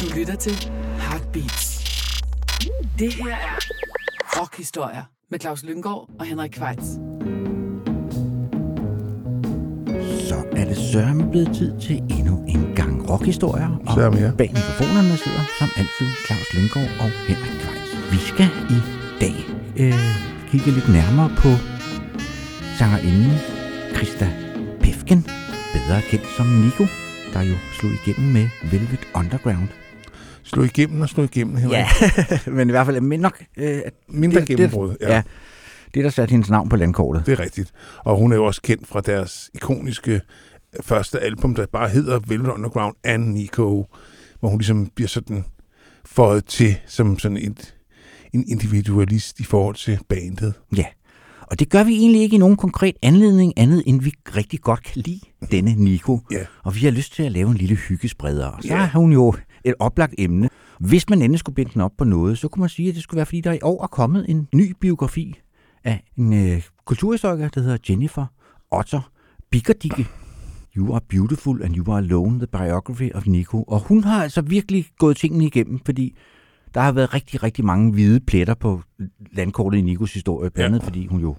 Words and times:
Du 0.00 0.18
lytter 0.18 0.34
til 0.34 0.70
Heartbeats. 0.98 1.84
Det 2.98 3.14
her 3.14 3.34
er 3.34 3.58
Rockhistorier 4.40 5.02
med 5.30 5.40
Claus 5.40 5.62
Lynggaard 5.64 6.10
og 6.18 6.26
Henrik 6.26 6.50
Kvejts. 6.50 6.86
Så 10.28 10.44
er 10.52 10.64
det 10.64 10.76
sørme 10.92 11.30
blevet 11.30 11.50
tid 11.54 11.80
til 11.80 11.96
endnu 11.96 12.44
en 12.48 12.72
gang 12.76 13.10
rockhistorier. 13.10 13.80
Og 13.86 13.94
Sørme, 13.94 14.16
ja. 14.16 14.32
bag 14.38 14.50
mikrofonerne 14.54 15.16
sidder 15.16 15.44
som 15.58 15.68
altid 15.76 16.06
Claus 16.26 16.54
Lynggaard 16.54 16.90
og 17.00 17.10
Henrik 17.28 17.60
Kvejs. 17.62 18.12
Vi 18.12 18.18
skal 18.30 18.50
i 18.76 18.80
dag 19.20 19.36
øh, 19.82 19.94
kigge 20.50 20.70
lidt 20.70 20.88
nærmere 20.88 21.30
på 21.42 21.50
sangerinden 22.78 23.32
Christa 23.94 24.28
Pefken, 24.80 25.20
bedre 25.74 26.00
kendt 26.10 26.26
som 26.36 26.46
Nico, 26.46 26.84
der 27.34 27.42
jo 27.42 27.54
slog 27.72 27.92
igennem 27.92 28.32
med 28.32 28.48
Velvet 28.70 29.08
Underground. 29.14 29.68
Slå 30.42 30.62
igennem 30.62 31.00
og 31.00 31.08
slå 31.08 31.22
igennem, 31.24 31.56
Henrik. 31.56 31.78
Ja, 31.78 31.86
men 32.50 32.68
i 32.68 32.70
hvert 32.70 32.86
fald 32.86 32.96
er 32.96 33.00
mind 33.00 33.22
nok... 33.22 33.42
Øh, 33.56 33.80
Mindre 34.08 34.40
det- 34.40 34.48
gennembrud, 34.48 34.88
Det, 34.88 34.96
ja. 35.00 35.14
ja. 35.14 35.22
det, 35.94 36.04
der 36.04 36.10
satte 36.10 36.32
hendes 36.32 36.50
navn 36.50 36.68
på 36.68 36.76
landkortet. 36.76 37.26
Det 37.26 37.32
er 37.32 37.40
rigtigt. 37.40 37.72
Og 38.04 38.16
hun 38.16 38.32
er 38.32 38.36
jo 38.36 38.44
også 38.44 38.62
kendt 38.62 38.86
fra 38.88 39.00
deres 39.00 39.50
ikoniske 39.54 40.20
første 40.82 41.20
album, 41.20 41.54
der 41.54 41.66
bare 41.72 41.88
hedder 41.88 42.20
Velvet 42.26 42.48
Underground 42.50 42.94
and 43.04 43.24
Nico, 43.24 43.86
hvor 44.40 44.48
hun 44.48 44.58
ligesom 44.58 44.86
bliver 44.94 45.08
sådan 45.08 45.44
fået 46.04 46.44
til 46.44 46.76
som 46.86 47.18
sådan 47.18 47.36
et, 47.36 47.74
en 48.32 48.44
individualist 48.48 49.40
i 49.40 49.44
forhold 49.44 49.74
til 49.76 49.98
bandet. 50.08 50.54
Ja, 50.76 50.84
og 51.50 51.58
det 51.58 51.70
gør 51.70 51.84
vi 51.84 51.92
egentlig 51.96 52.22
ikke 52.22 52.36
i 52.36 52.38
nogen 52.38 52.56
konkret 52.56 52.96
anledning 53.02 53.52
andet, 53.56 53.82
end 53.86 54.00
vi 54.02 54.12
rigtig 54.36 54.60
godt 54.60 54.82
kan 54.82 55.02
lide 55.06 55.20
denne 55.50 55.74
Nico. 55.74 56.20
Ja. 56.32 56.44
Og 56.64 56.74
vi 56.74 56.80
har 56.80 56.90
lyst 56.90 57.12
til 57.14 57.22
at 57.22 57.32
lave 57.32 57.50
en 57.50 57.56
lille 57.56 57.74
hyggespreder. 57.76 58.46
Og 58.46 58.62
så 58.62 58.68
Ja. 58.68 58.76
har 58.76 59.00
hun 59.00 59.12
jo 59.12 59.34
et 59.64 59.74
oplagt 59.78 60.14
emne. 60.18 60.48
Hvis 60.80 61.08
man 61.10 61.22
endelig 61.22 61.38
skulle 61.38 61.54
binde 61.54 61.70
den 61.74 61.80
op 61.80 61.92
på 61.98 62.04
noget, 62.04 62.38
så 62.38 62.48
kunne 62.48 62.60
man 62.60 62.68
sige, 62.68 62.88
at 62.88 62.94
det 62.94 63.02
skulle 63.02 63.16
være, 63.16 63.26
fordi 63.26 63.40
der 63.40 63.52
i 63.52 63.58
år 63.62 63.82
er 63.82 63.86
kommet 63.86 64.26
en 64.28 64.48
ny 64.54 64.74
biografi 64.80 65.34
af 65.84 66.02
en 66.18 66.32
øh, 66.32 66.62
kulturhistoriker, 66.86 67.48
der 67.48 67.60
hedder 67.60 67.76
Jennifer 67.88 68.26
Otter 68.70 69.10
Biggerdicke. 69.50 70.06
You 70.76 70.92
are 70.94 71.00
beautiful 71.08 71.62
and 71.62 71.76
you 71.76 71.92
are 71.92 71.98
alone, 71.98 72.38
the 72.38 72.46
biography 72.46 73.10
of 73.14 73.26
Nico. 73.26 73.62
Og 73.62 73.80
hun 73.80 74.04
har 74.04 74.22
altså 74.22 74.40
virkelig 74.42 74.86
gået 74.98 75.16
tingene 75.16 75.44
igennem, 75.46 75.80
fordi 75.86 76.16
der 76.74 76.80
har 76.80 76.92
været 76.92 77.14
rigtig, 77.14 77.42
rigtig 77.42 77.64
mange 77.64 77.92
hvide 77.92 78.20
pletter 78.20 78.54
på 78.54 78.82
landkortet 79.32 79.78
i 79.78 79.82
Nikos 79.82 80.14
historie, 80.14 80.50
blandt 80.50 80.74
andet 80.74 80.82
fordi 80.82 81.06
hun 81.06 81.20
jo 81.20 81.36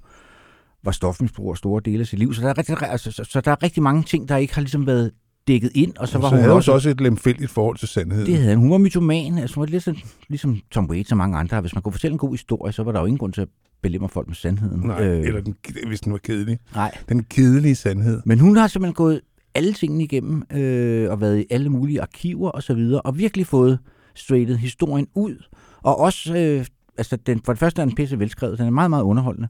var 0.84 0.92
stofmisbruger 0.92 1.56
store 1.56 1.82
dele 1.86 2.00
af 2.00 2.08
sit 2.08 2.20
liv. 2.20 2.34
Så 2.34 2.42
der 2.42 2.50
er 2.50 2.58
rigtig, 2.58 2.78
altså, 2.82 3.12
så, 3.12 3.24
så 3.24 3.42
der 3.42 3.52
er 3.52 3.64
rigtig 3.64 3.84
mange 3.84 4.04
ting, 4.04 4.30
der 4.30 4.38
ikke 4.38 4.54
har 4.54 4.62
ligesom 4.62 4.88
været 4.88 5.12
dækket 5.48 5.72
ind, 5.76 5.98
og 5.98 6.08
så 6.08 6.18
var 6.18 6.30
så 6.30 6.36
hun 6.36 6.42
havde 6.44 6.56
også... 6.56 6.72
også 6.72 6.90
et 6.90 7.02
lemfældigt 7.02 7.52
forhold 7.52 7.78
til 7.78 7.88
sandheden. 7.88 8.26
Det 8.26 8.38
havde 8.38 8.56
hun. 8.56 8.64
Hun 8.64 8.72
var 8.72 8.78
mytoman. 8.78 9.38
Altså, 9.38 9.56
hun 9.56 9.62
var 9.62 9.68
lidt 9.68 9.84
sådan, 9.84 10.00
ligesom 10.28 10.60
Tom 10.72 10.90
Waits 10.90 11.12
og 11.12 11.18
mange 11.18 11.38
andre. 11.38 11.62
Hvis 11.62 11.74
man 11.76 11.82
kunne 11.82 11.94
fortælle 11.94 12.14
en 12.14 12.18
god 12.18 12.32
historie, 12.32 12.74
så 12.74 12.84
var 12.84 12.92
der 12.92 13.00
jo 13.00 13.06
ingen 13.06 13.18
grund 13.18 13.34
til 13.34 13.42
at 13.42 13.48
belemre 13.82 14.10
folk 14.10 14.28
med 14.28 14.36
sandheden. 14.36 14.82
Nej, 14.82 15.04
øh, 15.04 15.28
eller 15.28 15.42
den, 15.42 15.56
hvis 15.88 16.02
den 16.02 16.12
var 16.12 16.20
kedelig. 16.24 16.60
nej. 16.76 16.98
Den 17.10 17.24
kedelige 17.24 17.76
sandhed. 17.76 18.22
Men 18.26 18.40
hun 18.40 18.58
har 18.58 18.68
simpelthen 18.68 18.94
gået 18.94 19.22
alle 19.56 19.74
tingene 19.74 20.04
igennem, 20.04 20.44
øh, 20.54 21.12
og 21.12 21.22
været 21.22 21.40
i 21.40 21.46
alle 21.50 21.70
mulige 21.70 22.02
arkiver 22.02 22.50
og 22.50 22.64
så 22.64 22.74
videre, 22.74 23.02
og 23.02 23.18
virkelig 23.18 23.48
fået 23.48 23.80
straightet 24.16 24.58
historien 24.58 25.08
ud. 25.16 25.36
Og 25.84 26.00
også, 26.00 26.38
øh, 26.38 26.66
altså 26.98 27.16
den, 27.16 27.42
for 27.46 27.54
det 27.54 27.60
første 27.60 27.82
er 27.82 27.86
den 27.86 27.96
pisse 27.96 28.20
velskrevet, 28.20 28.58
den 28.58 28.68
er 28.68 28.72
meget, 28.72 28.90
meget 28.90 29.04
underholdende. 29.04 29.48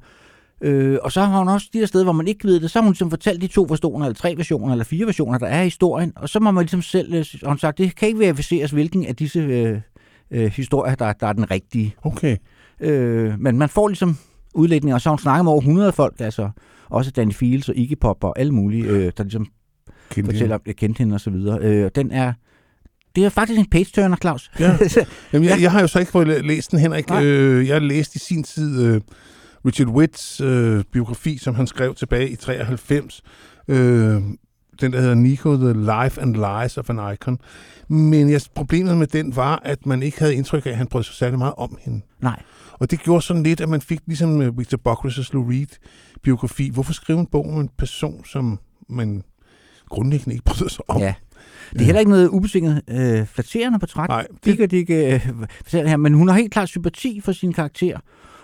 Øh, 0.62 0.98
og 1.02 1.12
så 1.12 1.22
har 1.22 1.40
hun 1.40 1.48
også 1.48 1.68
de 1.74 1.80
der 1.80 1.86
steder, 1.86 2.04
hvor 2.04 2.14
man 2.14 2.28
ikke 2.28 2.48
ved 2.48 2.60
det, 2.60 2.72
så 2.72 2.80
har 2.80 2.84
hun 2.84 2.92
ligesom 2.92 3.10
fortalt 3.10 3.42
de 3.42 3.48
to 3.48 3.66
versioner, 3.70 4.06
eller 4.06 4.16
tre 4.16 4.34
versioner, 4.38 4.72
eller 4.72 4.86
fire 4.86 5.06
versioner, 5.06 5.38
der 5.38 5.48
er 5.48 5.62
i 5.62 5.64
historien, 5.64 6.14
og 6.16 6.30
så 6.30 6.40
må 6.40 6.52
man 6.52 6.64
ligesom 6.64 6.82
selv, 6.82 7.14
øh, 7.14 7.26
har 7.44 7.48
hun 7.48 7.58
sagt, 7.58 7.78
det 7.78 7.96
kan 7.96 8.08
ikke 8.08 8.20
verificeres, 8.20 8.72
hvilken 8.72 9.06
af 9.06 9.16
disse 9.16 9.40
øh, 9.40 9.82
øh, 10.32 10.52
historier, 10.52 10.96
der, 10.96 11.14
der 11.14 11.28
er 11.28 11.34
den 11.34 11.52
rigtige. 11.52 11.96
Okay. 12.04 12.38
Øh, 12.80 13.40
men 13.40 13.58
man 13.58 13.70
får 13.70 13.88
ligesom 13.88 14.18
udlægninger, 14.56 14.96
og 14.96 15.02
så 15.02 15.10
har 15.10 15.12
hun 15.12 15.20
snakket 15.20 15.46
med 15.46 15.52
over 15.52 15.62
100 15.62 15.92
folk, 15.92 16.16
altså 16.20 16.50
også 16.90 17.12
Danny 17.12 17.34
Fields 17.34 17.70
og 17.70 17.76
Iggy 17.76 17.98
Pop 18.02 18.24
og 18.24 18.40
alle 18.40 18.52
mulige, 18.52 18.84
øh, 18.84 19.12
der 19.18 19.24
ligesom 19.24 19.48
Kendte 20.12 20.32
fortæller, 20.32 20.58
jeg 20.66 20.76
kendte 20.76 21.00
hende 21.00 21.14
og 21.14 21.22
så 21.22 21.30
videre. 21.30 21.60
Øh, 21.62 21.92
den 21.96 22.12
er, 22.12 22.34
det 23.16 23.26
er 23.26 23.30
faktisk 23.30 23.60
en 23.60 23.66
page-turner, 23.70 24.18
Claus. 24.22 24.52
Ja. 24.60 24.78
Jamen, 25.34 25.50
jeg, 25.50 25.62
jeg 25.62 25.72
har 25.72 25.82
jo 25.82 25.88
så 25.88 26.00
ikke 26.00 26.12
fået 26.12 26.28
læ- 26.28 26.42
læst 26.42 26.72
den, 26.72 26.80
Henrik. 26.80 27.10
Nej. 27.10 27.24
Øh, 27.24 27.68
jeg 27.68 27.82
læste 27.82 28.16
i 28.16 28.20
sin 28.20 28.44
tid 28.44 28.84
øh, 28.86 29.02
Richard 29.66 29.88
Witts 29.88 30.42
øh, 30.42 30.84
biografi, 30.94 31.38
som 31.38 31.56
han 31.56 31.68
skrev 31.68 31.96
tilbage 31.96 32.30
i 32.30 32.36
93. 32.36 33.22
Øh, 33.68 33.78
den, 34.82 34.94
der 34.94 35.00
hedder 35.00 35.14
Nico, 35.16 35.56
The 35.58 35.74
Life 35.74 36.22
and 36.22 36.36
Lies 36.36 36.78
of 36.78 36.90
an 36.90 37.14
Icon. 37.14 37.40
Men 37.88 38.30
jeg, 38.32 38.42
problemet 38.56 38.98
med 38.98 39.08
den 39.08 39.36
var, 39.36 39.62
at 39.66 39.86
man 39.86 40.04
ikke 40.04 40.20
havde 40.20 40.36
indtryk 40.36 40.66
af, 40.66 40.70
at 40.70 40.78
han 40.78 40.88
brød 40.88 41.04
sig 41.04 41.16
særlig 41.16 41.38
meget 41.40 41.54
om 41.58 41.78
hende. 41.82 42.02
Nej, 42.22 42.42
Og 42.74 42.92
det 42.92 43.00
gjorde 43.00 43.22
sådan 43.22 43.44
lidt, 43.44 43.62
at 43.62 43.70
man 43.70 43.82
fik 43.82 44.00
ligesom 44.08 44.42
øh, 44.42 44.58
Victor 44.60 44.78
Bockris' 44.90 45.30
Lou 45.34 45.50
Reed 45.50 45.68
biografi. 46.24 46.70
Hvorfor 46.70 46.94
skrive 46.94 47.20
en 47.20 47.26
bog 47.32 47.50
om 47.54 47.60
en 47.60 47.70
person, 47.78 48.26
som 48.26 48.60
man 48.90 49.24
grundlæggende 49.90 50.34
ikke 50.34 50.46
bryder 50.46 50.70
sig 50.70 50.90
om? 50.90 51.02
ja. 51.02 51.14
Det 51.74 51.82
er 51.82 51.86
heller 51.86 52.00
ikke 52.00 52.12
noget 52.12 52.28
ubetinget 52.28 52.82
øh, 52.90 53.26
flatterende 53.26 53.80
portræt. 53.80 54.10
Nej, 54.10 54.28
Det 54.46 54.58
det 54.72 54.78
ikke 54.78 55.14
øh, 55.14 55.28
her, 55.90 55.98
men 55.98 56.14
hun 56.14 56.28
har 56.28 56.36
helt 56.36 56.52
klart 56.52 56.70
sympati 56.70 57.22
for 57.24 57.32
sin 57.32 57.54
karakter, 57.54 58.00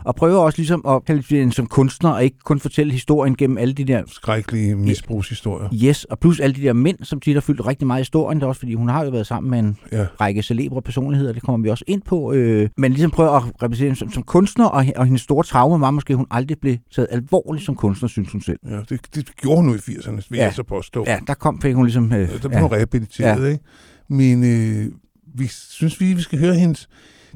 og 0.08 0.16
prøver 0.16 0.40
også 0.40 0.58
ligesom 0.60 0.82
at 0.88 1.26
hende 1.30 1.54
som 1.54 1.66
kunstner, 1.68 2.10
og 2.10 2.24
ikke 2.24 2.38
kun 2.44 2.60
fortælle 2.60 2.94
historien 2.94 3.36
gennem 3.36 3.58
alle 3.58 3.74
de 3.74 3.84
der 3.84 4.04
skrækkelige 4.08 4.76
misbrugshistorier. 4.76 5.70
yes, 5.84 6.04
og 6.04 6.20
plus 6.20 6.40
alle 6.40 6.56
de 6.56 6.62
der 6.62 6.74
mænd, 6.74 6.98
som 7.04 7.20
tit 7.20 7.34
har 7.34 7.42
fyldt 7.42 7.66
rigtig 7.68 7.88
meget 7.88 8.00
i 8.00 8.02
historien, 8.02 8.38
det 8.40 8.44
er 8.44 8.48
også 8.48 8.60
fordi, 8.60 8.74
hun 8.74 8.90
har 8.90 9.04
jo 9.06 9.10
været 9.10 9.28
sammen 9.28 9.52
med 9.52 9.60
en 9.60 9.78
Ja. 9.92 10.06
række 10.22 10.42
celebre 10.44 10.82
personligheder, 10.82 11.34
det 11.34 11.42
kommer 11.42 11.64
vi 11.64 11.70
også 11.70 11.84
ind 11.88 12.02
på, 12.02 12.34
øh, 12.34 12.70
men 12.78 12.92
ligesom 12.92 13.12
prøver 13.12 13.30
at 13.32 13.44
repræsentere 13.64 13.86
hende 13.88 14.00
som, 14.00 14.12
som 14.12 14.24
kunstner, 14.24 14.66
og, 14.66 14.86
og 14.96 15.06
hendes 15.06 15.22
store 15.22 15.44
traume 15.44 15.82
var 15.82 15.92
måske, 15.92 16.12
at 16.14 16.18
hun 16.18 16.28
aldrig 16.32 16.58
blev 16.62 16.78
taget 16.96 17.08
alvorligt 17.12 17.66
som 17.66 17.76
kunstner, 17.76 18.10
synes 18.10 18.32
hun 18.32 18.42
selv. 18.42 18.60
Ja, 18.70 18.80
det, 18.90 19.16
det 19.16 19.36
gjorde 19.36 19.62
hun 19.62 19.70
jo 19.70 19.76
i 19.76 19.78
80'erne, 19.78 20.12
vil 20.30 20.38
Ja. 20.38 20.44
jeg 20.44 20.54
så 20.54 20.64
påstå. 20.64 21.04
Ja, 21.08 21.18
der 21.28 21.34
kom, 21.34 21.62
fik 21.62 21.76
hun 21.76 21.86
ligesom... 21.86 22.14
Øh, 22.14 22.30
Der 22.44 22.50
blev 22.50 22.62
hun 22.62 22.72
rehabiliteret, 22.72 23.44
ja. 23.44 23.48
ikke? 23.52 23.64
Men 24.10 24.44
øh, 24.44 24.92
vi 25.36 25.48
synes 25.48 26.00
vi, 26.02 26.14
vi 26.14 26.22
skal 26.22 26.40
høre 26.40 26.54
hendes 26.54 26.90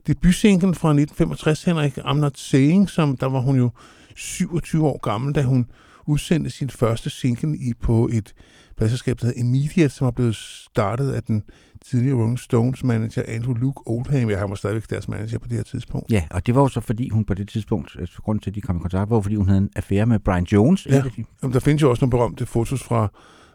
debutsingle 0.08 0.76
fra 0.76 0.90
1965, 0.90 1.64
Henrik 1.64 1.98
I'm 1.98 2.14
Not 2.14 2.38
Saying, 2.40 2.90
som 2.90 3.18
der 3.18 3.26
var 3.30 3.40
hun 3.40 3.58
jo 3.58 3.70
27 4.16 4.86
år 4.88 5.00
gammel, 5.04 5.36
da 5.36 5.42
hun 5.42 5.66
udsendte 6.08 6.50
sin 6.50 6.70
første 6.70 7.10
single 7.10 7.58
i 7.58 7.74
på 7.82 8.10
et 8.12 8.34
pladselskab, 8.78 9.20
der 9.20 9.26
hedder 9.26 9.40
Immediate, 9.40 9.90
som 9.90 10.08
er 10.08 10.12
blevet 10.12 10.36
startet 10.36 11.12
af 11.12 11.24
den 11.24 11.44
tidligere 11.86 12.18
Rolling 12.18 12.40
Stones 12.40 12.84
manager 12.84 13.24
Andrew 13.28 13.54
Luke 13.54 13.82
Oldham. 13.86 14.30
Jeg 14.30 14.50
var 14.50 14.56
stadigvæk 14.56 14.90
deres 14.90 15.08
manager 15.08 15.40
på 15.40 15.48
det 15.48 15.58
her 15.58 15.64
tidspunkt. 15.64 16.12
Ja, 16.12 16.24
og 16.32 16.48
det 16.48 16.56
var 16.56 16.62
jo 16.62 16.68
så 16.68 16.82
fordi 16.82 17.10
hun 17.10 17.26
på 17.26 17.34
det 17.34 17.50
tidspunkt, 17.50 17.96
altså 18.00 18.22
grund 18.22 18.40
til 18.40 18.50
at 18.50 18.56
de 18.56 18.62
kom 18.62 18.78
i 18.78 18.80
kontakt, 18.80 19.10
var 19.10 19.22
fordi 19.22 19.36
hun 19.36 19.48
havde 19.48 19.58
en 19.58 19.70
affære 19.76 20.06
med 20.06 20.20
Brian 20.20 20.44
Jones. 20.44 20.86
Ja. 20.86 21.02
de- 21.02 21.24
Jamen, 21.44 21.54
der 21.54 21.60
findes 21.60 21.82
jo 21.82 21.90
også 21.90 22.02
nogle 22.06 22.12
berømte 22.12 22.46
fotos 22.46 22.84
fra 22.84 23.12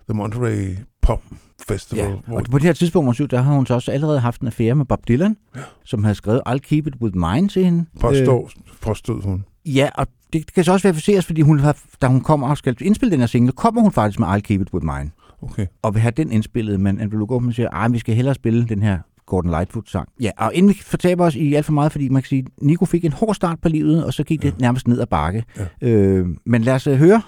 The 0.09 0.17
Monterey 0.17 0.77
Pop 1.03 1.23
Festival, 1.69 2.05
ja. 2.05 2.15
hvor 2.27 2.37
Og 2.39 2.45
på 2.51 2.59
det 2.59 2.65
her 2.67 2.73
tidspunkt, 2.73 3.15
syv, 3.15 3.29
der 3.29 3.43
har 3.43 3.55
hun 3.55 3.67
så 3.67 3.75
også 3.75 3.91
allerede 3.93 4.21
haft 4.21 4.41
en 4.41 4.47
affære 4.47 4.75
med 4.75 4.85
Bob 4.85 5.09
Dylan, 5.09 5.37
Ja. 5.57 5.61
som 5.85 6.05
havde 6.05 6.15
skrevet 6.15 6.43
I'll 6.49 6.59
Keep 6.59 6.87
It 6.87 6.95
With 7.03 7.17
Mine 7.17 7.49
til 7.49 7.65
hende. 7.65 7.85
påstår, 8.01 8.51
påstod 8.83 9.23
hun. 9.23 9.45
Øh, 9.67 9.77
ja, 9.77 9.89
og 9.95 10.07
det 10.33 10.55
kan 10.55 10.65
så 10.65 10.73
også 10.73 10.89
verificeres, 10.89 11.27
fordi 11.27 11.41
hun 11.41 11.59
har, 11.59 11.77
da 12.03 12.07
hun 12.07 12.21
kommer 12.21 12.49
og 12.49 12.57
skal 12.57 12.77
indspille 12.81 13.11
den 13.13 13.21
her 13.21 13.27
single, 13.27 13.53
kommer 13.53 13.83
hun 13.83 13.93
faktisk 13.93 14.19
med 14.21 14.29
I'll 14.29 14.39
Keep 14.41 14.61
It 14.61 14.73
With 14.75 14.85
Mine. 14.87 15.11
Okay. 15.43 15.67
og 15.83 15.95
vil 15.95 16.01
have 16.03 16.13
den 16.17 16.33
indspillet, 16.33 16.81
men 16.81 17.01
Andrew 17.01 17.27
Oldham 17.31 17.53
siger, 17.53 17.71
at 17.71 17.93
vi 17.93 17.99
skal 17.99 18.15
hellere 18.15 18.35
spille 18.35 18.67
den 18.69 18.83
her 18.83 18.99
Gordon 19.27 19.51
Lightfoot-sang. 19.51 20.09
Ja, 20.21 20.31
og 20.39 20.55
inden 20.55 20.69
vi 20.69 20.79
fortaber 20.83 21.25
os 21.25 21.35
i 21.35 21.55
alt 21.55 21.65
for 21.67 21.73
meget, 21.73 21.93
fordi 21.93 22.09
man 22.09 22.23
kan 22.23 22.29
sige, 22.29 22.45
Nico 22.63 22.85
fik 22.85 23.05
en 23.05 23.13
hård 23.13 23.35
start 23.35 23.59
på 23.63 23.69
livet, 23.69 24.05
og 24.05 24.15
så 24.15 24.25
gik 24.25 24.43
det 24.43 24.61
nærmest 24.61 24.89
ned 24.89 25.01
ad 25.01 25.07
bakke. 25.07 25.45
Ja. 25.83 25.89
Øh, 25.89 26.27
men 26.47 26.63
lad 26.63 26.75
os 26.75 26.87
øh, 26.87 26.97
høre. 26.97 27.23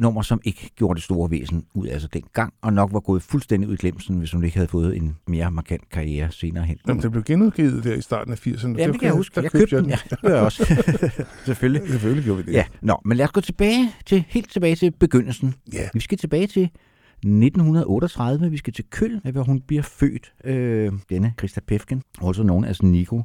Nummer, 0.00 0.22
som 0.22 0.40
ikke 0.44 0.70
gjorde 0.76 0.94
det 0.94 1.02
store 1.02 1.30
væsen 1.30 1.64
ud 1.74 1.86
af 1.86 2.00
sig 2.00 2.14
dengang, 2.14 2.52
og 2.62 2.72
nok 2.72 2.92
var 2.92 3.00
gået 3.00 3.22
fuldstændig 3.22 3.68
ud 3.68 3.74
i 3.74 3.76
glemsen, 3.76 4.18
hvis 4.18 4.32
hun 4.32 4.44
ikke 4.44 4.56
havde 4.56 4.68
fået 4.68 4.96
en 4.96 5.16
mere 5.26 5.50
markant 5.50 5.88
karriere 5.90 6.32
senere 6.32 6.64
hen. 6.64 6.78
Jamen, 6.88 7.02
det 7.02 7.10
blev 7.10 7.24
genudgivet 7.24 7.84
der 7.84 7.94
i 7.94 8.00
starten 8.00 8.32
af 8.32 8.46
80'erne. 8.46 8.78
Ja, 8.78 8.86
det 8.86 9.00
kan 9.00 9.06
jeg 9.06 9.12
huske. 9.12 9.34
Der 9.34 9.42
Jeg 9.42 9.50
købte 9.50 9.76
den. 9.76 9.90
Ja, 9.90 9.98
det 10.10 10.20
gør 10.20 10.34
jeg 10.34 10.44
også. 10.44 10.82
Selvfølgelig. 11.46 11.88
Selvfølgelig 11.88 12.24
gjorde 12.24 12.44
vi 12.44 12.52
det. 12.52 12.56
Ja, 12.56 12.64
nå, 12.82 13.00
men 13.04 13.16
lad 13.16 13.24
os 13.24 13.32
gå 13.32 13.40
tilbage 13.40 13.90
til, 14.06 14.24
helt 14.28 14.52
tilbage 14.52 14.76
til 14.76 14.90
begyndelsen. 14.90 15.54
Ja. 15.72 15.88
Vi 15.94 16.00
skal 16.00 16.18
tilbage 16.18 16.46
til 16.46 16.62
1938. 16.62 18.50
Vi 18.50 18.56
skal 18.56 18.72
til 18.72 18.84
Køl, 18.90 19.20
hvor 19.32 19.42
hun 19.42 19.60
bliver 19.60 19.82
født. 19.82 20.32
Øh, 20.44 20.92
denne 21.10 21.34
Christa 21.38 21.60
Pefken, 21.66 22.02
også 22.20 22.42
nogen 22.42 22.64
af 22.64 22.76
Nico. 22.82 23.22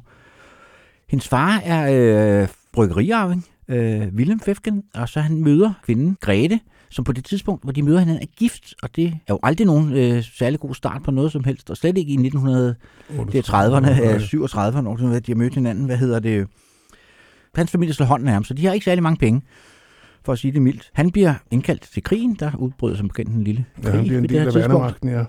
Hendes 1.08 1.28
far 1.28 1.60
er 1.64 2.42
øh, 2.42 2.48
bryggeriarving, 2.72 3.44
øh, 3.68 4.08
Willem 4.16 4.38
Pefken, 4.38 4.82
og 4.94 5.08
så 5.08 5.20
han 5.20 5.42
møder 5.42 5.72
kvinden 5.84 6.16
Grete, 6.20 6.60
som 6.90 7.04
på 7.04 7.12
det 7.12 7.24
tidspunkt, 7.24 7.62
hvor 7.62 7.72
de 7.72 7.82
møder 7.82 7.98
hinanden, 7.98 8.22
er 8.22 8.32
gift, 8.36 8.74
og 8.82 8.96
det 8.96 9.06
er 9.06 9.34
jo 9.34 9.38
aldrig 9.42 9.66
nogen 9.66 9.92
øh, 9.92 10.24
særlig 10.24 10.60
god 10.60 10.74
start 10.74 11.02
på 11.02 11.10
noget 11.10 11.32
som 11.32 11.44
helst, 11.44 11.70
og 11.70 11.76
slet 11.76 11.98
ikke 11.98 12.10
i 12.10 12.14
1900, 12.14 12.74
det 13.32 13.34
er 13.34 13.42
30'erne, 13.42 14.02
øh, 14.02 14.16
37'erne, 14.16 14.80
når 14.80 14.96
de 15.18 15.32
har 15.32 15.34
mødt 15.34 15.54
hinanden, 15.54 15.84
hvad 15.84 15.96
hedder 15.96 16.18
det, 16.18 16.46
hans 17.54 17.70
familie 17.70 17.94
slår 17.94 18.06
hånden 18.06 18.28
af 18.28 18.34
ham, 18.34 18.44
så 18.44 18.54
de 18.54 18.66
har 18.66 18.72
ikke 18.72 18.84
særlig 18.84 19.02
mange 19.02 19.16
penge, 19.16 19.42
for 20.24 20.32
at 20.32 20.38
sige 20.38 20.52
det 20.52 20.62
mildt. 20.62 20.90
Han 20.94 21.10
bliver 21.10 21.34
indkaldt 21.50 21.82
til 21.82 22.02
krigen, 22.02 22.34
der 22.34 22.50
udbryder 22.58 22.96
som 22.96 23.08
bekendt 23.08 23.30
en 23.30 23.44
lille 23.44 23.64
Ja, 23.76 23.82
krig 23.82 23.94
han 23.94 24.04
bliver 24.04 24.18
en 24.18 24.28
del 24.28 24.36
af 24.36 24.54
værnemagten, 24.54 25.08
ja. 25.08 25.24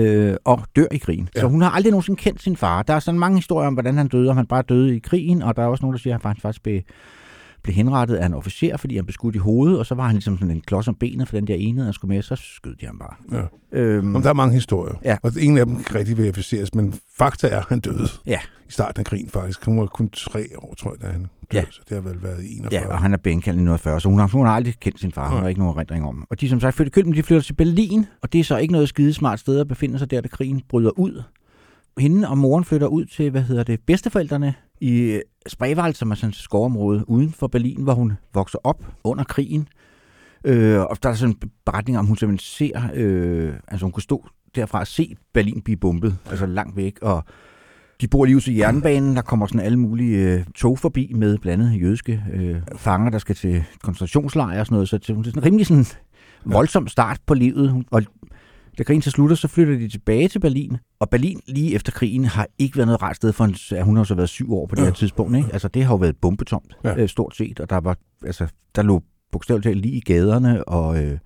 øh, 0.00 0.36
og 0.44 0.60
dør 0.76 0.86
i 0.92 0.98
krigen. 0.98 1.28
Ja. 1.34 1.40
Ja. 1.40 1.40
Så 1.40 1.48
hun 1.48 1.62
har 1.62 1.70
aldrig 1.70 1.90
nogensinde 1.90 2.20
kendt 2.20 2.42
sin 2.42 2.56
far. 2.56 2.82
Der 2.82 2.94
er 2.94 2.98
sådan 2.98 3.18
mange 3.18 3.38
historier 3.38 3.66
om, 3.66 3.74
hvordan 3.74 3.96
han 3.96 4.08
døde, 4.08 4.30
om 4.30 4.36
han 4.36 4.46
bare 4.46 4.62
døde 4.62 4.96
i 4.96 4.98
krigen, 4.98 5.42
og 5.42 5.56
der 5.56 5.62
er 5.62 5.66
også 5.66 5.82
nogen, 5.82 5.94
der 5.94 6.00
siger, 6.00 6.14
at 6.14 6.22
han 6.22 6.36
faktisk 6.36 6.62
blev, 6.62 6.80
blev 7.64 7.74
henrettet 7.74 8.14
af 8.16 8.26
en 8.26 8.34
officer, 8.34 8.76
fordi 8.76 8.96
han 8.96 9.04
blev 9.04 9.12
skudt 9.12 9.34
i 9.34 9.38
hovedet, 9.38 9.78
og 9.78 9.86
så 9.86 9.94
var 9.94 10.06
han 10.06 10.14
ligesom 10.14 10.38
sådan 10.38 10.50
en 10.50 10.60
klods 10.60 10.88
om 10.88 10.94
benet 10.94 11.28
for 11.28 11.36
den 11.36 11.46
der 11.46 11.54
enhed, 11.54 11.84
han 11.84 11.92
skulle 11.92 12.14
med, 12.14 12.22
så 12.22 12.36
skød 12.36 12.74
de 12.76 12.86
ham 12.86 12.98
bare. 12.98 13.38
ja. 13.72 13.78
Øhm, 13.78 14.06
Jamen, 14.06 14.22
der 14.22 14.28
er 14.28 14.32
mange 14.34 14.54
historier, 14.54 14.94
Ja. 15.04 15.16
og 15.22 15.32
ingen 15.40 15.58
af 15.58 15.66
dem 15.66 15.82
kan 15.84 15.94
rigtig 15.96 16.18
verificeres, 16.18 16.74
men 16.74 16.94
fakta 17.18 17.48
er, 17.48 17.58
at 17.58 17.64
han 17.68 17.80
døde 17.80 18.08
Ja. 18.26 18.38
i 18.68 18.72
starten 18.72 19.00
af 19.00 19.04
krigen 19.06 19.28
faktisk. 19.28 19.64
Han 19.64 19.76
var 19.80 19.86
kun 19.86 20.08
tre 20.08 20.46
år, 20.58 20.74
tror 20.78 20.90
jeg, 20.94 21.00
da 21.02 21.06
han 21.12 21.20
døde, 21.20 21.28
Ja. 21.52 21.64
så 21.70 21.80
det 21.88 21.94
har 22.02 22.10
vel 22.10 22.22
været 22.22 22.44
i 22.44 22.58
41. 22.58 22.80
Ja, 22.82 22.88
og 22.92 22.98
han 22.98 23.12
er 23.12 23.16
bænkaldt 23.16 23.56
i 23.56 23.62
1940, 23.62 24.00
så 24.00 24.08
hun 24.08 24.18
har, 24.18 24.26
hun 24.26 24.46
har 24.46 24.52
aldrig 24.52 24.74
kendt 24.80 25.00
sin 25.00 25.12
far. 25.12 25.30
Hun 25.30 25.40
har 25.40 25.48
ikke 25.48 25.60
nogen 25.60 25.76
erindring 25.76 26.04
om. 26.04 26.26
Og 26.30 26.40
de 26.40 26.48
som 26.48 26.60
sagt 26.60 26.74
flytter 26.76 26.90
Køln, 26.90 27.14
de 27.14 27.22
flytter 27.22 27.42
til 27.42 27.52
Berlin, 27.52 28.06
og 28.22 28.32
det 28.32 28.40
er 28.40 28.44
så 28.44 28.56
ikke 28.56 28.72
noget 28.72 28.88
skidesmart 28.88 29.40
sted 29.40 29.60
at 29.60 29.68
befinde 29.68 29.98
sig 29.98 30.10
der, 30.10 30.20
da 30.20 30.28
krigen 30.28 30.62
bryder 30.68 30.98
ud. 30.98 31.22
Hende 31.98 32.28
og 32.28 32.38
moren 32.38 32.64
flytter 32.64 32.86
ud 32.86 33.04
til, 33.04 33.30
hvad 33.30 33.42
hedder 33.42 33.62
det, 33.62 33.80
bedsteforældrene 33.86 34.54
i 34.80 34.90
øh, 35.00 35.20
Spreewald, 35.46 35.94
som 35.94 36.10
er 36.10 36.14
sådan 36.14 36.28
et 36.30 36.36
skovområde 36.36 37.04
uden 37.08 37.30
for 37.32 37.46
Berlin, 37.46 37.82
hvor 37.82 37.94
hun 37.94 38.12
vokser 38.34 38.58
op 38.64 38.84
under 39.04 39.24
krigen. 39.24 39.68
Øh, 40.44 40.80
og 40.80 41.02
der 41.02 41.08
er 41.08 41.14
sådan 41.14 41.34
en 41.42 41.50
beretning 41.66 41.98
om, 41.98 42.06
hun 42.06 42.16
simpelthen 42.16 42.44
ser, 42.44 42.88
øh, 42.94 43.54
altså 43.68 43.86
hun 43.86 43.92
kunne 43.92 44.02
stå 44.02 44.26
derfra 44.54 44.80
og 44.80 44.86
se 44.86 45.16
Berlin 45.34 45.60
blive 45.62 45.76
bombet, 45.76 46.16
altså 46.30 46.46
langt 46.46 46.76
væk, 46.76 46.98
og 47.02 47.24
de 48.00 48.08
bor 48.08 48.24
lige 48.24 48.36
ude 48.36 48.44
til 48.44 48.54
jernbanen, 48.56 49.16
der 49.16 49.22
kommer 49.22 49.46
sådan 49.46 49.60
alle 49.60 49.78
mulige 49.78 50.32
øh, 50.34 50.44
tog 50.54 50.78
forbi 50.78 51.12
med 51.14 51.38
blandet 51.38 51.80
jødiske 51.80 52.24
øh, 52.32 52.56
fanger, 52.76 53.10
der 53.10 53.18
skal 53.18 53.36
til 53.36 53.64
koncentrationslejre 53.82 54.60
og 54.60 54.66
sådan 54.66 54.74
noget, 54.74 54.88
så 54.88 54.98
det 54.98 55.10
er 55.10 55.14
sådan 55.22 55.32
en 55.38 55.44
rimelig 55.44 55.66
sådan 55.66 55.84
voldsom 56.44 56.88
start 56.88 57.18
på 57.26 57.34
livet. 57.34 57.70
Hun- 57.70 57.84
Og 57.90 58.02
da 58.78 58.82
krigen 58.82 59.02
så 59.02 59.10
slutter, 59.10 59.36
så 59.36 59.48
flytter 59.48 59.74
de 59.78 59.88
tilbage 59.88 60.28
til 60.28 60.38
Berlin, 60.38 60.76
og 61.00 61.10
Berlin 61.10 61.40
lige 61.46 61.74
efter 61.74 61.92
krigen 61.92 62.24
har 62.24 62.46
ikke 62.58 62.76
været 62.76 62.86
noget 62.86 63.02
rart 63.02 63.16
sted, 63.16 63.32
for 63.32 63.44
en, 63.44 63.56
ja, 63.70 63.82
hun 63.82 63.96
har 63.96 64.04
så 64.04 64.14
været 64.14 64.28
syv 64.28 64.52
år 64.54 64.66
på 64.66 64.74
det 64.74 64.84
her 64.84 64.92
tidspunkt. 64.92 65.36
Ikke? 65.36 65.48
Altså 65.52 65.68
det 65.68 65.84
har 65.84 65.92
jo 65.92 65.96
været 65.96 66.16
bombetomt, 66.16 66.76
Ja. 66.84 66.88
ja. 66.90 66.96
øh, 67.02 67.08
stort 67.08 67.36
set, 67.36 67.60
og 67.60 67.70
der 67.70 67.76
var, 67.80 67.96
altså, 68.26 68.46
der 68.74 68.82
lå 68.82 69.02
bogstaveligt 69.32 69.64
talt 69.64 69.80
lige 69.80 69.94
i 69.96 70.00
gaderne, 70.00 70.68
og 70.68 71.04
øh, 71.04 71.18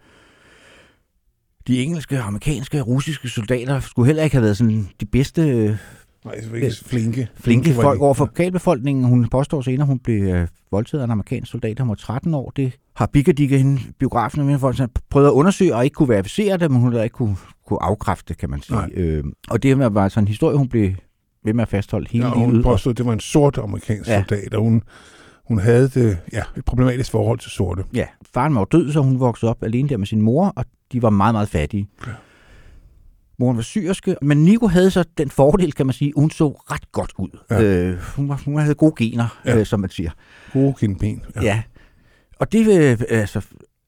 de 1.66 1.82
engelske, 1.82 2.18
amerikanske, 2.18 2.80
russiske 2.80 3.28
soldater 3.28 3.80
skulle 3.80 4.06
heller 4.06 4.22
ikke 4.22 4.36
have 4.36 4.42
været 4.42 4.56
sådan 4.56 4.88
de 5.00 5.06
bedste 5.06 5.42
øh, 5.48 5.76
Nej, 6.24 6.42
så 6.42 6.54
ikke 6.54 6.70
flinke. 6.84 7.28
flinke 7.34 7.76
var 7.76 7.82
folk 7.82 8.00
over 8.00 8.14
for 8.14 8.24
lokalbefolkningen. 8.26 9.04
Hun 9.04 9.28
påstår 9.28 9.60
senere, 9.60 9.86
hun 9.86 9.98
blev 9.98 10.22
øh, 10.22 10.48
voldtaget 10.70 11.00
af 11.00 11.04
en 11.04 11.10
amerikansk 11.10 11.50
soldat, 11.52 11.78
hun 11.80 11.88
var 11.88 11.94
13 11.94 12.34
år. 12.34 12.52
Det 12.56 12.72
har 12.96 13.06
Biggerdigge, 13.06 13.58
hende, 13.58 13.80
biografen, 13.98 14.50
og 14.50 14.60
folk 14.60 14.76
prøvet 15.10 15.26
at 15.26 15.32
undersøge 15.32 15.74
og 15.74 15.84
ikke 15.84 15.94
kunne 15.94 16.08
verificere 16.08 16.56
det, 16.56 16.70
men 16.70 16.80
hun 16.80 16.92
ikke 17.02 17.08
kunne, 17.08 17.36
kunne 17.66 17.82
afkræfte, 17.82 18.34
kan 18.34 18.50
man 18.50 18.62
sige. 18.62 18.76
Nej. 18.76 18.90
Øh, 18.94 19.24
og 19.50 19.62
det 19.62 19.78
var 19.94 20.08
sådan 20.08 20.24
en 20.24 20.28
historie, 20.28 20.56
hun 20.56 20.68
blev 20.68 20.90
ved 21.44 21.54
med 21.54 21.62
at 21.62 21.68
fastholde 21.68 22.06
hele 22.10 22.24
Ja, 22.26 22.30
hun 22.34 22.50
livet. 22.50 22.66
Og, 22.66 22.72
påstod, 22.72 22.92
at 22.92 22.98
det 22.98 23.06
var 23.06 23.12
en 23.12 23.20
sort 23.20 23.58
amerikansk 23.58 24.10
Ja. 24.10 24.24
soldat, 24.28 24.54
og 24.54 24.62
hun, 24.62 24.82
hun 25.48 25.58
havde 25.58 25.88
det, 25.88 26.18
ja, 26.32 26.42
et 26.56 26.64
problematisk 26.64 27.10
forhold 27.10 27.38
til 27.38 27.50
sorte. 27.50 27.84
ja, 27.94 28.04
faren 28.34 28.54
var 28.54 28.64
død, 28.64 28.92
så 28.92 29.00
hun 29.00 29.20
voksede 29.20 29.50
op 29.50 29.62
alene 29.62 29.88
der 29.88 29.96
med 29.96 30.06
sin 30.06 30.22
mor, 30.22 30.52
og 30.56 30.64
de 30.92 31.02
var 31.02 31.10
meget, 31.10 31.34
meget 31.34 31.48
fattige. 31.48 31.88
Ja. 32.06 32.12
Moren 33.38 33.56
var 33.56 33.62
syerske, 33.62 34.16
men 34.22 34.44
Nico 34.44 34.66
havde 34.66 34.90
så 34.90 35.04
den 35.18 35.30
fordel, 35.30 35.72
kan 35.72 35.86
man 35.86 35.92
sige, 35.92 36.12
hun 36.16 36.30
så 36.30 36.48
ret 36.48 36.92
godt 36.92 37.12
ud. 37.18 37.38
Ja. 37.50 37.62
Øh, 37.62 37.98
hun, 38.16 38.28
var, 38.28 38.42
hun 38.44 38.58
havde 38.58 38.74
gode 38.74 38.94
gener, 38.98 39.38
Ja. 39.44 39.58
øh, 39.58 39.66
som 39.66 39.80
man 39.80 39.90
siger. 39.90 40.10
Gode 40.52 40.74
kindben. 40.78 41.22
Ja. 41.36 41.42
ja. 41.42 41.62
Og 42.38 42.52
det 42.52 42.90
øh, 42.90 42.98
altså, 43.08 43.40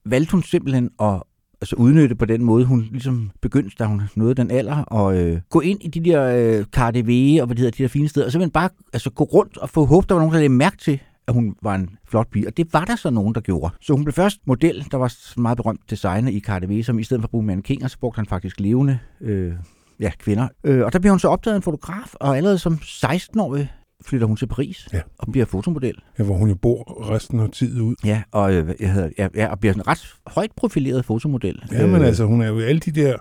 valgte 0.05 0.31
hun 0.31 0.43
simpelthen 0.43 0.89
at 1.01 1.23
altså, 1.61 1.75
udnytte 1.75 2.15
på 2.15 2.25
den 2.25 2.43
måde. 2.43 2.65
Hun 2.65 2.87
ligesom 2.91 3.31
begyndte, 3.41 3.75
da 3.79 3.85
hun 3.85 4.01
nåede 4.15 4.35
den 4.35 4.51
alder, 4.51 4.75
og 4.77 5.17
øh, 5.17 5.39
gå 5.49 5.59
ind 5.59 5.83
i 5.83 5.87
de 5.87 6.09
der 6.09 6.23
øh, 6.23 6.65
KDV 6.65 7.37
og 7.41 7.45
hvad 7.45 7.55
det 7.55 7.59
hedder, 7.59 7.77
de 7.77 7.83
der 7.83 7.87
fine 7.89 8.07
steder, 8.09 8.25
og 8.25 8.31
simpelthen 8.31 8.51
bare 8.51 8.69
altså, 8.93 9.09
gå 9.09 9.23
rundt 9.23 9.57
og 9.57 9.69
få 9.69 9.85
håb, 9.85 10.09
der 10.09 10.15
var 10.15 10.21
nogen, 10.21 10.33
der 10.33 10.39
lagde 10.39 10.49
mærke 10.49 10.77
til, 10.77 10.99
at 11.27 11.33
hun 11.33 11.55
var 11.63 11.75
en 11.75 11.89
flot 12.07 12.27
pige. 12.31 12.47
Og 12.47 12.57
det 12.57 12.73
var 12.73 12.85
der 12.85 12.95
så 12.95 13.09
nogen, 13.09 13.35
der 13.35 13.41
gjorde. 13.41 13.73
Så 13.81 13.93
hun 13.93 14.03
blev 14.03 14.13
først 14.13 14.37
model, 14.47 14.87
der 14.91 14.97
var 14.97 15.39
meget 15.39 15.57
berømt 15.57 15.81
designer 15.89 16.31
i 16.31 16.39
KDV, 16.39 16.83
som 16.83 16.99
i 16.99 17.03
stedet 17.03 17.21
for 17.21 17.25
at 17.27 17.31
bruge 17.31 17.45
mannequiner, 17.45 17.87
så 17.87 17.99
brugte 17.99 18.17
han 18.17 18.25
faktisk 18.25 18.59
levende 18.59 18.99
øh, 19.21 19.53
ja, 19.99 20.11
kvinder. 20.19 20.47
Øh, 20.63 20.85
og 20.85 20.93
der 20.93 20.99
bliver 20.99 21.11
hun 21.11 21.19
så 21.19 21.27
opdaget 21.27 21.53
af 21.53 21.57
en 21.57 21.63
fotograf, 21.63 22.13
og 22.13 22.37
allerede 22.37 22.57
som 22.57 22.73
16-årig 22.83 23.71
flytter 24.05 24.27
hun 24.27 24.37
til 24.37 24.47
Paris 24.47 24.87
Ja. 24.93 25.01
og 25.19 25.31
bliver 25.31 25.45
fotomodel. 25.45 25.95
Ja, 26.19 26.23
hvor 26.23 26.35
hun 26.35 26.49
jo 26.49 26.55
bor 26.55 27.09
resten 27.11 27.39
af 27.39 27.49
tiden 27.49 27.81
ud. 27.81 27.95
Ja, 28.05 28.21
og, 28.31 28.53
øh, 28.53 28.75
jeg 28.79 28.93
hedder, 28.93 29.09
ja, 29.17 29.27
ja, 29.35 29.47
og 29.47 29.59
bliver 29.59 29.73
en 29.73 29.87
ret 29.87 30.13
højt 30.27 30.51
profileret 30.55 31.05
fotomodel. 31.05 31.63
Ja, 31.71 31.87
men 31.87 32.01
altså, 32.01 32.25
hun 32.25 32.41
er 32.41 32.47
jo 32.47 32.59
alle 32.59 32.79
de 32.79 32.91
der 32.91 33.15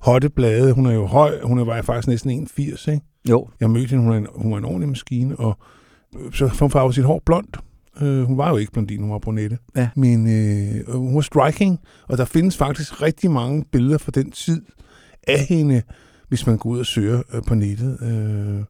hotte 0.00 0.28
blade. 0.30 0.72
Hun 0.72 0.86
er 0.86 0.92
jo 0.92 1.06
høj. 1.06 1.40
Hun 1.44 1.58
er 1.58 1.82
faktisk 1.82 2.08
næsten 2.08 2.48
1,80, 2.58 2.90
ikke? 2.90 3.00
Jo, 3.30 3.48
Jeg 3.60 3.70
mødte 3.70 3.88
hende, 3.88 4.02
hun 4.02 4.10
var 4.12 4.16
en, 4.18 4.26
hun 4.34 4.52
var 4.52 4.58
en 4.58 4.64
ordentlig 4.64 4.88
maskine, 4.88 5.36
og 5.36 5.58
øh, 5.60 5.77
så 6.32 6.48
hun 6.60 6.70
farvede 6.70 6.94
sit 6.94 7.04
hår 7.04 7.22
blondt. 7.26 7.56
Øh, 8.02 8.22
hun 8.22 8.38
var 8.38 8.50
jo 8.50 8.56
ikke 8.56 8.72
blondine, 8.72 9.02
hun 9.02 9.10
var 9.10 9.18
brunette. 9.18 9.58
Ja. 9.76 9.88
Men 9.96 10.26
øh, 10.26 10.96
hun 10.96 11.14
var 11.14 11.20
striking, 11.20 11.78
og 12.08 12.18
der 12.18 12.24
findes 12.24 12.56
faktisk 12.56 13.02
rigtig 13.02 13.30
mange 13.30 13.64
billeder 13.72 13.98
fra 13.98 14.10
den 14.14 14.30
tid 14.30 14.62
af 15.28 15.40
hende, 15.48 15.82
hvis 16.28 16.46
man 16.46 16.58
går 16.58 16.70
ud 16.70 16.78
og 16.78 16.86
søger 16.86 17.22
øh, 17.34 17.42
på 17.46 17.54
nettet, 17.54 17.98
øh, 18.02 18.64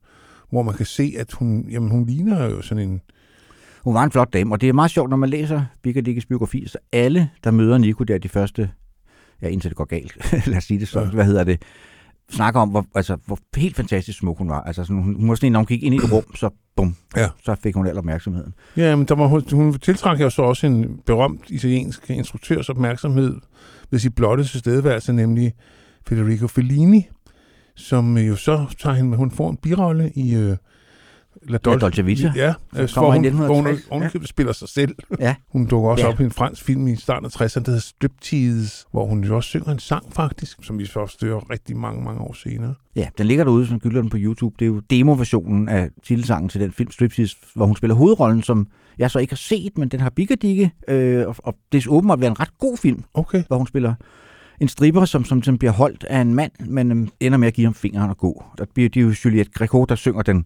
hvor 0.50 0.62
man 0.62 0.75
kan 0.75 0.87
se, 0.87 1.14
at 1.18 1.33
hun, 1.33 1.66
jamen, 1.71 1.90
hun 1.90 2.07
ligner 2.07 2.45
jo 2.45 2.62
sådan 2.62 2.88
en... 2.88 3.00
hun 3.85 3.95
var 3.95 4.04
en 4.04 4.11
flot 4.11 4.33
dame, 4.33 4.54
og 4.54 4.61
det 4.61 4.68
er 4.68 4.73
meget 4.73 4.90
sjovt, 4.90 5.11
når 5.11 5.16
man 5.16 5.28
læser 5.28 5.64
Biggerdickes 5.83 6.26
biografi, 6.26 6.66
så 6.68 6.78
alle, 6.92 7.30
der 7.45 7.50
møder 7.50 7.78
Nico 7.78 8.04
der 8.04 8.18
de 8.18 8.28
første, 8.28 8.71
ja, 9.42 9.49
indtil 9.49 9.71
det 9.71 9.76
går 9.76 9.85
galt, 9.85 10.33
lad 10.49 10.57
os 10.57 10.64
sige 10.64 10.80
det 10.80 10.88
sådan, 10.88 11.09
Ja. 11.09 11.14
hvad 11.14 11.25
hedder 11.25 11.45
det, 11.45 11.62
snakker 12.32 12.61
om, 12.61 12.68
hvor, 12.68 12.87
altså, 12.94 13.16
hvor 13.26 13.38
helt 13.56 13.76
fantastisk 13.76 14.18
smuk 14.18 14.38
hun 14.38 14.49
var. 14.49 14.61
Altså, 14.61 14.85
sådan, 14.85 15.02
hun, 15.02 15.14
hun 15.14 15.28
var 15.28 15.35
sådan 15.35 15.47
en, 15.47 15.52
når 15.52 15.61
hun 15.61 15.66
gik 15.66 15.82
ind 15.82 15.94
i 15.94 15.99
et 15.99 16.12
rum, 16.12 16.35
så 16.35 16.50
bum, 16.76 16.97
Ja. 17.16 17.28
så 17.44 17.54
fik 17.62 17.75
hun 17.75 17.87
al 17.87 17.99
opmærksomheden. 17.99 18.54
Ja, 18.76 18.97
men 18.97 19.06
der 19.06 19.14
var, 19.14 19.26
hun, 19.26 19.42
hun 19.52 19.78
tiltrak 19.78 20.20
jo 20.20 20.30
så 20.30 20.42
også 20.42 20.66
en 20.66 21.00
berømt 21.06 21.44
italiensk 21.49 22.11
instruktørs 22.11 22.68
opmærksomhed 22.68 23.37
ved 23.90 23.99
sit 23.99 24.14
blotte 24.14 24.44
tilstedeværelse, 24.44 25.12
nemlig 25.12 25.52
Federico 26.08 26.47
Fellini, 26.47 27.08
som 27.76 28.18
jo 28.18 28.37
så 28.37 28.66
tager 28.78 28.94
hende 28.97 29.11
med, 29.11 29.18
hun 29.18 29.30
får 29.30 29.50
en 29.50 29.56
birolle 29.56 30.12
i 30.14 30.37
uh, 30.37 30.56
La 31.42 31.59
Dolce, 31.59 31.80
Dolce 31.80 32.04
Vita, 32.04 32.33
Ja, 32.37 32.54
som 32.87 33.04
i 33.04 33.07
hun, 33.07 33.14
hun 33.14 33.25
1960. 33.26 33.87
ovenikøbet 33.90 34.28
spiller 34.28 34.52
sig 34.52 34.68
selv. 34.68 34.95
Ja. 35.21 35.35
Hun 35.52 35.66
dukker 35.66 35.90
også 35.90 36.02
Ja. 36.02 36.07
ja. 36.09 36.12
op 36.14 36.21
i 36.21 36.25
en 36.25 36.30
fransk 36.30 36.62
film 36.64 36.88
i 36.88 36.97
starten 36.97 37.26
af 37.26 37.40
60'erne, 37.40 37.61
der 37.61 37.71
hedder 37.71 37.80
Striptease, 37.80 38.87
hvor 38.92 39.07
hun 39.07 39.25
jo 39.25 39.37
også 39.37 39.49
synger 39.49 39.68
en 39.73 39.78
sang 39.78 40.12
faktisk, 40.12 40.59
som 40.62 40.78
vi 40.78 40.87
så 40.87 41.07
støder 41.07 41.50
rigtig 41.50 41.76
mange, 41.76 42.04
mange 42.04 42.21
år 42.21 42.33
senere. 42.33 42.75
Ja, 42.97 43.09
den 43.18 43.26
ligger 43.26 43.45
derude, 43.45 43.66
som 43.66 43.80
gylder 43.80 44.00
den 44.00 44.11
på 44.11 44.16
YouTube. 44.21 44.54
Det 44.59 44.64
er 44.64 44.66
jo 44.66 44.80
demoversionen 44.80 45.68
af 45.68 45.90
titelsangen 46.04 46.49
til 46.49 46.61
den 46.61 46.73
film 46.73 46.90
Striptease, 46.90 47.37
hvor 47.54 47.66
hun 47.66 47.76
spiller 47.76 47.95
hovedrollen, 47.95 48.42
som 48.42 48.66
jeg 48.99 49.11
så 49.11 49.18
ikke 49.18 49.33
har 49.33 49.37
set, 49.37 49.78
men 49.78 49.88
den 49.88 50.00
har 50.00 50.11
Biggerdikke, 50.11 50.71
øh, 50.88 51.26
og, 51.28 51.37
og 51.38 51.54
det 51.73 51.87
er 51.87 51.90
åbenbart 51.90 52.21
være 52.21 52.30
en 52.30 52.40
ret 52.40 52.59
god 52.59 52.76
film, 52.76 53.04
Okay. 53.14 53.42
hvor 53.47 53.57
hun 53.57 53.66
spiller 53.66 53.95
en 54.61 54.68
stripper, 54.68 55.04
som, 55.04 55.25
som, 55.25 55.42
som 55.42 55.59
bliver 55.59 55.73
holdt 55.73 56.04
af 56.04 56.21
en 56.21 56.35
mand, 56.35 56.52
men 56.61 56.90
øhm, 56.90 57.09
ender 57.21 57.38
med 57.38 57.49
at 57.49 57.54
give 57.54 57.64
ham 57.64 57.75
fingeren 57.75 58.11
og 58.11 58.16
gå. 58.18 58.45
Der 58.59 58.64
bliver 58.75 58.88
det 58.88 59.02
jo 59.02 59.14
Juliette 59.25 59.52
Greco, 59.52 59.85
der 59.85 59.95
synger 59.95 60.23
den 60.23 60.45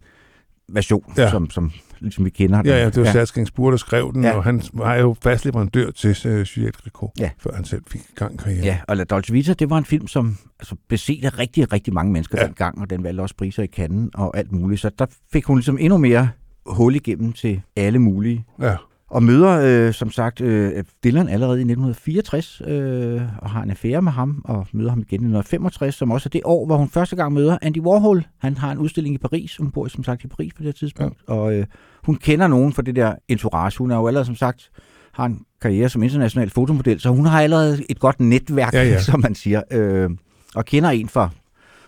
version, 0.68 1.12
ja. 1.16 1.30
Som, 1.30 1.50
som 1.50 1.72
ligesom 2.00 2.24
vi 2.24 2.30
kender 2.30 2.56
den. 2.62 2.66
Ja, 2.70 2.76
ja, 2.78 2.86
det 2.86 2.96
var 2.96 3.04
ja. 3.04 3.12
Serge 3.12 3.26
Gainsbourg, 3.34 3.72
der 3.72 3.76
skrev 3.78 4.12
den, 4.12 4.24
Ja. 4.24 4.32
og 4.32 4.44
han 4.44 4.62
var 4.72 4.94
jo 4.94 5.16
fast 5.22 5.44
leverandør 5.44 5.90
til 5.90 6.16
Juliette 6.56 6.78
Greco, 6.82 7.12
Ja. 7.18 7.30
før 7.38 7.50
han 7.54 7.64
selv 7.64 7.82
fik 7.90 8.00
gang 8.16 8.38
karriere. 8.38 8.64
Ja, 8.64 8.78
og 8.88 8.96
La 8.96 9.04
Dolce 9.04 9.32
Vita, 9.32 9.52
det 9.52 9.70
var 9.70 9.78
en 9.78 9.84
film, 9.84 10.06
som 10.06 10.36
altså, 10.60 10.76
blev 10.88 10.98
set 10.98 11.24
af 11.24 11.38
rigtig, 11.38 11.72
rigtig 11.72 11.94
mange 11.94 12.12
mennesker 12.12 12.38
ja. 12.38 12.42
Ja. 12.42 12.46
dengang, 12.46 12.80
og 12.80 12.90
den 12.90 13.02
valgte 13.04 13.20
også 13.20 13.34
priser 13.36 13.62
i 13.62 13.66
Cannes 13.66 14.10
og 14.14 14.36
alt 14.36 14.52
muligt. 14.52 14.80
Så 14.80 14.90
der 14.98 15.06
fik 15.32 15.44
hun 15.44 15.56
ligesom 15.58 15.78
endnu 15.80 15.98
mere 15.98 16.28
hul 16.66 16.94
igennem 16.94 17.32
til 17.32 17.62
alle 17.76 17.98
mulige. 17.98 18.44
ja. 18.60 18.74
Og 19.12 19.22
møder, 19.22 19.60
øh, 19.62 19.94
som 19.94 20.10
sagt, 20.10 20.40
øh, 20.40 20.84
Dylan 21.04 21.28
allerede 21.28 21.58
i 21.58 21.64
1964, 21.64 22.62
øh, 22.66 23.20
og 23.38 23.50
har 23.50 23.62
en 23.62 23.70
affære 23.70 24.02
med 24.02 24.12
ham, 24.12 24.42
og 24.44 24.66
møder 24.72 24.90
ham 24.90 24.98
igen 24.98 25.20
i 25.20 25.28
1965, 25.28 25.94
som 25.94 26.10
også 26.10 26.28
er 26.28 26.30
det 26.30 26.40
år, 26.44 26.66
hvor 26.66 26.76
hun 26.76 26.88
første 26.88 27.16
gang 27.16 27.32
møder 27.32 27.58
Andy 27.62 27.80
Warhol. 27.80 28.26
Han 28.38 28.56
har 28.56 28.72
en 28.72 28.78
udstilling 28.78 29.14
i 29.14 29.18
Paris, 29.18 29.56
hun 29.56 29.70
bor 29.70 29.88
som 29.88 30.04
sagt 30.04 30.24
i 30.24 30.28
Paris 30.28 30.54
på 30.54 30.62
det 30.62 30.76
tidspunkt, 30.76 31.18
ja. 31.28 31.34
og 31.34 31.54
øh, 31.54 31.66
hun 32.04 32.16
kender 32.16 32.46
nogen 32.48 32.72
for 32.72 32.82
det 32.82 32.96
der 32.96 33.14
entourage. 33.28 33.78
Hun 33.78 33.90
er 33.90 33.96
jo 33.96 34.06
allerede, 34.06 34.26
som 34.26 34.36
sagt, 34.36 34.70
har 35.12 35.24
en 35.24 35.40
karriere 35.62 35.88
som 35.88 36.02
international 36.02 36.50
fotomodel, 36.50 37.00
så 37.00 37.08
hun 37.10 37.26
har 37.26 37.42
allerede 37.42 37.82
et 37.88 37.98
godt 37.98 38.20
netværk, 38.20 38.74
ja, 38.74 38.82
ja. 38.82 39.00
som 39.10 39.20
man 39.20 39.34
siger, 39.34 39.62
øh, 39.70 40.10
og 40.54 40.64
kender 40.64 40.90
en 40.90 41.08
fra 41.08 41.30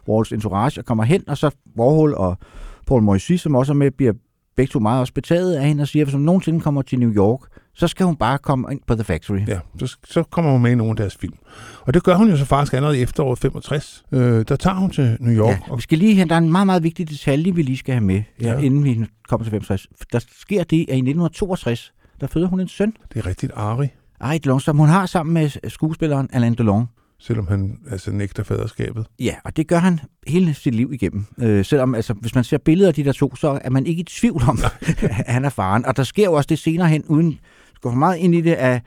Warhols 0.09 0.33
entourage, 0.33 0.81
og 0.81 0.85
kommer 0.85 1.05
hen, 1.05 1.29
og 1.29 1.39
så 1.39 1.51
Warhol 1.79 2.15
og 2.15 2.39
Paul 2.87 3.03
Moissy, 3.03 3.33
som 3.33 3.55
også 3.55 3.73
er 3.73 3.77
med, 3.77 3.91
bliver 3.91 4.13
begge 4.57 4.71
to 4.71 4.79
meget 4.79 5.01
også 5.01 5.13
betaget 5.13 5.55
af 5.55 5.67
hende 5.67 5.83
og 5.83 5.89
siger, 5.89 6.03
at 6.03 6.07
hvis 6.07 6.15
hun 6.15 6.23
nogensinde 6.23 6.61
kommer 6.61 6.83
til 6.83 6.99
New 6.99 7.13
York, 7.13 7.41
så 7.75 7.89
skal 7.89 8.07
hun 8.07 8.17
bare 8.17 8.39
komme 8.39 8.67
ind 8.73 8.81
på 8.87 8.95
The 8.95 9.05
Factory. 9.05 9.41
Ja, 9.49 9.59
så, 9.79 9.97
så 10.05 10.23
kommer 10.23 10.53
hun 10.53 10.63
med 10.63 10.71
i 10.71 10.75
nogle 10.75 10.91
af 10.91 10.97
deres 10.97 11.17
film. 11.17 11.35
Og 11.81 11.95
det 11.95 12.03
gør 12.05 12.15
hun 12.15 12.31
jo 12.31 12.37
så 12.37 12.45
faktisk 12.45 12.75
allerede 12.75 12.99
i 12.99 13.03
efteråret 13.03 13.39
65. 13.39 14.05
Øh, 14.13 14.45
der 14.49 14.57
tager 14.57 14.77
hun 14.77 14.91
til 14.91 15.17
New 15.21 15.35
York. 15.35 15.61
Ja, 15.69 15.75
vi 15.75 15.83
skal 15.83 15.99
lige 15.99 16.15
hen, 16.15 16.29
der 16.29 16.35
er 16.35 16.39
en 16.39 16.53
meget, 16.53 16.67
meget 16.67 16.83
vigtig 16.83 17.11
detalje, 17.11 17.55
vi 17.55 17.63
lige 17.63 17.77
skal 17.77 17.95
have 17.95 18.05
med, 18.05 18.23
ja. 18.41 18.53
Ja, 18.53 18.59
inden 18.59 18.85
vi 18.85 19.05
kommer 19.29 19.45
til 19.45 19.51
65. 19.51 19.87
Der 20.13 20.19
sker 20.39 20.65
det, 20.65 20.81
at 20.83 20.95
i 20.95 20.99
1962, 20.99 21.93
der 22.21 22.27
føder 22.27 22.47
hun 22.47 22.61
en 22.61 22.69
søn. 22.69 22.97
Det 23.13 23.19
er 23.19 23.27
rigtigt 23.27 23.53
Ari, 23.57 23.89
Ari 24.21 24.39
DeLong, 24.39 24.63
som 24.63 24.77
hun 24.77 24.89
har 24.89 25.07
sammen 25.07 25.35
med 25.35 25.71
skuespilleren 25.71 26.29
Alain 26.33 26.55
Delon. 26.55 26.89
Selvom 27.27 27.47
han 27.47 27.79
altså 27.91 28.13
nægter 28.13 28.43
faderskabet. 28.43 29.07
Ja, 29.21 29.35
og 29.45 29.57
det 29.57 29.69
gør 29.69 29.79
han 29.79 30.01
hele 30.27 30.55
sit 30.55 30.75
liv 30.75 30.93
igennem. 30.93 31.25
Øh, 31.39 31.65
selvom, 31.65 31.95
altså, 31.95 32.13
hvis 32.13 32.35
man 32.35 32.45
ser 32.45 32.59
billeder 32.59 32.89
af 32.89 32.95
de 32.95 33.05
der 33.05 33.13
to, 33.13 33.37
så 33.37 33.59
er 33.65 33.71
man 33.71 33.87
ikke 33.87 34.01
i 34.01 34.05
tvivl 34.05 34.43
om, 34.49 34.59
at 34.63 34.95
han 35.35 35.45
er 35.45 35.49
faren. 35.49 35.87
Og 35.87 35.97
der 35.97 36.03
sker 36.03 36.25
jo 36.25 36.33
også 36.33 36.47
det 36.47 36.59
senere 36.59 36.89
hen, 36.89 37.05
uden 37.09 37.39
at 37.75 37.81
gå 37.81 37.91
for 37.91 37.97
meget 37.97 38.17
ind 38.17 38.35
i 38.35 38.41
det, 38.41 38.53
at 38.53 38.83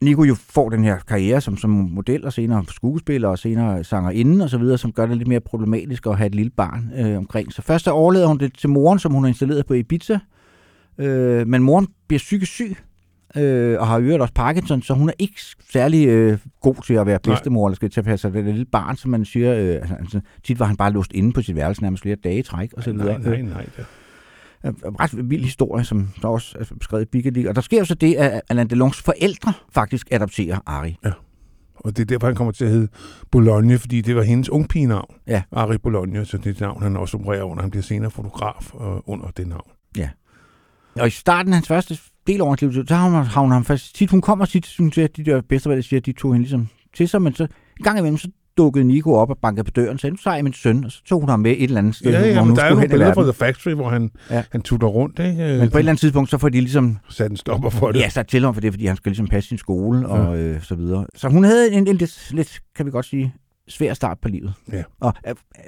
Nico 0.00 0.22
jo 0.22 0.34
får 0.34 0.70
den 0.70 0.84
her 0.84 0.98
karriere 0.98 1.40
som, 1.40 1.56
som 1.56 1.70
model, 1.70 2.24
og 2.24 2.32
senere 2.32 2.64
skuespiller, 2.68 3.28
og 3.28 3.38
senere 3.38 3.84
sangerinde 3.84 4.44
og 4.44 4.50
så 4.50 4.58
videre, 4.58 4.78
som 4.78 4.92
gør 4.92 5.06
det 5.06 5.16
lidt 5.16 5.28
mere 5.28 5.40
problematisk 5.40 6.06
at 6.06 6.16
have 6.16 6.26
et 6.26 6.34
lille 6.34 6.50
barn 6.50 6.90
øh, 6.96 7.18
omkring. 7.18 7.52
Så 7.52 7.62
først 7.62 7.88
overleder 7.88 8.26
hun 8.26 8.38
det 8.38 8.58
til 8.58 8.70
moren, 8.70 8.98
som 8.98 9.12
hun 9.12 9.24
har 9.24 9.28
installeret 9.28 9.66
på 9.66 9.74
Ibiza, 9.74 10.18
øh, 10.98 11.46
men 11.46 11.62
moren 11.62 11.86
bliver 12.08 12.18
psykisk 12.18 12.52
syg, 12.52 12.76
øh, 13.38 13.80
og 13.80 13.86
har 13.86 13.98
øvrigt 13.98 14.22
også 14.22 14.34
Parkinson, 14.34 14.82
så 14.82 14.94
hun 14.94 15.08
er 15.08 15.12
ikke 15.18 15.40
særlig 15.72 16.08
øh, 16.08 16.38
god 16.60 16.74
til 16.86 16.94
at 16.94 17.06
være 17.06 17.18
Nej. 17.26 17.34
bedstemor, 17.34 17.68
eller 17.68 17.76
skal 17.76 17.90
til 17.90 18.00
at 18.00 18.04
passe 18.04 18.22
sig 18.22 18.32
det 18.32 18.44
lille 18.44 18.64
barn, 18.64 18.96
som 18.96 19.10
man 19.10 19.24
siger. 19.24 19.54
Øh, 19.54 19.74
altså, 19.74 19.94
altså, 19.94 20.20
tit 20.44 20.58
var 20.58 20.66
han 20.66 20.76
bare 20.76 20.92
låst 20.92 21.12
inde 21.12 21.32
på 21.32 21.42
sit 21.42 21.56
værelse 21.56 21.82
nærmest 21.82 22.02
flere 22.02 22.16
dage 22.16 22.38
i 22.38 22.42
træk, 22.42 22.72
og 22.72 22.82
så 22.82 22.92
videre. 22.92 23.18
Nej, 23.18 23.42
nej, 23.42 23.42
nej. 23.42 23.66
Ja. 23.78 24.68
Øh, 24.68 24.74
ret 25.00 25.30
vild 25.30 25.44
historie, 25.44 25.84
som 25.84 26.08
der 26.22 26.28
også 26.28 26.56
er 26.60 26.74
beskrevet 26.78 27.02
i 27.02 27.06
Biggerly. 27.06 27.46
Og 27.46 27.54
der 27.54 27.60
sker 27.60 27.78
jo 27.78 27.84
så 27.84 27.94
det, 27.94 28.14
at 28.14 28.42
Alain 28.48 28.70
Delons 28.70 29.02
forældre 29.02 29.52
faktisk 29.72 30.08
adopterer 30.10 30.58
Ari. 30.66 30.96
Og 31.76 31.96
det 31.96 32.02
er 32.02 32.06
derfor, 32.06 32.26
han 32.26 32.36
kommer 32.36 32.52
til 32.52 32.64
at 32.64 32.70
hedde 32.70 32.88
Bologna, 33.30 33.76
fordi 33.76 34.00
det 34.00 34.16
var 34.16 34.22
hendes 34.22 34.48
ungpigenavn. 34.48 35.14
Ja. 35.26 35.42
Ari 35.52 35.78
Bologna, 35.78 36.24
så 36.24 36.38
det 36.38 36.56
er 36.56 36.66
navn, 36.66 36.82
han 36.82 36.96
også 36.96 37.16
opererer 37.16 37.42
under. 37.42 37.62
Han 37.62 37.70
bliver 37.70 37.82
senere 37.82 38.10
fotograf 38.10 38.74
øh, 38.74 39.00
under 39.06 39.28
det 39.36 39.46
navn. 39.46 39.70
Og 41.00 41.06
i 41.06 41.10
starten 41.10 41.52
af 41.52 41.56
hans 41.56 41.68
første 41.68 41.98
del 42.26 42.40
over 42.40 42.50
hans 42.50 42.60
liv, 42.62 42.86
så 42.86 42.94
har 42.94 43.10
hun, 43.10 43.24
har 43.24 43.40
hun 43.40 43.50
ham 43.50 43.64
fast 43.64 43.96
tit. 43.96 44.10
Hun 44.10 44.20
kommer 44.20 44.44
tit, 44.46 44.66
synes 44.66 44.98
jeg, 44.98 45.16
de 45.16 45.24
der 45.24 45.40
bedsteforældre 45.48 45.82
siger, 45.82 46.00
at 46.00 46.06
de 46.06 46.12
tog 46.12 46.32
hende 46.32 46.42
ligesom 46.42 46.68
til 46.96 47.08
sig, 47.08 47.22
men 47.22 47.34
så 47.34 47.42
en 47.78 47.84
gang 47.84 47.98
imellem, 47.98 48.18
så 48.18 48.28
dukkede 48.56 48.84
Nico 48.84 49.12
op 49.14 49.30
og 49.30 49.38
bankede 49.42 49.64
på 49.64 49.70
døren 49.70 49.90
og 49.94 50.00
sagde, 50.00 50.12
nu 50.12 50.16
tager 50.24 50.34
jeg 50.34 50.44
min 50.44 50.52
søn, 50.52 50.84
og 50.84 50.92
så 50.92 51.04
tog 51.04 51.20
hun 51.20 51.28
ham 51.28 51.40
med 51.40 51.50
et 51.50 51.62
eller 51.62 51.78
andet 51.78 51.94
sted, 51.94 52.10
Ja, 52.10 52.26
ja, 52.26 52.44
men 52.44 52.56
der 52.56 52.62
er 52.62 52.70
nogle 52.70 52.88
billeder 52.88 53.14
fra. 53.14 53.22
The 53.22 53.32
Factory, 53.32 53.72
hvor 53.72 53.88
han, 53.88 54.10
Ja. 54.30 54.36
ja. 54.36 54.42
han 54.52 54.62
tutter 54.62 54.86
rundt, 54.88 55.18
ikke? 55.18 55.32
Men 55.34 55.58
på 55.58 55.78
et 55.78 55.80
eller 55.80 55.90
andet 55.92 56.00
tidspunkt, 56.00 56.30
så 56.30 56.38
får 56.38 56.48
de 56.48 56.60
ligesom 56.60 56.98
Sat 57.08 57.30
en 57.30 57.36
stopper 57.36 57.70
for 57.70 57.92
det. 57.92 58.00
Ja, 58.00 58.08
sat 58.08 58.26
til 58.26 58.44
ham 58.44 58.54
for 58.54 58.60
det, 58.60 58.72
fordi 58.72 58.86
han 58.86 58.96
skal 58.96 59.10
ligesom 59.10 59.26
passe 59.28 59.48
sin 59.48 59.58
skole 59.58 60.08
og 60.08 60.38
øh, 60.38 60.62
så 60.62 60.74
videre. 60.74 61.06
Så 61.14 61.28
hun 61.28 61.44
havde 61.44 61.72
en, 61.72 61.88
en 61.88 61.96
lidt, 61.96 62.30
lidt, 62.32 62.60
kan 62.76 62.86
vi 62.86 62.90
godt 62.90 63.06
sige, 63.06 63.34
svær 63.68 63.94
start 63.94 64.18
på 64.22 64.28
livet. 64.28 64.54
Ja. 64.72 64.82
Og 65.00 65.14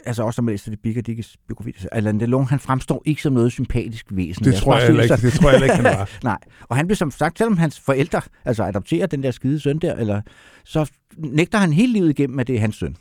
altså 0.04 0.22
også, 0.22 0.40
når 0.40 0.44
man 0.44 0.52
læser 0.52 0.70
det 0.70 0.80
Bigger 0.80 1.02
Dickes 1.02 1.36
biografi, 1.48 1.74
Alain 1.92 2.20
Delon, 2.20 2.44
han 2.44 2.58
fremstår 2.58 3.02
ikke 3.04 3.22
som 3.22 3.32
noget 3.32 3.52
sympatisk 3.52 4.06
væsen. 4.10 4.44
Det 4.44 4.54
tror 4.54 4.78
jeg 4.78 5.02
ikke, 5.02 5.16
det 5.16 5.32
tror 5.32 5.50
jeg 5.50 5.62
ikke, 5.62 5.74
han 5.74 5.84
var. 5.98 6.10
Nej, 6.24 6.38
og 6.62 6.76
han 6.76 6.86
blev 6.86 6.96
som 6.96 7.10
sagt, 7.10 7.38
selvom 7.38 7.56
hans 7.56 7.80
forældre 7.80 8.20
altså 8.44 8.64
adopterer 8.64 9.06
den 9.06 9.22
der 9.22 9.30
skide 9.30 9.60
søn 9.60 9.78
der, 9.78 9.94
eller, 9.94 10.20
så 10.64 10.90
nægter 11.16 11.58
han 11.58 11.72
hele 11.72 11.92
livet 11.92 12.10
igennem, 12.10 12.38
at 12.38 12.46
det 12.46 12.56
er 12.56 12.60
hans 12.60 12.76
søn. 12.76 12.96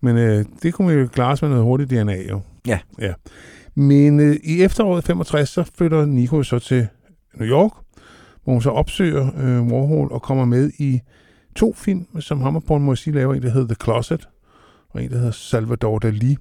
Men 0.00 0.16
øh, 0.16 0.44
det 0.62 0.74
kunne 0.74 0.94
vi 0.94 1.00
jo 1.00 1.08
klare 1.08 1.36
med 1.42 1.48
noget 1.48 1.64
hurtigt 1.64 1.90
DNA, 1.90 2.28
jo. 2.28 2.40
Ja. 2.66 2.78
ja. 2.98 3.12
Men 3.74 4.20
øh, 4.20 4.36
i 4.44 4.62
efteråret 4.62 5.04
65, 5.04 5.48
så 5.48 5.70
flytter 5.78 6.06
Nico 6.06 6.42
så 6.42 6.58
til 6.58 6.88
New 7.38 7.48
York, 7.48 7.72
hvor 8.44 8.52
hun 8.52 8.62
så 8.62 8.70
opsøger 8.70 9.30
øh, 9.38 9.62
Warhol 9.62 10.12
og 10.12 10.22
kommer 10.22 10.44
med 10.44 10.70
i 10.78 11.00
to 11.60 11.74
film, 11.76 12.20
som 12.20 12.40
ham 12.40 12.56
og 12.56 12.64
Paul 12.64 12.80
Moissy 12.80 13.08
laver. 13.08 13.34
En, 13.34 13.42
der 13.42 13.50
hedder 13.50 13.66
The 13.66 13.84
Closet, 13.84 14.28
og 14.88 15.04
en, 15.04 15.10
der 15.10 15.16
hedder 15.16 15.30
Salvador 15.30 15.98
Dali. 15.98 16.36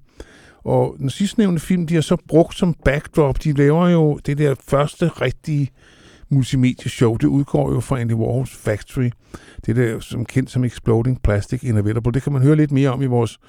Og 0.63 0.95
den 0.99 1.09
sidstnævnte 1.09 1.61
film, 1.61 1.87
de 1.87 1.93
har 1.93 2.01
så 2.01 2.17
brugt 2.27 2.57
som 2.57 2.75
backdrop. 2.85 3.43
De 3.43 3.53
laver 3.53 3.89
jo 3.89 4.19
det 4.25 4.37
der 4.37 4.55
første 4.67 5.07
rigtige 5.07 5.69
multimedieshow. 6.29 7.15
Det 7.15 7.27
udgår 7.27 7.73
jo 7.73 7.79
fra 7.79 7.99
Andy 7.99 8.13
Warhols 8.13 8.55
Factory. 8.55 9.09
Det 9.65 9.75
der 9.75 9.99
som 9.99 10.25
kendt 10.25 10.51
som 10.51 10.63
Exploding 10.63 11.21
Plastic 11.21 11.63
Inevitable. 11.63 12.11
Det 12.11 12.23
kan 12.23 12.33
man 12.33 12.41
høre 12.41 12.55
lidt 12.55 12.71
mere 12.71 12.89
om 12.89 13.01
i 13.01 13.05
vores 13.05 13.39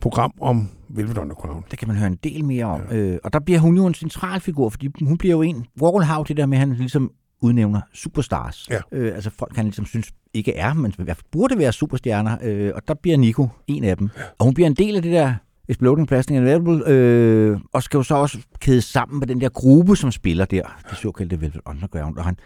program 0.00 0.32
om 0.40 0.68
Velvet 0.88 1.18
Underground. 1.18 1.64
Det 1.70 1.78
kan 1.78 1.88
man 1.88 1.96
høre 1.96 2.06
en 2.06 2.18
del 2.24 2.44
mere 2.44 2.64
om. 2.64 2.80
Ja. 2.90 2.96
Øh, 2.96 3.18
og 3.24 3.32
der 3.32 3.38
bliver 3.40 3.60
hun 3.60 3.76
jo 3.76 3.86
en 3.86 3.94
central 3.94 4.40
figur, 4.40 4.68
fordi 4.68 4.88
hun 5.02 5.18
bliver 5.18 5.34
jo 5.34 5.42
en... 5.42 5.66
Warhol 5.82 6.02
har 6.02 6.22
det 6.22 6.36
der 6.36 6.46
med, 6.46 6.58
at 6.58 6.60
han 6.60 6.72
ligesom 6.72 7.10
udnævner 7.40 7.80
superstars. 7.92 8.68
Ja. 8.70 8.80
Øh, 8.92 9.14
altså 9.14 9.30
folk, 9.30 9.56
han 9.56 9.64
ligesom 9.64 9.86
synes 9.86 10.12
ikke 10.34 10.54
er, 10.54 10.74
men 10.74 10.94
i 10.98 11.02
hvert 11.02 11.16
fald 11.16 11.26
burde 11.32 11.58
være 11.58 11.72
superstjerner. 11.72 12.36
Øh, 12.42 12.72
og 12.74 12.88
der 12.88 12.94
bliver 12.94 13.16
Nico 13.16 13.48
en 13.66 13.84
af 13.84 13.96
dem. 13.96 14.10
Og 14.38 14.44
hun 14.44 14.54
bliver 14.54 14.66
en 14.66 14.74
del 14.74 14.96
af 14.96 15.02
det 15.02 15.12
der 15.12 15.34
Exploding 15.68 16.08
Plastic 16.08 16.36
Inevitable, 16.36 16.88
øh, 16.88 17.58
og 17.72 17.82
skal 17.82 17.98
jo 17.98 18.02
så 18.02 18.14
også 18.14 18.38
kæde 18.58 18.82
sammen 18.82 19.18
med 19.18 19.26
den 19.26 19.40
der 19.40 19.48
gruppe, 19.48 19.96
som 19.96 20.12
spiller 20.12 20.44
der, 20.44 20.80
det 20.90 20.98
såkaldte 20.98 21.40
Velvet 21.40 21.60
Underground. 21.66 22.16
Og 22.16 22.24
han, 22.24 22.36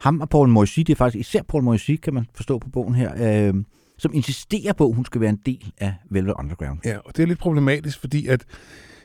ham 0.00 0.20
og 0.20 0.28
Paul 0.28 0.48
Morrissey, 0.48 0.82
det 0.82 0.92
er 0.92 0.96
faktisk 0.96 1.28
især 1.28 1.42
Paul 1.42 1.62
Morrissey, 1.62 1.96
kan 1.96 2.14
man 2.14 2.26
forstå 2.34 2.58
på 2.58 2.68
bogen 2.68 2.94
her, 2.94 3.48
øh, 3.48 3.54
som 3.98 4.14
insisterer 4.14 4.72
på, 4.72 4.88
at 4.88 4.94
hun 4.94 5.04
skal 5.04 5.20
være 5.20 5.30
en 5.30 5.40
del 5.46 5.72
af 5.78 5.94
Velvet 6.10 6.34
Underground. 6.38 6.78
Ja, 6.84 6.96
og 7.04 7.16
det 7.16 7.22
er 7.22 7.26
lidt 7.26 7.38
problematisk, 7.38 8.00
fordi 8.00 8.26
at 8.26 8.44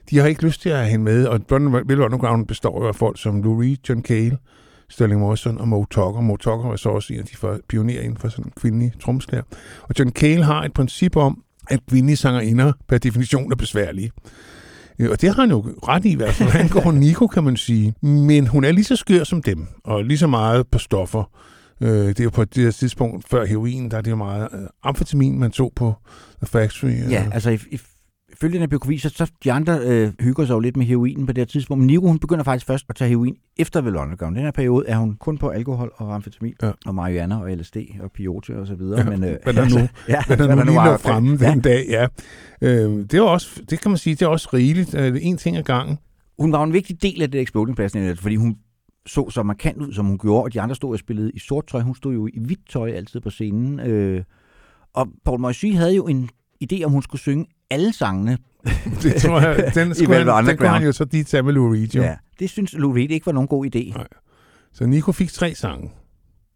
de 0.09 0.17
har 0.17 0.27
ikke 0.27 0.45
lyst 0.45 0.61
til 0.61 0.69
at 0.69 0.77
have 0.77 0.89
hende 0.89 1.05
med, 1.05 1.25
og 1.25 1.39
Velvet 1.85 2.05
Underground 2.05 2.47
består 2.47 2.81
jo 2.81 2.87
af 2.87 2.95
folk 2.95 3.21
som 3.21 3.43
Lou 3.43 3.61
Reed, 3.61 3.77
John 3.89 4.01
Cale, 4.01 4.37
Sterling 4.89 5.19
Morrison 5.21 5.57
og 5.57 5.67
Mo 5.67 5.85
Tucker. 5.85 6.21
Mo 6.21 6.35
Tucker 6.35 6.69
var 6.69 6.75
så 6.75 6.89
også 6.89 7.13
en 7.13 7.19
af 7.19 7.25
de 7.25 7.59
pionerer 7.69 8.01
inden 8.01 8.17
for 8.17 8.29
sådan 8.29 8.51
kvindelige 8.61 8.93
tromslærer. 9.01 9.43
Og 9.81 9.95
John 9.99 10.11
Cale 10.11 10.43
har 10.43 10.63
et 10.63 10.73
princip 10.73 11.15
om, 11.15 11.43
at 11.69 11.79
kvindelige 11.89 12.17
sangerinder 12.17 12.71
per 12.87 12.97
definition 12.97 13.51
er 13.51 13.55
besværlige. 13.55 14.11
Øh, 14.99 15.09
Og 15.11 15.21
det 15.21 15.35
har 15.35 15.41
han 15.41 15.49
jo 15.49 15.65
ret 15.87 16.05
i, 16.05 16.09
i 16.11 16.15
hvert 16.15 16.33
fald. 16.33 16.49
Han 16.49 16.67
går 16.69 16.91
Nico, 16.91 17.27
kan 17.27 17.43
man 17.43 17.57
sige. 17.57 17.93
Men 18.01 18.47
hun 18.47 18.63
er 18.63 18.71
lige 18.71 18.85
så 18.85 18.95
skør 18.95 19.23
som 19.23 19.41
dem, 19.41 19.67
og 19.83 20.03
lige 20.03 20.17
så 20.17 20.27
meget 20.27 20.67
på 20.67 20.79
stoffer. 20.79 21.23
Øh, 21.81 21.89
Det 21.89 22.19
er 22.19 22.23
jo 22.23 22.29
på 22.29 22.45
det 22.45 22.63
her 22.63 22.71
tidspunkt 22.71 23.29
før 23.29 23.45
heroin, 23.45 23.91
der 23.91 23.97
er 23.97 24.01
det 24.01 24.11
jo 24.11 24.15
meget 24.15 24.47
øh, 24.53 24.59
amfetamin, 24.83 25.39
man 25.39 25.51
tog 25.51 25.71
på 25.75 25.93
The 26.41 26.47
Factory. 26.47 26.89
Ja, 27.09 27.27
altså 27.33 27.49
i, 27.49 27.59
i, 27.71 27.79
ifølge 28.37 28.53
den 28.53 28.59
her 28.59 28.67
biografi, 28.67 28.97
så, 28.97 29.09
så 29.09 29.31
de 29.43 29.51
andre 29.51 29.79
øh, 29.85 30.11
hygger 30.19 30.45
sig 30.45 30.53
jo 30.53 30.59
lidt 30.59 30.77
med 30.77 30.85
heroinen 30.85 31.25
på 31.25 31.31
det 31.33 31.41
her 31.41 31.45
tidspunkt. 31.45 31.79
Men 31.79 31.87
Nico, 31.87 32.07
hun 32.07 32.19
begynder 32.19 32.43
faktisk 32.43 32.65
først 32.67 32.85
at 32.89 32.95
tage 32.95 33.09
heroin 33.09 33.35
efter 33.57 33.79
Underground. 34.01 34.35
Den 34.35 34.43
her 34.43 34.51
periode 34.51 34.85
er 34.87 34.97
hun 34.97 35.15
kun 35.15 35.37
på 35.37 35.49
alkohol 35.49 35.91
og 35.95 36.15
amfetamin, 36.15 36.53
Ja. 36.63 36.71
og 36.85 36.95
marihuana 36.95 37.39
og 37.41 37.51
LSD 37.51 37.77
og 38.01 38.11
peyote 38.11 38.59
og 38.59 38.67
så 38.67 38.75
videre. 38.75 38.99
Ja, 38.99 39.09
men, 39.09 39.23
øh, 39.23 39.37
hvad 39.43 39.53
der 39.53 39.69
nu- 39.79 39.87
ja, 40.09 40.21
hvad 40.27 40.37
der 40.37 40.55
nu 40.55 40.63
lige 40.63 40.75
var- 40.75 40.91
lå 40.91 40.97
fremme 40.97 41.37
ja, 41.41 41.51
den 41.51 41.61
dag, 41.61 41.85
ja. 41.89 42.07
Øh, 42.61 42.91
det, 42.91 43.13
er 43.13 43.21
også, 43.21 43.61
det 43.69 43.79
kan 43.81 43.91
man 43.91 43.97
sige, 43.97 44.15
det 44.15 44.21
er 44.21 44.27
også 44.27 44.49
rigeligt. 44.53 44.95
Øh, 44.95 45.03
det 45.03 45.15
er 45.15 45.19
en 45.21 45.37
ting 45.37 45.57
ad 45.57 45.63
gangen. 45.63 45.97
Hun 46.39 46.51
var 46.51 46.63
en 46.63 46.73
vigtig 46.73 47.01
del 47.01 47.21
af 47.21 47.31
det 47.31 47.41
Exploding 47.41 47.75
Plastic, 47.75 48.19
fordi 48.19 48.35
hun 48.35 48.57
så 49.07 49.29
så 49.29 49.43
markant 49.43 49.77
ud, 49.81 49.93
som 49.93 50.05
hun 50.05 50.17
gjorde, 50.17 50.43
og 50.43 50.53
de 50.53 50.61
andre 50.61 50.75
stod 50.75 50.93
og 50.93 50.99
spillede 50.99 51.31
i 51.31 51.39
sort 51.39 51.67
tøj. 51.67 51.81
Hun 51.81 51.95
stod 51.95 52.13
jo 52.13 52.27
i 52.27 52.39
hvidt 52.45 52.69
tøj 52.69 52.89
altid 52.91 53.19
på 53.19 53.29
scenen. 53.29 53.79
Øh, 53.79 54.23
og 54.93 55.07
Paul 55.25 55.39
Moissy 55.39 55.65
havde 55.65 55.95
jo 55.95 56.07
en 56.07 56.29
idé 56.63 56.83
om, 56.83 56.91
hun 56.91 57.01
skulle 57.01 57.21
synge 57.21 57.45
alle 57.69 57.93
sangene. 57.93 58.37
Det 59.03 59.21
tror 59.21 59.39
jeg, 59.39 59.71
den, 59.75 59.93
skulle 59.95 60.15
han, 60.15 60.19
den 60.19 60.25
kunne 60.27 60.37
Underground. 60.37 60.73
han 60.73 60.83
jo 60.83 60.91
så 60.91 61.05
lige 61.11 61.23
tage 61.23 61.43
med 61.43 61.53
Lou 61.53 61.71
Reed, 61.73 61.87
jo. 61.87 62.01
Ja. 62.01 62.15
Det 62.39 62.49
synes 62.49 62.73
Lou 62.73 62.91
Reed 62.93 63.09
ikke 63.11 63.25
var 63.25 63.31
nogen 63.31 63.47
god 63.47 63.65
idé 63.75 63.93
Nej. 63.97 64.07
Så 64.73 64.85
Nico 64.85 65.11
fik 65.11 65.31
tre 65.31 65.55
sange. 65.55 65.91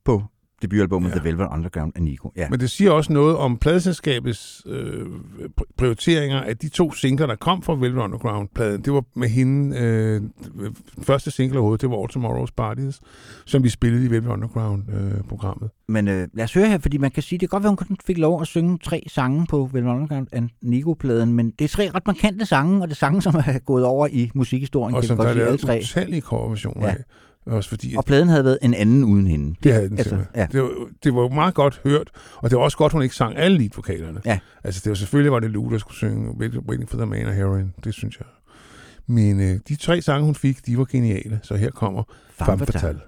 på 0.05 0.23
debutalbummet 0.61 1.09
Ja. 1.09 1.15
The 1.15 1.23
Velvet 1.23 1.47
Underground 1.53 1.91
af 1.95 2.01
Nico. 2.03 2.31
Ja. 2.37 2.49
Men 2.49 2.59
det 2.59 2.69
siger 2.69 2.91
også 2.91 3.13
noget 3.13 3.37
om 3.37 3.57
pladselskabets 3.57 4.63
øh, 4.65 5.05
pr- 5.61 5.71
prioriteringer, 5.77 6.39
at 6.39 6.61
de 6.61 6.69
to 6.69 6.91
singler, 6.93 7.25
der 7.27 7.35
kom 7.35 7.61
fra 7.61 7.73
Velvet 7.73 8.01
Underground-pladen, 8.01 8.81
det 8.81 8.93
var 8.93 9.03
med 9.15 9.27
hende, 9.29 9.77
øh, 9.79 10.21
første 11.03 11.31
single 11.31 11.57
overhovedet, 11.59 11.81
det 11.81 11.89
var 11.89 11.97
All 11.97 12.09
Tomorrow's 12.17 12.53
Parties, 12.57 12.99
som 13.45 13.63
vi 13.63 13.69
spillede 13.69 14.05
i 14.05 14.11
Velvet 14.11 14.29
Underground-programmet. 14.29 15.69
Men 15.87 16.07
øh, 16.07 16.27
lad 16.33 16.43
os 16.43 16.53
høre 16.53 16.67
her, 16.69 16.77
fordi 16.79 16.97
man 16.97 17.11
kan 17.11 17.23
sige, 17.23 17.39
det 17.39 17.49
kan 17.49 17.55
godt 17.55 17.63
være, 17.63 17.69
hun 17.69 17.77
kun 17.77 17.97
fik 18.07 18.17
lov 18.17 18.41
at 18.41 18.47
synge 18.47 18.77
tre 18.83 19.03
sange 19.07 19.45
på 19.49 19.69
Velvet 19.73 19.89
Underground 19.89 20.27
af 20.31 20.43
Nico-pladen, 20.61 21.33
men 21.33 21.51
det 21.59 21.65
er 21.65 21.69
tre 21.69 21.89
ret 21.95 22.07
markante 22.07 22.45
sange, 22.45 22.81
og 22.81 22.87
det 22.87 22.93
er 22.93 22.97
sange, 22.97 23.21
som 23.21 23.35
er 23.35 23.59
gået 23.59 23.85
over 23.85 24.07
i 24.11 24.31
musikhistorien, 24.35 24.95
og 24.95 25.03
som 25.03 25.17
der 25.17 25.23
er 25.25 25.33
lavet 25.33 25.59
tre. 25.59 25.79
utallige 25.83 26.21
coverversioner 26.21 26.87
Ja. 26.87 26.91
af. 26.91 27.03
Også 27.45 27.69
fordi, 27.69 27.95
Og 27.97 28.05
pladen 28.05 28.27
havde 28.27 28.43
været 28.43 28.57
en 28.61 28.73
anden 28.73 29.03
uden 29.03 29.27
hende. 29.27 29.55
det 29.63 29.73
havde 29.73 29.89
den 29.89 29.97
altså, 29.97 30.17
ja. 30.35 30.47
Det, 30.51 30.61
var, 30.61 30.69
det 31.03 31.15
var 31.15 31.27
meget 31.27 31.53
godt 31.53 31.81
hørt, 31.83 32.09
og 32.35 32.49
det 32.49 32.57
var 32.57 32.63
også 32.63 32.77
godt, 32.77 32.93
hun 32.93 33.01
ikke 33.01 33.15
sang 33.15 33.37
alle 33.37 33.57
leadvokalerne. 33.57 34.21
Ja. 34.25 34.39
Altså, 34.63 34.81
det 34.83 34.89
var 34.89 34.95
selvfølgelig 34.95 35.31
var 35.31 35.39
det 35.39 35.51
Lou, 35.51 35.71
der 35.71 35.77
skulle 35.77 35.97
synge 35.97 36.31
Waiting 36.39 36.89
for 36.89 36.97
the 36.97 37.05
Man 37.05 37.25
og 37.25 37.33
Heroin. 37.33 37.73
Det 37.83 37.93
synes 37.93 38.17
jeg. 38.19 38.27
Men 39.07 39.39
øh, 39.41 39.59
de 39.67 39.75
tre 39.75 40.01
sange, 40.01 40.25
hun 40.25 40.35
fik, 40.35 40.65
de 40.65 40.77
var 40.77 40.85
geniale. 40.85 41.39
Så 41.43 41.55
her 41.55 41.71
kommer 41.71 42.03
Femme 42.45 42.65
Fatale. 42.65 42.99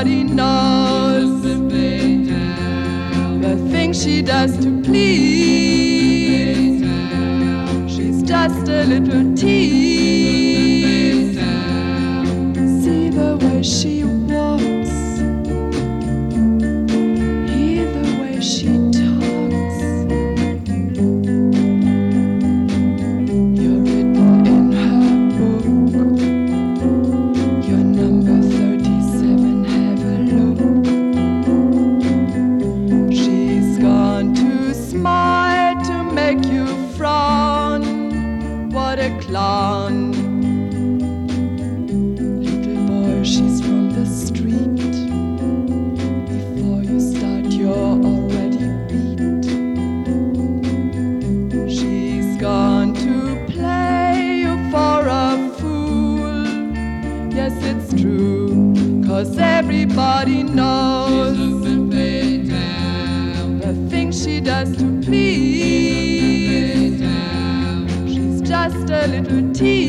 Everybody 0.00 0.32
knows 0.32 1.42
the 3.42 3.56
things 3.70 4.02
she 4.02 4.22
does 4.22 4.56
to 4.56 4.80
please. 4.82 6.80
She's 7.86 8.22
just 8.22 8.68
a 8.68 8.84
little 8.84 9.34
tease. 9.36 9.59
Cause 59.20 59.38
everybody 59.38 60.42
knows 60.42 61.36
the 63.60 63.74
things 63.90 64.24
she 64.24 64.40
does 64.40 64.74
to 64.78 64.84
please. 65.02 67.00
She's 68.06 68.40
just 68.40 68.88
a 68.88 69.06
little 69.08 69.52
tease. 69.52 69.79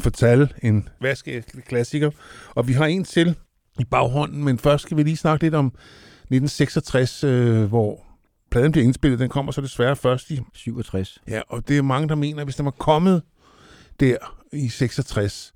Femme 0.00 0.02
Fatale, 0.02 0.48
en 0.62 0.88
vaskeægte 1.00 1.60
klassiker. 1.60 2.10
Og 2.54 2.68
vi 2.68 2.72
har 2.72 2.86
en 2.86 3.04
til 3.04 3.34
i 3.78 3.84
baghånden, 3.84 4.44
men 4.44 4.58
først 4.58 4.82
skal 4.82 4.96
vi 4.96 5.02
lige 5.02 5.16
snakke 5.16 5.44
lidt 5.44 5.54
om 5.54 5.66
1966, 5.66 7.24
øh, 7.24 7.64
hvor 7.64 8.04
pladen 8.50 8.72
bliver 8.72 8.84
indspillet. 8.84 9.18
Den 9.18 9.28
kommer 9.28 9.52
så 9.52 9.60
desværre 9.60 9.96
først 9.96 10.30
i 10.30 10.40
67. 10.54 11.18
Ja, 11.28 11.40
og 11.48 11.68
det 11.68 11.78
er 11.78 11.82
mange, 11.82 12.08
der 12.08 12.14
mener, 12.14 12.40
at 12.40 12.46
hvis 12.46 12.56
den 12.56 12.64
var 12.64 12.70
kommet 12.70 13.22
der 14.00 14.16
i 14.52 14.68
66, 14.68 15.54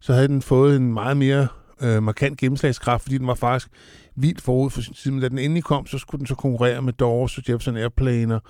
så 0.00 0.12
havde 0.12 0.28
den 0.28 0.42
fået 0.42 0.76
en 0.76 0.92
meget 0.92 1.16
mere 1.16 1.48
øh, 1.82 2.02
markant 2.02 2.38
gennemslagskraft, 2.38 3.02
fordi 3.02 3.18
den 3.18 3.26
var 3.26 3.34
faktisk 3.34 3.68
vildt 4.16 4.40
forud 4.40 4.70
for 4.70 4.80
sin 4.80 4.94
tid. 4.94 5.10
Men 5.10 5.20
da 5.20 5.28
den 5.28 5.38
endelig 5.38 5.64
kom, 5.64 5.86
så 5.86 5.98
skulle 5.98 6.18
den 6.18 6.26
så 6.26 6.34
konkurrere 6.34 6.82
med 6.82 6.92
Doors 6.92 7.38
og 7.38 7.44
Jefferson 7.48 7.76
Airplane 7.76 8.34
og 8.34 8.42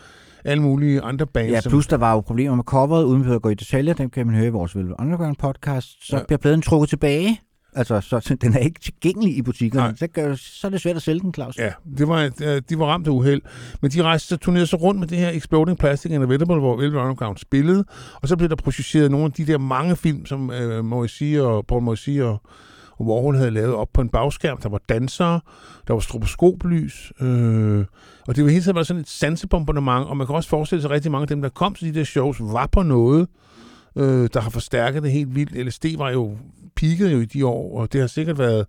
alle 0.46 0.62
mulige 0.62 1.00
andre 1.02 1.26
bands. 1.26 1.52
Ja, 1.52 1.60
plus 1.68 1.86
der 1.86 1.96
var 1.96 2.12
jo 2.12 2.20
problemer 2.20 2.54
med 2.56 2.64
coveret, 2.64 3.04
uden 3.04 3.32
at 3.32 3.42
gå 3.42 3.48
i 3.48 3.54
detaljer. 3.54 3.94
Dem 3.94 4.10
kan 4.10 4.26
man 4.26 4.34
høre 4.36 4.46
i 4.46 4.50
vores 4.50 4.76
Velvet 4.76 4.94
Underground 4.98 5.36
podcast. 5.36 6.08
Så 6.08 6.16
Ja. 6.16 6.22
bliver 6.26 6.38
pladen 6.38 6.62
trukket 6.62 6.88
tilbage. 6.88 7.40
Altså, 7.78 8.00
så 8.00 8.36
den 8.40 8.54
er 8.54 8.58
ikke 8.58 8.80
tilgængelig 8.80 9.36
i 9.36 9.42
butikkerne. 9.42 9.86
Nej. 9.86 9.96
Så, 9.96 10.06
gør, 10.06 10.34
så 10.34 10.66
er 10.66 10.70
det 10.70 10.80
svært 10.80 10.96
at 10.96 11.02
sælge 11.02 11.20
den, 11.20 11.34
Claus. 11.34 11.58
Ja, 11.58 11.70
det 11.98 12.08
var, 12.08 12.30
øh, 12.42 12.62
de 12.68 12.78
var 12.78 12.86
ramt 12.86 13.06
af 13.06 13.10
uheld. 13.10 13.42
Men 13.82 13.90
de 13.90 14.02
rejste 14.02 14.28
så 14.28 14.36
turnerede 14.36 14.66
så 14.66 14.76
rundt 14.76 15.00
med 15.00 15.08
det 15.08 15.18
her 15.18 15.30
Exploding 15.30 15.78
Plastic 15.78 16.12
and 16.12 16.22
Inevitable, 16.24 16.58
hvor 16.58 16.76
Velvet 16.76 16.98
Underground 17.00 17.36
spillede. 17.36 17.84
Og 18.22 18.28
så 18.28 18.36
blev 18.36 18.48
der 18.48 18.56
projiceret 18.56 19.10
nogle 19.10 19.24
af 19.26 19.32
de 19.32 19.46
der 19.46 19.58
mange 19.58 19.96
film, 19.96 20.26
som 20.26 20.50
øh, 20.50 20.84
Morrissey 20.84 21.38
og 21.38 21.66
Paul 21.66 21.82
Morrissey 21.82 22.20
og 22.20 22.42
Warhol 23.00 23.36
havde 23.36 23.50
lavet 23.50 23.74
op 23.74 23.88
på 23.92 24.00
en 24.00 24.08
bagskærm. 24.08 24.58
Der 24.60 24.68
var 24.68 24.80
dansere, 24.88 25.40
der 25.88 25.92
var 25.92 26.00
stroboskoplys, 26.00 27.12
øh, 27.20 27.84
og 28.28 28.36
det 28.36 28.44
var 28.44 28.50
hele 28.50 28.62
tiden 28.62 28.84
sådan 28.84 29.00
et 29.00 29.08
sansebombardement, 29.08 30.06
og 30.06 30.16
man 30.16 30.26
kan 30.26 30.36
også 30.36 30.48
forestille 30.48 30.82
sig 30.82 30.90
at 30.90 30.94
rigtig 30.94 31.10
mange 31.12 31.22
af 31.22 31.28
dem, 31.28 31.42
der 31.42 31.48
kom 31.48 31.74
til 31.74 31.94
de 31.94 31.98
der 31.98 32.04
shows, 32.04 32.36
var 32.40 32.66
på 32.66 32.82
noget, 32.82 33.28
øh, 33.96 34.28
der 34.34 34.40
har 34.40 34.50
forstærket 34.50 35.02
det 35.02 35.12
helt 35.12 35.34
vildt. 35.34 35.66
LSD 35.66 35.86
var 35.98 36.10
jo 36.10 36.36
peaked 36.76 37.10
jo 37.10 37.20
i 37.20 37.24
de 37.24 37.46
år, 37.46 37.80
og 37.80 37.92
det 37.92 38.00
har 38.00 38.08
sikkert 38.08 38.38
været 38.38 38.66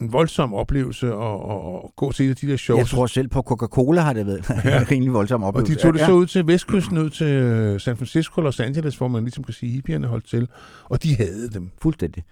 en 0.00 0.12
voldsom 0.12 0.54
oplevelse 0.54 1.06
at, 1.06 1.12
at, 1.12 1.84
at 1.84 1.96
gå 1.96 2.12
til 2.12 2.40
de 2.40 2.46
der 2.46 2.56
shows. 2.56 2.78
Jeg 2.78 2.86
tror 2.86 3.06
selv 3.06 3.28
på 3.28 3.42
Coca-Cola 3.42 4.00
har 4.00 4.12
det 4.12 4.26
været 4.26 4.64
Ja. 4.64 4.78
en 4.80 4.90
rimelig 4.90 5.12
voldsom 5.14 5.42
og 5.42 5.48
oplevelse. 5.48 5.74
de 5.74 5.80
tog 5.80 5.92
det 5.94 6.00
ja. 6.00 6.06
så 6.06 6.12
ud 6.12 6.26
til 6.26 6.46
vestkysten, 6.46 6.98
ud 6.98 7.10
til 7.10 7.26
øh, 7.26 7.80
San 7.80 7.96
Francisco 7.96 8.40
og 8.40 8.44
Los 8.44 8.60
Angeles, 8.60 8.96
hvor 8.96 9.08
man 9.08 9.22
ligesom 9.22 9.44
kan 9.44 9.54
sige, 9.54 9.72
hippierne 9.72 10.06
holdt 10.06 10.28
til. 10.28 10.48
Og 10.84 11.02
de 11.02 11.16
havde 11.16 11.50
dem. 11.54 11.70
Fuldstændig. 11.82 12.24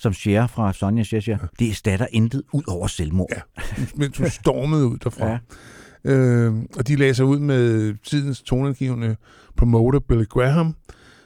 Som 0.00 0.12
Cher 0.12 0.46
fra 0.46 0.72
Sonja 0.72 1.04
Cher 1.04 1.20
siger, 1.20 1.38
det 1.58 1.68
erstatter 1.68 2.06
intet 2.12 2.42
ud 2.52 2.62
over 2.68 2.86
selvmord. 2.86 3.28
Ja. 3.36 3.64
Mens 3.94 4.18
hun 4.18 4.28
stormede 4.30 4.86
ud 4.86 4.96
derfra. 4.96 5.28
Ja. 5.28 5.38
Øh, 6.04 6.54
og 6.76 6.88
de 6.88 7.14
sig 7.14 7.24
ud 7.24 7.38
med 7.38 7.94
tidens 8.04 8.42
toneangivende 8.42 9.16
promoter 9.56 9.98
Billy 9.98 10.24
Graham. 10.24 10.74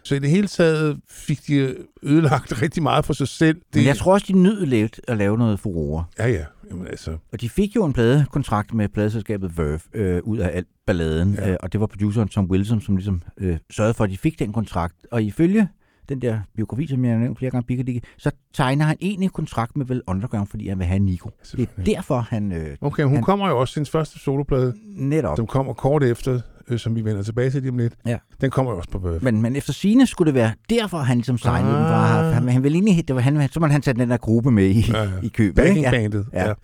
Så 0.04 0.14
i 0.14 0.18
det 0.18 0.30
hele 0.30 0.46
taget 0.46 1.00
fik 1.08 1.46
de 1.46 1.76
ødelagt 2.02 2.52
rigtig 2.62 2.82
meget 2.82 3.04
for 3.04 3.12
sig 3.12 3.28
selv. 3.28 3.54
Det, 3.56 3.74
Men 3.74 3.85
jeg 3.85 3.96
tror 3.96 4.12
også, 4.12 4.26
de 4.28 4.38
nød 4.38 4.66
lidt 4.66 5.00
at 5.08 5.16
lave 5.16 5.38
noget 5.38 5.61
furore. 5.61 6.04
Ja, 6.18 6.28
ja. 6.28 6.44
Jamen, 6.70 6.87
altså, 6.87 7.16
Og 7.32 7.40
de 7.40 7.48
fik 7.48 7.76
jo 7.76 7.85
en 7.85 7.92
pladekontrakt 7.92 8.74
med 8.74 8.88
pladeselskabet 8.88 9.58
Verve 9.58 9.80
øh, 9.94 10.20
ud 10.24 10.38
af 10.38 10.50
alt 10.56 10.68
balladen. 10.87 11.35
Ja. 11.35 11.46
Ja. 11.46 11.52
Øh, 11.52 11.56
og 11.61 11.72
det 11.72 11.80
var 11.80 11.87
produceren 11.87 12.28
Tom 12.28 12.50
Wilson, 12.50 12.80
som 12.80 12.96
ligesom 12.96 13.22
øh, 13.38 13.58
sørgede 13.70 13.94
for, 13.94 14.04
at 14.04 14.11
de 14.11 14.18
fik 14.18 14.38
den 14.38 14.52
kontrakt. 14.52 14.94
Og 15.11 15.22
ifølge 15.22 15.68
den 16.09 16.23
der 16.23 16.41
biografi, 16.57 16.87
som 16.87 17.05
jeg 17.05 17.12
har 17.12 17.19
nævnt 17.21 17.38
flere 17.38 17.51
gange, 17.51 17.67
Bigger 17.67 18.01
så 18.19 18.31
tegner 18.55 18.85
han 18.85 18.97
egentlig 19.01 19.31
kontrakt 19.33 19.77
med 19.77 19.87
Vel 19.87 20.03
Underground, 20.07 20.47
fordi 20.47 20.69
han 20.69 20.79
vil 20.79 20.87
have 20.87 20.99
Nico. 20.99 21.31
Det 21.57 21.69
er 21.79 21.83
derfor, 21.85 22.21
han 22.21 22.53
øh, 22.53 22.77
okay, 22.81 23.05
hun 23.05 23.12
Han- 23.15 23.23
kommer 23.25 23.49
jo 23.49 23.61
også 23.61 23.75
hendes 23.75 23.91
første 23.91 24.19
soloplade, 24.19 24.75
netop... 24.97 25.37
som 25.37 25.47
kommer 25.47 25.73
kort 25.73 26.03
efter, 26.05 26.41
øh, 26.69 26.79
som 26.79 26.95
vi 26.97 27.05
vender 27.05 27.23
tilbage 27.23 27.51
til 27.51 27.61
lige 27.62 27.71
om 27.71 27.79
lidt. 27.79 27.95
Ja. 28.07 28.19
Den 28.41 28.51
kommer 28.51 28.73
jo 28.73 28.79
også 28.79 28.91
på 28.91 28.99
Verve. 28.99 29.19
Men, 29.23 29.43
men 29.43 29.57
efter 29.57 29.73
sine 29.73 30.07
skulle 30.07 30.27
det 30.27 30.35
være 30.35 30.53
derfor, 30.71 30.99
han 30.99 31.17
ligesom 31.17 31.38
signede 31.38 31.77
ah. 31.77 32.25
den. 32.25 32.35
Han, 32.35 32.49
han 32.49 32.62
ville 32.62 32.77
egentlig, 32.79 33.09
det 33.09 33.17
var 33.17 33.23
han, 33.23 33.49
så 33.49 33.61
måtte 33.61 33.73
han 33.73 33.83
tage 33.83 33.95
den 33.95 34.11
der 34.11 34.17
gruppe 34.17 34.51
med 34.51 34.65
i, 34.67 34.81
Ja, 34.93 35.03
ja. 35.03 35.11
i 35.23 35.29
købet. 35.29 35.62
Ja. 35.62 35.69
Backing-bandet. 35.69 36.27
Ja. 36.33 36.49
Ja. 36.49 36.55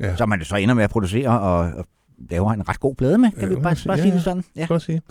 Ja. 0.00 0.16
Så 0.16 0.26
man 0.26 0.44
så 0.44 0.56
ender 0.56 0.74
med 0.74 0.84
at 0.84 0.90
producere 0.90 1.40
og, 1.40 1.58
og 1.58 1.84
laver 2.30 2.52
en 2.52 2.68
ret 2.68 2.80
god 2.80 2.94
plade 2.94 3.18
med, 3.18 3.30
kan 3.30 3.40
Ja, 3.42 3.48
vi 3.48 3.54
bare, 3.54 3.76
bare 3.86 3.96
Ja, 3.96 4.02
sige 4.02 4.14
det 4.14 4.22
sådan. 4.22 4.44
Ja. 4.56 4.66
Godt 4.66 4.82
sige. 4.82 5.02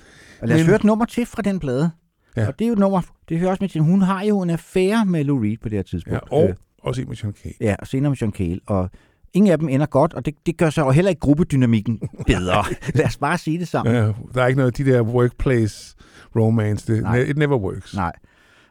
Og 0.42 0.48
lad 0.48 0.56
os 0.56 0.60
Men- 0.60 0.66
høre 0.68 0.76
et 0.76 0.84
nummer 0.84 1.06
til 1.06 1.26
fra 1.26 1.42
den 1.42 1.60
plade. 1.60 1.92
Ja. 2.38 2.48
Og 2.48 2.60
det 2.60 2.66
er 2.66 2.70
jo 2.70 2.74
et 2.74 2.80
nummer, 2.80 3.02
det 3.30 3.40
hører 3.40 3.50
også 3.52 3.64
med 3.64 3.70
til, 3.70 3.82
hun 3.82 4.02
har 4.02 4.24
jo 4.24 4.42
en 4.42 4.50
affære 4.50 5.06
med 5.06 5.24
Lou 5.24 5.40
Reed 5.42 5.58
på 5.58 5.70
det 5.70 5.78
her 5.78 5.84
tidspunkt. 5.84 6.14
Ja, 6.32 6.36
og 6.36 6.50
Øh, 6.50 6.56
også 6.84 7.02
en 7.02 7.08
med 7.08 7.16
John 7.16 7.36
Cale. 7.44 7.56
ja, 7.62 7.76
og 7.80 7.88
senere 7.88 8.10
med 8.10 8.18
John 8.18 8.34
Cale. 8.34 8.60
Og 8.66 8.90
ingen 9.34 9.52
af 9.52 9.58
dem 9.60 9.70
ender 9.70 9.86
godt, 9.86 10.14
og 10.14 10.26
det, 10.26 10.36
det 10.46 10.58
gør 10.58 10.70
så 10.70 10.82
jo 10.82 10.92
heller 10.92 11.10
ikke 11.10 11.20
gruppedynamikken 11.20 12.00
bedre. 12.28 12.64
lad 12.96 13.06
os 13.06 13.18
bare 13.18 13.38
sige 13.38 13.60
det 13.60 13.68
sammen. 13.68 13.96
Ja, 13.96 14.02
der 14.34 14.44
er 14.44 14.48
ikke 14.48 14.58
noget 14.58 14.80
af 14.80 14.86
de 14.86 14.92
der 14.92 15.02
workplace 15.02 15.96
romance. 16.36 16.94
Det, 16.96 17.04
Nej. 17.04 17.18
it 17.20 17.38
never 17.38 17.58
works. 17.58 17.96
Nej, 17.96 18.12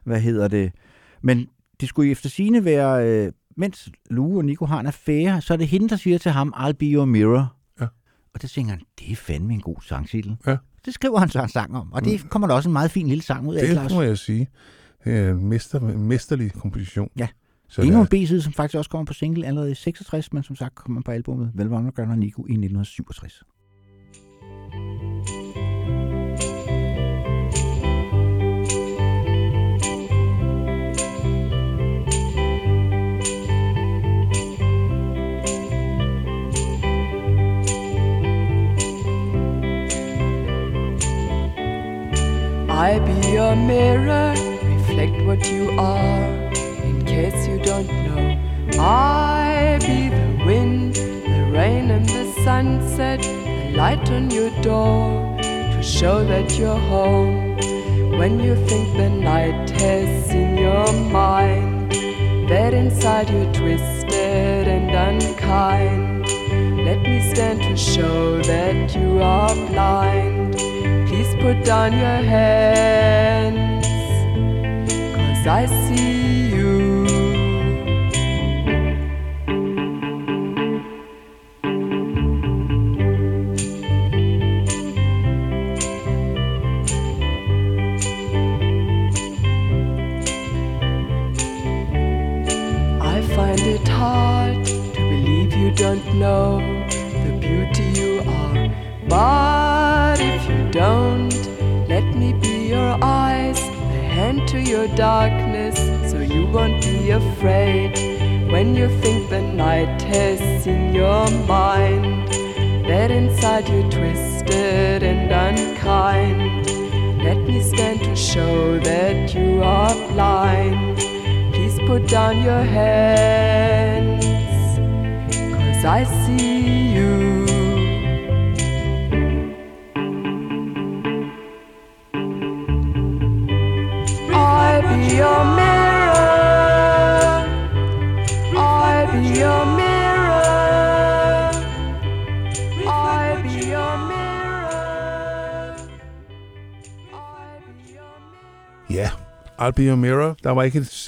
hvad 0.05 0.21
hedder 0.21 0.49
det? 0.49 0.73
Men 1.23 1.47
det 1.81 1.89
skulle 1.89 2.11
efter 2.11 2.29
sine 2.29 2.65
være, 2.65 3.09
øh, 3.09 3.33
mens 3.57 3.89
Lou 4.11 4.37
og 4.39 4.45
Nico 4.45 4.67
har 4.67 4.81
en 4.81 4.87
affære, 4.87 5.41
så 5.41 5.53
er 5.53 5.57
det 5.57 5.69
hende, 5.69 5.89
der 5.89 5.97
siger 5.97 6.19
til 6.19 6.31
ham, 6.31 6.55
I'll 6.57 6.73
be 6.73 6.87
your 6.87 7.05
mirror. 7.05 7.55
Ja. 7.81 7.87
Og 8.35 8.43
det 8.43 8.51
tænker 8.51 8.71
han, 8.71 8.81
det 8.99 9.13
er 9.13 9.17
fandme 9.17 9.55
en 9.55 9.61
god 9.61 9.77
sangtitel. 9.83 10.37
Ja. 10.47 10.57
Det 10.85 10.95
skriver 10.95 11.19
han 11.19 11.29
så 11.29 11.43
en 11.43 11.49
sang 11.49 11.77
om, 11.77 11.93
og 11.93 12.05
det 12.05 12.31
kommer 12.31 12.49
der 12.49 12.55
også 12.55 12.69
en 12.69 12.73
meget 12.73 12.91
fin 12.91 13.09
lille 13.09 13.23
sang 13.23 13.49
ud 13.49 13.55
af, 13.55 13.67
Det 13.67 13.71
Claus. 13.77 13.93
må 13.93 14.03
jeg 14.03 14.19
sige. 14.19 14.49
En 15.07 15.49
mester, 15.49 15.81
mesterlig 15.81 16.53
komposition. 16.53 17.11
Ja. 17.19 17.29
Så 17.69 17.83
Endnu 17.83 18.01
en 18.01 18.07
B-side, 18.07 18.43
som 18.43 18.53
faktisk 18.53 18.79
også 18.79 18.91
kommer 18.91 19.05
på 19.05 19.13
single 19.13 19.47
allerede 19.47 19.71
i 19.71 19.75
66, 19.75 20.33
men 20.33 20.43
som 20.43 20.57
sagt 20.57 20.75
kommer 20.75 21.03
på 21.03 21.11
albumet 21.11 21.51
Velvågen 21.55 21.93
og 21.99 22.19
Nico 22.19 22.43
i 22.43 22.53
1967. 22.53 23.43
I 42.79 43.01
be 43.01 43.33
your 43.33 43.57
mirror, 43.57 44.35
reflect 44.63 45.27
what 45.27 45.51
you 45.51 45.71
are. 45.81 46.53
In 46.89 47.05
case 47.05 47.49
you 47.49 47.59
don't 47.59 47.89
know, 48.07 48.39
I 48.79 49.79
be 49.81 50.11
the 50.11 50.45
wind, 50.47 50.95
the 50.95 51.51
rain, 51.51 51.91
and 51.91 52.09
the 52.09 52.33
sunset, 52.45 53.21
the 53.21 53.73
light 53.77 54.09
on 54.13 54.31
your 54.31 54.51
door 54.63 55.37
to 55.41 55.83
show 55.83 56.25
that 56.27 56.57
you're 56.57 56.79
home. 56.95 57.57
When 58.17 58.39
you 58.39 58.55
think 58.69 58.97
the 58.97 59.11
night 59.11 59.71
has 59.71 60.31
in 60.31 60.57
your 60.57 60.93
mind, 61.11 61.91
that 62.49 62.75
inside 62.75 63.29
you're 63.29 63.53
twisted 63.53 64.69
and 64.69 64.89
unkind. 64.95 66.29
Let 66.85 67.01
me 67.03 67.29
stand 67.35 67.61
to 67.63 67.77
show 67.77 68.41
that 68.43 68.95
you 68.95 69.21
are 69.21 69.53
blind. 69.67 70.78
Please 71.29 71.43
put 71.43 71.65
down 71.65 71.93
your 71.93 72.23
hands, 72.33 73.87
cause 75.15 75.47
I 75.47 75.67
see 75.67 76.48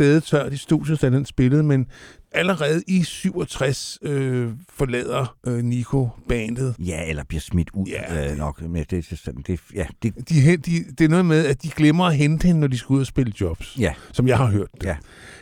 sæde 0.00 0.20
tørt 0.20 0.52
i 0.52 0.56
studiet, 0.56 1.02
da 1.02 1.10
den 1.10 1.26
spillede, 1.26 1.62
men 1.62 1.86
allerede 2.32 2.82
i 2.88 3.02
67 3.02 3.98
øh, 4.02 4.48
forlader 4.68 5.36
øh, 5.46 5.64
Nico 5.64 6.08
bandet. 6.28 6.74
Ja, 6.78 7.08
eller 7.08 7.24
bliver 7.24 7.40
smidt 7.40 7.68
ud 7.74 7.86
Ja. 7.86 8.30
øh, 8.32 8.38
nok. 8.38 8.62
Men 8.62 8.84
det, 8.90 8.90
det, 8.90 9.20
det, 9.26 9.46
det, 9.46 9.60
ja, 9.74 9.86
det, 10.02 10.14
De, 10.28 10.56
de, 10.56 10.84
det 10.98 11.04
er 11.04 11.08
noget 11.08 11.24
med, 11.26 11.46
at 11.46 11.62
de 11.62 11.68
glemmer 11.68 12.04
at 12.04 12.16
hente 12.16 12.46
hende, 12.46 12.60
når 12.60 12.66
de 12.66 12.78
skal 12.78 12.94
ud 12.94 13.00
og 13.00 13.06
spille 13.06 13.32
jobs. 13.40 13.76
ja, 13.78 13.92
Som 14.12 14.28
jeg 14.28 14.36
har 14.36 14.46
hørt. 14.46 14.68
det. 14.80 14.84
Ja. 14.86 14.96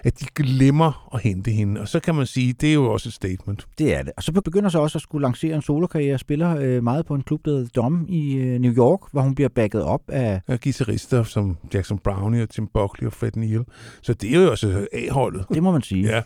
At 0.04 0.20
de 0.20 0.24
glemmer 0.34 1.08
at 1.14 1.20
hente 1.22 1.50
hende. 1.50 1.80
Og 1.80 1.88
så 1.88 2.00
kan 2.00 2.14
man 2.14 2.26
sige, 2.26 2.52
det 2.52 2.68
er 2.68 2.74
jo 2.74 2.92
også 2.92 3.08
et 3.08 3.12
statement. 3.12 3.66
det 3.78 3.94
er 3.94 4.02
det. 4.02 4.12
Og 4.16 4.22
så 4.22 4.32
begynder 4.32 4.68
så 4.68 4.78
også 4.78 4.98
at 4.98 5.02
skulle 5.02 5.22
lancere 5.22 5.56
en 5.56 5.62
solokarriere 5.62 6.14
og 6.14 6.20
spiller 6.20 6.56
øh, 6.56 6.82
meget 6.84 7.06
på 7.06 7.14
en 7.14 7.22
klub, 7.22 7.44
der 7.44 7.50
hedder 7.50 7.68
Dom 7.76 8.06
i 8.08 8.34
øh, 8.34 8.60
New 8.60 8.72
York, 8.72 9.00
hvor 9.12 9.20
hun 9.22 9.34
bliver 9.34 9.48
backet 9.48 9.82
op 9.82 10.02
af... 10.08 10.40
Og 10.46 10.60
guitarister 10.60 11.22
som 11.22 11.56
Jackson 11.74 11.98
Brownie 11.98 12.42
og 12.42 12.48
Tim 12.50 12.66
Buckley 12.74 13.06
og 13.06 13.12
Fred 13.12 13.30
Neil. 13.36 13.64
Så 14.02 14.14
det 14.14 14.36
er 14.36 14.40
jo 14.42 14.50
også 14.50 14.86
A-holdet. 14.92 15.44
Det 15.54 15.62
må 15.62 15.72
man 15.72 15.82
sige. 15.82 16.06
Ja. 16.14 16.22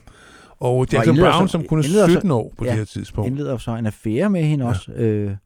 Og 0.62 0.86
Jackson 0.92 1.14
indleder 1.14 1.32
Brown, 1.32 1.48
så- 1.48 1.52
som 1.52 1.64
kun 1.68 1.78
er 1.78 1.82
indleder 1.82 2.06
så- 2.06 2.12
17 2.12 2.30
år 2.30 2.52
på 2.58 2.64
ja, 2.64 2.70
det 2.70 2.78
her 2.78 2.84
tidspunkt. 2.84 3.28
indleder 3.30 3.58
så 3.58 3.76
en 3.76 3.86
affære 3.86 4.30
med 4.30 4.42
hende 4.44 4.64
ja. 4.64 4.70
også, 4.70 4.92
øh, 4.92 5.36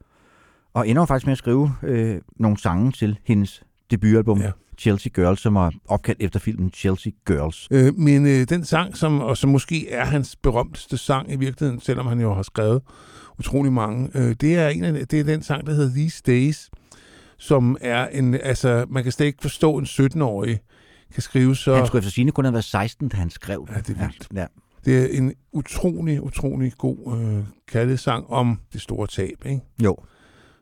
og 0.74 0.88
ender 0.88 1.06
faktisk 1.06 1.26
med 1.26 1.32
at 1.32 1.38
skrive 1.38 1.72
øh, 1.82 2.20
nogle 2.36 2.58
sange 2.58 2.92
til 2.92 3.18
hendes 3.24 3.62
debutalbum, 3.90 4.38
Ja. 4.40 4.44
ja. 4.46 4.50
Chelsea 4.78 5.10
Girls, 5.14 5.40
som 5.40 5.56
er 5.56 5.70
opkaldt 5.88 6.22
efter 6.22 6.40
filmen 6.40 6.70
Chelsea 6.70 7.12
Girls. 7.26 7.68
Øh, 7.70 7.94
men 7.98 8.26
øh, 8.26 8.48
den 8.48 8.64
sang, 8.64 8.96
som, 8.96 9.20
og 9.20 9.36
som 9.36 9.50
måske 9.50 9.90
er 9.90 10.04
hans 10.04 10.36
berømteste 10.42 10.96
sang 10.98 11.32
i 11.32 11.36
virkeligheden, 11.36 11.80
selvom 11.80 12.06
han 12.06 12.20
jo 12.20 12.34
har 12.34 12.42
skrevet 12.42 12.82
utrolig 13.38 13.72
mange, 13.72 14.10
øh, 14.14 14.34
det, 14.40 14.56
er 14.56 14.68
en 14.68 14.84
af, 14.84 15.06
det 15.08 15.20
er 15.20 15.24
den 15.24 15.42
sang, 15.42 15.66
der 15.66 15.72
hedder 15.74 15.90
These 15.94 16.22
Days, 16.26 16.70
som 17.38 17.76
er 17.80 18.06
en, 18.06 18.34
altså, 18.34 18.86
man 18.88 19.02
kan 19.02 19.12
slet 19.12 19.26
ikke 19.26 19.38
forstå, 19.42 19.76
en 19.78 19.84
17-årig 19.84 20.58
kan 21.14 21.22
skrive 21.22 21.56
så... 21.56 21.74
Han 21.76 21.86
skulle 21.86 21.98
efter 22.00 22.10
sine 22.12 22.30
kun 22.32 22.44
have 22.44 22.52
været 22.52 22.64
16, 22.64 23.08
da 23.08 23.16
han 23.16 23.30
skrev 23.30 23.66
den. 23.66 23.74
Ja, 23.74 23.80
det 23.80 23.96
er 24.00 24.06
vildt. 24.06 24.28
Ja, 24.34 24.40
ja. 24.40 24.46
Det 24.86 25.02
er 25.02 25.18
en 25.18 25.32
utrolig, 25.52 26.22
utrolig 26.22 26.72
god 26.78 27.18
øh, 27.18 27.44
kærlighedssang 27.68 28.30
om 28.30 28.60
det 28.72 28.80
store 28.80 29.06
tab, 29.06 29.44
ikke? 29.46 29.60
Jo, 29.84 29.96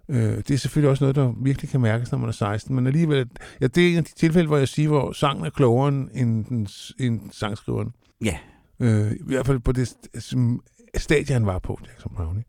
Øh, 0.09 0.37
det 0.37 0.51
er 0.51 0.57
selvfølgelig 0.57 0.91
også 0.91 1.05
noget, 1.05 1.17
der 1.17 1.33
virkelig 1.43 1.71
kan 1.71 1.81
mærkes, 1.81 2.13
når 2.13 2.19
man 2.19 2.29
er 2.29 2.33
16, 2.33 2.75
men 2.75 2.87
alligevel, 2.87 3.27
ja, 3.61 3.67
det 3.67 3.87
er 3.87 3.91
en 3.93 3.97
af 3.97 4.05
de 4.05 4.15
tilfælde, 4.15 4.47
hvor 4.47 4.57
jeg 4.57 4.69
siger, 4.69 4.89
hvor 4.89 5.13
sangen 5.13 5.47
er 5.47 5.51
klogere 5.51 5.89
end, 5.89 6.45
den, 6.45 6.69
end 7.01 7.21
sangskriveren. 7.33 7.93
ja. 8.25 8.37
Øh, 8.81 9.13
I 9.13 9.17
hvert 9.27 9.47
fald 9.47 9.59
på 9.61 9.73
det 9.73 9.95
som 10.19 10.63
stadie, 10.97 11.33
han 11.33 11.47
var 11.47 11.59
på, 11.59 11.79
Jackson 11.87 12.13
Brownie. 12.17 12.45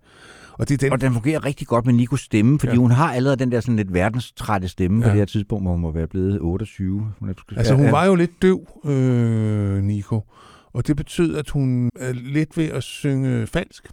Og 0.51 0.69
det 0.69 0.73
er 0.73 0.77
den, 0.77 0.91
Og 0.93 1.01
den 1.01 1.13
fungerer 1.13 1.45
rigtig 1.45 1.67
godt 1.67 1.85
med 1.85 1.93
Nikos 1.93 2.21
stemme, 2.21 2.59
fordi 2.59 2.69
Ja. 2.69 2.73
ja. 2.75 2.79
hun 2.79 2.91
har 2.91 3.13
allerede 3.13 3.37
den 3.37 3.51
der 3.51 3.59
sådan 3.59 3.75
lidt 3.75 3.93
verdenstrætte 3.93 4.67
stemme 4.67 4.97
ja. 5.01 5.05
Ja. 5.05 5.07
på 5.07 5.11
det 5.13 5.19
her 5.21 5.25
tidspunkt, 5.25 5.63
hvor 5.63 5.71
hun 5.71 5.81
må 5.81 5.91
være 5.91 6.07
blevet 6.07 6.39
28. 6.41 7.13
Hun 7.19 7.29
er, 7.29 7.33
altså 7.57 7.75
hun 7.75 7.91
var 7.91 8.05
jo 8.05 8.15
lidt 8.15 8.41
døv, 8.41 8.67
øh, 8.85 9.83
Nico, 9.83 10.21
og 10.75 10.87
det 10.87 10.97
betød, 10.97 11.35
at 11.35 11.49
hun 11.49 11.89
er 11.99 12.13
lidt 12.13 12.57
ved 12.57 12.65
at 12.69 12.83
synge 12.83 13.47
falsk, 13.47 13.87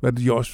hvad 0.00 0.12
de 0.12 0.32
også 0.32 0.52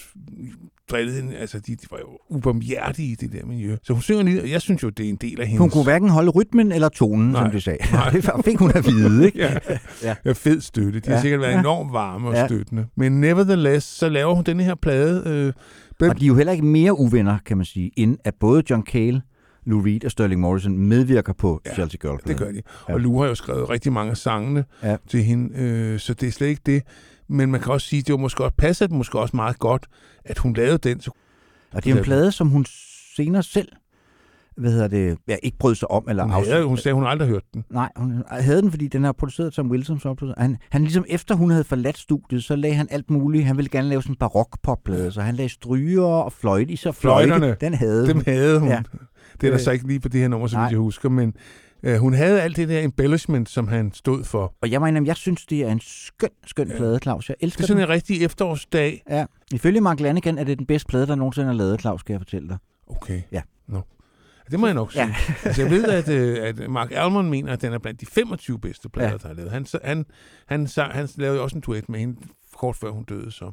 drillede 0.90 1.20
hende, 1.22 1.36
altså 1.36 1.58
de, 1.58 1.72
de 1.76 1.86
var 1.90 1.98
jo 1.98 2.18
ubarmhjertige 2.36 3.12
i 3.12 3.14
det 3.14 3.32
der 3.32 3.46
miljø. 3.46 3.76
Så 3.82 3.92
hun 3.92 4.02
synger 4.02 4.22
lige, 4.22 4.42
og 4.42 4.50
jeg 4.50 4.62
synes 4.62 4.82
jo, 4.82 4.88
det 4.88 5.04
er 5.06 5.10
en 5.10 5.16
del 5.16 5.40
af 5.40 5.46
hendes... 5.46 5.60
Hun 5.60 5.70
kunne 5.70 5.84
hverken 5.84 6.08
holde 6.08 6.30
rytmen 6.30 6.72
eller 6.72 6.88
tonen, 6.88 7.30
Nej. 7.30 7.42
som 7.44 7.50
de 7.50 7.60
sagde. 7.60 7.78
Nej. 7.92 8.10
det 8.14 8.30
fik 8.44 8.58
hun 8.58 8.70
at 8.74 8.86
vide, 8.86 9.26
ikke? 9.26 9.38
Ja, 9.44 9.54
Ja. 10.02 10.14
ja. 10.24 10.32
fed 10.32 10.60
støtte. 10.60 11.00
De 11.00 11.08
har 11.08 11.16
Ja. 11.16 11.20
sikkert 11.22 11.40
været 11.40 11.52
Ja. 11.52 11.58
enormt 11.60 11.92
varme 11.92 12.28
og 12.28 12.34
Ja. 12.34 12.46
støttende. 12.46 12.86
Men 12.96 13.20
nevertheless, 13.20 13.86
så 13.86 14.08
laver 14.08 14.34
hun 14.34 14.44
denne 14.44 14.62
her 14.64 14.74
plade. 14.74 15.22
Øh, 16.00 16.08
Og 16.08 16.20
de 16.20 16.24
er 16.24 16.28
jo 16.28 16.34
heller 16.34 16.52
ikke 16.52 16.64
mere 16.66 16.98
uvenner, 16.98 17.38
kan 17.46 17.56
man 17.56 17.66
sige, 17.66 17.90
end 17.96 18.16
at 18.24 18.34
både 18.40 18.62
John 18.70 18.82
Cale, 18.86 19.22
Lou 19.66 19.80
Reed 19.80 20.04
og 20.04 20.10
Sterling 20.10 20.40
Morrison 20.40 20.78
medvirker 20.78 21.32
på 21.32 21.60
Ja, 21.66 21.74
Chelsea 21.74 21.98
Girl. 22.02 22.20
det 22.26 22.36
gør 22.36 22.52
de. 22.52 22.62
Ja. 22.88 22.94
Og 22.94 23.00
Lou 23.00 23.20
har 23.20 23.28
jo 23.28 23.34
skrevet 23.34 23.70
rigtig 23.70 23.92
mange 23.92 24.10
af 24.10 24.16
sangene 24.16 24.64
Ja. 24.82 24.96
til 25.08 25.22
hende, 25.22 25.58
øh, 25.58 25.98
så 25.98 26.14
det 26.14 26.26
er 26.28 26.32
slet 26.32 26.46
ikke 26.48 26.62
det. 26.66 26.82
Men 27.28 27.50
man 27.50 27.60
kan 27.60 27.72
også 27.72 27.86
sige, 27.86 28.00
at 28.00 28.06
det 28.06 28.12
var 28.12 28.18
måske 28.18 28.44
også 28.44 28.56
passet 28.58 28.90
måske 28.90 29.18
også 29.18 29.36
meget 29.36 29.58
godt, 29.58 29.86
at 30.24 30.38
hun 30.38 30.54
lavede 30.54 30.78
den. 30.78 31.00
Så 31.00 31.10
Og 31.72 31.84
det 31.84 31.92
er 31.92 31.96
en 31.96 32.04
plade, 32.04 32.32
som 32.32 32.48
hun 32.48 32.66
senere 33.16 33.42
selv 33.42 33.68
hvad 34.56 34.72
hedder 34.72 34.88
det, 34.88 35.18
ja, 35.28 35.36
ikke 35.42 35.58
brød 35.58 35.74
sig 35.74 35.90
om. 35.90 36.04
Eller 36.08 36.22
Hun, 36.24 36.44
havde, 36.44 36.64
hun 36.64 36.76
sagde, 36.76 36.94
hun 36.94 37.04
aldrig 37.06 37.28
hørt 37.28 37.42
den. 37.54 37.64
Nej, 37.70 37.88
hun 37.96 38.22
havde 38.30 38.62
den, 38.62 38.70
fordi 38.70 38.88
den 38.88 39.04
er 39.04 39.12
produceret 39.12 39.52
Tom 39.52 39.70
Wilson. 39.70 40.00
Optog- 40.04 40.34
han, 40.38 40.56
han 40.70 40.82
ligesom 40.82 41.04
efter 41.08 41.34
hun 41.34 41.50
havde 41.50 41.64
forladt 41.64 41.98
studiet, 41.98 42.44
så 42.44 42.56
lagde 42.56 42.74
han 42.76 42.86
alt 42.90 43.10
muligt. 43.10 43.44
Han 43.44 43.56
ville 43.56 43.68
gerne 43.68 43.88
lave 43.88 44.02
sådan 44.02 44.12
en 44.12 44.16
barokpopplade, 44.18 45.12
så 45.12 45.20
han 45.20 45.34
lagde 45.34 45.48
stryger 45.48 46.02
og 46.04 46.32
fløjte 46.32 46.72
i 46.72 46.76
sig. 46.76 46.94
Fløjte, 46.94 47.26
Fløjterne, 47.28 47.56
den 47.60 47.74
havde 47.74 48.06
Dem 48.06 48.16
hun. 48.16 48.24
havde 48.26 48.58
hun. 48.60 48.68
Ja. 48.68 48.82
Det 49.40 49.46
er 49.46 49.50
der 49.50 49.52
Øh, 49.54 49.60
så 49.60 49.70
ikke 49.70 49.86
lige 49.86 50.00
på 50.00 50.08
det 50.08 50.20
her 50.20 50.28
nummer, 50.28 50.46
så 50.46 50.56
nej. 50.56 50.66
jeg 50.70 50.78
husker, 50.78 51.08
men 51.08 51.34
øh, 51.82 51.96
hun 51.98 52.14
havde 52.14 52.42
alt 52.42 52.56
det 52.56 52.68
der 52.68 52.80
embellishment, 52.80 53.48
som 53.48 53.68
han 53.68 53.92
stod 53.92 54.24
for. 54.24 54.54
Og 54.62 54.70
jeg 54.70 54.80
mener, 54.80 55.02
jeg 55.04 55.16
synes, 55.16 55.46
det 55.46 55.60
er 55.62 55.68
en 55.72 55.80
skøn, 55.82 56.30
skøn 56.46 56.68
Ja. 56.68 56.76
plade, 56.76 56.98
Claus. 57.02 57.28
Jeg 57.28 57.36
Det 57.40 57.44
elsker 57.46 57.62
er 57.62 57.66
sådan 57.66 57.80
den. 57.80 57.88
en 57.88 57.94
rigtig 57.94 58.22
efterårsdag. 58.24 59.02
Ja. 59.10 59.26
Ifølge 59.52 59.80
Mark 59.80 60.00
Lannigan 60.00 60.38
er 60.38 60.44
det 60.44 60.58
den 60.58 60.66
bedste 60.66 60.86
plade, 60.88 61.06
der 61.06 61.14
nogensinde 61.14 61.48
er 61.48 61.52
lavet, 61.52 61.80
Claus, 61.80 62.00
skal 62.00 62.12
jeg 62.12 62.20
fortælle 62.20 62.48
dig. 62.48 62.56
Okay. 62.86 63.22
Ja. 63.32 63.42
Nå. 63.68 63.80
Det 64.50 64.60
må 64.60 64.66
jeg 64.66 64.74
nok 64.74 64.92
sige. 64.92 65.04
Ja. 65.06 65.14
Altså, 65.44 65.62
jeg 65.62 65.70
ved, 65.70 65.84
at, 65.84 66.08
øh, 66.08 66.38
at 66.48 66.70
Mark 66.70 66.88
Almond 66.94 67.28
mener, 67.28 67.52
at 67.52 67.62
den 67.62 67.72
er 67.72 67.78
blandt 67.78 68.00
de 68.00 68.06
25 68.06 68.58
bedste 68.58 68.88
plader, 68.88 69.10
Ja. 69.10 69.16
der 69.16 69.28
er 69.28 69.32
lavet. 69.34 69.50
Han, 69.50 69.66
han, 69.84 70.04
han, 70.46 70.66
sang, 70.66 70.92
han 70.92 71.08
lavede 71.16 71.40
også 71.40 71.56
en 71.56 71.60
duet 71.60 71.88
med 71.88 72.00
hende 72.00 72.16
kort 72.56 72.76
før 72.76 72.90
hun 72.90 73.04
døde. 73.04 73.30
Så. 73.32 73.52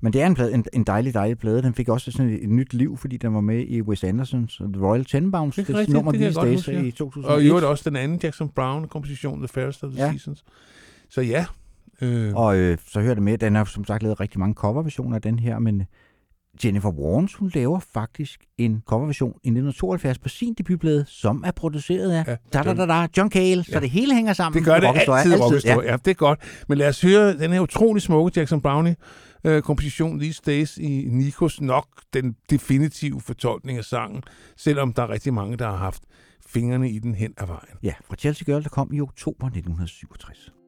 Men 0.00 0.12
det 0.12 0.22
er 0.22 0.26
en, 0.26 0.34
plade, 0.34 0.54
en, 0.54 0.64
en 0.72 0.84
dejlig, 0.84 1.14
dejlig 1.14 1.38
plade. 1.38 1.62
Den 1.62 1.74
fik 1.74 1.88
også 1.88 2.10
sådan 2.12 2.30
et, 2.30 2.42
et 2.42 2.48
nyt 2.48 2.74
liv, 2.74 2.96
fordi 2.96 3.16
den 3.16 3.34
var 3.34 3.40
med 3.40 3.64
i 3.68 3.82
Wes 3.82 4.04
Andersons 4.04 4.56
The 4.56 4.82
Royal 4.86 5.04
Tenenbaums. 5.04 5.56
Det 5.56 5.66
Det, 5.66 5.76
rigtigt, 5.76 5.94
nummer 5.94 6.12
det 6.12 6.20
jeg 6.20 6.32
These 6.34 6.72
Days 6.72 6.86
i 6.86 6.90
2001. 6.90 7.34
Og 7.34 7.42
i 7.42 7.46
øvrigt 7.46 7.66
også 7.66 7.90
den 7.90 7.96
anden 7.96 8.20
Jackson 8.22 8.48
Brown-komposition, 8.48 9.38
The 9.38 9.48
Fairest 9.48 9.84
of 9.84 9.90
the 9.90 10.04
Ja. 10.04 10.10
Seasons. 10.10 10.44
Så 11.10 11.20
ja. 11.20 11.46
Øh, 12.02 12.34
Og 12.34 12.56
øh, 12.58 12.78
så 12.88 13.00
hører 13.00 13.14
det 13.14 13.22
med, 13.22 13.38
den 13.38 13.54
har 13.54 13.64
som 13.64 13.84
sagt 13.84 14.02
lavet 14.02 14.20
rigtig 14.20 14.40
mange 14.40 14.54
coverversioner 14.54 15.16
af 15.16 15.22
den 15.22 15.38
her, 15.38 15.58
men 15.58 15.82
Jennifer 16.64 16.90
Warnes, 16.90 17.34
hun 17.34 17.50
laver 17.54 17.80
faktisk 17.92 18.40
en 18.58 18.82
coverversion 18.88 19.30
i 19.30 19.48
1972 19.48 20.18
på 20.18 20.28
sin 20.28 20.54
debutplade, 20.54 21.04
som 21.08 21.44
er 21.46 21.50
produceret 21.50 22.10
af 22.12 22.24
Ja, 22.28 22.36
da, 22.52 22.62
da, 22.62 22.74
da, 22.74 22.86
da, 22.86 23.06
John 23.16 23.30
Cale, 23.30 23.64
så 23.64 23.70
Ja. 23.72 23.80
det 23.80 23.90
hele 23.90 24.14
hænger 24.14 24.32
sammen. 24.32 24.58
Det 24.58 24.66
gør 24.66 24.80
det 24.80 24.86
altid, 24.86 25.32
altid 25.32 25.60
ja. 25.64 25.80
ja, 25.82 25.96
det 25.96 26.10
er 26.10 26.14
godt. 26.14 26.38
Men 26.68 26.78
lad 26.78 26.88
os 26.88 27.00
høre 27.02 27.38
den 27.38 27.52
her 27.52 27.60
utrolig 27.60 28.02
smukke 28.02 28.40
Jackson 28.40 28.60
Brownie 28.60 28.96
øh, 29.44 29.62
komposition 29.62 30.20
These 30.20 30.42
Days 30.46 30.78
i 30.78 31.04
Nikos 31.08 31.60
nok 31.60 31.86
den 32.12 32.36
definitive 32.50 33.20
fortolkning 33.20 33.78
af 33.78 33.84
sangen, 33.84 34.22
selvom 34.56 34.92
der 34.92 35.02
er 35.02 35.08
rigtig 35.08 35.34
mange, 35.34 35.56
der 35.56 35.66
har 35.66 35.76
haft 35.76 36.02
fingrene 36.46 36.90
i 36.90 36.98
den 36.98 37.14
hen 37.14 37.34
ad 37.36 37.46
vejen. 37.46 37.76
Ja, 37.82 37.94
fra 38.04 38.16
Chelsea 38.16 38.44
Girl, 38.44 38.62
der 38.62 38.68
kom 38.68 38.92
i 38.92 39.00
oktober 39.00 39.46
1967. 39.46 40.59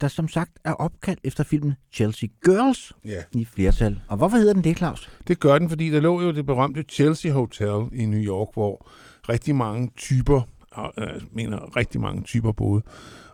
der 0.00 0.08
som 0.08 0.28
sagt 0.28 0.58
er 0.64 0.72
opkaldt 0.72 1.20
efter 1.24 1.44
filmen 1.44 1.74
Chelsea 1.92 2.28
Girls 2.44 2.92
Ja. 3.04 3.22
i 3.32 3.44
flertal. 3.44 4.00
Og 4.08 4.16
hvorfor 4.16 4.36
hedder 4.36 4.52
den 4.52 4.64
det, 4.64 4.76
Claus? 4.76 5.10
Det 5.28 5.40
gør 5.40 5.58
den, 5.58 5.68
fordi 5.68 5.90
der 5.90 6.00
lå 6.00 6.20
jo 6.22 6.32
det 6.32 6.46
berømte 6.46 6.82
Chelsea 6.82 7.32
Hotel 7.32 7.98
i 8.00 8.06
New 8.06 8.20
York, 8.20 8.48
hvor 8.52 8.88
rigtig 9.28 9.54
mange 9.56 9.90
typer, 9.96 10.40
øh, 10.78 10.84
jeg 10.98 11.20
mener 11.32 11.76
rigtig 11.76 12.00
mange 12.00 12.22
typer 12.22 12.52
boede. 12.52 12.82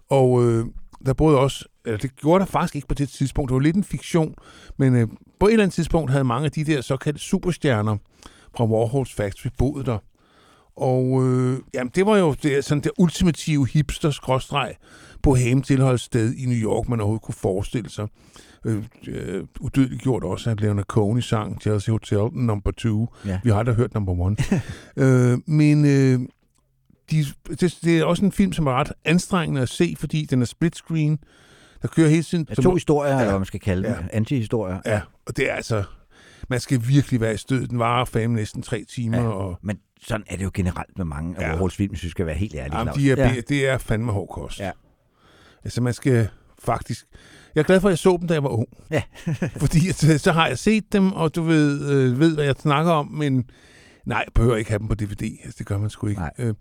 Og 0.09 0.45
øh, 0.45 0.67
der 1.07 1.13
boede 1.15 1.39
også, 1.39 1.65
eller 1.85 1.99
det 1.99 2.17
gjorde 2.17 2.41
der 2.41 2.47
faktisk 2.47 2.77
ikke 2.77 2.89
på 2.89 2.95
det 2.95 3.09
tidspunkt, 3.09 3.49
det 3.49 3.55
var 3.55 3.61
lidt 3.61 3.77
en 3.77 3.85
fiktion, 3.85 4.35
men 4.77 4.97
øh, 4.97 5.09
på 5.41 5.47
et 5.47 5.53
eller 5.53 5.63
andet 5.65 5.75
tidspunkt 5.75 6.11
havde 6.11 6.25
mange 6.25 6.45
af 6.45 6.53
de 6.53 6.65
der 6.65 6.81
såkaldte 6.81 7.21
superstjerner 7.21 7.97
fra 8.57 8.65
Warhols 8.65 9.15
Factory 9.15 9.51
boet 9.59 9.87
der. 9.87 9.99
Og 10.77 11.27
øh, 11.27 11.59
jamen, 11.75 11.91
det 11.95 12.07
var 12.07 12.17
jo 12.19 12.35
det, 12.43 12.65
sådan 12.65 12.83
det 12.83 12.93
ultimative 12.99 13.69
hipster 13.69 14.11
på 15.23 15.37
tilholdssted 15.65 16.35
i 16.35 16.47
New 16.47 16.59
York, 16.59 16.89
man 16.89 17.01
overhovedet 17.01 17.23
kunne 17.23 17.35
forestille 17.35 17.91
sig. 17.91 18.09
Øh, 18.65 18.85
øh, 19.09 19.45
udødeligt 19.61 20.03
gjort 20.03 20.23
også, 20.25 20.51
at 20.51 20.61
Leonard 20.61 20.85
Cohen 20.85 21.23
sang 21.23 21.61
Chelsea 21.61 21.93
Hotel 21.93 22.29
number 22.33 22.71
2. 22.71 23.09
Ja. 23.27 23.41
Vi 23.45 23.51
har 23.51 23.63
da 23.63 23.73
hørt 23.73 23.95
number 23.95 24.13
one. 24.21 24.37
øh, 25.05 25.39
men 25.47 25.85
øh, 25.85 26.21
de, 27.11 27.25
det, 27.61 27.79
det 27.85 27.99
er 27.99 28.05
også 28.05 28.25
en 28.25 28.33
film, 28.33 28.53
som 28.53 28.67
er 28.67 28.73
ret 28.73 28.93
anstrengende 29.05 29.61
at 29.61 29.69
se, 29.69 29.95
fordi 29.99 30.25
den 30.25 30.43
er 30.43 30.47
split 30.47 30.77
screen. 30.77 31.19
Der 31.83 31.89
kører 31.89 32.09
hele 32.09 32.23
tiden... 32.23 32.47
Ja, 32.51 32.55
to 32.55 32.75
historier, 32.75 33.13
ja. 33.13 33.19
eller 33.19 33.31
hvad 33.31 33.39
man 33.39 33.47
skal 33.47 33.61
kalde 33.61 33.83
dem. 33.89 33.93
Ja. 33.93 34.07
Antihistorier. 34.13 34.81
Ja, 34.87 35.01
og 35.27 35.37
det 35.37 35.51
er 35.51 35.55
altså... 35.55 35.85
Man 36.49 36.61
skal 36.61 36.81
virkelig 36.89 37.21
være 37.21 37.35
i 37.35 37.37
stød. 37.37 37.67
Den 37.67 37.79
varer 37.79 38.05
fandme 38.05 38.37
næsten 38.37 38.63
tre 38.63 38.85
timer, 38.95 39.19
Ja. 39.23 39.29
og 39.29 39.59
Men 39.63 39.79
sådan 40.03 40.25
er 40.29 40.37
det 40.37 40.45
jo 40.45 40.51
generelt 40.55 40.99
med 40.99 41.05
mange 41.05 41.37
af 41.39 41.43
Ja. 41.43 41.51
Warhols 41.51 41.77
film, 41.77 41.91
hvis 41.91 42.05
vi 42.05 42.09
skal 42.09 42.27
være 42.27 42.37
helt 42.37 42.55
ærlige. 42.55 42.79
Jamen, 42.79 42.95
de 42.95 43.11
er, 43.11 43.17
ja. 43.27 43.41
det 43.49 43.69
er 43.69 43.79
fandme 43.79 44.13
hård 44.13 44.29
kost. 44.29 44.61
Ja. 44.61 44.71
Altså, 45.65 45.81
man 45.83 45.95
skal 45.95 46.29
faktisk... 46.59 47.07
Jeg 47.55 47.61
er 47.61 47.65
glad 47.65 47.81
for, 47.81 47.89
at 47.89 47.93
jeg 47.93 47.99
så 47.99 48.17
dem, 48.21 48.29
da 48.29 48.35
jeg 48.35 48.43
var 48.43 48.49
ung. 48.49 48.69
Ja. 48.91 49.03
Fordi 49.57 49.89
øh, 49.89 50.19
så 50.19 50.33
har 50.33 50.47
jeg 50.47 50.59
set 50.59 50.93
dem, 50.93 51.13
og 51.13 51.35
du 51.35 51.43
ved, 51.43 51.91
øh, 51.91 52.21
ved, 52.21 52.35
hvad 52.35 52.45
jeg 52.45 52.55
snakker 52.59 52.93
om, 52.93 53.07
men 53.07 53.51
nej, 54.07 54.19
jeg 54.19 54.33
behøver 54.35 54.57
ikke 54.57 54.71
have 54.71 54.79
dem 54.79 54.89
på 54.89 54.95
DVD. 54.95 55.23
Altså, 55.45 55.57
det 55.59 55.67
gør 55.67 55.79
man 55.79 55.91
sgu 55.91 56.07
ikke. 56.07 56.21
Nej. 56.21 56.31
Øh, 56.39 56.55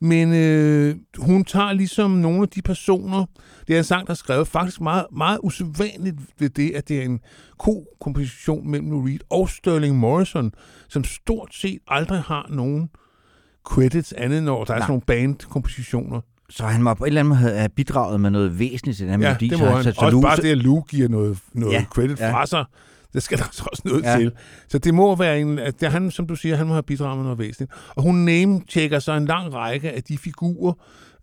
men 0.00 0.34
øh, 0.34 0.96
hun 1.18 1.44
tager 1.44 1.72
ligesom 1.72 2.10
nogle 2.10 2.42
af 2.42 2.48
de 2.48 2.62
personer, 2.62 3.24
det 3.68 3.74
er 3.74 3.78
en 3.78 3.84
sang, 3.84 4.06
der 4.06 4.10
er 4.10 4.14
skrevet 4.14 4.48
faktisk 4.48 4.80
meget, 4.80 5.06
meget 5.16 5.38
usædvanligt 5.42 6.16
ved 6.38 6.48
det, 6.50 6.70
at 6.74 6.88
det 6.88 6.98
er 6.98 7.02
en 7.02 7.20
ko-komposition 7.58 8.70
mellem 8.70 8.90
Lou 8.90 9.06
Reed 9.06 9.18
og 9.30 9.48
Sterling 9.48 9.96
Morrison, 9.98 10.52
som 10.88 11.04
stort 11.04 11.54
set 11.54 11.78
aldrig 11.88 12.20
har 12.20 12.46
nogen 12.50 12.88
credits 13.64 14.12
andet, 14.12 14.42
når 14.42 14.64
der 14.64 14.74
er 14.74 14.78
Nej. 14.78 14.82
sådan 14.86 14.90
nogle 14.90 15.02
bandkompositioner. 15.06 16.20
Så 16.50 16.64
han 16.66 16.82
må 16.82 16.94
på 16.94 17.04
en 17.04 17.08
eller 17.08 17.20
anden 17.20 17.28
måde 17.42 17.56
have 17.58 17.68
bidraget 17.68 18.20
med 18.20 18.30
noget 18.30 18.58
væsentligt 18.58 18.96
til 18.98 19.08
den 19.08 19.20
her 19.20 19.28
Ja, 19.28 19.34
melodi. 19.40 19.48
det 19.48 19.58
må 19.58 19.64
han-. 19.66 19.84
Så, 19.84 19.92
så 19.92 20.00
Også 20.00 20.16
Lou- 20.16 20.20
bare 20.22 20.36
det, 20.36 20.50
at 20.50 20.58
Lou 20.58 20.80
giver 20.82 21.08
noget, 21.08 21.38
noget 21.52 21.72
ja, 21.72 21.84
credit 21.90 22.20
ja. 22.20 22.32
fra 22.32 22.46
sig. 22.46 22.64
Det 23.14 23.22
skal 23.22 23.38
der 23.38 23.44
så 23.52 23.64
også 23.70 23.82
noget 23.84 24.02
Ja. 24.02 24.10
ja. 24.12 24.18
til. 24.18 24.32
Så 24.68 24.78
det 24.78 24.94
må 24.94 25.16
være 25.16 25.40
en... 25.40 25.58
At 25.58 25.80
det 25.80 25.92
han, 25.92 26.10
som 26.10 26.26
du 26.26 26.36
siger, 26.36 26.56
han 26.56 26.66
må 26.66 26.72
have 26.72 26.82
bidraget 26.82 27.16
med 27.16 27.24
noget 27.24 27.38
væsentligt. 27.38 27.72
Og 27.88 28.02
hun 28.02 28.14
name-checker 28.14 28.98
så 28.98 29.12
en 29.12 29.24
lang 29.26 29.54
række 29.54 29.90
af 29.92 30.02
de 30.02 30.18
figurer, 30.18 30.72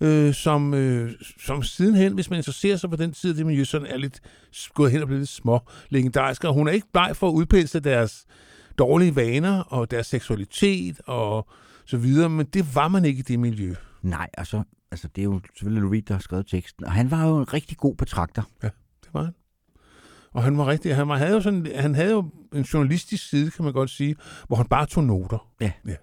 øh, 0.01 0.33
som, 0.33 0.73
øh, 0.73 1.11
som 1.45 1.63
sidenhen, 1.63 2.13
hvis 2.13 2.29
man 2.29 2.37
interesserer 2.39 2.77
sig 2.77 2.89
for 2.89 2.97
den 2.97 3.13
tid 3.13 3.29
af 3.29 3.35
det 3.35 3.45
miljø, 3.45 3.63
sådan 3.63 3.87
er 3.87 3.97
lidt 3.97 4.19
gået 4.73 4.91
hen 4.91 5.01
og 5.01 5.07
blevet 5.07 5.21
lidt 5.21 5.29
små 5.29 5.59
legendariske. 5.89 6.47
Og 6.47 6.53
hun 6.53 6.67
er 6.67 6.71
ikke 6.71 6.87
bleg 6.93 7.11
for 7.15 7.27
at 7.29 7.33
udpensle 7.33 7.79
deres 7.79 8.25
dårlige 8.77 9.15
vaner 9.15 9.59
og 9.59 9.91
deres 9.91 10.07
seksualitet 10.07 11.01
og 11.07 11.47
så 11.85 11.97
videre, 11.97 12.29
men 12.29 12.45
det 12.45 12.75
var 12.75 12.87
man 12.87 13.05
ikke 13.05 13.19
i 13.19 13.21
det 13.21 13.39
miljø. 13.39 13.75
Nej, 14.01 14.29
altså, 14.33 14.63
altså 14.91 15.07
det 15.15 15.21
er 15.21 15.25
jo 15.25 15.41
selvfølgelig 15.57 15.81
Lou 15.81 15.91
Reed, 15.91 16.01
der 16.01 16.13
har 16.13 16.21
skrevet 16.21 16.47
teksten. 16.47 16.85
Og 16.85 16.91
han 16.91 17.11
var 17.11 17.27
jo 17.27 17.37
en 17.37 17.53
rigtig 17.53 17.77
god 17.77 17.95
betragter. 17.95 18.41
Det 18.61 19.09
var 19.13 19.23
han. 19.23 19.33
Og 20.33 20.43
han 20.43 20.57
var 20.57 20.67
rigtig, 20.67 20.95
han, 20.95 21.07
var, 21.07 21.17
havde 21.17 21.31
jo 21.33 21.41
sådan, 21.41 21.67
han 21.75 21.95
havde 21.95 22.11
jo 22.11 22.23
en 22.53 22.61
journalistisk 22.61 23.29
side, 23.29 23.51
kan 23.51 23.65
man 23.65 23.73
godt 23.73 23.89
sige, 23.89 24.15
hvor 24.47 24.57
han 24.57 24.65
bare 24.65 24.85
tog 24.85 25.03
noter. 25.03 25.47
Ja. 25.61 25.71
ja. 25.87 25.93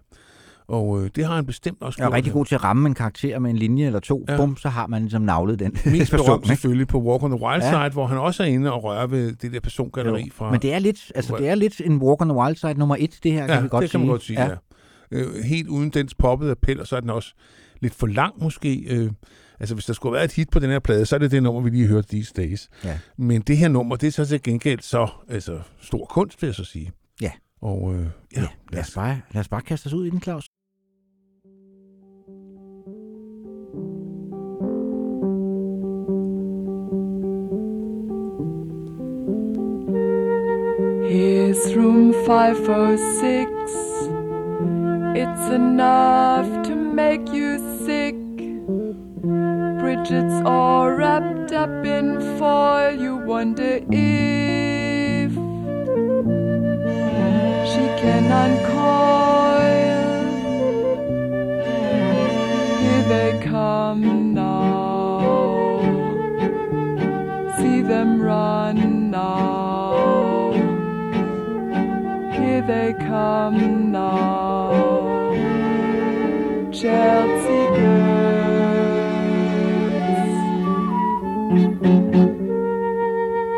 Og 0.69 1.03
øh, 1.05 1.11
det 1.17 1.25
har 1.27 1.35
han 1.35 1.47
bestemt 1.47 1.83
også 1.83 1.97
Jeg 2.01 2.05
er 2.05 2.09
gjort. 2.11 2.17
rigtig 2.17 2.33
god 2.33 2.45
til 2.47 2.55
at 2.55 2.65
ramme 2.65 2.89
en 2.89 2.95
karakter 2.95 3.39
med 3.39 3.51
en 3.51 3.57
linje 3.57 3.87
eller 3.87 4.01
to. 4.01 4.25
Ja. 4.29 4.37
Bum, 4.37 4.57
så 4.57 4.69
har 4.69 4.87
man 4.87 5.03
ligesom 5.03 5.23
navlet 5.23 5.59
den 5.59 5.77
Mest 5.87 6.11
person. 6.13 6.37
ikke? 6.39 6.49
selvfølgelig 6.49 6.89
på 6.89 6.99
Walk 7.03 7.23
on 7.23 7.31
the 7.31 7.41
Wild 7.47 7.63
Ja. 7.63 7.71
Side, 7.71 7.93
hvor 7.93 8.07
han 8.07 8.19
også 8.19 8.43
er 8.43 8.47
inde 8.47 8.73
og 8.73 8.85
rører 8.85 9.07
ved 9.07 9.33
det 9.33 9.53
der 9.53 9.61
persongalleri 9.61 10.23
Jo. 10.23 10.31
fra... 10.35 10.51
Men 10.51 10.63
det 10.63 10.75
er 10.75 10.79
lidt, 10.79 11.13
altså, 11.15 11.37
det 11.37 11.49
er 11.49 11.55
lidt 11.55 11.81
en 11.85 11.97
Walk 12.03 12.23
on 12.23 12.29
the 12.29 12.39
Wild 12.39 12.57
Side 12.57 12.75
nummer 12.75 12.97
et, 12.99 13.19
det 13.23 13.33
her, 13.33 13.41
ja, 13.41 13.55
kan 13.55 13.63
vi 13.63 13.69
godt 13.69 13.83
det 13.83 13.91
kan 13.91 13.99
sige. 13.99 14.07
man 14.07 14.09
godt 14.11 14.23
sige, 14.23 14.43
ja. 14.45 14.49
ja. 14.51 14.57
Øh, 15.19 15.45
helt 15.45 15.69
uden 15.69 15.91
dens 15.91 16.15
poppede 16.15 16.51
appel, 16.51 16.81
og 16.81 16.87
så 16.87 16.97
er 16.97 17.01
den 17.01 17.11
også 17.11 17.35
lidt 17.81 17.95
for 17.95 18.07
lang 18.07 18.35
måske. 18.43 18.85
Øh, 18.91 19.11
altså, 19.61 19.75
hvis 19.75 19.85
der 19.85 19.93
skulle 19.93 20.13
været 20.13 20.25
et 20.25 20.33
hit 20.33 20.51
på 20.51 20.59
den 20.59 20.71
her 20.71 20.79
plade, 20.79 21.07
så 21.07 21.15
er 21.15 21.19
det 21.19 21.31
det 21.31 21.43
nummer, 21.43 21.61
vi 21.61 21.71
lige 21.71 21.87
hørte 21.87 22.09
These 22.09 22.33
Days. 22.37 22.69
Ja. 22.85 22.99
Men 23.17 23.41
det 23.43 23.57
her 23.57 23.69
nummer, 23.69 23.97
det 23.97 24.07
er 24.07 24.11
så 24.11 24.25
til 24.27 24.43
gengæld 24.43 24.81
så 24.81 25.09
altså, 25.29 25.61
stor 25.81 26.05
kunst, 26.05 26.43
vil 26.43 26.49
jeg 26.49 26.55
så 26.55 26.65
sige. 26.65 26.93
Ja. 27.21 27.31
Og 27.63 27.95
øh, 27.95 28.07
ja, 28.37 28.41
Ja, 28.41 28.47
lad 28.73 28.81
os, 28.81 28.95
bare, 28.95 29.21
lad 29.33 29.41
os 29.41 29.49
bare 29.49 29.61
kaste 29.61 29.87
os 29.87 29.93
ud 29.93 30.07
i 30.07 30.11
den, 30.11 30.23
Claus. 30.23 30.49
Here's 41.11 41.75
room 41.77 42.13
506. 42.27 43.51
It's 45.23 45.49
enough 45.51 46.63
to 46.69 46.75
make 46.77 47.27
you 47.33 47.68
Bridget's 49.89 50.43
all 50.45 50.91
wrapped 50.91 51.51
up 51.53 51.71
in 51.87 52.21
foil. 52.39 52.93
You 52.93 53.17
wonder 53.17 53.81
if 53.91 55.33
she 57.71 57.85
can 58.03 58.31
uncoil. 58.31 58.69
Here 62.83 63.05
they 63.09 63.41
come 63.43 64.35
now. 64.35 65.81
See 67.57 67.81
them 67.81 68.21
run 68.21 69.11
now. 69.11 70.53
Here 72.35 72.61
they 72.61 72.93
come 72.93 73.91
now. 73.91 75.33
Chelsea 76.71 77.65
girls. 77.75 78.38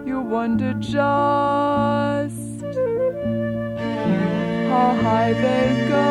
you 0.06 0.20
wonder 0.20 0.76
just 0.76 2.62
how 4.70 4.94
high 5.02 5.34
they 5.34 5.88
go. 5.90 6.04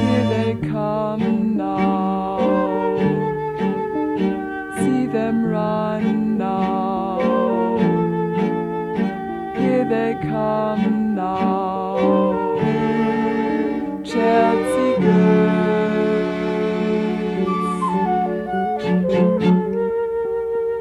Here 0.00 0.26
they 0.28 0.54
come 0.68 1.56
now. 1.56 2.38
See 4.78 5.06
them 5.06 5.44
run 5.44 6.19
come 10.40 11.14
now. 11.14 11.96
Chelsea 14.10 14.92
girls. 15.04 15.80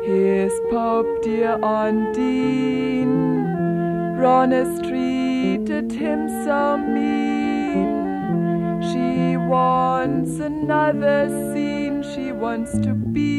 Here's 0.07 0.57
Pope 0.71 1.11
dear 1.23 1.55
Undine. 1.79 3.17
Ronest 4.23 4.75
treated 4.89 5.91
him 6.03 6.21
so 6.45 6.61
mean. 6.95 7.91
She 8.89 9.37
wants 9.55 10.33
another 10.51 11.19
scene. 11.51 11.97
She 12.13 12.25
wants 12.31 12.71
to 12.85 12.93
be 12.93 13.38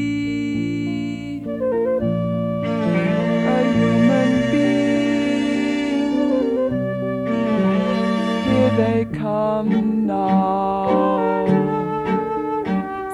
they 8.77 9.05
come 9.07 10.07
now. 10.07 11.47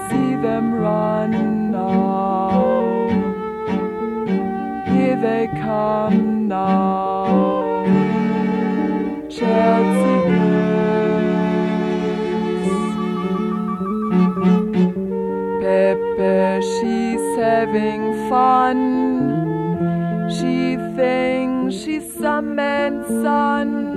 See 0.09 0.35
them 0.37 0.75
run 0.75 1.71
now. 1.71 3.09
Here 4.87 5.17
they 5.17 5.49
come 5.61 6.49
now. 6.49 7.85
Chelsea 9.29 10.17
Blues. 10.27 10.67
Pepe, 15.63 16.63
she's 16.63 17.27
having 17.39 18.29
fun. 18.29 18.79
She 20.31 20.77
thinks 20.97 21.75
she's 21.75 22.13
some 22.15 22.55
man's 22.55 23.07
son. 23.07 23.96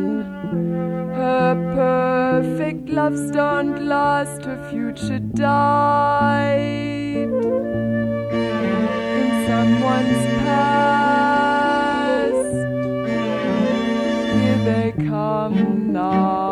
Where 1.29 1.55
perfect 1.75 2.89
loves 2.89 3.29
don't 3.29 3.85
last, 3.85 4.45
her 4.45 4.57
future 4.71 5.19
died 5.19 7.29
in 9.21 9.29
someone's 9.47 10.25
past. 10.43 12.55
Here 14.39 14.59
they 14.69 14.87
come 15.07 15.93
now. 15.93 16.48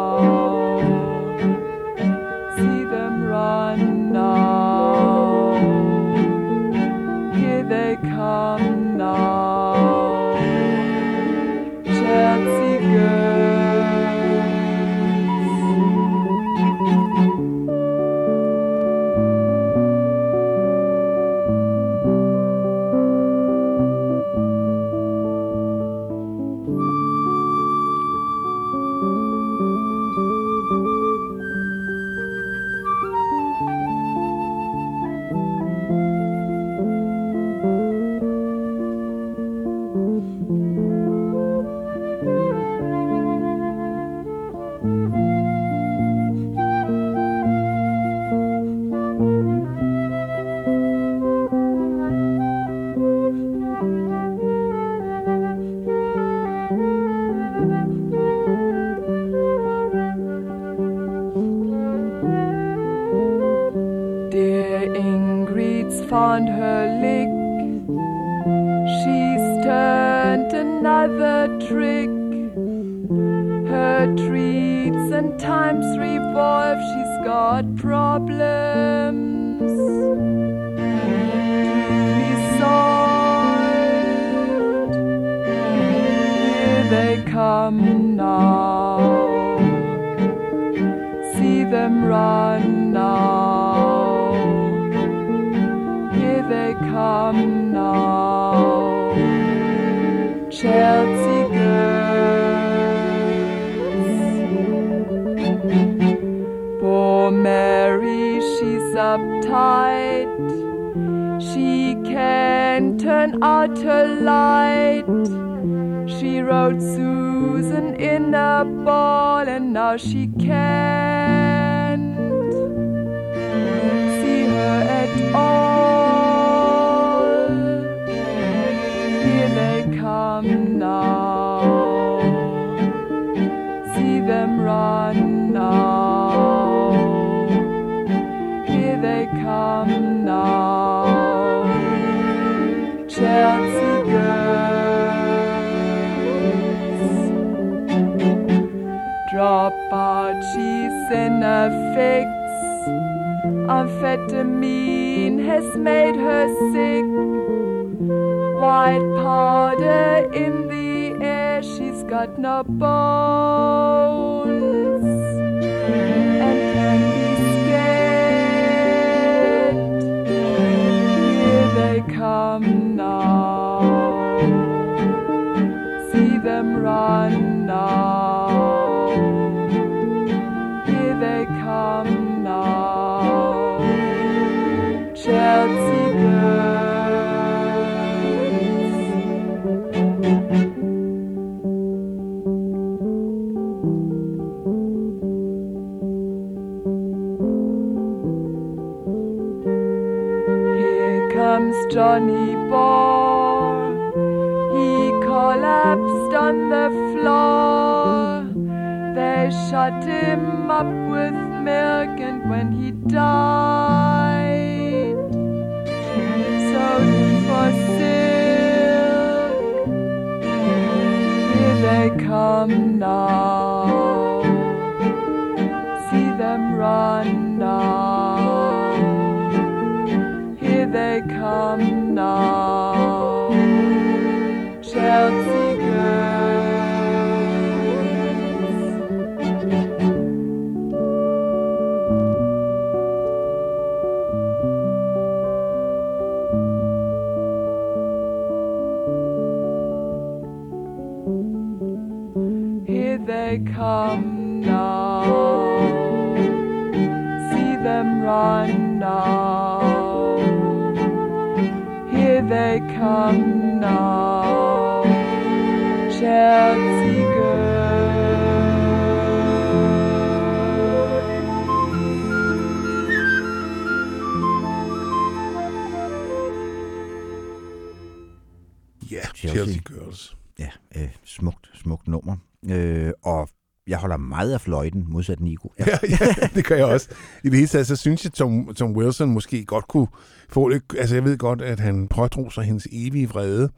Gør 286.68 286.76
jeg 286.76 286.86
også. 286.86 287.10
I 287.44 287.50
det 287.50 287.56
hele 287.56 287.68
taget, 287.68 287.88
så 287.88 287.96
synes 287.96 288.24
jeg, 288.24 288.34
Tom, 288.34 288.74
Tom 288.74 288.96
Wilson 288.96 289.30
måske 289.30 289.66
godt 289.66 289.88
kunne 289.88 290.08
få 290.50 290.70
det. 290.70 290.82
Altså, 290.98 291.16
jeg 291.16 291.24
ved 291.24 291.38
godt, 291.38 291.62
at 291.62 291.80
han 291.80 292.08
pådrog 292.08 292.54
sig 292.54 292.64
hendes 292.64 292.88
evige 292.92 293.30
vrede, 293.30 293.70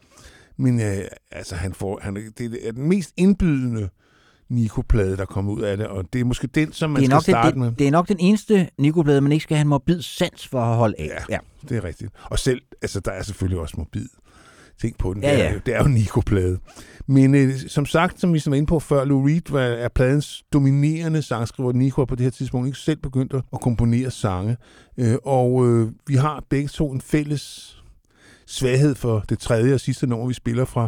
men 0.58 0.82
øh, 0.82 0.98
altså, 1.32 1.56
han 1.56 1.74
får, 1.74 2.00
han, 2.02 2.16
det 2.38 2.68
er 2.68 2.72
den 2.72 2.90
mest 2.90 3.14
indbydende 3.18 3.90
Nico-plade, 4.50 5.18
der 5.18 5.26
kommer 5.26 5.54
ud 5.54 5.62
af 5.62 5.78
det, 5.78 5.88
og 5.88 6.06
det 6.14 6.22
er 6.22 6.26
måske 6.26 6.48
den, 6.48 6.74
som 6.74 6.90
man 6.90 7.02
Det 7.04 7.14
er, 7.14 7.20
skal 7.20 7.34
starte 7.34 7.50
det, 7.50 7.58
med. 7.58 7.72
det, 7.72 7.88
er 7.88 7.92
nok 7.92 8.08
den 8.08 8.18
eneste 8.20 8.70
Nico-blade, 8.78 9.22
man 9.22 9.32
ikke 9.32 9.44
skal 9.44 9.58
have 9.58 9.62
en 9.62 9.68
morbid 9.68 10.02
sans 10.02 10.48
for 10.48 10.62
at 10.62 10.78
holde 10.78 10.96
af. 11.00 11.26
Ja. 11.30 11.38
Det 11.70 11.78
er 11.78 11.84
rigtigt. 11.84 12.12
Og 12.24 12.40
selv, 12.40 12.62
altså, 12.82 13.00
der 13.00 13.12
er 13.12 13.24
selvfølgelig 13.24 13.60
også 13.60 13.76
mobil 13.78 14.10
ting 14.82 14.98
på 14.98 15.14
den. 15.14 15.24
Ja, 15.24 15.32
det, 15.34 15.40
er, 15.42 15.44
ja. 15.48 15.54
jo- 15.54 15.60
det 15.66 15.76
er 15.76 15.80
jo 15.80 15.86
en 15.86 15.94
Nico-plade. 15.94 16.58
Men 17.08 17.36
øh, 17.36 17.54
som 17.68 17.86
sagt, 17.86 18.20
som 18.20 18.34
vi 18.34 18.42
var 18.48 18.56
inde 18.56 18.66
på 18.68 18.80
før, 18.80 19.04
Lou 19.06 19.26
Reed 19.26 19.52
var, 19.52 19.60
er 19.62 19.88
pladens 19.88 20.44
dominerende 20.54 21.22
sangskriver. 21.22 21.72
Nico 21.72 22.02
har 22.02 22.06
på 22.06 22.16
det 22.16 22.24
her 22.24 22.32
tidspunkt 22.32 22.68
ikke 22.68 22.80
selv 22.80 22.98
begyndt 23.02 23.34
at, 23.34 23.62
komponere 23.62 24.12
sange. 24.12 24.58
Øh, 24.98 25.16
og 25.26 25.68
øh, 25.68 25.92
vi 26.08 26.16
har 26.16 26.44
begge 26.50 26.68
to 26.68 26.92
en 26.92 27.02
fælles 27.02 27.76
svaghed 28.48 28.96
for 28.96 29.26
det 29.30 29.40
tredje 29.40 29.74
og 29.74 29.80
sidste 29.80 30.08
nummer, 30.08 30.28
vi 30.28 30.34
spiller 30.34 30.66
fra, 30.66 30.88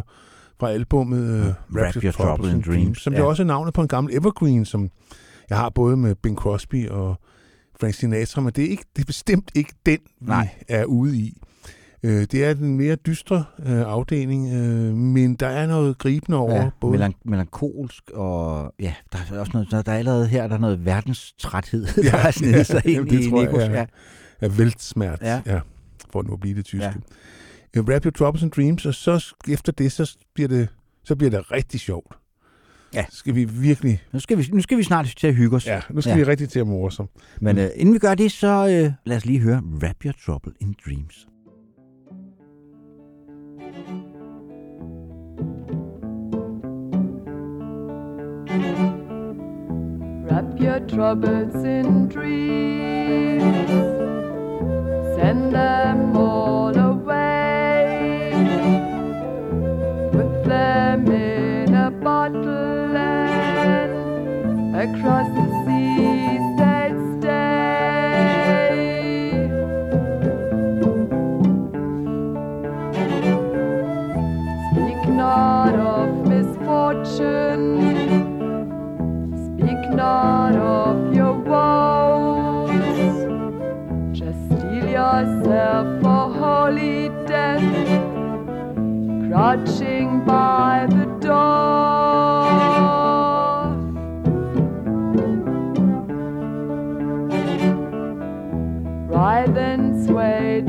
fra 0.60 0.70
albummet 0.70 1.30
øh, 1.30 1.46
Wrap 1.76 1.94
Your 1.96 2.12
Trouble 2.12 2.50
in 2.50 2.60
Dreams. 2.66 3.02
som 3.02 3.12
Ja. 3.12 3.18
jo 3.18 3.28
også 3.28 3.42
er 3.42 3.46
navnet 3.46 3.74
på 3.74 3.82
en 3.82 3.88
gammel 3.88 4.16
evergreen, 4.16 4.64
som 4.64 4.90
jeg 5.50 5.58
har 5.58 5.68
både 5.68 5.96
med 5.96 6.14
Bing 6.14 6.36
Crosby 6.36 6.88
og 6.88 7.16
Frank 7.80 7.94
Sinatra, 7.94 8.40
men 8.40 8.52
det 8.56 8.64
er, 8.64 8.68
ikke, 8.68 8.84
det 8.96 9.02
er 9.02 9.06
bestemt 9.06 9.50
ikke 9.54 9.72
den, 9.86 9.98
vi 10.20 10.26
Nej. 10.26 10.48
er 10.68 10.84
ude 10.84 11.16
i. 11.16 11.36
Øh, 12.04 12.20
det 12.32 12.44
er 12.44 12.54
den 12.54 12.76
mere 12.76 12.94
dystre 12.96 13.44
øh, 13.66 13.80
afdeling, 13.80 14.54
øh, 14.54 14.94
men 14.94 15.34
der 15.34 15.46
er 15.46 15.66
noget 15.66 15.98
gribende 15.98 16.38
over 16.38 16.54
Ja, 16.54 16.70
både... 16.80 17.06
melan- 17.06 17.20
melankolsk, 17.24 18.10
og 18.14 18.74
ja, 18.80 18.94
der 19.12 19.18
er 19.32 19.38
også 19.40 19.50
noget, 19.54 19.86
der 19.86 19.92
er 19.92 19.98
allerede 19.98 20.28
her, 20.28 20.46
der 20.48 20.54
er 20.54 20.58
noget 20.60 20.84
verdenstræthed, 20.84 21.86
Ja, 21.96 22.02
der 22.10 22.16
er 22.16 22.30
snedet 22.30 22.66
sig 22.66 22.82
ja, 22.84 22.90
ind 22.90 23.08
det 23.08 23.24
i 23.24 23.30
Nikos. 23.30 23.62
ja. 23.62 23.86
Ja. 24.42 24.48
væltsmert, 24.48 25.18
ja. 25.22 25.40
Ja. 25.46 25.60
for 26.12 26.22
nu 26.22 26.32
at 26.32 26.40
blive 26.40 26.54
det 26.56 26.64
tyske. 26.64 26.92
Ja. 27.74 27.80
Uh, 27.80 27.86
Wrap 27.88 28.04
Your 28.04 28.10
Troubles 28.10 28.42
and 28.42 28.50
Dreams, 28.50 28.86
og 28.86 28.94
så 28.94 29.34
efter 29.48 29.72
det, 29.72 29.92
så 29.92 30.16
bliver 30.34 30.48
det, 30.48 30.68
så 31.04 31.16
bliver 31.16 31.30
det 31.30 31.52
rigtig 31.52 31.80
sjovt. 31.80 32.16
Ja. 32.94 33.04
Skal 33.10 33.34
vi 33.34 33.44
virkelig... 33.44 34.02
Nu, 34.12 34.18
skal 34.18 34.38
vi, 34.38 34.48
nu 34.52 34.60
skal 34.62 34.78
vi 34.78 34.82
snart 34.82 35.14
til 35.16 35.26
at 35.26 35.34
hygge 35.34 35.56
os. 35.56 35.66
Ja, 35.66 35.80
nu 35.90 36.00
skal 36.00 36.10
Ja. 36.10 36.16
vi 36.16 36.24
rigtig 36.24 36.48
til 36.48 36.58
at 36.60 36.66
more 36.66 36.86
os. 36.86 37.00
Men 37.40 37.58
øh, 37.58 37.68
inden 37.76 37.94
vi 37.94 37.98
gør 37.98 38.14
det, 38.14 38.32
så 38.32 38.48
øh, 38.68 38.92
lad 39.04 39.16
os 39.16 39.24
lige 39.24 39.38
høre 39.38 39.62
Wrap 39.82 39.96
Your 40.04 40.14
Trouble 40.26 40.52
in 40.60 40.74
Dreams. 40.86 41.26
Wrap 50.24 50.60
your 50.60 50.80
troubles 50.80 51.54
in 51.54 52.08
dreams. 52.08 53.70
Send 55.16 55.54
them 55.54 56.14
all 56.14 56.76
away. 56.76 58.32
Put 60.12 60.44
them 60.44 61.10
in 61.10 61.74
a 61.74 61.90
bottle 61.90 62.94
and 62.94 64.76
across 64.76 65.28
the 65.34 65.46
seas 65.64 66.44
they'd 66.58 66.98
stay. 67.22 68.28
Speak 74.74 75.02
not 75.08 75.74
of 75.74 76.26
misfortune. 76.26 77.81
Not 80.02 80.56
of 80.56 81.14
your 81.14 81.34
woes. 81.50 82.70
Just 84.18 84.40
steel 84.46 84.86
yourself 84.98 85.86
for 86.02 86.24
holy 86.42 87.08
death, 87.24 87.62
crouching 89.28 90.24
by 90.24 90.88
the 90.90 91.06
door. 91.20 92.42
Writhe 99.06 99.56
and 99.56 100.04
sway 100.04 100.64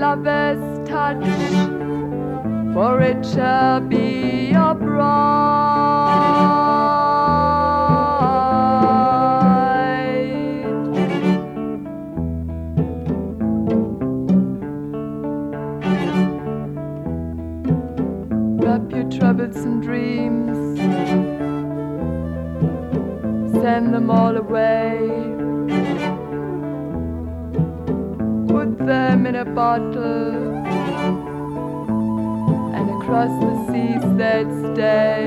lover's 0.00 0.88
touch, 0.88 1.22
for 2.72 3.02
it 3.02 3.22
shall 3.22 3.80
be 3.82 4.50
bride. 4.74 5.20
Wrap 18.58 18.90
your 18.90 19.04
troubles 19.10 19.56
and 19.56 19.82
dreams, 19.82 20.80
send 23.52 23.92
them 23.92 24.10
all 24.10 24.38
away. 24.38 25.29
Them 28.90 29.24
in 29.24 29.36
a 29.36 29.44
bottle 29.44 30.56
and 32.76 32.86
across 32.96 33.32
the 33.44 33.54
seas 33.68 34.04
they'd 34.18 34.50
stay. 34.72 35.24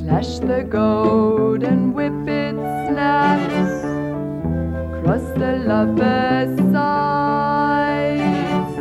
Slash 0.00 0.30
the 0.40 0.62
goat 0.68 1.62
and 1.62 1.94
whip 1.94 2.26
its 2.26 2.64
snaps 2.88 3.84
across 4.88 5.24
the 5.38 5.52
lover's 5.70 6.52
sides. 6.72 8.74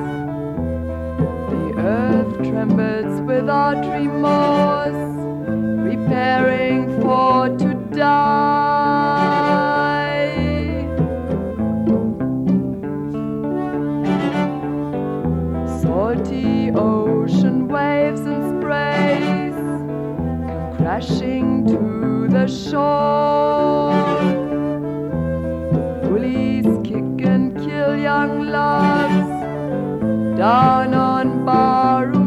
The 1.52 1.64
earth 1.78 2.34
trembles 2.38 3.22
without 3.22 3.82
remorse 3.94 5.14
preparing 5.84 7.02
for 7.02 7.50
to 7.58 7.73
die. 7.96 9.74
Salty 15.82 16.72
ocean 16.72 17.68
waves 17.68 18.22
and 18.22 18.62
sprays 18.62 19.56
come 20.48 20.76
crashing 20.78 21.66
to 21.68 22.28
the 22.36 22.48
shore. 22.48 23.94
Bullies 26.04 26.70
kick 26.84 27.26
and 27.34 27.56
kill 27.58 27.96
young 27.98 28.48
loves 28.48 29.30
down 30.38 30.94
on 30.94 31.46
barroom 31.46 32.23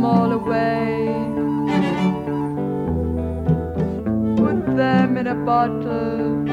them 0.00 0.04
all 0.06 0.32
away. 0.32 1.06
Put 4.36 4.76
them 4.76 5.16
in 5.18 5.26
a 5.26 5.34
bottle 5.34 6.48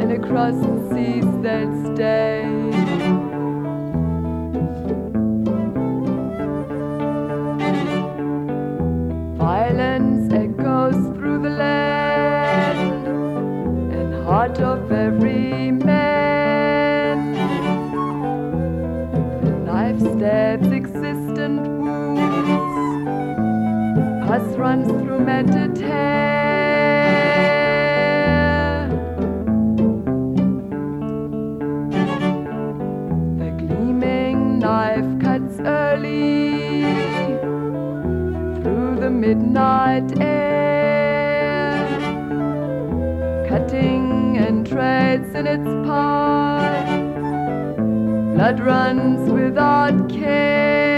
and 0.00 0.12
across 0.12 0.54
the 0.54 0.76
seas 0.90 1.26
they'll 1.42 1.94
stay. 1.94 2.44
Violence 9.36 10.32
echoes 10.32 11.00
through 11.16 11.42
the 11.42 11.50
land 11.50 13.06
and 13.96 14.24
heart 14.24 14.60
of 14.60 14.92
every 14.92 15.72
man. 15.72 16.01
us 24.32 24.56
runs 24.56 24.86
through 24.86 25.18
Meditaire. 25.18 25.82
The 33.40 33.50
gleaming 33.60 34.58
knife 34.58 35.10
cuts 35.20 35.60
early 35.60 36.82
through 38.62 39.00
the 39.00 39.10
midnight 39.10 40.18
air, 40.18 41.86
cutting 43.50 44.38
and 44.38 44.66
treads 44.66 45.34
in 45.34 45.46
its 45.46 45.68
path. 45.86 46.86
Blood 48.34 48.60
runs 48.60 49.30
without 49.30 50.08
care. 50.08 50.91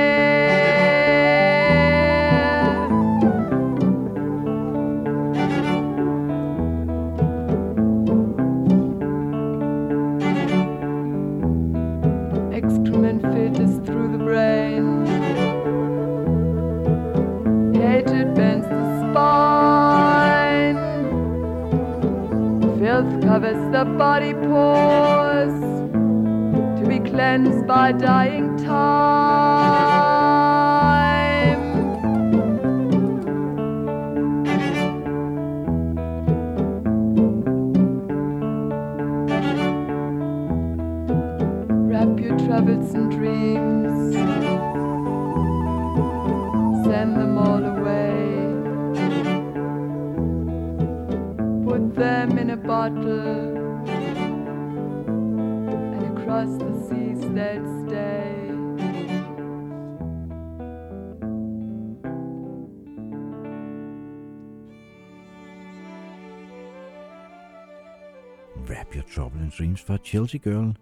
Chelsea 70.04 70.38
Girl. 70.44 70.76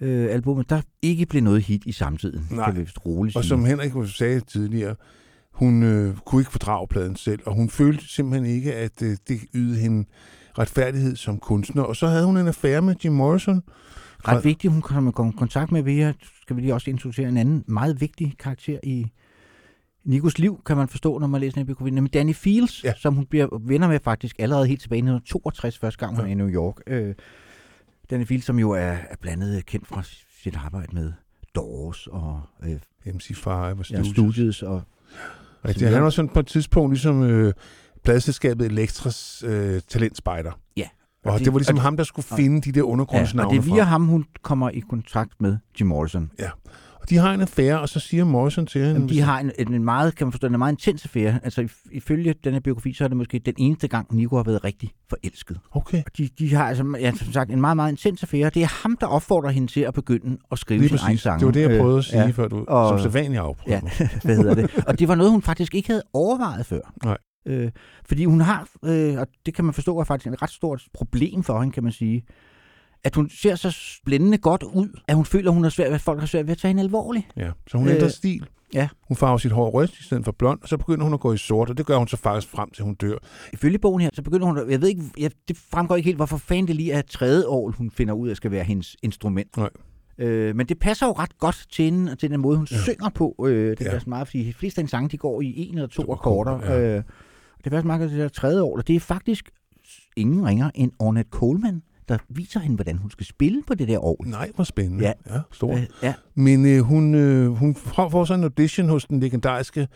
Øh, 0.00 0.26
albumet, 0.30 0.70
der 0.70 0.80
ikke 1.02 1.26
blev 1.26 1.42
noget 1.42 1.62
hit 1.62 1.82
i 1.86 1.92
samtiden, 1.92 2.46
Nej. 2.50 2.72
kan 2.72 2.80
vi 2.80 2.88
roligt 3.06 3.36
Og 3.36 3.44
sige. 3.44 3.48
som 3.48 3.64
Henrik 3.64 3.92
sagde 4.06 4.40
tidligere, 4.40 4.94
hun 5.52 5.82
øh, 5.82 6.16
kunne 6.26 6.40
ikke 6.40 6.50
fordrage 6.52 6.88
pladen 6.88 7.16
selv, 7.16 7.40
og 7.46 7.54
hun 7.54 7.68
følte 7.68 8.08
simpelthen 8.08 8.54
ikke, 8.56 8.74
at 8.74 9.02
øh, 9.02 9.16
det 9.28 9.40
ydede 9.54 9.78
hende 9.78 10.08
retfærdighed 10.58 11.16
som 11.16 11.38
kunstner. 11.38 11.82
Og 11.82 11.96
så 11.96 12.06
havde 12.06 12.26
hun 12.26 12.36
en 12.36 12.48
affære 12.48 12.82
med 12.82 12.94
Jim 13.04 13.12
Morrison. 13.12 13.62
Ret 14.28 14.44
vigtigt, 14.44 14.72
hun 14.72 14.82
kom 14.82 15.08
i 15.08 15.12
kontakt 15.12 15.72
med 15.72 15.82
Via. 15.82 16.12
Skal 16.42 16.56
vi 16.56 16.60
lige 16.60 16.74
også 16.74 16.90
introducere 16.90 17.28
en 17.28 17.36
anden 17.36 17.64
meget 17.68 18.00
vigtig 18.00 18.34
karakter 18.38 18.78
i 18.82 19.06
Nikos 20.04 20.38
liv, 20.38 20.60
kan 20.66 20.76
man 20.76 20.88
forstå, 20.88 21.18
når 21.18 21.26
man 21.26 21.40
læser 21.40 21.58
her 21.60 21.64
biografi, 21.64 21.90
nemlig 21.90 22.14
Danny 22.14 22.34
Fields, 22.34 22.84
Ja. 22.84 22.92
som 22.96 23.14
hun 23.14 23.26
bliver 23.26 23.58
venner 23.66 23.88
med 23.88 23.98
faktisk 24.04 24.36
allerede 24.38 24.66
helt 24.66 24.80
tilbage 24.80 24.98
i 24.98 25.02
1962, 25.02 25.78
første 25.78 25.98
gang 25.98 26.16
hun 26.16 26.24
Ja. 26.24 26.28
er 26.28 26.32
i 26.32 26.34
New 26.34 26.48
York. 26.48 26.74
Øh, 26.86 27.14
Danny 28.10 28.26
Fields, 28.26 28.44
som 28.46 28.58
jo 28.58 28.70
er, 28.70 28.78
er 28.80 29.16
blandt 29.20 29.42
andet 29.44 29.66
kendt 29.66 29.86
fra 29.86 30.02
sit 30.42 30.56
arbejde 30.56 30.94
med 30.94 31.12
Doors 31.54 32.06
og 32.06 32.40
øh, 32.62 32.76
MC5 33.06 33.46
og 33.50 33.76
ja, 33.76 33.82
Studios. 33.82 34.06
Studios 34.06 34.62
og 34.62 34.82
Rigtig. 35.68 35.88
Han 35.88 36.02
var 36.02 36.10
sådan 36.10 36.28
på 36.28 36.40
et 36.40 36.46
tidspunkt 36.46 36.92
ligesom 36.92 37.22
øh, 37.22 37.52
pladselskabet 38.04 38.66
Elektras 38.66 39.44
øh, 39.46 39.80
talentspejder. 39.88 40.52
Ja. 40.76 40.88
Og, 41.24 41.38
de- 41.40 41.44
det 41.44 41.52
var 41.52 41.58
ligesom 41.58 41.76
og, 41.76 41.82
ham, 41.82 41.96
der 41.96 42.04
skulle 42.04 42.26
finde 42.36 42.60
de 42.60 42.72
der 42.72 42.80
ja, 42.80 42.84
undergrundsnavne 42.84 43.48
og 43.48 43.52
det 43.52 43.58
er 43.58 43.74
via 43.74 43.82
fra. 43.82 43.88
ham, 43.88 44.06
hun 44.06 44.24
kommer 44.42 44.70
i 44.70 44.78
kontakt 44.80 45.40
med 45.40 45.56
Jim 45.80 45.86
Morrison. 45.86 46.30
Og 47.04 47.10
de 47.10 47.16
har 47.16 47.34
en 47.34 47.40
affære, 47.40 47.80
og 47.80 47.88
så 47.88 48.00
siger 48.00 48.24
Morrison 48.24 48.66
til 48.66 48.80
hende... 48.80 48.92
Jamen, 48.94 49.08
de 49.08 49.20
har 49.20 49.40
en, 49.40 49.50
en, 49.74 49.84
meget, 49.84 50.14
kan 50.16 50.26
man 50.26 50.32
forstå, 50.32 50.46
en 50.46 50.58
meget 50.58 50.72
intens 50.72 51.04
affære. 51.04 51.40
Altså 51.42 51.60
if- 51.62 51.88
ifølge 51.92 52.34
den 52.44 52.52
her 52.52 52.60
biografi, 52.60 52.92
så 52.92 53.04
er 53.04 53.08
det 53.08 53.16
måske 53.16 53.38
den 53.38 53.54
eneste 53.58 53.88
gang, 53.88 54.14
Nico 54.14 54.36
har 54.36 54.42
været 54.42 54.64
rigtig 54.64 54.90
forelsket. 55.10 55.58
Okay, 55.72 56.02
Og 56.06 56.16
de, 56.18 56.28
de 56.38 56.54
har 56.54 56.64
altså, 56.68 56.96
ja, 57.00 57.12
som 57.14 57.32
sagt, 57.32 57.50
en 57.50 57.60
meget, 57.60 57.76
meget 57.76 57.90
intens 57.92 58.22
affære. 58.22 58.50
Det 58.50 58.62
er 58.62 58.82
ham, 58.82 58.96
der 59.00 59.06
opfordrer 59.06 59.50
hende 59.50 59.68
til 59.72 59.80
at 59.80 59.94
begynde 59.94 60.38
at 60.52 60.58
skrive 60.58 60.80
lige 60.80 60.88
sin 60.88 60.98
egen 60.98 61.06
præcis. 61.12 61.22
sang. 61.22 61.38
Det 61.40 61.46
var 61.46 61.52
det, 61.52 61.60
jeg 61.70 61.80
prøvede 61.80 61.98
at 61.98 62.04
sige, 62.04 62.20
ja, 62.20 62.26
øh, 62.28 62.32
før 62.34 62.48
du 62.48 62.64
og- 62.68 62.88
som 62.88 62.98
sædvanlig 63.12 63.38
afbrød 63.40 63.72
Ja, 63.72 63.80
hvad 64.24 64.36
hedder 64.36 64.54
det? 64.54 64.84
Og 64.86 64.98
det 64.98 65.08
var 65.08 65.14
noget, 65.14 65.32
hun 65.32 65.42
faktisk 65.42 65.74
ikke 65.74 65.88
havde 65.88 66.02
overvejet 66.12 66.66
før. 66.66 66.92
Nej. 67.04 67.16
Øh, 67.46 67.70
fordi 68.08 68.24
hun 68.24 68.40
har, 68.40 68.68
øh, 68.84 69.18
og 69.18 69.26
det 69.46 69.54
kan 69.54 69.64
man 69.64 69.74
forstå, 69.74 69.98
er 69.98 70.04
faktisk 70.04 70.32
et 70.32 70.42
ret 70.42 70.50
stort 70.50 70.82
problem 70.94 71.42
for 71.42 71.60
hende, 71.60 71.72
kan 71.72 71.82
man 71.82 71.92
sige, 71.92 72.24
at 73.04 73.14
hun 73.14 73.30
ser 73.30 73.54
så 73.54 73.76
blændende 74.04 74.38
godt 74.38 74.62
ud, 74.62 75.00
at 75.08 75.16
hun 75.16 75.24
føler, 75.24 75.50
at, 75.50 75.54
hun 75.54 75.62
har 75.62 75.70
svært, 75.70 75.92
at 75.92 76.00
folk 76.00 76.20
har 76.20 76.26
svært 76.26 76.46
ved 76.46 76.52
at 76.52 76.58
tage 76.58 76.70
hende 76.70 76.82
alvorligt. 76.82 77.26
Ja, 77.36 77.50
så 77.66 77.78
hun 77.78 77.88
ændrer 77.88 78.04
Øh, 78.04 78.10
stil. 78.10 78.46
ja. 78.74 78.88
Hun 79.08 79.16
farver 79.16 79.38
sit 79.38 79.52
hår 79.52 79.70
rødt 79.70 79.90
i 80.00 80.02
stedet 80.02 80.24
for 80.24 80.32
blond, 80.32 80.58
og 80.62 80.68
så 80.68 80.76
begynder 80.76 81.04
hun 81.04 81.14
at 81.14 81.20
gå 81.20 81.32
i 81.32 81.36
sort, 81.38 81.70
og 81.70 81.78
det 81.78 81.86
gør 81.86 81.96
hun 81.96 82.08
så 82.08 82.16
faktisk 82.16 82.52
frem 82.52 82.70
til 82.70 82.84
hun 82.84 82.94
dør. 82.94 83.16
Ifølge 83.52 83.78
bogen 83.78 84.00
her, 84.00 84.10
så 84.14 84.22
begynder 84.22 84.46
hun, 84.46 84.58
at- 84.58 84.70
jeg 84.70 84.80
ved 84.80 84.88
ikke, 84.88 85.02
jeg, 85.18 85.30
det 85.48 85.56
fremgår 85.56 85.96
ikke 85.96 86.06
helt, 86.06 86.18
hvorfor 86.18 86.36
fanden 86.36 86.66
det 86.68 86.76
lige 86.76 86.92
er 86.92 87.02
tredje 87.02 87.46
år, 87.46 87.70
hun 87.70 87.90
finder 87.90 88.14
ud 88.14 88.28
af, 88.28 88.36
skal 88.36 88.50
være 88.50 88.64
hendes 88.64 88.96
instrument. 89.02 89.56
Nej. 89.56 89.70
Øh, 90.18 90.56
men 90.56 90.66
det 90.66 90.78
passer 90.78 91.06
jo 91.06 91.12
ret 91.12 91.38
godt 91.38 91.64
til 91.72 91.84
hende, 91.84 92.12
og 92.12 92.18
til 92.18 92.30
den 92.30 92.40
måde, 92.40 92.56
hun 92.56 92.66
ja. 92.70 92.76
Synger 92.82 93.08
på. 93.08 93.44
Øh, 93.48 93.70
det 93.70 93.80
Ja. 93.80 93.86
er 93.90 93.92
ja. 93.94 94.00
meget, 94.06 94.28
fordi 94.28 94.44
de 94.44 94.52
fleste 94.52 94.78
af 94.78 94.82
hendes 94.82 94.90
sange, 94.90 95.08
de 95.08 95.16
går 95.16 95.40
i 95.40 95.54
en 95.68 95.74
eller 95.74 95.86
to, 95.88 96.02
To 96.02 96.12
akkorder. 96.12 96.50
akkorder, 96.52 96.74
ja. 96.80 96.96
Øh, 96.96 97.02
det 97.64 97.72
passer 97.72 97.86
meget 97.86 98.00
godt 98.00 98.10
til 98.10 98.18
det 98.18 98.22
der 98.22 98.28
tredje 98.40 98.62
år, 98.62 98.76
og 98.76 98.86
det 98.88 98.96
er 98.96 99.00
faktisk 99.00 99.50
ingen 100.16 100.46
ringer 100.46 100.70
end 100.74 100.92
Ornette 100.98 101.30
Coleman, 101.30 101.82
der 102.08 102.18
viser 102.28 102.60
hende, 102.60 102.76
hvordan 102.76 102.98
hun 102.98 103.10
skal 103.10 103.26
spille 103.26 103.62
på 103.66 103.74
det 103.74 103.88
der 103.88 103.98
år. 104.04 104.24
Nej, 104.26 104.50
hvor 104.54 104.64
spændende. 104.64 105.04
Ja. 105.04 105.12
ja 105.34 105.40
stort. 105.52 105.78
Øh, 105.78 105.86
ja, 106.02 106.14
Men 106.34 106.66
øh, 106.66 106.80
hun, 106.80 107.14
øh, 107.14 107.46
hun 107.50 107.74
får 107.74 108.24
så 108.24 108.34
en 108.34 108.42
audition 108.44 108.88
hos 108.88 109.04
den 109.04 109.20
legendariske 109.20 109.88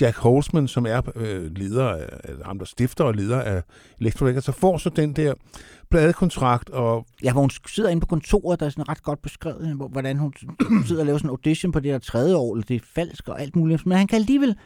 Jack 0.00 0.16
Holzman, 0.16 0.68
som 0.68 0.86
er 0.86 1.00
øh, 1.16 1.50
leder 1.56 1.88
af, 1.88 2.06
ham, 2.44 2.58
der 2.58 2.64
stifter 2.66 3.04
og 3.04 3.14
leder 3.14 3.40
af 3.40 3.62
Electro 4.00 4.26
Records, 4.26 4.44
så 4.44 4.52
får 4.52 4.78
så 4.78 4.90
den 4.90 5.12
der 5.12 5.34
pladekontrakt, 5.90 6.70
og 6.70 7.06
Ja, 7.24 7.32
hvor 7.32 7.40
hun 7.40 7.50
sidder 7.68 7.90
inde 7.90 8.00
på 8.00 8.06
kontoret, 8.06 8.60
der 8.60 8.66
er 8.66 8.70
sådan 8.70 8.88
ret 8.88 9.02
godt 9.02 9.22
beskrevet, 9.22 9.76
hvor- 9.76 9.88
hvordan 9.88 10.16
hun 10.18 10.32
sidder 10.86 11.02
og 11.02 11.06
laver 11.06 11.18
sådan 11.18 11.26
en 11.26 11.30
audition 11.30 11.72
på 11.72 11.80
det 11.80 11.92
der 11.92 11.98
tredje 11.98 12.36
år, 12.36 12.54
eller 12.54 12.64
det 12.64 12.76
er 12.76 12.80
falsk 12.94 13.28
og 13.28 13.40
alt 13.40 13.56
muligt. 13.56 13.86
Men 13.86 13.98
han 13.98 14.06
kan 14.06 14.16
alligevel 14.16 14.56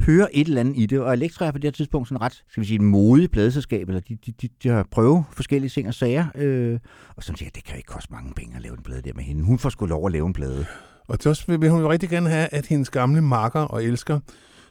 høre 0.00 0.36
et 0.36 0.48
eller 0.48 0.60
andet 0.60 0.78
i 0.78 0.86
det, 0.86 1.00
og 1.00 1.12
Elektra 1.12 1.46
er 1.46 1.50
på 1.50 1.58
det 1.58 1.64
her 1.64 1.70
tidspunkt 1.70 2.08
sådan 2.08 2.20
ret, 2.20 2.42
skal 2.48 2.60
vi 2.60 2.66
sige, 2.66 2.78
modig 2.78 3.30
pladeselskab, 3.30 3.88
eller 3.88 4.00
de, 4.00 4.18
de, 4.26 4.32
de, 4.32 4.48
de 4.62 4.68
har 4.68 4.86
prøvet 4.90 5.24
forskellige 5.32 5.70
ting 5.70 5.88
og 5.88 5.94
sager, 5.94 6.26
øh, 6.34 6.78
og 7.16 7.24
så 7.24 7.32
siger 7.36 7.46
jeg, 7.46 7.54
det 7.54 7.64
kan 7.64 7.76
ikke 7.76 7.86
koste 7.86 8.12
mange 8.12 8.32
penge 8.34 8.56
at 8.56 8.62
lave 8.62 8.76
en 8.76 8.82
plade 8.82 9.02
der 9.02 9.14
med 9.14 9.24
hende. 9.24 9.44
Hun 9.44 9.58
får 9.58 9.68
sgu 9.68 9.86
lov 9.86 10.06
at 10.06 10.12
lave 10.12 10.26
en 10.26 10.32
plade. 10.32 10.66
og 11.08 11.18
så 11.20 11.44
vil 11.60 11.70
hun 11.70 11.80
jo 11.80 11.90
rigtig 11.90 12.08
gerne 12.08 12.30
have, 12.30 12.48
at 12.52 12.66
hendes 12.66 12.90
gamle 12.90 13.20
makker 13.20 13.60
og 13.60 13.84
elsker, 13.84 14.20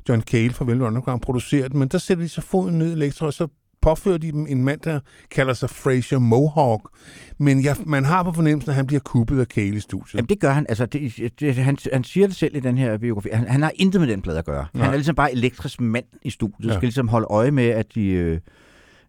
John 0.10 0.22
Cale 0.22 0.50
fra 0.50 0.66
Velvet 0.66 0.86
Underground, 0.86 1.22
producerer 1.22 1.68
den, 1.68 1.80
men 1.80 1.88
der 1.88 1.98
sætter 1.98 2.24
de 2.24 2.30
så 2.30 2.42
foden 2.42 2.78
ned 2.78 2.90
i 2.90 2.92
Elektra, 2.92 3.26
og 3.26 3.34
så 3.34 3.48
påfører 3.82 4.18
de 4.18 4.32
dem 4.32 4.46
en 4.50 4.64
mand, 4.64 4.80
der 4.80 5.00
kalder 5.32 5.54
sig 5.54 5.70
Fraser 5.70 6.20
Mohawk. 6.20 6.90
Men 7.38 7.62
ja, 7.62 7.76
man 7.86 8.06
har 8.06 8.24
på 8.24 8.32
fornemmelsen, 8.32 8.70
at 8.70 8.76
han 8.76 8.88
bliver 8.88 9.00
kuppet 9.00 9.40
af 9.40 9.46
Cale 9.46 9.76
i 9.76 9.80
studiet. 9.80 10.14
Jamen 10.14 10.30
det 10.30 10.40
gør 10.40 10.52
han, 10.52 10.66
altså 10.70 10.86
det, 10.86 11.34
det, 11.40 11.56
han, 11.56 11.78
han 11.94 12.04
siger 12.04 12.28
det 12.28 12.36
selv 12.36 12.56
i 12.56 12.60
den 12.60 12.78
her 12.78 12.98
biografi, 12.98 13.30
han, 13.34 13.48
han 13.48 13.62
har 13.62 13.72
intet 13.76 14.02
med 14.02 14.08
den 14.08 14.22
plade 14.22 14.38
at 14.40 14.46
gøre. 14.46 14.66
Nej. 14.74 14.84
Han 14.84 14.94
er 14.94 14.98
ligesom 14.98 15.16
bare 15.16 15.32
elektrisk 15.32 15.82
mand 15.82 16.06
i 16.22 16.30
studiet, 16.30 16.70
ja. 16.70 16.74
Skal 16.74 16.86
ligesom 16.86 17.08
holde 17.08 17.28
øje 17.30 17.52
med, 17.52 17.68
at 17.68 17.96
de, 17.96 18.08
øh, 18.08 18.40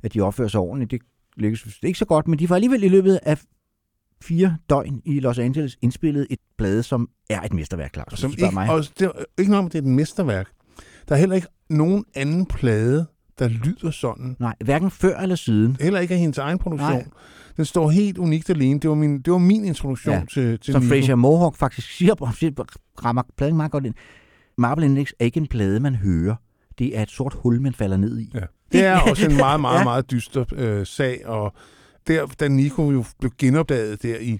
at 0.03 0.15
de 0.15 0.21
opfører 0.21 0.49
sig 0.49 0.61
ordentligt. 0.61 0.91
Det 0.91 1.01
lykkes 1.37 1.63
det 1.63 1.77
er 1.83 1.87
ikke 1.87 1.99
så 1.99 2.05
godt, 2.05 2.29
men 2.29 2.39
de 2.39 2.49
får 2.49 2.55
alligevel 2.55 2.83
i 2.83 2.89
løbet 2.89 3.21
af 3.23 3.39
fire 4.23 4.57
døgn 4.71 5.03
i 5.05 5.21
Los 5.21 5.39
Angeles 5.39 5.79
indspillet 5.83 6.27
et 6.31 6.39
plade, 6.59 6.83
som 6.83 7.09
er 7.31 7.41
et 7.41 7.53
mesterværk, 7.53 7.95
Claus, 7.95 8.19
Som 8.21 8.31
ikke, 8.31 8.51
mig. 8.53 8.71
og 8.71 8.85
det 8.99 9.03
er 9.03 9.11
ikke 9.39 9.51
noget 9.51 9.65
om, 9.65 9.71
det 9.71 9.79
er 9.79 9.83
et 9.83 9.89
mesterværk. 9.89 10.49
Der 11.09 11.15
er 11.15 11.19
heller 11.19 11.37
ikke 11.37 11.49
nogen 11.71 12.05
anden 12.15 12.47
plade, 12.47 13.07
der 13.41 13.49
lyder 13.49 13.91
sådan. 13.91 14.37
Nej, 14.39 14.55
hverken 14.65 14.91
før 14.91 15.19
eller 15.19 15.37
siden. 15.37 15.77
Heller 15.81 16.01
ikke 16.01 16.15
af 16.15 16.21
hendes 16.21 16.39
egen 16.39 16.59
produktion. 16.59 16.91
Nej. 16.93 17.05
Den 17.57 17.65
står 17.65 17.91
helt 17.91 18.19
unikt 18.19 18.51
alene. 18.51 18.81
Det 18.81 18.91
var 18.91 18.97
min, 18.97 19.23
det 19.23 19.33
var 19.33 19.39
min 19.39 19.65
introduktion 19.65 20.15
Ja. 20.15 20.23
til, 20.31 20.59
til 20.59 20.73
Som. 20.73 20.83
Fraser 20.83 21.15
Mohawk 21.15 21.57
faktisk 21.57 21.91
siger, 21.97 22.55
rammer 23.05 23.23
pladen 23.37 23.57
meget 23.57 23.73
godt 23.73 23.87
ind. 23.87 23.95
Marble 24.59 24.85
Index 24.85 25.11
er 25.21 25.25
ikke 25.25 25.41
en 25.41 25.47
plade, 25.47 25.81
man 25.81 25.95
hører. 25.95 26.35
Det 26.79 26.99
er 26.99 27.03
et 27.03 27.11
sort 27.11 27.35
hul, 27.43 27.61
man 27.61 27.73
falder 27.75 27.97
ned 27.97 28.19
i. 28.19 28.31
Ja. 28.35 28.41
Det 28.73 28.85
er 28.85 29.01
også 29.11 29.27
en 29.31 29.37
meget, 29.37 29.61
meget, 29.61 29.79
ja. 29.79 29.85
meget 29.85 30.11
dyster 30.11 30.45
øh, 30.53 30.87
sag, 30.87 31.27
og 31.27 31.53
der, 32.07 32.27
da 32.27 32.49
Nico 32.49 32.91
jo 32.91 33.05
blev 33.21 33.33
genopdaget 33.39 34.03
der 34.03 34.17
i, 34.21 34.39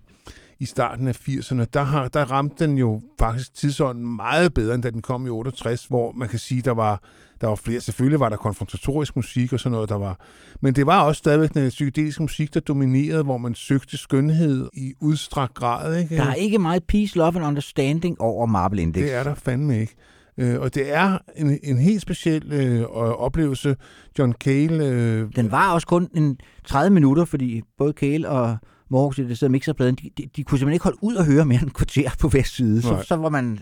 i 0.59 0.65
starten 0.65 1.09
af 1.09 1.29
80'erne, 1.29 1.65
der, 1.73 1.83
har, 1.83 2.09
der 2.09 2.25
ramte 2.31 2.67
den 2.67 2.79
jo 2.79 3.01
faktisk 3.19 3.55
tidsånden 3.55 4.17
meget 4.17 4.55
bedre, 4.55 4.75
end 4.75 4.83
da 4.83 4.91
den 4.91 5.03
kom 5.03 5.27
i 5.27 5.29
68, 5.29 5.85
hvor 5.85 6.13
man 6.13 6.29
kan 6.29 6.39
sige, 6.39 6.63
der 6.63 6.71
var, 6.71 7.03
der 7.41 7.47
var 7.47 7.55
flere. 7.55 7.81
Selvfølgelig 7.81 8.21
var 8.21 8.29
der 8.29 8.37
konfrontatorisk 8.37 9.17
musik 9.17 9.53
og 9.53 9.61
sådan 9.61 9.73
noget, 9.73 9.89
der 9.89 9.99
var. 9.99 10.19
Men 10.61 10.75
det 10.75 10.87
var 10.87 11.03
også 11.03 11.19
stadigvæk 11.19 11.55
den 11.55 11.69
psykedeliske 11.69 12.23
musik, 12.23 12.55
der 12.55 12.61
dominerede, 12.61 13.23
hvor 13.23 13.39
man 13.39 13.55
søgte 13.55 13.97
skønhed 13.99 14.69
i 14.75 14.93
udstrakt 15.01 15.55
grad. 15.55 15.97
Ikke? 15.99 16.17
Der 16.17 16.23
er 16.25 16.35
ikke 16.35 16.59
meget 16.59 16.85
peace, 16.85 17.19
love 17.19 17.37
and 17.37 17.45
understanding 17.47 18.21
over 18.21 18.47
Marble 18.47 18.83
Index. 18.83 19.03
Det 19.03 19.15
er 19.15 19.23
der 19.23 19.35
fandme 19.35 19.81
ikke. 19.81 19.95
Øh, 20.39 20.61
og 20.61 20.75
det 20.75 20.95
er 20.95 21.19
en, 21.37 21.59
en 21.63 21.79
helt 21.79 22.03
speciel 22.03 22.53
øh, 22.53 22.83
oplevelse. 23.19 23.77
John 24.19 24.33
Cale... 24.33 24.85
Øh, 24.87 25.29
Den 25.37 25.51
var 25.51 25.73
også 25.73 25.87
kun 25.87 26.09
en 26.15 26.39
30 26.65 26.95
minutter, 26.95 27.25
fordi 27.25 27.63
både 27.79 27.93
Cale 27.93 28.29
og 28.29 28.57
Morgs, 28.91 29.17
der 29.17 29.35
sidder 29.35 29.51
mixerpladen, 29.51 29.95
de, 29.95 30.11
de, 30.19 30.29
de 30.37 30.45
kunne 30.45 30.59
simpelthen 30.59 30.73
ikke 30.75 30.85
holde 30.85 30.99
ud 31.03 31.15
og 31.15 31.25
høre 31.27 31.45
mere 31.45 31.59
end 31.59 31.67
en 31.69 31.71
kvarter 31.75 32.11
på 32.21 32.29
hver 32.29 32.43
side. 32.43 32.83
Så, 32.83 32.91
Nej. 32.93 33.05
så 33.05 33.17
var 33.17 33.29
man 33.29 33.59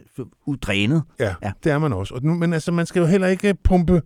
udrænet. 0.47 1.03
Ja, 1.21 1.35
Ja. 1.43 1.53
det 1.65 1.73
er 1.73 1.79
man 1.79 1.93
også. 1.93 2.15
Og 2.15 2.21
nu, 2.23 2.35
men 2.35 2.53
altså, 2.53 2.73
man 2.73 2.87
skal 2.87 3.01
jo 3.01 3.07
heller 3.07 3.27
ikke 3.27 3.55
pumpe 3.65 4.03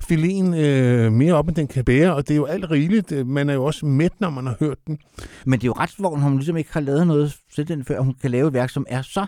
filen 0.00 0.54
øh, 0.54 1.12
mere 1.12 1.34
op, 1.34 1.48
end 1.48 1.56
den 1.56 1.66
kan 1.66 1.84
bære, 1.84 2.14
og 2.14 2.28
det 2.28 2.34
er 2.34 2.36
jo 2.36 2.44
alt 2.44 2.70
rigeligt. 2.70 3.12
Øh, 3.12 3.26
Man 3.26 3.48
er 3.50 3.54
jo 3.54 3.64
også 3.64 3.86
mæt, 3.86 4.12
når 4.20 4.30
man 4.30 4.46
har 4.46 4.56
hørt 4.60 4.78
den. 4.86 4.98
Men 5.46 5.58
det 5.60 5.64
er 5.64 5.68
jo 5.68 5.72
ret 5.72 5.94
hvor 5.98 6.16
hun 6.16 6.34
ligesom 6.36 6.56
ikke 6.56 6.72
har 6.72 6.80
lavet 6.80 7.06
noget 7.06 7.36
selvstændigt 7.54 7.88
før. 7.88 8.00
Hun 8.00 8.14
kan 8.20 8.30
lave 8.30 8.48
et 8.48 8.52
værk, 8.54 8.70
som 8.70 8.86
er 8.88 9.02
så 9.02 9.26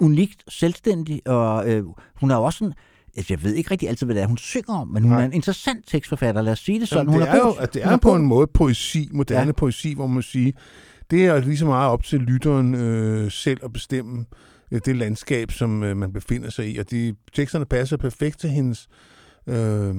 unikt 0.00 0.44
selvstændigt, 0.48 1.28
og 1.28 1.70
øh, 1.70 1.84
hun 2.20 2.30
er 2.30 2.36
jo 2.36 2.42
også 2.42 2.58
sådan, 2.58 2.74
jeg 3.30 3.42
ved 3.42 3.54
ikke 3.54 3.70
rigtig 3.70 3.88
altid, 3.88 4.06
hvad 4.06 4.14
det 4.14 4.22
er, 4.22 4.26
hun 4.26 4.36
synger 4.38 4.74
om, 4.74 4.88
men 4.88 5.02
hun 5.02 5.12
Nej. 5.12 5.20
er 5.20 5.26
en 5.26 5.32
interessant 5.32 5.88
tekstforfatter, 5.88 6.42
lad 6.42 6.52
os 6.52 6.58
sige 6.58 6.80
det 6.80 6.88
sådan. 6.88 7.00
Jamen, 7.06 7.12
hun 7.12 7.20
det 7.20 7.28
har 7.28 7.36
er 7.36 7.46
jo, 7.46 7.52
at 7.52 7.74
det 7.74 7.84
er 7.84 7.96
på 7.96 8.14
en 8.14 8.26
måde 8.26 8.46
poesi, 8.54 9.08
moderne 9.12 9.46
Ja. 9.46 9.52
poesi, 9.52 9.94
hvor 9.94 10.06
man 10.06 10.14
må 10.14 10.22
sige, 10.22 10.52
det 11.10 11.26
er 11.26 11.40
lige 11.40 11.56
så 11.58 11.66
meget 11.66 11.90
op 11.90 12.04
til 12.04 12.20
lytteren 12.20 12.74
øh, 12.74 13.30
selv 13.30 13.60
at 13.64 13.72
bestemme 13.72 14.24
øh, 14.72 14.80
det 14.84 14.96
landskab, 14.96 15.50
som 15.52 15.82
øh, 15.82 15.96
man 15.96 16.12
befinder 16.12 16.50
sig 16.50 16.74
i. 16.74 16.78
Og 16.78 16.90
de 16.90 17.14
teksterne 17.32 17.64
passer 17.64 17.96
perfekt 17.96 18.40
til 18.40 18.50
hendes... 18.50 18.88
Øh, 19.46 19.94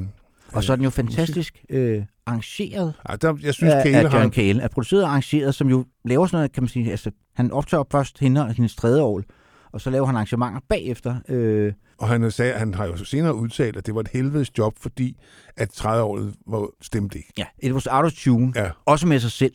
Og 0.54 0.64
så 0.64 0.72
er 0.72 0.76
den 0.76 0.84
jo 0.84 0.90
fantastisk 0.90 1.66
øh, 1.70 2.04
arrangeret 2.26 2.94
ja, 3.10 3.16
der, 3.16 3.34
jeg 3.44 3.54
synes, 3.54 3.74
af, 3.74 3.84
Cale 3.84 4.10
af. 4.10 4.14
John 4.14 4.34
Cale. 4.34 4.62
Er 4.62 4.68
produceret 4.68 5.04
og 5.04 5.10
arrangeret, 5.10 5.56
som 5.56 5.70
jo 5.70 5.86
laver 6.06 6.26
sådan 6.26 6.38
noget, 6.38 6.52
kan 6.52 6.64
man 6.64 6.68
sige, 6.70 6.92
altså 6.92 7.12
han 7.36 7.52
optager 7.52 7.84
først 7.92 8.20
hende 8.20 8.42
og 8.46 8.54
hendes 8.54 8.76
tredje 8.76 9.02
år, 9.02 9.22
og 9.72 9.82
så 9.82 9.90
laver 9.90 10.06
han 10.06 10.16
arrangementer 10.16 10.60
bagefter. 10.70 11.16
Øh, 11.30 11.74
Og 12.02 12.08
han, 12.08 12.32
sagde, 12.32 12.54
han 12.54 12.74
har 12.74 12.86
jo 12.86 12.98
senere 12.98 13.36
udtalt, 13.36 13.78
at 13.78 13.86
det 13.86 13.96
var 13.96 14.02
et 14.02 14.08
helvedes 14.08 14.58
job, 14.58 14.74
fordi 14.80 15.18
at 15.58 15.70
30-året 15.80 16.34
var 16.48 16.68
stemt 16.82 17.16
ikke. 17.16 17.34
ja, 17.38 17.46
it 17.60 17.74
was 17.74 17.88
out 17.88 18.06
of 18.06 18.12
tune. 18.12 18.54
Ja. 18.56 18.70
Også 18.86 19.08
med 19.08 19.20
sig 19.20 19.32
selv. 19.32 19.54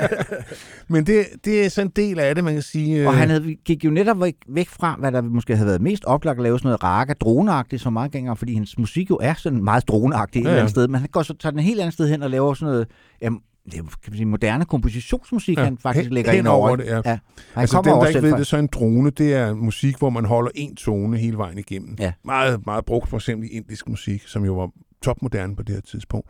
Men 0.88 1.06
det, 1.06 1.26
det 1.44 1.64
er 1.64 1.68
sådan 1.68 1.86
en 1.86 1.92
del 1.96 2.18
af 2.18 2.34
det, 2.34 2.44
man 2.44 2.52
kan 2.52 2.62
sige. 2.62 3.08
Og 3.08 3.12
øh, 3.12 3.18
han 3.18 3.30
havde, 3.30 3.54
gik 3.64 3.84
jo 3.84 3.90
netop 3.90 4.20
væk, 4.20 4.34
væk 4.48 4.68
fra, 4.68 4.96
hvad 4.98 5.12
der 5.12 5.20
måske 5.22 5.56
havde 5.56 5.66
været 5.66 5.82
mest 5.82 6.04
oplagt 6.04 6.38
at 6.38 6.42
lave 6.42 6.58
sådan 6.58 6.66
noget 6.68 6.82
raga, 6.82 7.12
droneagtigt 7.20 7.82
som 7.82 7.92
meget 7.92 8.12
gængere, 8.12 8.36
fordi 8.36 8.54
hans 8.54 8.78
musik 8.78 9.10
jo 9.10 9.18
er 9.22 9.34
sådan 9.34 9.64
meget 9.64 9.88
droneagtigt 9.88 10.34
ja, 10.34 10.40
et 10.40 10.44
Ja, 10.44 10.48
eller 10.50 10.54
ja. 10.56 10.60
andet 10.60 10.70
sted. 10.70 10.88
Men 10.88 11.00
han 11.00 11.08
går 11.12 11.22
så 11.22 11.34
tager 11.34 11.50
den 11.50 11.58
et 11.58 11.64
helt 11.64 11.80
andet 11.80 11.94
sted 11.94 12.08
hen 12.08 12.22
og 12.22 12.30
laver 12.30 12.54
sådan 12.54 12.72
noget, 12.72 12.86
jamen, 13.22 13.40
det 13.70 13.74
er, 13.74 13.82
kan 13.82 13.90
man 14.08 14.16
sige, 14.16 14.26
moderne 14.26 14.64
kompositionsmusik, 14.64 15.58
ja, 15.58 15.64
han 15.64 15.78
faktisk 15.78 16.10
lægger 16.10 16.30
hen 16.30 16.38
ind 16.38 16.48
over. 16.48 16.76
det, 16.76 16.84
ja. 16.86 16.96
ja. 16.96 17.00
Han 17.04 17.18
altså 17.54 17.82
den, 17.84 17.92
der 17.92 18.06
ikke 18.06 18.22
ved 18.22 18.30
fra- 18.30 18.38
det, 18.38 18.46
så 18.46 18.56
en 18.56 18.66
drone, 18.72 19.10
det 19.10 19.34
er 19.34 19.54
musik, 19.54 19.98
hvor 19.98 20.10
man 20.10 20.24
holder 20.24 20.50
en 20.54 20.76
tone 20.76 21.18
hele 21.18 21.36
vejen 21.36 21.58
igennem. 21.58 21.96
Ja. 21.98 22.12
Meget, 22.24 22.66
meget 22.66 22.84
brugt 22.84 23.08
for 23.08 23.16
eksempel 23.16 23.48
i 23.48 23.52
indisk 23.52 23.88
musik, 23.88 24.22
som 24.26 24.44
jo 24.44 24.54
var 24.54 24.70
topmoderne 25.02 25.56
på 25.56 25.62
det 25.62 25.74
her 25.74 25.82
tidspunkt. 25.82 26.28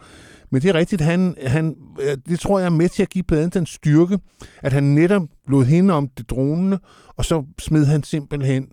Men 0.51 0.63
det 0.63 0.69
er 0.69 0.75
rigtigt, 0.75 1.03
han, 1.03 1.35
han, 1.47 1.77
øh, 2.01 2.17
det 2.29 2.41
tror 2.41 2.59
jeg 2.59 2.67
er 2.67 2.71
med 2.71 2.89
til 2.89 3.03
at 3.03 3.09
give 3.09 3.25
pladen 3.25 3.51
den 3.51 3.67
styrke, 3.67 4.19
at 4.63 4.73
han 4.73 4.83
netop 4.83 5.23
lod 5.49 5.65
hende 5.65 5.95
om 5.95 6.09
det 6.09 6.31
dronene, 6.31 6.79
og 7.17 7.25
så 7.25 7.45
smed 7.59 7.85
han 7.87 8.03
simpelthen 8.03 8.67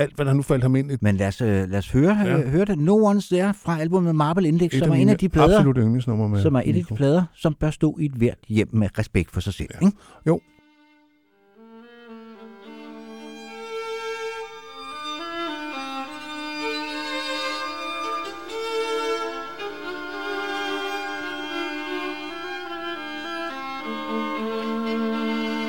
alt, 0.00 0.14
hvad 0.16 0.26
der 0.26 0.32
nu 0.32 0.42
faldt 0.42 0.62
ham 0.62 0.76
ind. 0.76 0.90
Et, 0.90 1.02
Men 1.02 1.16
lad 1.16 1.28
os, 1.28 1.40
øh, 1.40 1.48
lad 1.70 1.78
os 1.78 1.90
høre, 1.90 2.16
ja. 2.16 2.36
Ja. 2.36 2.48
høre 2.48 2.64
det. 2.64 2.78
No 2.78 3.12
One's 3.12 3.28
There 3.34 3.54
fra 3.54 3.80
albumet 3.80 4.14
Marble 4.14 4.48
Index, 4.48 4.74
et 4.74 4.78
som 4.78 4.90
er 4.90 4.94
en 4.94 5.08
af 5.08 5.18
de 5.18 5.28
plader, 5.28 5.58
Absolut 5.58 5.76
yndlingsnummer 5.76 6.28
med 6.28 6.42
som 6.42 6.54
er 6.54 6.62
et 6.64 6.76
af 6.76 6.84
de 6.88 6.94
plader, 6.94 7.24
som 7.34 7.54
bør 7.54 7.70
stå 7.70 7.96
i 8.00 8.04
et 8.04 8.12
hvert 8.12 8.38
hjem 8.48 8.68
med 8.72 8.88
respekt 8.98 9.30
for 9.30 9.40
sig 9.40 9.54
selv. 9.54 9.68
Ja. 9.80 9.86
Ikke? 9.86 9.98
Jo. 10.26 10.40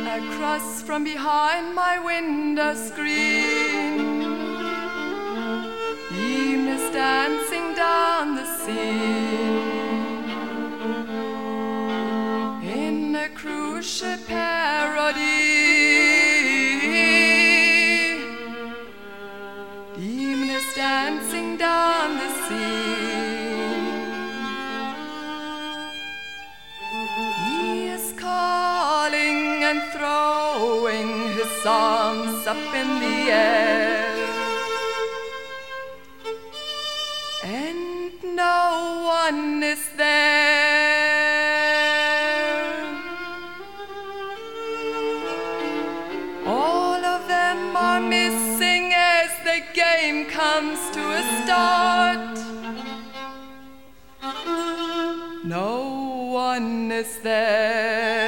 across 0.07 0.81
from 0.81 1.03
behind 1.03 1.75
my 1.75 1.97
window 2.05 2.73
screen. 2.73 3.60
Dancing 7.01 7.73
down 7.73 8.35
the 8.35 8.45
scene 8.61 9.49
in 12.79 13.15
a 13.15 13.27
crucial 13.29 14.17
parody. 14.27 15.41
Evening 19.97 20.51
is 20.59 20.67
dancing 20.75 21.57
down 21.57 22.07
the 22.21 22.29
scene. 22.43 24.01
He 27.45 27.87
is 27.95 28.05
calling 28.27 29.39
and 29.69 29.81
throwing 29.93 31.09
his 31.37 31.65
arms 31.65 32.45
up 32.45 32.65
in 32.81 32.89
the 33.05 33.17
air. 33.31 34.00
No 38.41 39.03
one 39.23 39.61
is 39.73 39.83
there. 39.97 40.41
All 46.57 47.01
of 47.15 47.21
them 47.35 47.59
are 47.87 48.01
missing 48.17 48.85
as 48.95 49.29
the 49.49 49.59
game 49.83 50.19
comes 50.39 50.79
to 50.95 51.01
a 51.21 51.23
start. 51.39 52.35
No 55.57 55.69
one 56.47 56.91
is 57.01 57.11
there. 57.29 58.20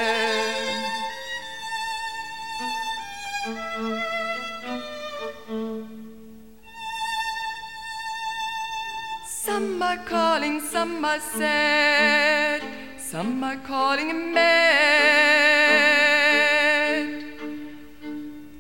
Calling, 10.14 10.62
some 10.62 11.04
are 11.04 11.20
sad, 11.20 12.62
some 13.00 13.44
are 13.44 13.58
calling 13.72 14.10
him 14.12 14.32
mad. 14.32 14.44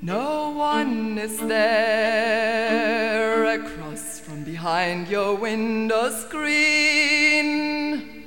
No 0.01 0.49
one 0.49 1.19
is 1.19 1.37
there 1.37 3.45
across 3.59 4.19
from 4.19 4.43
behind 4.43 5.07
your 5.09 5.35
window 5.35 6.09
screen. 6.09 8.23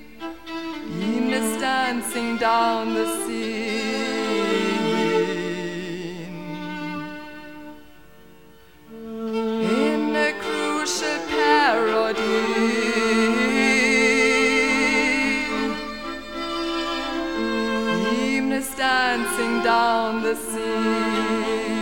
Evening 0.87 1.31
is 1.41 1.61
dancing 1.61 2.37
down 2.37 2.95
the 2.95 3.07
scene. 3.23 4.05
In 9.83 10.15
a 10.15 10.33
crucial 10.45 11.19
parody. 11.29 12.46
Dancing 18.77 19.63
down 19.63 20.23
the 20.23 20.35
sea. 20.35 21.77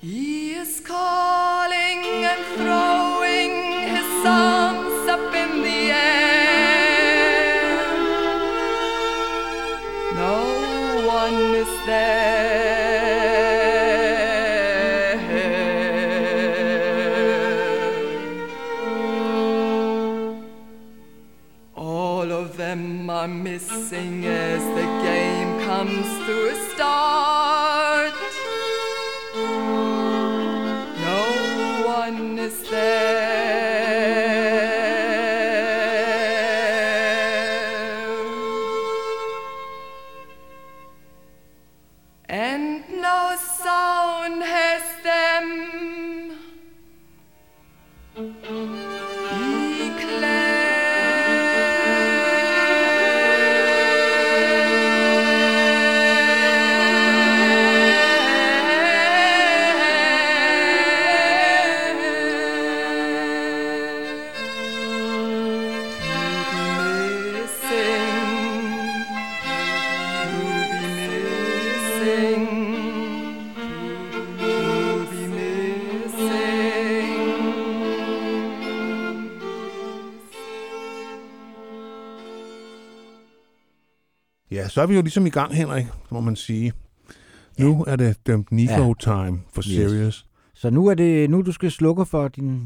He 0.00 0.54
is 0.54 0.80
calling 0.80 2.24
and 2.32 2.44
throwing 2.56 3.52
his 3.94 4.26
arms 4.26 5.08
up 5.08 5.34
in 5.34 5.62
the 5.62 5.92
air. 5.92 6.32
No 10.16 11.06
one 11.06 11.54
is 11.54 11.86
there. 11.86 12.21
to 26.32 26.54
start. 26.70 28.14
No 31.08 31.22
one 31.98 32.38
is 32.38 32.56
there. 32.70 33.42
And 42.28 42.71
så 84.72 84.82
er 84.82 84.86
vi 84.86 84.94
jo 84.94 85.02
ligesom 85.02 85.26
i 85.26 85.30
gang, 85.30 85.54
Henrik, 85.54 85.86
må 86.10 86.20
man 86.20 86.36
sige. 86.36 86.72
Nu 87.58 87.84
er 87.88 87.96
det 87.96 88.16
dømt 88.26 88.52
Nico 88.52 88.72
Ja. 88.88 88.94
time 89.00 89.40
for 89.54 89.62
Yes. 89.68 89.74
serious. 89.76 90.26
Så 90.54 90.70
nu 90.70 90.86
er 90.86 90.94
det 90.94 91.30
nu 91.30 91.42
du 91.42 91.52
skal 91.52 91.70
slukke 91.70 92.06
for 92.06 92.28
din 92.28 92.60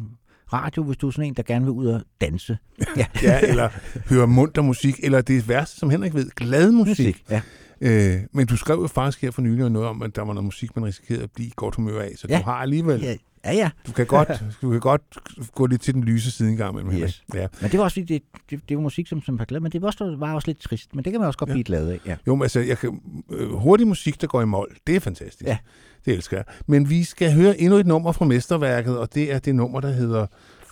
radio, 0.53 0.83
hvis 0.83 0.97
du 0.97 1.07
er 1.07 1.11
sådan 1.11 1.25
en, 1.25 1.35
der 1.35 1.43
gerne 1.43 1.65
vil 1.65 1.73
ud 1.73 1.87
og 1.87 2.01
danse. 2.21 2.59
Ja, 2.97 3.07
Ja, 3.23 3.41
eller 3.41 3.69
høre 4.09 4.27
munter 4.27 4.63
musik, 4.63 5.01
eller 5.03 5.21
det 5.21 5.49
værste, 5.49 5.77
som 5.79 5.91
Henrik 5.91 6.15
ved, 6.15 6.31
glad 6.31 6.71
musik. 6.71 7.25
Ja. 7.31 7.41
Øh, 7.81 8.15
men 8.33 8.47
du 8.47 8.57
skrev 8.57 8.79
jo 8.81 8.87
faktisk 8.87 9.23
her 9.23 9.31
for 9.31 9.43
nylig 9.43 9.71
noget 9.71 9.89
om, 9.89 10.03
at 10.03 10.17
der 10.17 10.23
var 10.23 10.33
noget 10.33 10.45
musik, 10.45 10.77
man 10.77 10.85
risikerede 10.85 11.23
at 11.23 11.31
blive 11.35 11.49
i 11.49 11.53
godt 11.57 11.75
humør 11.75 12.01
af, 12.03 12.13
så 12.17 12.27
Ja. 12.31 12.39
du 12.39 12.43
har 12.45 12.53
alligevel, 12.55 13.01
ja, 13.01 13.15
ja, 13.47 13.53
ja. 13.53 13.71
du 13.87 13.93
kan 13.93 14.07
godt, 14.07 14.29
du 14.63 14.71
kan 14.71 14.81
godt 14.81 15.03
gå 15.55 15.67
lidt 15.67 15.83
til 15.83 15.95
den 15.95 16.05
lyse 16.05 16.31
side 16.31 16.49
en 16.51 16.57
gang 16.57 16.71
imellem, 16.73 16.91
Henrik. 16.91 17.09
Yes. 17.09 17.25
Ja. 17.35 17.47
Men 17.61 17.71
det 17.71 17.79
var 17.79 17.85
også 17.85 18.05
det, 18.09 18.23
det, 18.51 18.61
det 18.69 18.77
var 18.77 18.83
musik, 18.83 19.07
som, 19.07 19.23
som 19.23 19.39
var 19.39 19.45
glad, 19.45 19.61
men 19.61 19.73
det 19.73 19.83
var 19.83 19.87
også, 19.87 20.17
var 20.19 20.35
også 20.35 20.49
lidt 20.49 20.59
trist. 20.61 20.95
Men 20.95 21.05
det 21.05 21.13
kan 21.13 21.21
man 21.21 21.27
også 21.27 21.39
godt 21.39 21.49
Ja. 21.49 21.55
blive 21.55 21.65
glad 21.65 21.89
af. 21.89 22.01
Ja. 22.07 22.17
Jo, 22.27 22.35
men 22.35 22.43
altså, 22.43 22.61
jeg 22.61 22.79
kan, 22.79 23.01
øh, 23.33 23.53
hurtig 23.53 23.87
musik, 23.89 24.21
der 24.21 24.27
går 24.27 24.43
i 24.43 24.45
mål, 24.45 24.77
det 24.87 24.97
er 24.97 25.01
fantastisk. 25.01 25.45
Ja. 25.45 25.59
Det 26.05 26.15
elsker 26.15 26.37
jeg. 26.37 26.45
Men 26.67 26.91
vi 26.91 27.05
skal 27.05 27.33
høre 27.33 27.61
endnu 27.61 27.79
et 27.79 27.87
nummer 27.87 28.13
fra 28.13 28.25
mesterværket, 28.25 28.99
og 28.99 29.15
det 29.15 29.33
er 29.33 29.39
det 29.39 29.55
nummer, 29.55 29.81
der 29.81 29.91
hedder 29.93 30.27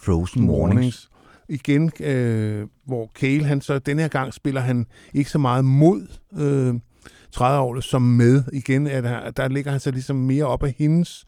Frozen 0.05 0.43
Mornings. 0.43 1.11
Igen, 1.49 1.93
øh, 2.01 2.67
hvor 2.87 3.11
Cale, 3.19 3.45
han 3.45 3.61
så 3.61 3.79
denne 3.79 4.03
her 4.03 4.09
gang 4.09 4.35
spiller 4.35 4.61
han 4.61 4.87
ikke 5.15 5.31
så 5.31 5.39
meget 5.39 5.65
mod 5.65 6.07
øh, 6.39 6.75
30 7.33 7.83
som 7.83 8.03
med. 8.03 8.43
Igen, 8.53 8.87
at 8.87 9.05
der, 9.05 9.31
der 9.31 9.49
ligger 9.49 9.71
han 9.71 9.81
så 9.81 9.91
ligesom 9.91 10.17
mere 10.17 10.45
op 10.45 10.63
af 10.63 10.75
hendes 10.79 11.25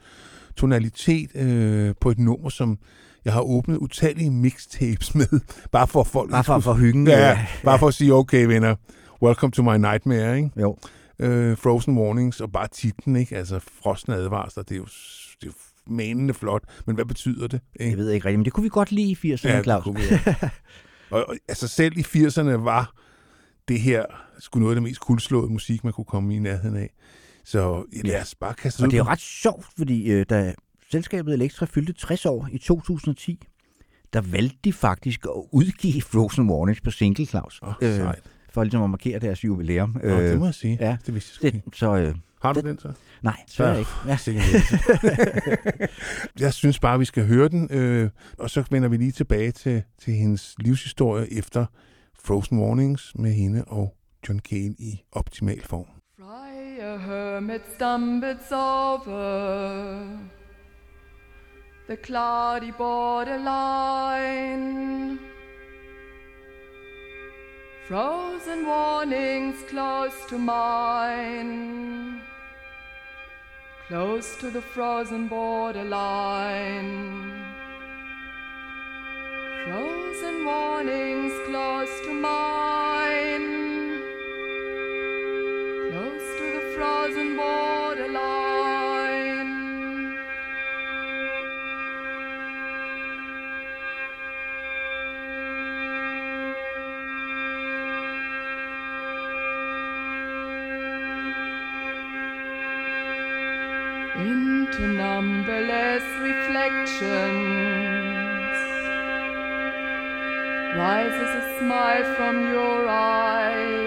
tonalitet 0.57 1.37
øh, 1.37 1.95
på 2.01 2.11
et 2.11 2.19
nummer, 2.19 2.49
som 2.49 2.79
jeg 3.25 3.33
har 3.33 3.41
åbnet 3.41 3.77
utallige 3.77 4.31
mixtapes 4.31 5.15
med, 5.15 5.41
bare 5.73 5.87
for 5.87 6.01
at 6.01 6.07
folk... 6.07 6.31
Bare 6.31 6.45
for, 6.45 6.61
for 6.61 6.75
hyggen. 6.75 7.07
Ja, 7.07 7.47
bare 7.65 7.79
for 7.79 7.89
at 7.89 7.95
sige, 7.95 8.15
okay 8.15 8.47
venner, 8.47 8.75
welcome 9.23 9.51
to 9.51 9.63
my 9.63 9.77
nightmare, 9.77 10.37
ikke? 10.37 10.51
Jo. 10.61 10.77
øh, 11.19 11.57
Frozen 11.59 11.99
Warnings, 11.99 12.41
og 12.41 12.53
bare 12.53 12.69
titlen, 12.69 13.17
ikke? 13.17 13.37
Altså, 13.37 13.59
frosne 13.83 14.15
advarsler, 14.15 14.63
det 14.63 14.73
er 14.73 14.77
jo, 14.79 14.85
det 15.41 15.43
er 15.43 15.47
jo 15.47 15.53
manende 15.95 16.35
flot, 16.35 16.63
men 16.87 16.95
hvad 16.95 17.05
betyder 17.05 17.47
det? 17.47 17.61
Ikke? 17.81 17.91
Jeg 17.91 17.99
ved 17.99 18.11
ikke 18.11 18.27
rigtigt, 18.27 18.39
men 18.39 18.45
det 18.45 18.53
kunne 18.53 18.63
vi 18.65 18.69
godt 18.69 18.93
lide 18.93 19.11
i 19.11 19.33
80'erne, 19.35 19.49
Ja, 19.49 19.63
Claus. 19.63 19.85
kunne 19.85 19.97
vi, 20.01 20.03
ja. 20.11 20.35
og, 21.11 21.25
og, 21.29 21.37
altså, 21.49 21.69
selv 21.69 21.99
i 21.99 22.01
80'erne 22.01 22.51
var 22.51 22.93
det 23.69 23.81
her 23.81 24.05
sgu 24.39 24.59
noget 24.61 24.73
af 24.73 24.77
det 24.77 24.83
mest 24.83 25.01
kuldslåede 25.01 25.53
musik, 25.53 25.85
man 25.85 25.93
kunne 25.93 26.05
komme 26.05 26.37
i 26.37 26.39
nærheden 26.39 26.77
af. 26.77 26.91
Så 27.47 27.85
ja, 28.05 28.23
bare 28.41 28.55
kaste 28.55 28.81
Og 28.81 28.87
det 28.87 28.95
er 28.95 28.99
jo 28.99 29.05
ret 29.05 29.21
sjovt, 29.21 29.67
fordi 29.77 30.11
øh, 30.11 30.27
da 30.31 30.55
selskabet 30.91 31.35
Elektra 31.35 31.67
fyldte 31.67 31.93
60 31.93 32.27
år 32.27 32.49
i 32.53 32.59
2010, 32.59 33.43
der 34.13 34.21
valgte 34.21 34.59
de 34.65 34.73
faktisk 34.73 35.25
at 35.25 35.43
udgive 35.53 36.03
Frozen 36.03 36.51
Warnings 36.51 36.81
på 36.81 36.91
single, 36.91 37.27
Claus. 37.27 37.61
Åh, 37.63 37.73
sejt. 37.81 38.23
for 38.51 38.65
ligesom 38.65 38.83
at 38.83 38.91
markere 38.91 39.19
deres 39.19 39.45
jubilæum. 39.45 39.97
Nå, 40.05 40.21
det 40.21 40.39
må 40.39 40.45
jeg 40.45 40.55
sige. 40.55 40.79
ja. 40.81 40.97
Det 41.07 41.15
vidste 41.15 41.39
jeg 41.43 41.53
det, 41.53 41.63
så 41.75 41.97
øh, 41.97 42.15
Har 42.43 42.53
du 42.53 42.61
den 42.61 42.79
så? 42.79 42.93
nej, 43.23 43.37
så 43.47 43.65
er 43.65 43.77
ikke. 43.77 43.91
Ja. 44.07 44.19
Jeg 46.45 46.55
synes 46.55 46.79
bare, 46.79 46.99
vi 46.99 47.05
skal 47.05 47.27
høre 47.27 47.49
den, 47.49 47.69
øh, 47.71 48.11
og 48.39 48.51
så 48.51 48.65
vender 48.71 48.89
vi 48.89 48.97
lige 48.97 49.13
tilbage 49.13 49.53
til, 49.53 49.83
til 49.99 50.15
hendes 50.15 50.55
livshistorie 50.59 51.33
efter 51.33 51.67
Frozen 52.25 52.59
Warnings 52.59 53.13
med 53.19 53.33
hende 53.33 53.65
og 53.65 53.97
John 54.29 54.41
Cale 54.41 54.75
i 54.79 55.03
optimal 55.13 55.63
form. 55.63 55.96
Friar 56.97 57.09
hermit 57.09 57.63
stumbles 57.75 58.51
over 58.53 60.07
the 61.89 61.97
cloudy 61.97 62.71
borderline. 62.71 64.29
Frozen 67.87 68.67
warnings 68.67 69.63
close 69.69 70.15
to 70.29 70.39
mine. 70.39 72.23
Close 73.89 74.37
to 74.39 74.51
the 74.51 74.63
frozen 74.63 75.29
borderline. 75.29 76.65
Frozen 79.67 80.45
warnings 80.47 81.33
close 81.47 82.01
to 82.07 82.13
mine. 82.15 83.56
Rises 110.77 111.31
a 111.43 111.59
smile 111.59 112.15
from 112.17 112.41
your 112.53 112.89
eyes 112.89 113.86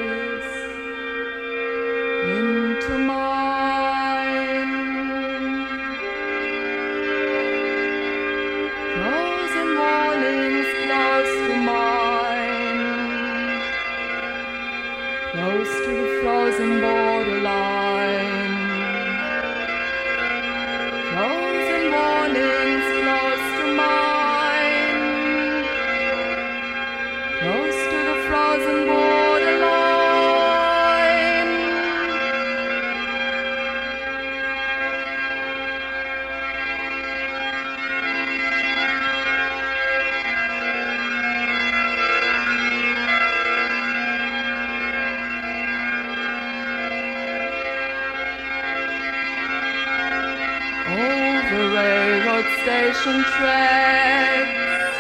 station 53.00 53.24
tracks. 53.24 54.96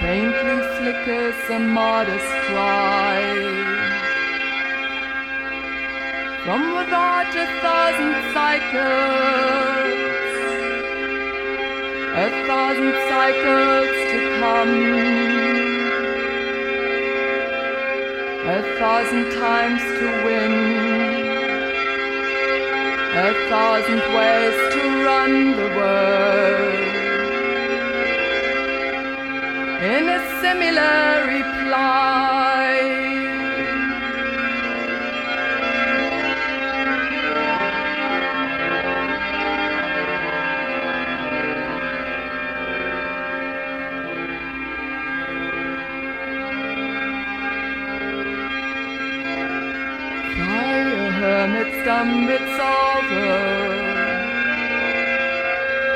Faintly 0.00 0.58
flickers 0.76 1.50
a 1.50 1.58
modest 1.58 2.32
cry. 2.46 3.22
From 6.44 6.62
without 6.74 7.32
a 7.44 7.46
thousand 7.62 8.14
cycles, 8.34 9.92
a 12.16 12.28
thousand 12.48 12.92
cycles 13.12 13.94
to 14.10 14.18
come. 14.40 14.74
A 18.44 18.60
thousand 18.80 19.24
times 19.38 19.82
to 19.98 20.06
win 20.24 21.21
a 23.14 23.34
thousand 23.50 24.00
ways 24.16 24.56
to 24.72 24.80
run 25.04 25.32
the 25.54 25.68
world. 25.76 26.92
In 29.94 30.08
a 30.08 30.20
similar 30.40 31.26
reply, 31.36 32.41
hermit 51.92 52.44
stumbles 52.54 53.82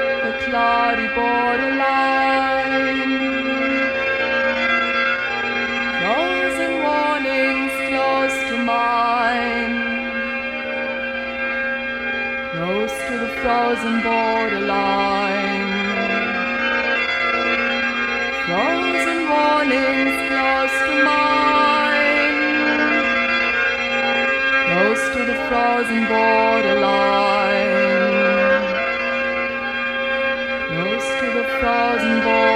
over 0.05 0.19
the 0.25 0.33
cloudy 0.45 1.09
borderline. 1.17 3.13
Frozen 6.01 6.73
warnings 6.87 7.75
close 7.89 8.37
to 8.49 8.57
mine, 8.73 9.77
close 12.53 12.97
to 13.09 13.15
the 13.23 13.31
frozen 13.41 13.97
borderline. 14.07 15.73
Frozen 18.47 19.19
warnings 19.33 20.17
close 20.31 20.76
frozen 25.49 26.03
borderline. 26.09 27.47
Close 30.69 31.09
to 31.21 31.27
the 31.37 31.45
frozen 31.61 32.17
borderline. 32.25 32.56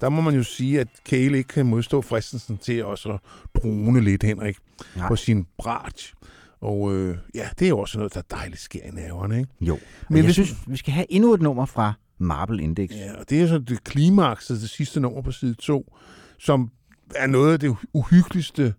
Der 0.00 0.08
må 0.08 0.20
man 0.20 0.34
jo 0.34 0.42
sige, 0.42 0.80
at 0.80 0.88
Kale 1.04 1.38
ikke 1.38 1.48
kan 1.48 1.66
modstå 1.66 2.02
fristelsen 2.02 2.58
til 2.58 2.84
også 2.84 3.08
at 3.12 3.20
drone 3.62 4.00
lidt, 4.00 4.22
Henrik, 4.22 4.56
Nej. 4.96 5.08
På 5.08 5.16
sin 5.16 5.46
bratsch. 5.58 6.14
Og 6.60 6.94
øh, 6.94 7.16
ja, 7.34 7.48
det 7.58 7.64
er 7.64 7.68
jo 7.68 7.78
også 7.78 7.98
noget, 7.98 8.14
der 8.14 8.22
dejligt 8.30 8.60
sker 8.60 8.80
i 8.82 8.90
nerverne, 8.90 9.38
ikke? 9.38 9.50
Jo. 9.60 9.78
Men 10.08 10.16
jeg 10.16 10.24
hvis- 10.24 10.34
synes, 10.34 10.54
vi 10.66 10.76
skal 10.76 10.92
have 10.92 11.06
endnu 11.12 11.34
et 11.34 11.42
nummer 11.42 11.66
fra 11.66 11.92
Marble 12.18 12.62
Index. 12.62 12.90
Ja, 12.90 13.12
og 13.14 13.30
det 13.30 13.42
er 13.42 13.46
så 13.46 13.58
det 13.58 13.84
klimaks, 13.84 14.50
altså 14.50 14.62
det 14.62 14.70
sidste 14.70 15.00
nummer 15.00 15.22
på 15.22 15.32
side 15.32 15.54
2, 15.54 15.92
som 16.38 16.70
er 17.14 17.26
noget 17.26 17.52
af 17.52 17.60
det 17.60 17.76
uhyggeligste 17.92 18.74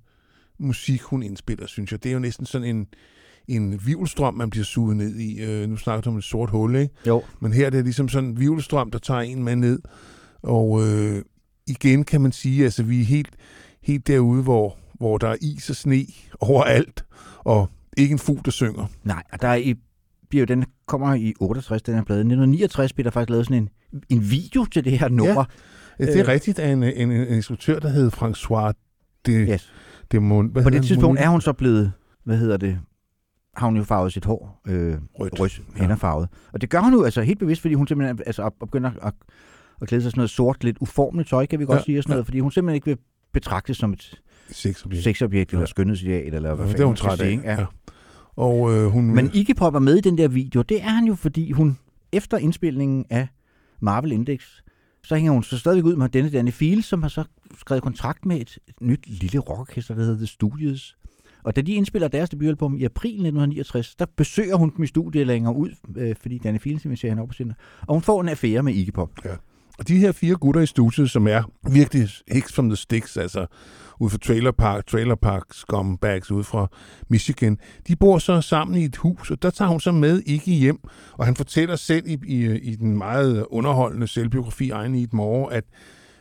musik, 0.59 1.01
hun 1.01 1.23
indspiller, 1.23 1.67
synes 1.67 1.91
jeg. 1.91 2.03
Det 2.03 2.09
er 2.09 2.13
jo 2.13 2.19
næsten 2.19 2.45
sådan 2.45 2.67
en, 2.75 2.87
en 3.47 3.81
vivlstrøm, 3.85 4.33
man 4.33 4.49
bliver 4.49 4.63
suget 4.65 4.97
ned 4.97 5.15
i. 5.15 5.41
Øh, 5.43 5.69
nu 5.69 5.77
snakker 5.77 6.01
du 6.01 6.09
om 6.09 6.17
et 6.17 6.23
sort 6.23 6.49
hul, 6.49 6.75
ikke? 6.75 6.93
Jo. 7.07 7.23
Men 7.39 7.53
her 7.53 7.65
er 7.65 7.69
det 7.69 7.83
ligesom 7.83 8.09
sådan 8.09 8.29
en 8.29 8.39
vivlstrøm, 8.39 8.91
der 8.91 8.99
tager 8.99 9.21
en 9.21 9.43
med 9.43 9.55
ned. 9.55 9.79
Og 10.45 10.81
øh, 10.87 11.21
igen 11.67 12.03
kan 12.03 12.21
man 12.21 12.31
sige, 12.31 12.63
altså 12.63 12.83
vi 12.83 13.01
er 13.01 13.05
helt, 13.05 13.35
helt 13.81 14.07
derude, 14.07 14.43
hvor, 14.43 14.77
hvor 14.93 15.17
der 15.17 15.27
er 15.27 15.35
is 15.41 15.69
og 15.69 15.75
sne 15.75 16.05
overalt, 16.39 17.05
og 17.39 17.69
ikke 17.97 18.11
en 18.13 18.19
fugl, 18.19 18.41
der 18.45 18.51
synger. 18.51 18.85
Nej, 19.03 19.23
og 19.33 19.41
der 19.41 19.47
er 19.47 19.55
i, 19.55 19.73
bliver 20.29 20.41
jo, 20.41 20.45
den 20.45 20.65
kommer 20.85 21.13
i 21.13 21.33
68, 21.39 21.81
den 21.81 21.95
her 21.95 22.03
plade. 22.03 22.19
I 22.19 22.21
1969 22.21 22.93
bliver 22.93 23.03
der 23.03 23.11
faktisk 23.11 23.29
lavet 23.29 23.45
sådan 23.45 23.61
en, 23.63 23.69
en 24.09 24.29
video 24.31 24.65
til 24.65 24.83
det 24.85 24.99
her 24.99 25.09
nummer. 25.09 25.45
Ja, 25.99 26.05
det 26.05 26.15
er 26.15 26.21
Øh. 26.23 26.27
rigtigt 26.27 26.59
af 26.59 26.69
en, 26.71 26.83
en, 26.83 27.11
en 27.11 27.27
instruktør, 27.27 27.79
der 27.79 27.89
hed 27.89 28.11
François 28.13 28.71
de, 29.25 29.31
Yes. 29.31 29.73
de 30.11 30.19
Mon, 30.19 30.53
På 30.53 30.59
det 30.59 30.73
han? 30.73 30.83
tidspunkt 30.83 31.19
er 31.19 31.27
hun 31.29 31.41
så 31.41 31.53
blevet, 31.53 31.91
hvad 32.23 32.37
hedder 32.37 32.57
det, 32.57 32.79
har 33.57 33.67
hun 33.67 33.77
jo 33.77 33.83
farvet 33.83 34.13
sit 34.13 34.25
hår 34.25 34.61
øh, 34.67 34.95
Rødt. 35.19 35.39
rødt, 35.39 35.61
Ja. 35.75 35.79
hænderfarvet. 35.81 36.29
Og 36.53 36.61
det 36.61 36.69
gør 36.69 36.79
hun 36.79 36.93
jo 36.93 37.03
altså 37.03 37.21
helt 37.21 37.39
bevidst, 37.39 37.61
fordi 37.61 37.73
hun 37.73 37.87
simpelthen 37.87 38.19
altså, 38.25 38.49
begynder 38.59 38.91
at, 39.01 39.13
at 39.81 39.87
klæde 39.87 40.01
sig 40.01 40.11
sådan 40.11 40.19
noget 40.19 40.29
sort, 40.29 40.63
lidt 40.63 40.77
uformeligt 40.79 41.29
tøj, 41.29 41.45
kan 41.45 41.59
vi 41.59 41.65
godt 41.65 41.79
Ja, 41.79 41.83
sige, 41.83 41.97
og 41.99 42.03
sådan 42.03 42.13
noget, 42.13 42.25
fordi 42.25 42.39
hun 42.39 42.51
simpelthen 42.51 42.75
ikke 42.75 42.85
vil 42.85 42.97
betragtes 43.33 43.77
som 43.77 43.93
et 43.93 44.21
Sexobjekt. 44.49 45.03
sexobjekt 45.03 45.51
eller 45.51 45.61
Ja. 45.61 45.65
skønhedsideal, 45.65 46.33
eller 46.33 46.55
hvad 46.55 46.65
Ja, 46.65 46.71
det 46.71 46.71
fanden 46.71 46.81
er 46.81 46.85
hun 46.87 46.95
træt 46.95 47.17
sige, 47.17 47.27
af. 47.27 47.31
ikke? 47.31 47.49
Ja. 47.51 47.65
Og 48.35 48.73
øh, 48.73 48.85
hun... 48.87 49.05
Men 49.15 49.31
Iggy 49.33 49.55
Pop 49.55 49.75
er 49.75 49.79
med 49.79 49.97
i 49.97 50.01
den 50.01 50.17
der 50.17 50.27
video. 50.27 50.61
Det 50.61 50.81
er 50.83 50.89
han 50.89 51.05
jo, 51.05 51.15
fordi 51.15 51.51
hun 51.51 51.77
efter 52.11 52.37
indspilningen 52.37 53.05
af 53.09 53.27
Marvel 53.81 54.11
Index, 54.11 54.41
så 55.03 55.15
hænger 55.15 55.31
hun 55.31 55.43
så 55.43 55.57
stadigvæk 55.59 55.85
ud 55.91 55.95
med 55.95 56.09
denne 56.09 56.29
Danny 56.29 56.51
Field, 56.51 56.81
som 56.81 57.01
har 57.01 57.09
så 57.09 57.23
skrevet 57.59 57.83
kontrakt 57.83 58.25
med 58.25 58.41
et 58.41 58.57
nyt 58.81 59.07
lille 59.07 59.39
rockorkester, 59.39 59.93
der 59.95 60.01
hedder 60.01 60.17
The 60.17 60.27
Studios. 60.27 60.97
Og 61.43 61.55
da 61.55 61.61
de 61.61 61.73
indspiller 61.73 62.07
deres 62.07 62.29
debutalbum 62.29 62.77
i 62.77 62.83
april 62.83 63.09
1969, 63.11 63.95
der 63.95 64.05
besøger 64.15 64.55
hun 64.55 64.73
dem 64.77 64.83
i 64.83 64.87
studiet 64.87 65.27
længere 65.27 65.55
ud, 65.55 65.69
øh, 65.95 66.15
fordi 66.21 66.37
Danny 66.37 66.59
Field 66.59 66.85
inviterer 66.85 67.11
hende 67.11 67.21
op 67.23 67.27
på 67.27 67.33
sin. 67.33 67.51
Og 67.87 67.93
hun 67.95 68.01
får 68.01 68.21
en 68.21 68.29
affære 68.29 68.63
med 68.63 68.73
Iggy 68.73 68.93
Pop. 68.93 69.09
Og 69.79 69.87
de 69.87 69.97
her 69.97 70.11
fire 70.11 70.35
gutter 70.35 70.61
i 70.61 70.65
studiet, 70.65 71.11
som 71.11 71.27
er 71.27 71.43
virkelig 71.71 72.09
hicks 72.31 72.53
from 72.53 72.69
the 72.69 72.75
sticks, 72.75 73.17
altså 73.17 73.45
ude 73.99 74.09
fra 74.09 74.17
Trailer 74.17 74.51
Park, 74.51 74.87
Trailer 74.87 75.15
Park 75.15 75.43
scumbags 75.51 76.31
ude 76.31 76.43
fra 76.43 76.67
Michigan, 77.09 77.57
de 77.87 77.95
bor 77.95 78.17
så 78.17 78.41
sammen 78.41 78.77
i 78.81 78.85
et 78.85 78.95
hus, 78.95 79.31
og 79.31 79.41
der 79.41 79.49
tager 79.49 79.69
hun 79.69 79.79
så 79.79 79.91
med 79.91 80.21
ikke 80.25 80.51
hjem, 80.51 80.79
og 81.13 81.25
han 81.25 81.35
fortæller 81.35 81.75
selv 81.75 82.07
i, 82.07 82.19
i, 82.27 82.59
i 82.59 82.75
den 82.75 82.97
meget 82.97 83.45
underholdende 83.49 84.07
selvbiografi 84.07 84.69
egen 84.69 84.95
i 84.95 85.03
et 85.03 85.13
morgen, 85.13 85.53
at 85.53 85.63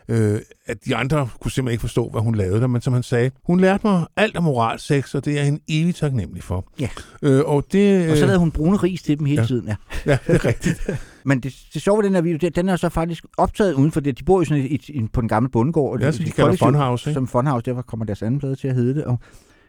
øh, 0.09 0.41
at 0.67 0.85
de 0.85 0.97
andre 0.97 1.29
kunne 1.41 1.51
simpelthen 1.51 1.73
ikke 1.73 1.81
forstå, 1.81 2.09
hvad 2.09 2.21
hun 2.21 2.35
lavede 2.35 2.61
der, 2.61 2.67
men 2.67 2.81
som 2.83 2.93
han 2.93 3.03
sagde, 3.03 3.31
hun 3.45 3.61
lærte 3.61 3.87
mig 3.87 4.07
alt 4.17 4.37
om 4.37 4.45
moralsex, 4.45 5.15
og 5.15 5.25
det 5.25 5.31
er 5.31 5.37
jeg 5.37 5.45
hende 5.45 5.61
evigt 5.69 5.97
taknemmelig 5.97 6.43
for. 6.43 6.73
Ja. 6.81 6.89
Øh, 7.23 7.45
og 7.45 7.65
det, 7.73 8.11
Og 8.11 8.17
så 8.17 8.25
lavede 8.25 8.39
hun 8.39 8.51
brune 8.51 8.77
ris 8.77 9.03
til 9.03 9.19
dem 9.19 9.27
hele 9.27 9.41
ja. 9.41 9.47
tiden. 9.47 9.69
Ja. 9.69 9.77
ja, 10.07 10.19
det 10.27 10.35
er 10.35 10.45
rigtigt. 10.45 10.81
Men 11.25 11.41
det, 11.41 11.55
det 11.75 11.83
sjove 11.83 11.99
ved 11.99 12.05
den 12.05 12.15
her 12.15 12.23
video, 12.23 12.39
det, 12.41 12.57
den 12.57 12.69
er 12.69 12.77
så 12.77 12.89
faktisk 12.89 13.25
optaget 13.39 13.73
uden 13.73 13.93
for 13.93 14.01
det. 14.01 14.19
De 14.19 14.25
bor 14.25 14.41
jo 14.41 14.45
sådan 14.45 14.67
et, 14.71 14.91
et, 14.95 15.13
på 15.13 15.21
en 15.21 15.29
gammel 15.29 15.51
bondegård. 15.53 16.01
Ja, 16.01 16.13
som 16.13 16.25
de 16.25 16.29
et 16.29 16.35
kalder 16.35 16.57
Funhouse, 16.57 17.11
ikke? 17.11 17.15
Som 17.15 17.27
Funhouse, 17.27 17.65
derfor 17.65 17.83
kommer 17.83 18.07
deres 18.07 18.23
anden 18.23 18.41
plade 18.41 18.57
til 18.57 18.69
at 18.69 18.75
hedde 18.75 18.95
det. 18.95 19.05
Og 19.05 19.19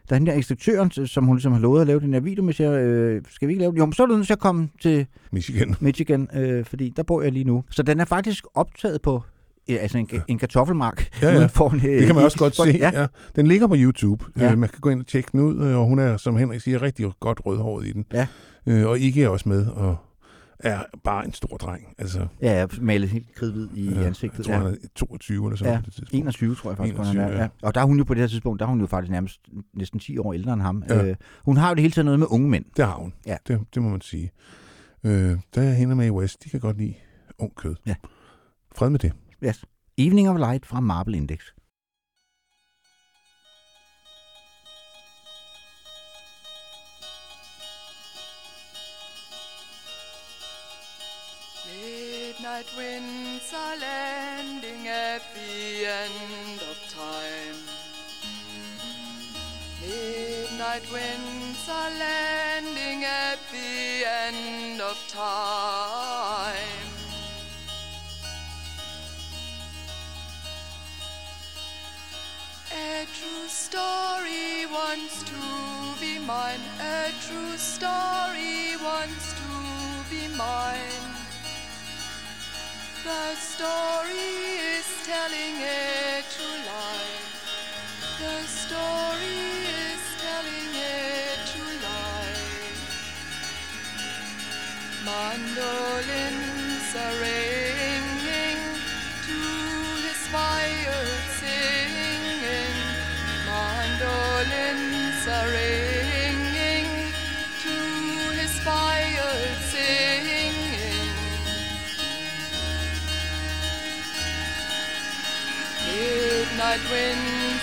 der 0.08 0.14
er 0.14 0.18
den 0.18 0.26
der 0.26 0.32
instruktøren, 0.32 0.90
som 1.06 1.24
hun 1.24 1.36
ligesom 1.36 1.52
har 1.52 1.60
lovet 1.60 1.80
at 1.80 1.86
lave 1.86 2.00
den 2.00 2.12
her 2.12 2.20
video 2.20 2.42
med, 2.44 2.52
siger, 2.52 2.72
øh, 2.72 3.22
skal 3.30 3.48
vi 3.48 3.52
ikke 3.52 3.60
lave 3.60 3.70
den? 3.70 3.78
Jo, 3.78 3.86
men 3.86 3.92
så 3.92 4.02
er 4.02 4.06
du 4.06 4.14
nødt 4.16 4.26
til 4.26 4.32
at 4.32 4.38
komme 4.38 4.68
til 4.80 5.06
Michigan. 5.32 5.74
Michigan, 5.80 6.28
øh, 6.34 6.64
fordi 6.64 6.92
der 6.96 7.02
bor 7.02 7.22
jeg 7.22 7.32
lige 7.32 7.44
nu. 7.44 7.64
Så 7.70 7.82
den 7.82 8.00
er 8.00 8.04
faktisk 8.04 8.44
optaget 8.54 9.02
på 9.02 9.22
ja, 9.68 9.74
altså 9.74 9.98
en, 9.98 10.08
en 10.28 10.38
kartoffelmark. 10.38 11.08
Ja, 11.22 11.32
ja. 11.32 11.38
ude 11.38 11.48
foran, 11.48 11.76
øh, 11.86 11.98
Det 11.98 12.06
kan 12.06 12.14
man 12.14 12.24
også 12.24 12.36
i- 12.38 12.42
godt 12.44 12.56
se. 12.56 12.62
Ja. 12.78 13.00
Ja. 13.00 13.06
Den 13.36 13.46
ligger 13.46 13.66
på 13.66 13.74
YouTube. 13.78 14.24
Ja. 14.36 14.44
Ja. 14.44 14.52
Øh, 14.52 14.58
man 14.58 14.68
kan 14.68 14.78
gå 14.80 14.88
ind 14.90 15.00
og 15.00 15.06
tjekke 15.06 15.28
den 15.32 15.40
ud, 15.40 15.66
øh, 15.66 15.78
og 15.78 15.86
hun 15.86 15.98
er, 15.98 16.16
som 16.16 16.36
Henrik 16.36 16.60
siger, 16.60 16.82
rigtig 16.82 17.06
godt 17.20 17.40
rødhåret 17.46 17.86
i 17.86 17.92
den. 17.92 18.04
Ja. 18.12 18.26
Øh, 18.66 18.86
og 18.86 18.98
ikke 18.98 19.22
er 19.24 19.28
også 19.28 19.48
med, 19.48 19.66
og 19.66 19.96
er 20.60 20.82
bare 21.04 21.24
en 21.24 21.32
stor 21.32 21.56
dreng. 21.56 21.94
Altså, 21.98 22.26
ja, 22.42 22.60
ja, 22.60 22.66
malet 22.80 23.08
helt 23.08 23.34
kridhvid 23.34 23.68
i 23.74 23.90
ja, 23.90 24.02
ansigtet. 24.02 24.38
Jeg 24.38 24.44
tror, 24.44 24.52
ja. 24.54 24.58
han 24.60 24.78
er 24.84 24.88
22 24.94 25.46
eller 25.46 25.56
sådan 25.56 25.72
Ja, 25.72 25.78
på 25.80 25.84
det 25.84 25.92
tidspunkt. 25.94 26.14
21, 26.14 26.54
tror 26.54 26.70
jeg 26.70 26.76
faktisk, 26.76 26.94
21, 26.94 27.22
hun 27.24 27.32
er. 27.32 27.36
ja. 27.36 27.42
Ja. 27.42 27.48
Og 27.62 27.74
der 27.74 27.80
er 27.80 27.84
hun 27.84 27.98
jo 27.98 28.04
på 28.04 28.14
det 28.14 28.20
her 28.20 28.28
tidspunkt, 28.28 28.60
der 28.60 28.66
er 28.66 28.70
hun 28.70 28.80
jo 28.80 28.86
faktisk 28.86 29.10
nærmest 29.10 29.40
næsten 29.74 30.00
10 30.00 30.18
år 30.18 30.32
ældre 30.32 30.52
end 30.52 30.62
ham. 30.62 30.84
Ja. 30.88 31.04
Øh, 31.06 31.16
hun 31.44 31.56
har 31.56 31.68
jo 31.68 31.74
det 31.74 31.82
hele 31.82 31.92
taget 31.92 32.04
noget 32.04 32.18
med 32.18 32.26
unge 32.30 32.48
mænd. 32.48 32.64
Det 32.76 32.84
har 32.84 32.94
hun. 32.94 33.12
Ja. 33.26 33.36
Det, 33.48 33.60
det 33.74 33.82
må 33.82 33.88
man 33.88 34.00
sige. 34.00 34.30
Øh, 35.04 35.38
der 35.54 35.62
er 35.62 35.72
hende 35.72 35.94
med 35.96 36.06
i 36.06 36.10
West. 36.10 36.44
De 36.44 36.50
kan 36.50 36.60
godt 36.60 36.78
lide 36.78 36.94
ung 37.38 37.54
kød. 37.56 37.74
Ja. 37.86 37.94
Fred 38.76 38.90
med 38.90 38.98
det. 38.98 39.12
Yes. 39.44 39.64
Evening 39.98 40.28
of 40.28 40.36
Light 40.38 40.66
fra 40.66 40.80
Marble 40.80 41.16
Index. 41.16 41.38
Midnight 52.56 52.78
winds 52.78 53.52
are 53.52 53.76
landing 53.76 54.88
at 54.88 55.20
the 55.34 55.84
end 55.84 56.60
of 56.62 56.78
time. 56.88 57.60
Midnight 59.82 60.90
winds 60.90 61.68
are 61.68 61.90
landing 61.90 63.04
at 63.04 63.38
the 63.52 64.06
end 64.06 64.80
of 64.80 64.96
time. 65.06 65.85
Story 83.58 84.35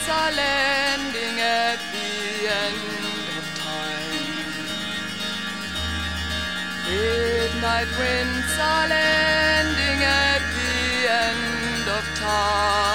winds 0.04 0.10
are 0.10 0.32
landing 0.36 1.40
at 1.40 1.80
the 1.94 2.48
end 2.62 3.28
of 3.38 3.46
time. 3.56 4.34
Midnight 6.86 7.88
winds 7.98 8.58
are 8.60 8.88
landing 8.88 10.04
at 10.04 10.42
the 10.56 11.10
end 11.10 11.88
of 11.90 12.04
time. 12.20 12.93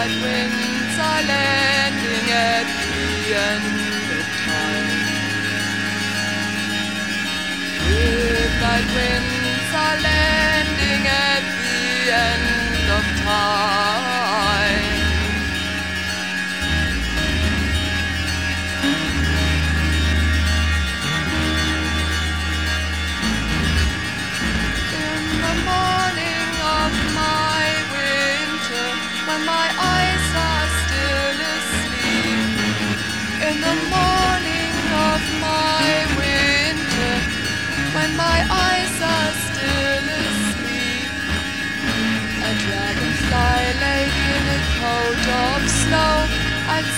Midnight 0.00 0.22
winds 0.22 0.98
are 0.98 1.22
landing 1.28 2.30
at 2.32 2.66
the 2.88 3.34
end 3.36 3.66
of 4.16 4.26
time. 4.48 4.88
Midnight 7.84 8.88
winds 8.96 9.72
are 9.84 9.98
landing 10.00 11.04
at 11.06 11.44
the 11.64 12.12
end 12.16 12.90
of 12.96 13.04
time. 13.24 13.99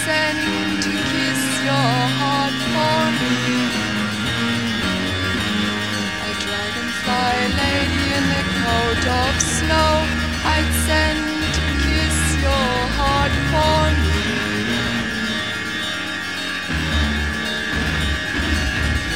Send 0.05 0.83
to 0.83 0.91
kiss 1.12 1.43
your 1.69 1.95
heart 2.19 2.57
for 2.73 3.01
me. 3.20 3.37
A 6.29 6.33
dragonfly 6.45 7.39
lady 7.62 8.05
in 8.19 8.33
coat 8.62 9.05
of 9.23 9.35
snow 9.59 9.95
I'd 10.55 10.70
send 10.87 11.23
to 11.57 11.65
kiss 11.87 12.19
your 12.47 12.74
heart 12.99 13.35
for 13.53 13.83
me 14.03 14.20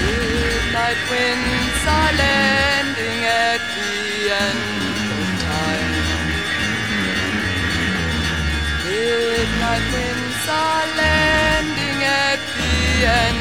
Midnight 0.01 1.01
winds 1.11 1.85
are 1.99 2.13
landing 2.23 3.21
at 3.49 3.61
the 3.77 3.95
end 4.47 4.65
of 5.19 5.29
time 5.51 5.95
Midnight 8.85 9.85
are 10.49 10.87
landing 10.97 12.03
at 12.05 12.41
the 12.57 13.07
end 13.07 13.36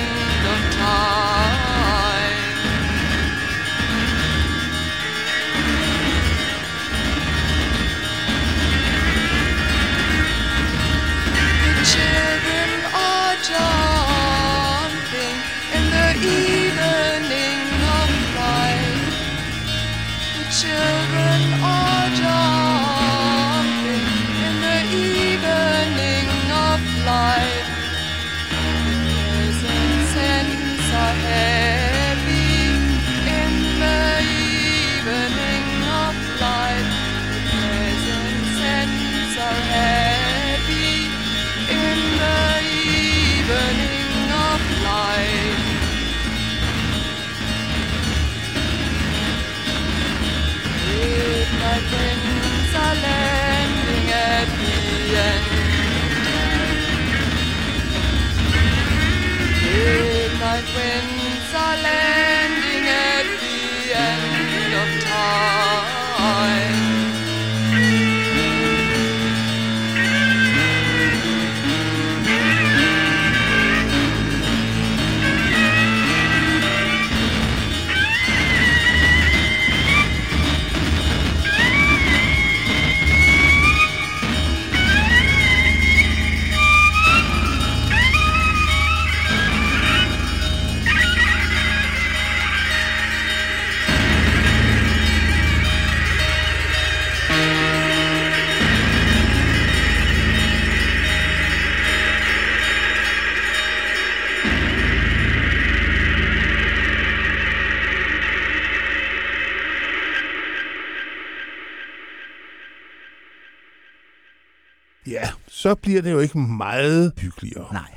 så 115.65 115.75
bliver 115.75 116.01
det 116.01 116.11
jo 116.11 116.19
ikke 116.19 116.37
meget 116.37 117.11
hyggeligere. 117.17 117.73
Nej. 117.73 117.91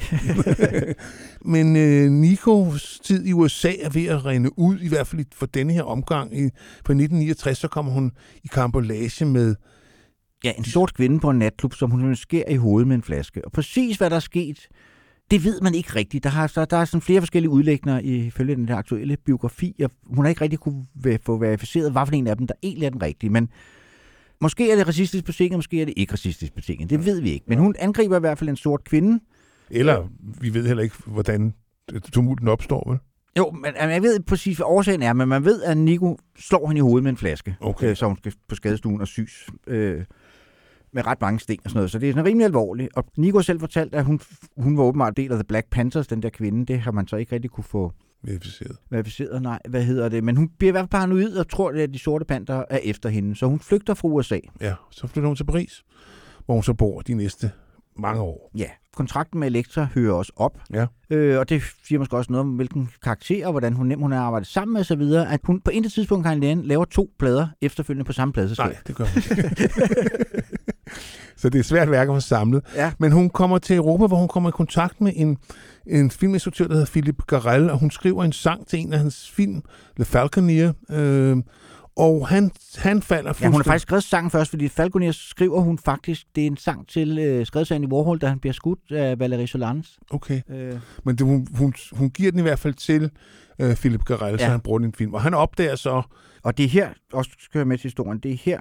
Men 1.55 1.77
øh, 1.77 2.11
Nikos 2.11 3.01
tid 3.05 3.27
i 3.27 3.33
USA 3.33 3.73
er 3.83 3.89
ved 3.89 4.07
at 4.07 4.25
rende 4.25 4.59
ud, 4.59 4.79
i 4.81 4.89
hvert 4.89 5.07
fald 5.07 5.25
for 5.35 5.47
denne 5.47 5.73
her 5.73 5.83
omgang. 5.83 6.39
I, 6.39 6.51
på 6.85 6.93
1969, 6.93 7.59
så 7.59 7.69
kommer 7.69 7.93
hun 7.93 8.13
i 8.45 8.49
kambolage 8.53 9.25
med... 9.25 9.55
Ja, 10.45 10.53
en 10.59 10.65
sort 10.65 10.95
kvinde 10.95 11.21
på 11.21 11.31
en 11.31 11.39
natklub, 11.39 11.75
som 11.75 11.91
hun 11.91 12.17
skærer 12.17 12.51
i 12.51 12.57
hovedet 12.57 12.89
med 12.89 12.97
en 12.97 13.03
flaske. 13.03 13.45
Og 13.45 13.53
præcis 13.53 13.97
hvad 13.97 14.11
der 14.11 14.17
er 14.17 14.21
sket, 14.21 14.69
det 15.31 15.45
ved 15.45 15.61
man 15.61 15.75
ikke 15.75 15.95
rigtigt. 15.95 16.25
Der, 16.25 16.31
har, 16.31 16.47
så, 16.47 16.65
der 16.65 16.77
er 16.77 16.85
sådan 16.85 17.03
flere 17.03 17.21
forskellige 17.21 17.51
udlægninger 17.51 18.01
ifølge 18.01 18.57
den 18.57 18.69
der 18.69 18.77
aktuelle 18.77 19.17
biografi, 19.17 19.75
og 19.85 19.91
hun 20.07 20.25
har 20.25 20.29
ikke 20.29 20.41
rigtig 20.41 20.59
kunne 20.59 20.87
få 21.23 21.39
verificeret, 21.39 21.93
hvad 21.93 22.07
for 22.07 22.13
en 22.13 22.27
af 22.27 22.37
dem, 22.37 22.47
der 22.47 22.55
egentlig 22.63 22.87
er 22.87 22.91
den 22.91 23.03
rigtige. 23.03 23.31
Men 23.31 23.49
måske 24.41 24.73
er 24.73 24.77
det 24.77 24.89
racistisk 24.89 25.25
betinget, 25.25 25.59
måske 25.59 25.81
er 25.81 25.85
det 25.85 25.95
ikke 25.97 26.13
racistisk 26.13 26.55
betinget. 26.55 26.91
Det 26.91 27.07
ved 27.07 27.21
vi 27.21 27.31
ikke. 27.31 27.45
Men 27.49 27.59
hun 27.59 27.75
angriber 27.79 28.17
i 28.17 28.21
hvert 28.21 28.39
fald 28.39 28.51
en 28.51 28.57
sort 28.57 28.85
kvinde. 28.85 29.21
Eller, 29.71 30.09
vi 30.41 30.55
ved 30.55 30.67
heller 30.67 30.83
ikke, 30.83 30.97
hvordan 31.07 31.55
tumulten 32.13 32.49
opstår, 32.49 32.91
vel? 32.91 32.99
Jo, 33.39 33.51
men 33.51 33.65
altså, 33.65 33.89
jeg 33.89 34.03
ved 34.03 34.21
præcis, 34.21 34.57
hvad 34.57 34.67
årsagen 34.67 35.03
er, 35.03 35.13
men 35.13 35.29
man 35.29 35.45
ved, 35.45 35.63
at 35.63 35.77
Nico 35.77 36.19
slår 36.39 36.67
hende 36.69 36.79
i 36.79 36.83
hovedet 36.83 37.03
med 37.03 37.11
en 37.11 37.17
flaske, 37.17 37.57
Okay. 37.61 37.91
øh, 37.91 37.97
så 37.97 38.07
hun 38.07 38.17
skal 38.17 38.33
på 38.49 38.55
skadestuen 38.55 39.01
og 39.01 39.07
sys 39.09 39.47
øh, 39.67 40.05
med 40.93 41.07
ret 41.07 41.21
mange 41.21 41.41
sten 41.41 41.59
og 41.65 41.71
sådan 41.71 41.79
noget. 41.79 41.91
Så 41.91 41.99
det 41.99 42.09
er 42.09 42.13
sådan 42.13 42.25
rimelig 42.27 42.45
alvorligt. 42.45 42.89
Og 42.97 43.05
Nico 43.17 43.43
selv 43.43 43.61
fortalt, 43.61 43.95
at 43.95 44.05
hun, 44.05 44.21
hun 44.57 44.77
var 44.77 44.83
åbenbart 44.85 45.17
del 45.17 45.33
af 45.33 45.37
The 45.37 45.45
Black 45.45 45.67
Panthers, 45.71 46.07
den 46.07 46.23
der 46.23 46.31
kvinde. 46.31 46.67
Det 46.67 46.81
har 46.81 46.91
man 46.93 47.09
så 47.09 47.17
ikke 47.17 47.35
rigtig 47.35 47.51
kunne 47.51 47.65
få 47.65 47.93
Verificeret. 48.23 48.77
verificeret. 48.91 49.43
Nej, 49.43 49.59
hvad 49.69 49.83
hedder 49.85 50.09
det? 50.09 50.25
Men 50.25 50.37
hun 50.37 50.49
bliver 50.59 50.71
i 50.71 50.73
hvert 50.73 50.83
fald 50.83 50.91
paranoid 50.91 51.37
og 51.37 51.49
tror, 51.49 51.71
at 51.71 51.93
de 51.93 51.99
sorte 51.99 52.25
panter 52.25 52.65
er 52.71 52.79
efter 52.83 53.09
hende. 53.09 53.37
Så 53.37 53.47
hun 53.47 53.61
flygter 53.61 53.95
fra 53.95 54.09
USA. 54.09 54.39
Ja, 54.61 54.75
så 54.91 55.07
flytter 55.07 55.27
hun 55.29 55.37
til 55.37 55.45
Paris, 55.45 55.83
hvor 56.47 56.55
hun 56.55 56.63
så 56.63 56.75
bor 56.75 57.01
de 57.01 57.15
næste 57.15 57.51
mange 57.97 58.21
år. 58.21 58.51
Ja, 58.57 58.67
kontrakten 58.97 59.41
med 59.41 59.49
Elektra 59.49 59.89
hører 59.95 60.15
også 60.15 60.33
op. 60.37 60.59
Ja. 60.73 60.87
Øh, 61.11 61.39
og 61.39 61.49
det 61.49 61.63
siger 61.85 61.99
måske 61.99 62.17
også 62.17 62.33
noget 62.33 62.41
om, 62.41 62.57
hvilken 62.57 62.91
karakter 63.03 63.47
og 63.47 63.53
hvordan 63.53 63.73
hun 63.73 63.87
nem 63.87 64.01
hun 64.01 64.13
har 64.13 64.21
arbejdet 64.21 64.49
sammen 64.49 64.73
med 64.73 64.81
osv. 64.81 65.03
At 65.03 65.41
hun 65.45 65.61
på 65.61 65.71
intet 65.71 65.93
tidspunkt, 65.93 66.25
Karin 66.25 66.41
Lægen, 66.41 66.65
laver 66.65 66.85
to 66.85 67.11
plader 67.19 67.49
efterfølgende 67.61 68.05
på 68.05 68.13
samme 68.13 68.33
pladeselskab. 68.33 68.67
Nej, 68.67 68.77
det 68.87 68.97
gør 68.97 69.05
hun 69.05 69.23
ikke. 69.23 69.71
så 71.39 71.49
det 71.49 71.59
er 71.59 71.63
svært 71.63 71.91
værk 71.91 72.09
at 72.09 72.15
få 72.15 72.21
samlet. 72.21 72.63
Ja. 72.75 72.93
Men 72.99 73.13
hun 73.13 73.31
kommer 73.31 73.59
til 73.59 73.77
Europa, 73.77 74.07
hvor 74.07 74.17
hun 74.17 74.29
kommer 74.29 74.49
i 74.51 74.53
kontakt 74.53 75.01
med 75.01 75.13
en, 75.17 75.37
en 75.87 76.11
filminstruktør, 76.11 76.67
der 76.67 76.73
hedder 76.75 76.87
Philip 76.91 77.27
Garel, 77.27 77.71
og 77.71 77.79
hun 77.79 77.91
skriver 77.91 78.25
en 78.25 78.33
sang 78.33 78.67
til 78.67 78.79
en 78.79 78.93
af 78.93 78.99
hans 78.99 79.31
film, 79.31 79.63
Le 79.97 80.05
Falconer, 80.05 80.73
øh, 80.91 81.37
Og 81.97 82.29
han, 82.29 82.51
han 82.77 83.03
falder 83.03 83.23
Ja, 83.23 83.31
fuldstændig... 83.31 83.53
hun 83.53 83.61
har 83.61 83.65
faktisk 83.65 83.83
skrevet 83.83 84.05
sangen 84.05 84.31
først, 84.31 84.51
fordi 84.51 84.69
Falconer 84.69 85.13
skriver 85.13 85.61
hun 85.61 85.79
faktisk, 85.79 86.23
det 86.35 86.43
er 86.43 86.47
en 86.47 86.57
sang 86.57 86.89
til, 86.89 87.19
øh, 87.19 87.47
skrevet 87.47 87.67
til 87.67 87.75
Andy 87.75 87.87
Warhol, 87.93 88.19
da 88.19 88.27
han 88.27 88.39
bliver 88.39 88.53
skudt 88.55 88.93
af 88.93 89.19
Valerie 89.19 89.47
Solans. 89.47 89.99
Okay, 90.11 90.41
Øh, 90.51 90.75
men 91.05 91.17
det, 91.17 91.27
hun, 91.27 91.47
hun, 91.55 91.75
hun 91.93 92.11
giver 92.11 92.31
den 92.31 92.39
i 92.41 92.43
hvert 92.43 92.59
fald 92.59 92.75
til 92.75 93.11
øh, 93.59 93.77
Philip 93.77 94.05
Garrel, 94.05 94.31
ja. 94.33 94.39
så 94.39 94.45
Ja. 94.45 94.51
han 94.51 94.61
bruger 94.61 94.79
den 94.79 94.85
i 94.85 94.89
en 94.89 94.95
film. 94.95 95.15
Og 95.15 95.23
han 95.23 95.35
opdager 95.35 95.77
så... 95.77 96.03
og 96.43 96.59
det 96.59 96.65
er 96.65 96.69
her, 96.69 96.89
også 97.13 97.31
skal 97.39 97.59
jeg 97.59 97.67
med 97.67 97.79
til 97.79 97.83
historien, 97.83 98.19
det 98.19 98.33
er 98.33 98.37
her, 98.45 98.61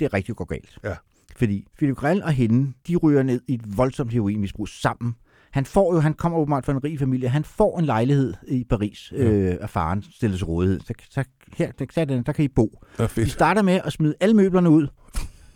det 0.00 0.14
rigtig 0.14 0.36
går 0.36 0.44
galt. 0.44 0.78
Ja. 0.84 0.94
Fordi 1.36 1.66
Philip 1.76 1.96
Grell 1.96 2.22
og 2.22 2.32
hende, 2.32 2.72
de 2.88 2.96
ryger 2.96 3.22
ned 3.22 3.40
i 3.48 3.54
et 3.54 3.76
voldsomt 3.78 4.12
heroinmisbrug 4.12 4.68
sammen. 4.68 5.14
Han 5.52 5.64
får 5.64 5.94
jo, 5.94 6.00
han 6.00 6.14
kommer 6.14 6.38
åbenbart 6.38 6.64
fra 6.64 6.72
en 6.72 6.84
rig 6.84 6.98
familie, 6.98 7.28
han 7.28 7.44
får 7.44 7.78
en 7.78 7.84
lejlighed 7.84 8.34
i 8.48 8.64
Paris 8.64 9.12
øh, 9.16 9.56
af 9.60 9.70
faren 9.70 10.02
stillet 10.02 10.38
til 10.38 10.46
rådighed. 10.46 10.80
Så, 10.80 10.94
så 11.10 11.24
her, 11.56 11.72
der, 11.72 12.04
der, 12.04 12.22
der 12.22 12.32
kan 12.32 12.44
I 12.44 12.48
bo. 12.48 12.82
Ja, 12.98 13.02
Vi 13.04 13.08
fedt. 13.08 13.30
starter 13.30 13.62
med 13.62 13.80
at 13.84 13.92
smide 13.92 14.14
alle 14.20 14.34
møblerne 14.36 14.70
ud, 14.70 14.86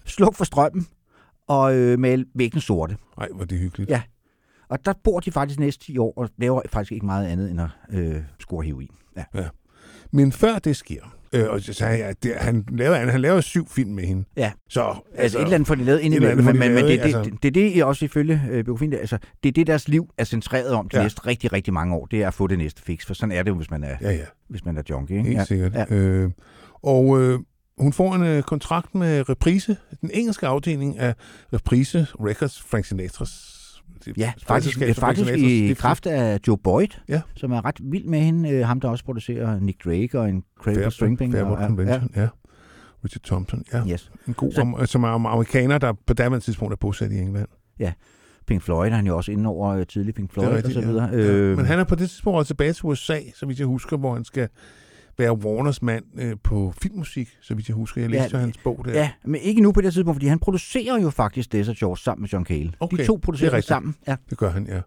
sluk 0.04 0.34
for 0.34 0.44
strømmen 0.44 0.86
og 1.48 1.76
øh, 1.76 1.98
male 1.98 2.24
væggen 2.34 2.60
sorte. 2.60 2.96
Nej, 3.18 3.28
hvor 3.34 3.44
det 3.44 3.58
hyggeligt. 3.58 3.90
Ja. 3.90 4.02
Og 4.68 4.84
der 4.84 4.92
bor 5.04 5.20
de 5.20 5.32
faktisk 5.32 5.60
næste 5.60 5.84
10 5.84 5.98
år 5.98 6.12
og 6.16 6.28
laver 6.38 6.62
faktisk 6.68 6.92
ikke 6.92 7.06
meget 7.06 7.26
andet 7.26 7.50
end 7.50 7.60
at 7.60 7.68
øh, 7.90 8.22
score 8.40 8.64
heroin. 8.64 8.90
Ja. 9.16 9.24
Men 10.12 10.32
før 10.32 10.58
det 10.58 10.76
sker, 10.76 11.14
øh, 11.32 11.48
og 11.50 11.60
så 11.60 11.72
sagde 11.72 11.98
jeg, 11.98 12.06
at 12.06 12.22
det, 12.22 12.34
han, 12.36 12.64
laver, 12.72 12.94
han 13.10 13.20
laver 13.20 13.40
syv 13.40 13.68
film 13.68 13.90
med 13.90 14.04
hende. 14.04 14.24
Ja. 14.36 14.52
Så 14.68 14.80
Altså, 14.80 15.02
altså 15.16 15.38
et 15.38 15.42
eller 15.42 15.54
andet 15.54 15.66
får 15.66 15.74
de 15.74 15.84
lavet 15.84 16.00
ind 16.00 16.14
imellem, 16.14 16.38
andet 16.38 16.44
men, 16.44 16.58
men, 16.58 16.74
men 16.74 16.84
det, 16.84 16.98
det, 16.98 17.04
altså. 17.04 17.22
det, 17.22 17.42
det, 17.42 17.48
er 17.48 17.52
det, 17.52 17.76
I 17.76 17.80
også 17.80 18.04
ifølge 18.04 18.42
øh, 18.50 18.64
biografien, 18.64 18.92
der, 18.92 18.98
altså, 18.98 19.18
det 19.42 19.48
er 19.48 19.52
det, 19.52 19.66
deres 19.66 19.88
liv 19.88 20.08
er 20.18 20.24
centreret 20.24 20.70
om 20.70 20.88
de 20.88 20.96
ja. 20.96 21.02
næste 21.02 21.26
rigtig, 21.26 21.52
rigtig 21.52 21.72
mange 21.72 21.94
år. 21.94 22.06
Det 22.06 22.22
er 22.22 22.28
at 22.28 22.34
få 22.34 22.46
det 22.46 22.58
næste 22.58 22.82
fix, 22.82 23.06
for 23.06 23.14
sådan 23.14 23.32
er 23.32 23.42
det 23.42 23.50
jo, 23.50 23.54
hvis 23.56 23.70
man 23.70 23.84
er, 23.84 23.96
Ja, 24.00 24.10
ja, 24.10 24.24
hvis 24.48 24.64
man 24.64 24.76
er 24.76 24.82
junkie. 24.90 25.16
Ikke? 25.16 25.28
helt 25.28 25.38
Ja. 25.38 25.44
sikkert. 25.44 25.72
Ja. 25.74 25.84
Øh, 25.94 26.30
og 26.82 27.20
øh, 27.22 27.38
hun 27.78 27.92
får 27.92 28.14
en 28.14 28.22
øh, 28.22 28.42
kontrakt 28.42 28.94
med 28.94 29.28
Reprise, 29.28 29.76
den 30.00 30.10
engelske 30.14 30.46
afdeling 30.46 30.98
af 30.98 31.14
Reprise 31.52 32.06
Records, 32.20 32.62
Frank 32.62 32.84
Sinatras 32.84 33.57
det 34.04 34.18
Ja, 34.18 34.32
faktisk, 34.46 34.78
det 34.80 34.88
er 34.90 34.94
som 34.94 35.00
faktisk 35.00 35.30
i 35.36 35.74
kraft 35.78 36.06
af 36.06 36.40
Joe 36.48 36.58
Boyd, 36.58 36.88
Ja. 37.08 37.20
som 37.36 37.52
er 37.52 37.64
ret 37.64 37.76
vild 37.82 38.04
med 38.04 38.20
hende. 38.20 38.50
Øh, 38.50 38.66
ham, 38.66 38.80
der 38.80 38.88
også 38.88 39.04
producerer 39.04 39.60
Nick 39.60 39.84
Drake 39.84 40.20
og 40.20 40.28
en 40.28 40.42
Crave 40.60 40.86
Fair- 40.86 40.90
String 40.90 41.18
Band. 41.18 41.32
Fairport 41.32 41.58
og- 41.58 41.66
Convention, 41.66 42.10
ja. 42.16 42.28
Richard 43.04 43.22
Thompson, 43.24 43.64
ja. 43.72 43.78
Ja. 43.86 43.92
Yes. 43.92 44.10
En 44.28 44.34
god, 44.34 44.52
Så- 44.52 44.60
om, 44.60 44.86
som 44.86 45.04
er 45.04 45.08
amerikaner, 45.08 45.78
der 45.78 45.92
på 46.06 46.14
daværende 46.14 46.40
tidspunkt 46.44 46.72
er 46.72 46.76
bosat 46.76 47.12
i 47.12 47.18
England. 47.18 47.48
Pink 48.46 48.62
Floyd 48.62 48.90
er 48.90 48.94
han 48.96 49.06
jo 49.06 49.16
også 49.16 49.32
inde 49.32 49.48
over 49.48 49.68
øh, 49.70 49.86
tidlig 49.86 50.14
Pink 50.14 50.32
Floyd 50.32 50.64
og 50.64 50.72
så 50.72 50.80
videre. 50.80 51.08
ja. 51.12 51.16
Øh, 51.16 51.50
ja. 51.50 51.56
Men 51.56 51.64
han 51.66 51.78
er 51.78 51.84
på 51.84 51.94
det 51.94 52.10
tidspunkt 52.10 52.36
også 52.38 52.46
tilbage 52.48 52.72
til 52.72 52.84
USA, 52.84 53.18
så 53.34 53.46
vidt 53.46 53.58
jeg 53.58 53.66
husker, 53.66 53.96
hvor 53.96 54.14
han 54.14 54.24
skal 54.24 54.48
være 55.18 55.32
Warners 55.38 55.82
mand 55.82 56.04
øh, 56.18 56.36
på 56.44 56.74
filmmusik, 56.82 57.28
så 57.40 57.54
vidt 57.54 57.68
jeg 57.68 57.74
husker. 57.74 58.00
Jeg 58.00 58.10
læste 58.10 58.36
ja, 58.36 58.40
hans 58.40 58.58
bog 58.58 58.82
der. 58.84 58.92
Ja, 58.92 59.10
men 59.24 59.40
ikke 59.40 59.60
nu 59.60 59.72
på 59.72 59.80
det 59.80 59.92
tidspunkt, 59.92 60.16
fordi 60.16 60.26
han 60.26 60.38
producerer 60.38 61.00
jo 61.00 61.10
faktisk 61.10 61.52
Desert 61.52 61.76
George 61.76 61.96
sammen 61.98 62.22
med 62.22 62.28
John 62.28 62.44
Cale. 62.46 62.72
Okay, 62.80 62.96
De 62.96 63.06
to 63.06 63.18
producerer 63.22 63.50
er 63.50 63.54
det 63.54 63.64
sammen. 63.64 63.94
Ja. 64.08 64.16
Det 64.30 64.38
gør 64.38 64.50
han, 64.50 64.66
ja. 64.66 64.80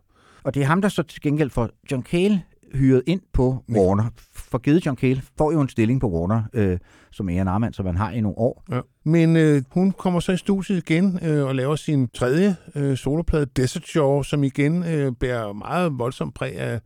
Og 0.43 0.53
det 0.53 0.61
er 0.61 0.65
ham, 0.65 0.81
der 0.81 0.89
så 0.89 1.03
til 1.03 1.21
gengæld 1.21 1.49
får 1.49 1.69
John 1.91 2.03
Cale 2.03 2.41
hyret 2.73 3.03
ind 3.07 3.21
på. 3.33 3.63
Warner. 3.71 4.03
For 4.33 4.57
givet 4.57 4.85
John 4.85 4.97
Cale 4.97 5.21
får 5.37 5.51
jo 5.51 5.61
en 5.61 5.69
stilling 5.69 6.01
på 6.01 6.09
Warner, 6.09 6.43
øh, 6.53 6.77
som 7.11 7.29
er 7.29 7.41
en 7.41 7.47
armand, 7.47 7.73
som 7.73 7.85
han 7.85 7.97
har 7.97 8.11
i 8.11 8.21
nogle 8.21 8.37
år. 8.37 8.63
ja. 8.71 8.79
Men 9.05 9.35
øh, 9.35 9.61
hun 9.71 9.91
kommer 9.91 10.19
så 10.19 10.31
i 10.31 10.37
studiet 10.37 10.77
igen 10.89 11.19
øh, 11.23 11.45
og 11.45 11.55
laver 11.55 11.75
sin 11.75 12.07
tredje 12.07 12.55
øh, 12.75 12.97
soloplade, 12.97 13.45
Desert 13.45 13.87
Shore, 13.87 14.25
som 14.25 14.43
igen 14.43 14.83
øh, 14.83 15.11
bærer 15.19 15.53
meget 15.53 15.91
voldsomt 15.97 16.33
præg 16.33 16.55
af 16.57 16.79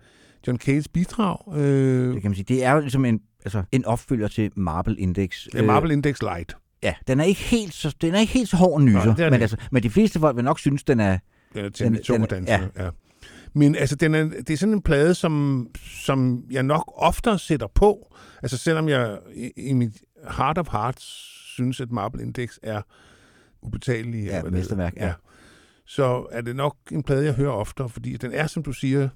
John 0.48 0.58
Cales 0.60 0.88
bidrag. 0.88 1.58
Øh, 1.58 2.14
Det 2.14 2.22
kan 2.22 2.32
man 2.32 2.36
sige. 2.36 2.46
Det 2.48 2.64
er 2.66 2.74
jo 2.74 2.80
ligesom 2.80 3.06
en, 3.06 3.20
altså, 3.46 3.64
en 3.72 3.86
opfølger 3.86 4.28
til 4.28 4.52
Marble 4.56 4.96
Index. 5.00 5.44
det 5.52 5.56
er 5.60 5.66
Marble 5.66 5.94
Index 5.94 6.22
Light. 6.22 6.58
Ja, 6.84 6.94
den 7.08 7.20
er 7.20 7.24
ikke 7.24 7.42
helt 7.42 7.74
så, 7.74 7.96
den 8.02 8.16
er 8.16 8.20
ikke 8.20 8.34
helt 8.34 8.50
så 8.50 8.58
hård 8.58 8.80
en 8.80 8.86
nyser, 8.86 9.00
er 9.00 9.14
den 9.16 9.32
men, 9.32 9.42
altså, 9.42 9.58
men 9.72 9.84
de 9.84 9.90
fleste 9.90 10.20
folk 10.20 10.36
vil 10.36 10.44
nok 10.44 10.60
synes, 10.60 10.84
den 10.84 11.00
er... 11.00 11.18
Den 11.54 11.66
er 11.66 11.70
temmelig 11.70 12.08
Den- 12.08 12.14
tung 12.16 12.24
at 12.24 12.30
danse 12.30 12.58
med, 12.58 12.86
ja. 12.86 12.90
Men 13.54 13.76
altså, 13.76 13.96
den 13.96 14.16
er, 14.16 14.24
det 14.24 14.50
er 14.50 14.58
sådan 14.58 14.74
en 14.74 14.82
plade, 14.82 15.14
som, 15.16 15.68
som 16.06 16.44
jeg 16.52 16.64
nok 16.64 16.94
oftere 16.96 17.40
sætter 17.40 17.68
på. 17.68 18.16
Altså, 18.44 18.58
selvom 18.58 18.90
jeg 18.90 19.18
i, 19.36 19.52
i 19.58 19.74
mit 19.74 19.92
heart 20.38 20.58
of 20.58 20.68
hearts 20.72 21.04
synes, 21.54 21.82
at 21.82 21.92
Marble 21.92 22.22
Index 22.22 22.58
er 22.64 22.82
ubetalelig. 23.62 24.26
Ja, 24.26 24.42
mesterværk, 24.44 24.94
hedder. 24.94 25.08
ja. 25.08 25.14
Så 25.86 26.26
er 26.32 26.42
det 26.42 26.56
nok 26.56 26.78
en 26.92 27.04
plade, 27.04 27.26
jeg 27.26 27.34
hører 27.34 27.52
oftere, 27.52 27.90
fordi 27.90 28.18
den 28.18 28.32
er, 28.32 28.48
som 28.48 28.64
du 28.64 28.72
siger, 28.72 29.10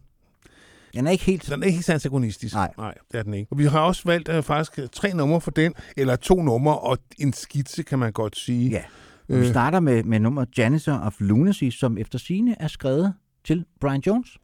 Den 0.94 1.08
er 1.08 1.12
ikke 1.12 1.24
helt... 1.24 1.50
den 1.50 1.62
er 1.62 1.66
ikke 1.66 1.76
helt 1.78 1.90
antagonistisk. 1.90 2.56
Nej. 2.56 2.72
Nej, 2.78 2.94
det 3.12 3.20
er 3.20 3.24
den 3.24 3.34
ikke. 3.34 3.52
Og 3.52 3.58
vi 3.58 3.66
har 3.66 3.80
også 3.80 4.02
valgt 4.06 4.30
uh, 4.30 4.44
faktisk 4.44 4.92
tre 4.92 5.14
numre 5.14 5.42
for 5.42 5.52
den, 5.52 5.74
eller 5.98 6.16
to 6.16 6.44
numre 6.44 6.80
og 6.80 6.98
en 7.20 7.34
skitse, 7.34 7.84
kan 7.84 8.00
man 8.00 8.12
godt 8.12 8.38
sige. 8.38 8.70
Ja. 8.70 8.84
Øh. 9.30 9.42
Vi 9.42 9.48
starter 9.48 9.80
med, 9.80 10.04
med 10.04 10.20
nummeret 10.20 10.50
Janitor 10.58 10.94
of 10.94 11.16
Lunacy, 11.20 11.70
som 11.70 11.98
efter 11.98 12.20
sine 12.20 12.56
er 12.62 12.68
skrevet 12.68 13.14
til 13.46 13.66
Brian 13.82 14.02
Jones. 14.08 14.38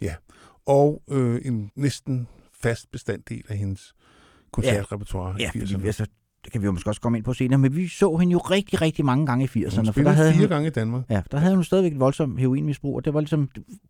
Og 0.66 1.04
øh, 1.10 1.42
en 1.46 1.72
næsten 1.76 2.28
fast 2.62 2.92
bestanddel 2.92 3.44
af 3.50 3.58
hendes 3.58 3.96
koncertrepertoire 4.52 5.36
Ja, 5.40 5.52
i 5.56 5.60
fordi, 5.60 5.74
80'erne. 5.74 5.86
altså, 5.86 6.06
det 6.46 6.52
kan 6.52 6.62
vi 6.62 6.66
jo 6.66 6.72
måske 6.72 6.90
også 6.90 7.02
komme 7.02 7.18
ind 7.18 7.26
på 7.26 7.34
senere, 7.34 7.60
men 7.60 7.76
vi 7.76 7.88
så 7.88 8.16
hende 8.16 8.32
jo 8.32 8.38
rigtig, 8.38 8.82
rigtig 8.82 9.06
mange 9.06 9.26
gange 9.26 9.46
i 9.46 9.48
80'erne. 9.48 9.76
Hun 9.76 9.94
For 9.94 10.02
der 10.02 10.10
havde 10.10 10.32
fire 10.34 10.42
hun, 10.42 10.50
gange 10.50 10.68
i 10.68 10.72
Danmark. 10.72 11.04
Ja, 11.10 11.22
der 11.32 11.38
havde 11.38 11.56
hun 11.56 11.64
stadigvæk 11.64 11.92
et 11.92 12.00
voldsomt 12.00 12.40
heroinmisbrug, 12.40 12.96
og 12.96 13.06
det 13.06 13.14
var 13.14 13.20
ligesom, 13.20 13.50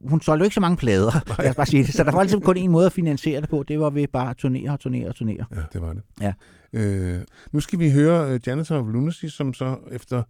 hun 0.09 0.21
solgte 0.21 0.41
jo 0.41 0.43
ikke 0.43 0.53
så 0.53 0.59
mange 0.59 0.77
plader, 0.77 1.11
lad 1.41 1.49
os 1.49 1.55
bare 1.55 1.65
sige 1.65 1.83
det. 1.83 1.93
Så 1.93 2.03
der 2.03 2.11
var 2.11 2.23
ligesom 2.23 2.41
kun 2.41 2.57
en 2.57 2.71
måde 2.71 2.85
at 2.85 2.91
finansiere 2.91 3.41
det 3.41 3.49
på, 3.49 3.63
det 3.67 3.79
var 3.79 3.89
ved 3.89 4.07
bare 4.07 4.29
at 4.29 4.37
turnere 4.37 4.71
og 4.71 4.79
turnere 4.79 5.07
og 5.07 5.15
turnere. 5.15 5.45
Ja, 5.55 5.61
det 5.73 5.81
var 5.81 5.93
det. 5.93 6.01
Ja. 6.21 6.33
Øh, 6.73 7.21
nu 7.51 7.59
skal 7.59 7.79
vi 7.79 7.91
høre 7.91 8.33
uh, 8.33 8.47
Janitor 8.47 8.75
of 8.75 8.85
Lunacy, 8.93 9.25
som 9.25 9.53
så 9.53 9.77
efter 9.91 10.23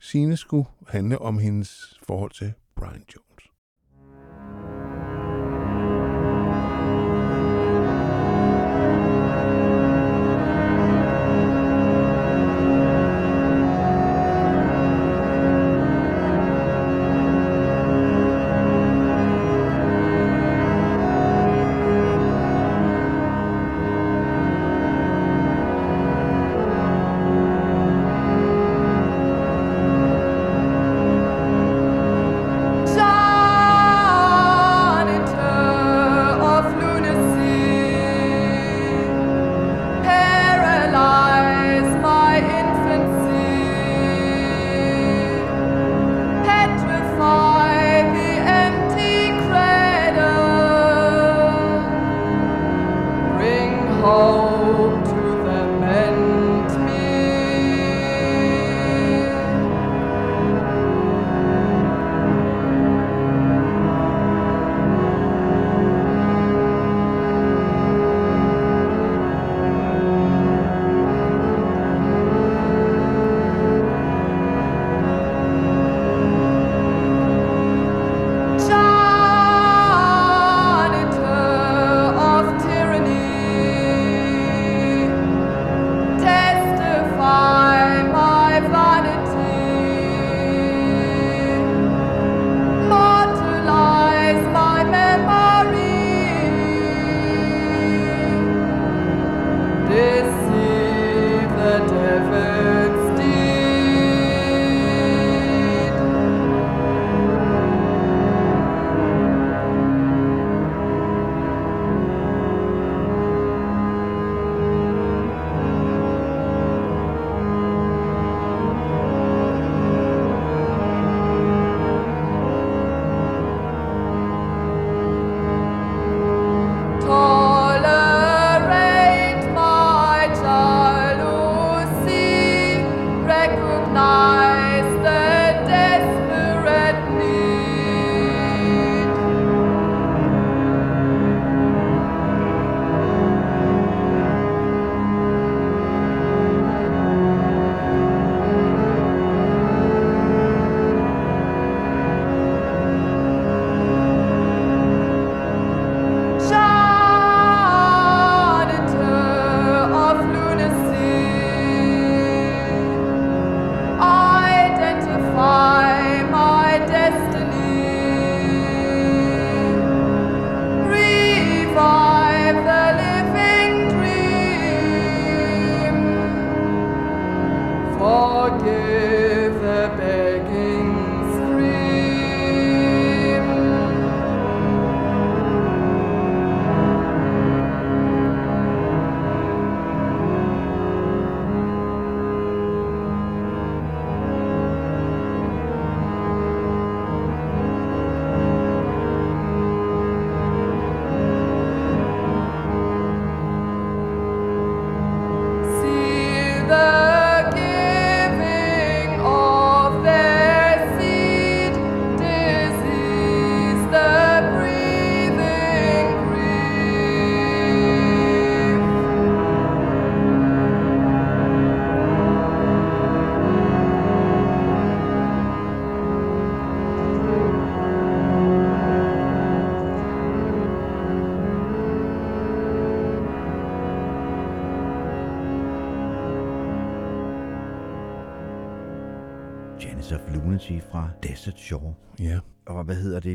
sine 0.00 0.36
skulle 0.36 0.66
handle 0.88 1.18
om 1.18 1.38
hendes 1.38 2.00
forhold 2.06 2.30
til 2.30 2.52
Brian 2.76 2.92
Jones. 3.14 3.25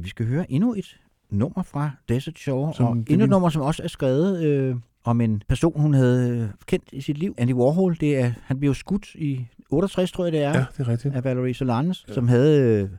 Vi 0.03 0.09
skal 0.09 0.25
høre 0.25 0.51
endnu 0.51 0.73
et 0.73 0.97
nummer 1.29 1.63
fra 1.63 1.91
Desert 2.09 2.39
Shore, 2.39 2.73
Som 2.73 2.85
og 2.85 2.91
endnu 2.93 3.13
et 3.13 3.19
vi- 3.19 3.25
nummer, 3.27 3.49
som 3.49 3.61
også 3.61 3.83
er 3.83 3.87
skrevet 3.87 4.43
øh, 4.43 4.75
om 5.03 5.21
en 5.21 5.43
person, 5.49 5.81
hun 5.81 5.93
havde 5.93 6.29
øh, 6.39 6.49
kendt 6.65 6.85
i 6.91 7.01
sit 7.01 7.17
liv. 7.17 7.35
Andy 7.37 7.53
Warhol, 7.53 7.97
det 7.99 8.17
er, 8.17 8.31
han 8.43 8.59
blev 8.59 8.73
skudt 8.73 9.15
i 9.15 9.47
68, 9.69 10.11
tror 10.11 10.25
jeg 10.25 10.31
det 10.31 10.41
er, 10.43 10.49
Ja, 10.57 10.65
det 10.77 10.79
er 10.79 10.87
rigtigt. 10.87 11.15
af 11.15 11.23
Valerie 11.23 11.53
Solanas, 11.53 12.05
Ja. 12.07 12.13
som 12.13 12.27
havde 12.27 12.81
øh, 12.83 12.89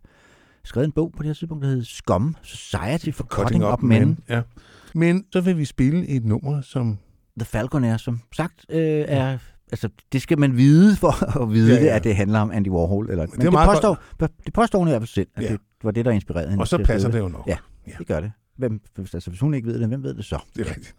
skrevet 0.65 0.85
en 0.87 0.93
bog 0.93 1.13
på 1.17 1.23
det 1.23 1.27
her 1.27 1.35
tidspunkt, 1.35 1.63
der 1.65 1.71
hed 1.71 1.85
Scum, 1.85 2.37
Society 2.43 3.11
for 3.11 3.25
Cutting, 3.25 3.65
Up, 3.73 3.83
Men. 3.83 4.01
Men. 4.09 4.19
Ja. 4.29 4.43
Men 4.95 5.25
så 5.33 5.41
vil 5.41 5.59
vi 5.59 5.65
spille 5.65 6.09
et 6.09 6.25
nummer, 6.25 6.61
som... 6.61 6.99
The 7.39 7.45
Falcon 7.47 7.85
er, 7.85 7.97
som 7.97 8.21
sagt, 8.37 8.67
øh, 8.69 9.05
er... 9.09 9.39
Altså, 9.73 9.89
det 10.13 10.23
skal 10.23 10.39
man 10.39 10.57
vide 10.57 10.97
for 10.97 11.13
at 11.43 11.53
vide, 11.53 11.69
Ja, 11.69 11.75
ja. 11.75 11.83
Det, 11.85 11.89
at 11.89 12.05
det 12.05 12.17
handler 12.17 12.41
om 12.41 12.51
Andy 12.51 12.69
Warhol. 12.69 13.11
Eller, 13.11 13.27
men 13.27 13.47
er 13.47 13.51
det, 13.51 13.69
påstår, 13.69 13.99
det 14.45 14.53
påstår 14.53 14.79
hun 14.79 14.89
i 14.89 14.91
hvert 14.91 15.03
fald 15.03 15.09
selv, 15.09 15.29
at 15.37 15.43
Ja. 15.43 15.49
det 15.49 15.59
var 15.85 15.91
det, 15.91 16.05
der 16.05 16.11
inspirerede 16.11 16.49
hende. 16.51 16.63
Og 16.63 16.69
så 16.69 16.79
passer 16.79 17.11
det 17.11 17.19
jo 17.19 17.29
nok. 17.29 17.47
Ja. 17.47 17.57
Ja. 17.87 17.93
Det 17.99 18.07
gør 18.07 18.21
det. 18.21 18.33
Hvem, 18.57 18.81
hvis, 18.97 19.15
altså, 19.15 19.31
hvis 19.31 19.41
hun 19.41 19.55
ikke 19.55 19.69
ved 19.69 19.81
det, 19.81 19.89
hvem 19.89 20.03
ved 20.03 20.15
det 20.15 20.25
så? 20.25 20.39
Det 20.57 20.67
er 20.67 20.71
rigtigt. 20.71 20.95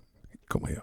Kommer 0.50 0.68
her. 0.68 0.80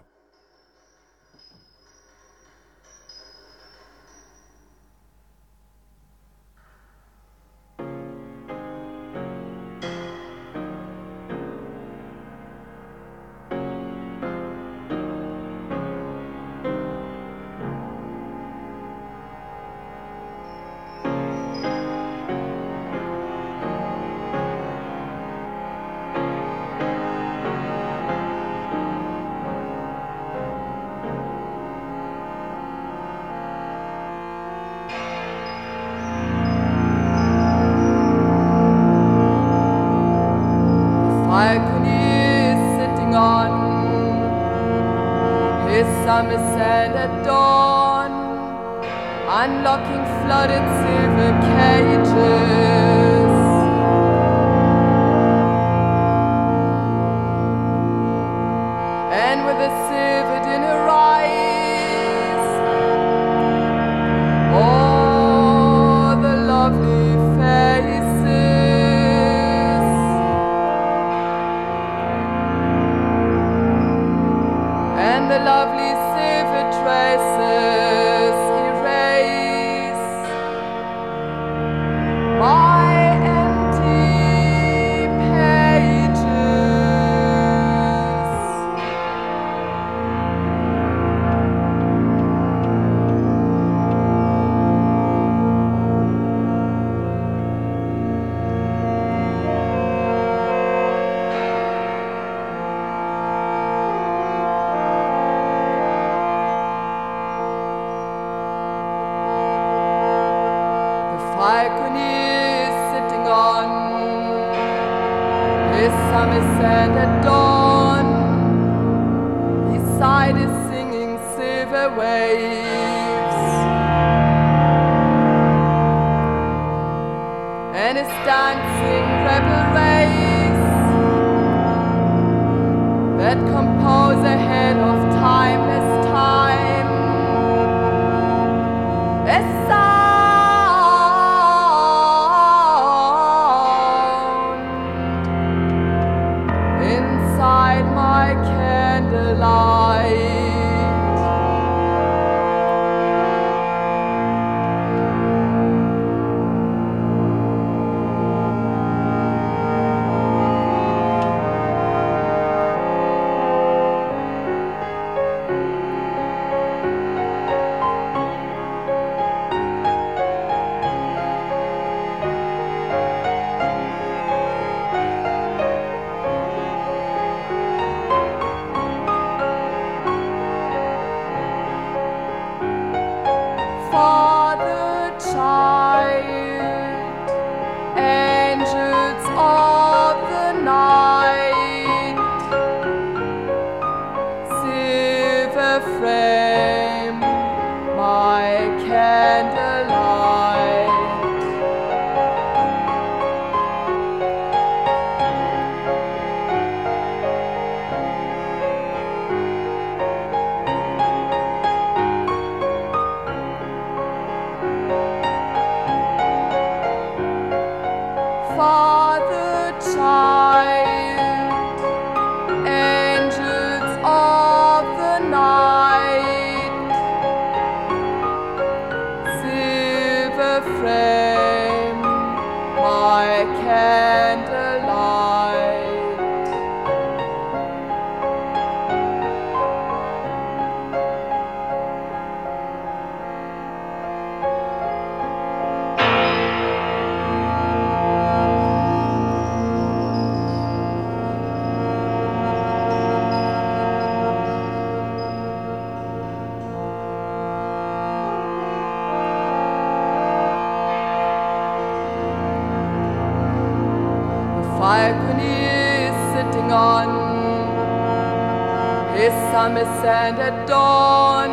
His 269.21 269.33
summer 269.53 269.85
sand 270.01 270.39
at 270.39 270.67
dawn, 270.67 271.51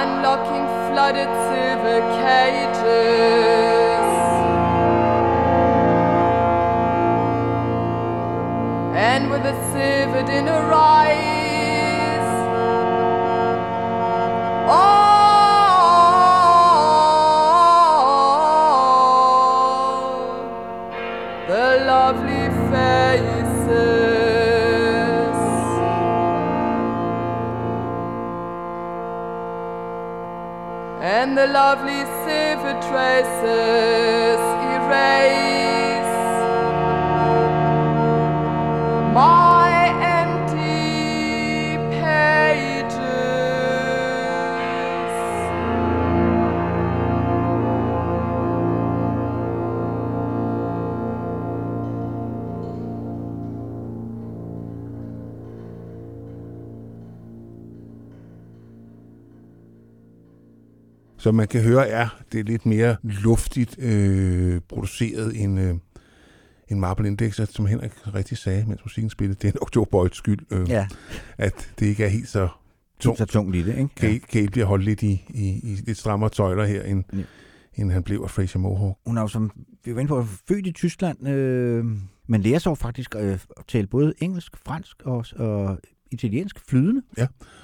unlocking 0.00 0.66
flooded 0.88 1.30
silver 1.48 2.00
cages. 2.20 2.82
And 9.12 9.30
with 9.30 9.44
a 9.46 9.56
silver 9.72 10.22
dinner 10.30 10.60
rise, 10.68 11.41
traces 32.80 34.40
erased. 34.74 35.61
Som 61.22 61.34
man 61.34 61.48
kan 61.48 61.62
høre, 61.62 61.88
er 61.88 62.08
det 62.32 62.46
lidt 62.46 62.66
mere 62.66 62.96
luftigt 63.02 63.78
øh, 63.78 64.60
produceret 64.68 65.42
end, 65.42 65.60
øh, 65.60 65.74
end 66.68 66.78
Marble 66.80 67.06
Index, 67.08 67.40
som 67.50 67.66
Henrik 67.66 68.14
rigtig 68.14 68.38
sagde, 68.38 68.64
mens 68.68 68.80
musikken 68.84 69.10
spillede. 69.10 69.38
Det 69.42 69.48
er 69.54 69.58
nok 69.60 69.70
Joe 69.76 69.86
Boyds 69.86 70.16
skyld, 70.16 70.38
øh, 70.50 70.68
Ja, 70.70 70.86
at 71.38 71.72
det 71.78 71.86
ikke 71.86 72.04
er 72.04 72.08
helt 72.08 72.28
så 72.28 72.48
tungt. 73.00 73.18
så 73.18 73.24
tungt 73.24 73.56
i 73.56 73.62
det, 73.62 73.76
ikke? 73.78 73.88
Kate, 73.96 74.18
Kate 74.18 74.48
bliver 74.50 74.66
holdt 74.66 74.84
lidt 74.84 75.02
i, 75.02 75.24
i, 75.28 75.48
i 75.72 75.74
lidt 75.86 75.98
strammere 75.98 76.30
tøjler 76.30 76.64
her, 76.64 76.82
end, 76.82 77.04
Ja. 77.12 77.18
ja. 77.18 77.24
end 77.82 77.90
han 77.92 78.02
blev 78.02 78.20
af 78.24 78.30
Fraser 78.30 78.58
Mohawk. 78.58 78.96
Hun 79.06 79.16
er 79.16 79.20
jo 79.22 79.28
som, 79.28 79.50
vi 79.84 79.94
var 79.94 80.00
inde 80.00 80.08
på, 80.08 80.24
født 80.48 80.66
i 80.66 80.72
Tyskland, 80.72 81.28
øh, 81.28 81.84
men 82.26 82.40
lærer 82.42 82.62
jo 82.66 82.74
faktisk 82.74 83.14
øh, 83.18 83.32
at 83.32 83.40
tale 83.68 83.86
både 83.86 84.14
engelsk, 84.20 84.52
fransk 84.66 84.96
og, 85.04 85.24
og 85.36 85.78
italiensk 86.10 86.60
flydende. 86.68 87.02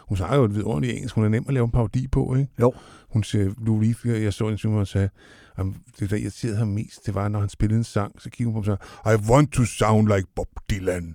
Hun 0.08 0.16
snakker 0.16 0.36
jo 0.36 0.44
et 0.44 0.54
vidunderligt 0.54 0.92
engelsk. 0.94 1.14
Hun 1.14 1.24
er 1.24 1.28
nem 1.28 1.44
at 1.48 1.54
lave 1.54 1.64
en 1.64 1.70
parodi 1.70 2.06
på, 2.08 2.34
ikke? 2.34 2.48
Jo. 2.60 2.72
Hun 3.12 3.22
siger, 3.24 3.50
Lou 3.66 3.80
Reed, 3.80 4.22
jeg 4.22 4.32
så 4.32 4.48
en 4.48 4.58
hun 4.64 4.86
sagde, 4.86 5.08
det 6.00 6.10
der 6.10 6.16
irriterede 6.16 6.56
ham 6.56 6.68
mest, 6.68 7.06
det 7.06 7.14
var, 7.14 7.28
når 7.28 7.40
han 7.40 7.48
spillede 7.48 7.78
en 7.78 7.84
sang, 7.84 8.22
så 8.22 8.30
kiggede 8.30 8.52
hun 8.52 8.62
på 8.64 8.70
mig 8.70 8.78
og 8.80 8.86
sagde, 9.04 9.18
I 9.24 9.30
want 9.30 9.52
to 9.52 9.64
sound 9.64 10.08
like 10.08 10.28
Bob 10.36 10.48
Dylan. 10.70 11.14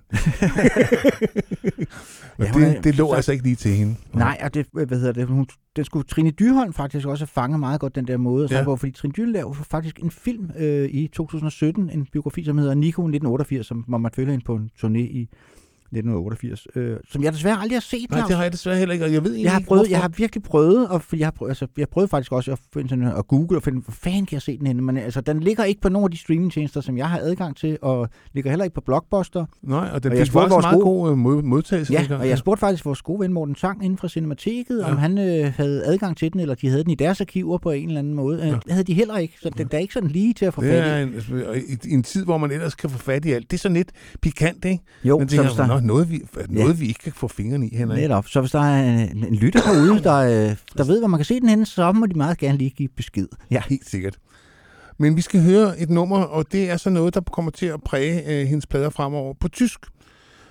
Men 2.38 2.46
Ja, 2.46 2.52
hun 2.52 2.62
det, 2.62 2.84
det 2.84 2.94
lå 2.94 3.08
så- 3.08 3.14
altså 3.14 3.32
ikke 3.32 3.44
lige 3.44 3.56
til 3.56 3.70
hende. 3.70 3.94
Nej, 4.14 4.38
og 4.42 4.54
det, 4.54 4.66
hvad 4.72 4.86
hedder 4.98 5.12
det, 5.12 5.26
hun, 5.26 5.46
den 5.76 5.84
skulle 5.84 6.04
Trine 6.08 6.30
Dyrholm 6.30 6.72
faktisk 6.72 7.06
også 7.06 7.22
have 7.24 7.28
fanget 7.42 7.60
meget 7.60 7.80
godt 7.80 7.94
den 7.94 8.06
der 8.06 8.16
måde. 8.16 8.48
Ja. 8.50 8.58
ja. 8.58 8.74
Fordi 8.74 8.92
Trine 8.92 9.12
Dyrholm 9.12 9.32
lavede 9.32 9.54
faktisk 9.70 9.98
en 10.02 10.10
film 10.10 10.50
øh, 10.58 10.88
i 10.90 11.06
2017, 11.12 11.90
en 11.90 12.06
biografi, 12.12 12.44
som 12.44 12.58
hedder 12.58 12.74
Nico 12.74 13.02
1988, 13.02 13.66
som, 13.66 13.84
man 13.88 14.10
følger 14.14 14.30
hende 14.30 14.44
på 14.44 14.54
en 14.54 14.70
turné 14.84 14.98
i 14.98 15.28
1988, 15.92 16.66
øh, 16.74 16.96
som 17.10 17.22
jeg 17.22 17.32
desværre 17.32 17.56
aldrig 17.60 17.76
har 17.76 17.80
set. 17.80 18.10
Nej, 18.10 18.26
det 18.26 18.36
har 18.36 18.42
jeg 18.42 18.52
desværre 18.52 18.76
heller 18.78 18.92
ikke, 18.92 19.04
og 19.04 19.12
jeg 19.12 19.24
ved 19.24 19.34
jeg 19.34 19.52
har 19.52 19.60
prøvet, 19.68 19.80
hvorfor. 19.80 19.90
jeg 19.90 20.00
har 20.00 20.08
virkelig 20.16 20.42
prøvet, 20.42 20.88
og 20.88 21.02
jeg 21.16 21.26
har 21.26 21.30
prøvet, 21.30 21.50
altså, 21.50 21.66
jeg 21.76 21.88
prøvede 21.88 22.08
faktisk 22.08 22.32
også 22.32 22.52
at, 22.52 22.58
finde 22.74 22.88
sådan, 22.88 23.04
at 23.04 23.28
google 23.28 23.58
og 23.58 23.62
finde, 23.62 23.80
hvor 23.80 23.92
fanden 23.92 24.26
kan 24.26 24.34
jeg 24.34 24.42
se 24.42 24.58
den 24.58 24.66
henne, 24.66 24.82
men 24.82 24.96
altså, 24.96 25.20
den 25.20 25.40
ligger 25.40 25.64
ikke 25.64 25.80
på 25.80 25.88
nogen 25.88 26.04
af 26.04 26.10
de 26.10 26.16
streamingtjenester, 26.16 26.80
som 26.80 26.98
jeg 26.98 27.08
har 27.08 27.18
adgang 27.18 27.56
til, 27.56 27.78
og 27.82 28.08
ligger 28.32 28.50
heller 28.50 28.64
ikke 28.64 28.74
på 28.74 28.80
Blockbuster. 28.80 29.46
Nej, 29.62 29.88
og 29.92 30.02
den 30.02 30.12
Og 30.12 30.18
fik 30.18 30.26
spurgte 30.26 30.50
faktisk 30.50 30.52
vores 30.54 30.64
meget 30.64 30.74
gode- 30.82 30.84
god 30.84 31.10
øh, 31.10 31.18
mod- 31.18 31.42
modtagelse. 31.42 31.92
Ja, 31.92 31.98
dengang. 32.00 32.20
og 32.20 32.28
jeg 32.28 32.38
spurgte 32.38 32.60
faktisk 32.60 32.84
vores 32.84 33.02
gode 33.02 33.20
ven 33.20 33.32
Morten 33.32 33.54
Sang 33.56 33.84
inden 33.84 33.98
fra 33.98 34.08
Cinemateket, 34.08 34.78
ja. 34.78 34.86
Ja. 34.86 34.90
om 34.92 34.98
han 34.98 35.18
øh, 35.18 35.52
havde 35.56 35.84
adgang 35.84 36.16
til 36.16 36.32
den, 36.32 36.40
eller 36.40 36.54
de 36.54 36.68
havde 36.68 36.82
den 36.82 36.90
i 36.90 36.94
deres 36.94 37.20
arkiver 37.20 37.58
på 37.58 37.70
en 37.70 37.88
eller 37.88 37.98
anden 37.98 38.14
måde. 38.14 38.38
Ja. 38.38 38.46
Ja. 38.48 38.52
Det 38.64 38.72
havde 38.72 38.84
de 38.84 38.94
heller 38.94 39.16
ikke, 39.16 39.34
så 39.42 39.50
den 39.58 39.66
der 39.70 39.76
er 39.76 39.80
ikke 39.82 39.94
sådan 39.94 40.08
lige 40.10 40.32
til 40.34 40.44
at 40.44 40.54
få 40.54 40.60
det 40.62 40.70
fat 40.70 40.82
er 40.84 40.96
i. 40.96 41.02
en, 41.02 41.14
og 41.48 41.56
i, 41.56 41.60
i 41.84 41.92
en 41.92 42.02
tid, 42.02 42.24
hvor 42.24 42.38
man 42.38 42.50
ellers 42.50 42.74
kan 42.74 42.90
få 42.90 42.98
fat 42.98 43.24
i 43.24 43.32
alt. 43.32 43.50
Det 43.50 43.56
er 43.56 43.60
sådan 43.60 43.76
lidt 43.76 43.92
pikant, 44.22 44.64
ikke? 44.64 44.82
Jo, 45.04 45.18
Men 45.18 45.28
så 45.28 45.36
noget, 45.84 46.10
vi, 46.10 46.22
noget 46.48 46.80
vi 46.80 46.86
ikke 46.86 47.00
kan 47.00 47.12
få 47.12 47.28
fingrene 47.28 47.68
i, 47.68 47.76
Henrik. 47.76 48.00
netop, 48.00 48.28
så 48.28 48.40
hvis 48.40 48.50
der 48.50 48.60
er 48.60 49.10
en, 49.10 49.24
en 49.24 49.34
lytter 49.34 49.60
derude, 49.60 50.02
der, 50.02 50.16
øh, 50.16 50.56
der 50.78 50.84
ved, 50.84 50.98
hvor 50.98 51.08
man 51.08 51.18
kan 51.18 51.24
se 51.24 51.40
den 51.40 51.48
henne, 51.48 51.66
så 51.66 51.92
må 51.92 52.06
de 52.06 52.14
meget 52.14 52.38
gerne 52.38 52.58
lige 52.58 52.70
give 52.70 52.88
besked. 52.88 53.28
Ja. 53.50 53.62
Helt 53.68 53.88
sikkert. 53.88 54.18
Men 54.98 55.16
vi 55.16 55.20
skal 55.20 55.42
høre 55.42 55.80
et 55.80 55.90
nummer, 55.90 56.18
og 56.18 56.52
det 56.52 56.70
er 56.70 56.76
så 56.76 56.90
noget, 56.90 57.14
der 57.14 57.20
kommer 57.20 57.50
til 57.50 57.66
at 57.66 57.82
præge 57.82 58.40
øh, 58.40 58.46
hendes 58.46 58.66
plader 58.66 58.90
fremover 58.90 59.34
på 59.40 59.48
tysk. 59.48 59.80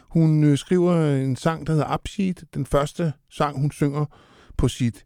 Hun 0.09 0.43
øh, 0.43 0.57
skriver 0.57 1.15
en 1.15 1.35
sang, 1.35 1.67
der 1.67 1.73
hedder 1.73 1.87
Abschied. 1.87 2.33
Den 2.53 2.65
første 2.65 3.13
sang, 3.29 3.61
hun 3.61 3.71
synger 3.71 4.05
på 4.57 4.67
sit 4.67 5.05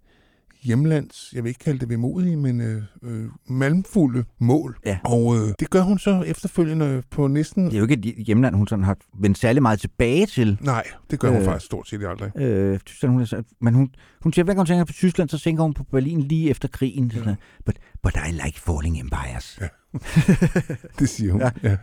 hjemlands, 0.68 1.34
jeg 1.35 1.44
vil 1.44 1.49
ikke 1.49 1.60
kalde 1.64 1.80
det 1.80 1.89
vemodige, 1.89 2.38
men 2.38 2.61
øh, 2.61 2.81
øh, 3.03 3.26
malmfulde 3.49 4.23
mål. 4.39 4.77
Ja. 4.85 4.98
Og 5.06 5.35
øh, 5.35 5.53
det 5.60 5.69
gør 5.69 5.81
hun 5.81 5.99
så 5.99 6.22
efterfølgende 6.27 7.03
på 7.11 7.27
næsten... 7.27 7.65
Det 7.65 7.73
er 7.73 7.77
jo 7.77 7.84
ikke 7.88 8.14
et 8.18 8.26
hjemland, 8.26 8.56
hun 8.56 8.68
sådan 8.68 8.85
har 8.85 8.98
vendt 9.19 9.38
særlig 9.38 9.61
meget 9.61 9.80
tilbage 9.80 10.26
til. 10.26 10.57
Nej, 10.61 10.84
det 11.11 11.19
gør 11.19 11.30
hun 11.30 11.38
Øh. 11.39 11.45
faktisk 11.45 11.65
stort 11.65 11.88
set 11.89 12.02
aldrig. 12.06 12.31
Øh, 12.38 12.80
Tyskland, 12.80 13.14
hun 13.14 13.22
er, 13.22 13.41
men 13.61 13.73
hun, 13.73 13.89
hun 14.22 14.34
siger, 14.34 14.44
hver 14.44 14.53
gang 14.53 14.60
hun 14.60 14.65
tænker 14.68 14.85
på 14.85 14.94
Tyskland, 14.94 15.30
så 15.30 15.39
tænker 15.39 15.64
hun 15.64 15.73
på 15.73 15.84
Berlin 15.84 16.22
lige 16.22 16.49
efter 16.49 16.68
krigen. 16.68 17.11
Ja. 17.15 17.35
But, 17.65 17.76
but 18.03 18.14
I 18.30 18.31
like 18.31 18.60
falling 18.60 18.99
empires. 18.99 19.60
Ja. 19.61 19.68
Det 20.99 21.10
siger 21.10 21.31
hun. 21.31 21.41
Ja. 21.41 21.49
Ja. 21.64 21.69
ja. 21.69 21.77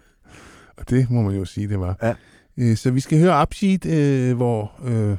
Og 0.76 0.90
det 0.90 1.10
må 1.10 1.22
man 1.22 1.34
jo 1.34 1.44
sige, 1.44 1.68
det 1.68 1.80
var. 1.80 1.96
Ja. 2.02 2.14
Øh, 2.58 2.76
Så 2.76 2.90
vi 2.90 3.00
skal 3.00 3.18
høre 3.18 3.32
Abschied, 3.32 3.86
øh, 3.86 4.36
hvor 4.36 4.72
øh, 4.84 5.16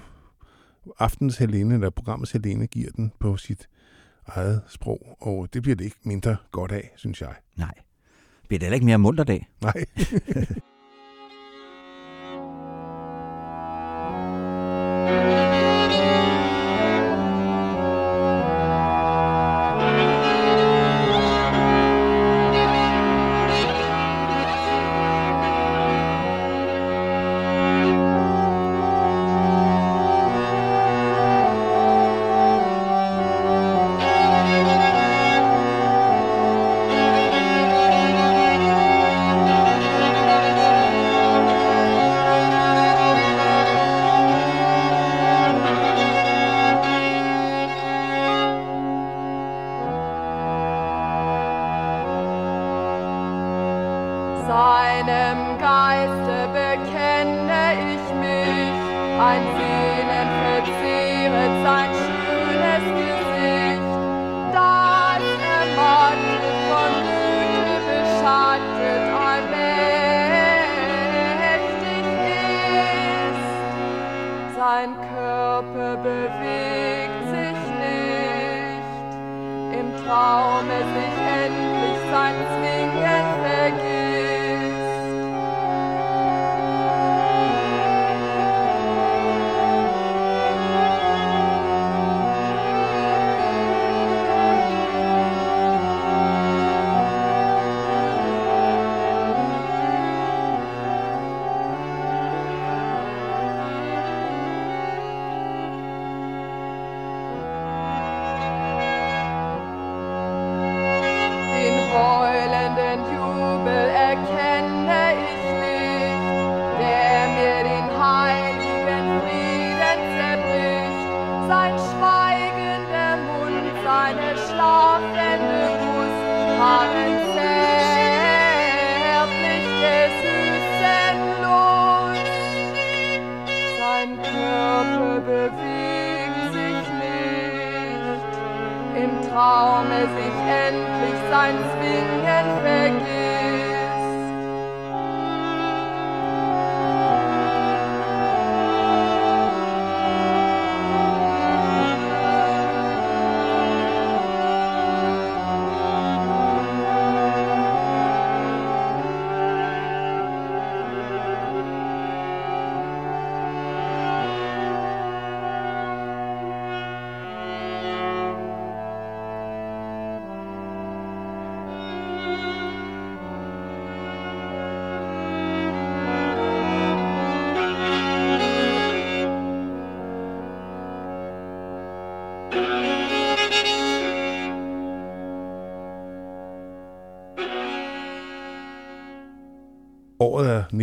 aftens 0.99 1.38
Helene, 1.38 1.74
eller 1.74 1.90
programmets 1.90 2.32
Helene, 2.32 2.68
giver 2.68 2.91
den 2.91 3.12
på 3.20 3.38
sit 3.38 3.70
eget 4.26 4.62
sprog. 4.68 5.18
Og 5.22 5.53
det 5.53 5.62
bliver 5.62 5.76
det 5.76 5.86
ikke 5.86 5.98
mindre 6.03 6.38
godt 6.52 6.72
af, 6.72 6.94
synes 6.95 7.22
jeg. 7.22 7.34
Nej. 7.56 7.74
Bliver 8.48 8.60
det 8.60 8.66
heller 8.66 8.76
ikke 8.76 8.86
mere 8.86 8.98
munter 8.98 9.24
dag? 9.24 9.48
Nej. 9.62 9.86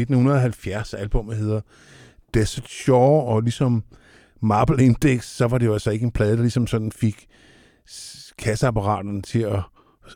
1970, 0.01 0.94
albumet 0.94 1.36
hedder 1.36 1.60
Desert 2.35 2.69
Shore, 2.69 3.24
og 3.24 3.40
ligesom 3.43 3.85
Marble 4.40 4.85
Index, 4.85 5.24
så 5.24 5.47
var 5.47 5.59
det 5.59 5.66
jo 5.66 5.73
altså 5.73 5.90
ikke 5.90 6.05
en 6.05 6.10
plade, 6.10 6.36
der 6.36 6.40
ligesom 6.43 6.66
sådan 6.66 6.93
fik 6.93 7.27
kasseapparaterne 8.39 9.23
til 9.23 9.39
at, 9.39 9.60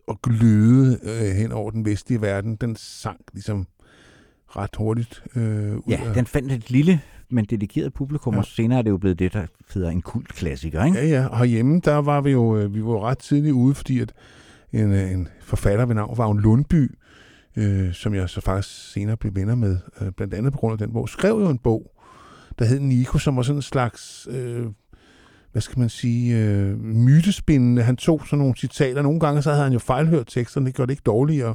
at 0.08 0.22
gløde 0.22 0.98
øh, 1.02 1.36
hen 1.36 1.52
over 1.52 1.70
den 1.70 1.84
vestlige 1.84 2.20
verden. 2.20 2.56
Den 2.56 2.76
sank 2.76 3.20
ligesom 3.32 3.66
ret 4.48 4.76
hurtigt 4.78 5.22
øh, 5.36 5.76
ud 5.76 5.82
Ja, 5.88 6.00
af... 6.08 6.14
den 6.14 6.26
fandt 6.26 6.52
et 6.52 6.70
lille, 6.70 7.00
men 7.30 7.44
dedikeret 7.44 7.92
publikum, 7.94 8.34
Ja. 8.34 8.38
og 8.38 8.44
senere 8.46 8.78
er 8.78 8.82
det 8.82 8.90
jo 8.90 8.96
blevet 8.98 9.18
det, 9.18 9.32
der 9.32 9.46
hedder 9.74 9.90
en 9.90 10.02
kult 10.02 10.28
klassiker, 10.28 10.84
ikke? 10.84 10.98
Ja, 10.98 11.06
ja. 11.06 11.26
Og 11.26 11.38
herhjemme, 11.38 11.80
der 11.84 11.94
var 11.96 12.20
vi 12.20 12.30
jo, 12.30 12.56
øh, 12.58 12.74
vi 12.74 12.84
var 12.84 12.90
jo 12.90 13.02
ret 13.04 13.18
tidligt 13.18 13.52
ude, 13.52 13.74
fordi 13.74 14.00
at 14.00 14.12
en, 14.72 14.92
øh, 14.92 15.12
en 15.12 15.28
forfatter 15.40 15.86
ved 15.86 15.94
navn 15.94 16.18
Vagn 16.18 16.40
Lundby, 16.40 16.82
øh, 16.82 16.88
som 17.92 18.14
jeg 18.14 18.28
så 18.28 18.40
faktisk 18.40 18.92
senere 18.92 19.16
blev 19.16 19.34
venner 19.34 19.54
med, 19.54 19.78
øh, 20.00 20.08
blandt 20.16 20.34
andet 20.34 20.52
på 20.52 20.58
grund 20.58 20.72
af 20.72 20.78
den 20.78 20.92
bog, 20.92 21.08
skrev 21.08 21.32
jo 21.40 21.48
en 21.48 21.58
bog, 21.58 21.92
der 22.58 22.64
hed 22.64 22.80
Nico, 22.80 23.18
som 23.18 23.36
var 23.36 23.42
sådan 23.42 23.58
en 23.58 23.62
slags, 23.62 24.28
øh, 24.30 24.66
hvad 25.52 25.62
skal 25.62 25.78
man 25.78 25.88
sige, 25.88 26.36
øh, 26.38 26.78
mytespindende. 26.84 27.82
Han 27.82 27.96
tog 27.96 28.22
sådan 28.26 28.38
nogle 28.38 28.54
citater. 28.56 29.02
Nogle 29.02 29.20
gange 29.20 29.42
så 29.42 29.50
havde 29.50 29.62
han 29.62 29.72
jo 29.72 29.78
fejlhørt 29.78 30.26
teksterne, 30.26 30.66
det 30.66 30.74
gjorde 30.74 30.86
det 30.86 30.92
ikke 30.92 31.02
dårligere. 31.06 31.54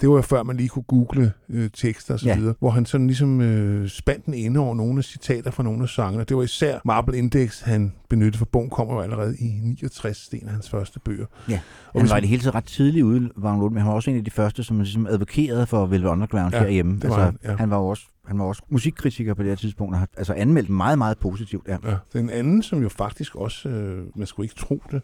Det 0.00 0.08
var 0.08 0.14
jo 0.16 0.22
før, 0.22 0.42
man 0.42 0.56
lige 0.56 0.68
kunne 0.68 0.82
google 0.82 1.32
øh, 1.48 1.70
tekster 1.74 2.14
og 2.14 2.20
så 2.20 2.26
Ja. 2.28 2.36
videre, 2.36 2.54
hvor 2.58 2.70
han 2.70 2.86
sådan 2.86 3.06
ligesom 3.06 3.40
øh, 3.40 3.88
spændt 3.88 4.26
den 4.26 4.34
inde 4.34 4.60
over 4.60 4.74
nogle 4.74 4.98
af 4.98 5.04
citater 5.04 5.50
fra 5.50 5.62
nogle 5.62 5.82
af 5.82 5.88
sangene. 5.88 6.24
Det 6.24 6.36
var 6.36 6.42
især 6.42 6.78
Marble 6.84 7.18
Index, 7.18 7.60
han 7.60 7.92
benyttede, 8.08 8.38
for 8.38 8.44
bogen 8.44 8.70
kommer 8.70 8.94
jo 8.94 9.00
allerede 9.00 9.36
i 9.38 9.44
69, 9.62 10.28
det 10.28 10.36
er 10.38 10.42
en 10.42 10.46
af 10.48 10.52
hans 10.52 10.70
første 10.70 11.00
bøger. 11.00 11.26
Ja, 11.48 11.60
Og 11.94 12.00
Han 12.00 12.10
var 12.10 12.16
i 12.16 12.20
det 12.20 12.28
hele 12.28 12.42
taget 12.42 12.54
ret 12.54 12.64
tidligt 12.64 13.04
ude, 13.04 13.30
Vagn 13.36 13.60
Lund, 13.60 13.72
men 13.74 13.82
han 13.82 13.88
var 13.88 13.94
også 13.94 14.10
en 14.10 14.16
af 14.16 14.24
de 14.24 14.30
første, 14.30 14.64
som 14.64 14.78
ligesom 14.78 15.06
advokerede 15.06 15.66
for 15.66 15.86
Velvet 15.86 16.08
Underground 16.08 16.54
Ja, 16.54 16.60
herhjemme. 16.60 16.92
det 17.00 17.10
var 17.10 17.16
altså, 17.16 17.24
han, 17.24 17.38
ja. 17.52 17.56
han 17.56 17.70
var 17.70 17.76
også 17.76 18.02
han 18.26 18.38
var 18.38 18.44
også 18.44 18.62
musikkritiker 18.68 19.34
på 19.34 19.42
det 19.42 19.48
her 19.50 19.56
tidspunkt, 19.56 19.94
og 19.94 19.98
har 19.98 20.08
altså 20.16 20.34
anmeldt 20.34 20.68
meget, 20.70 20.98
meget 20.98 21.18
positivt. 21.18 21.68
Ja. 21.68 21.76
Ja, 21.84 21.96
den 22.12 22.30
anden, 22.30 22.62
som 22.62 22.82
jo 22.82 22.88
faktisk 22.88 23.34
også, 23.36 23.68
øh, 23.68 24.04
man 24.16 24.26
skulle 24.26 24.44
ikke 24.44 24.54
tro 24.54 24.82
det, 24.90 25.02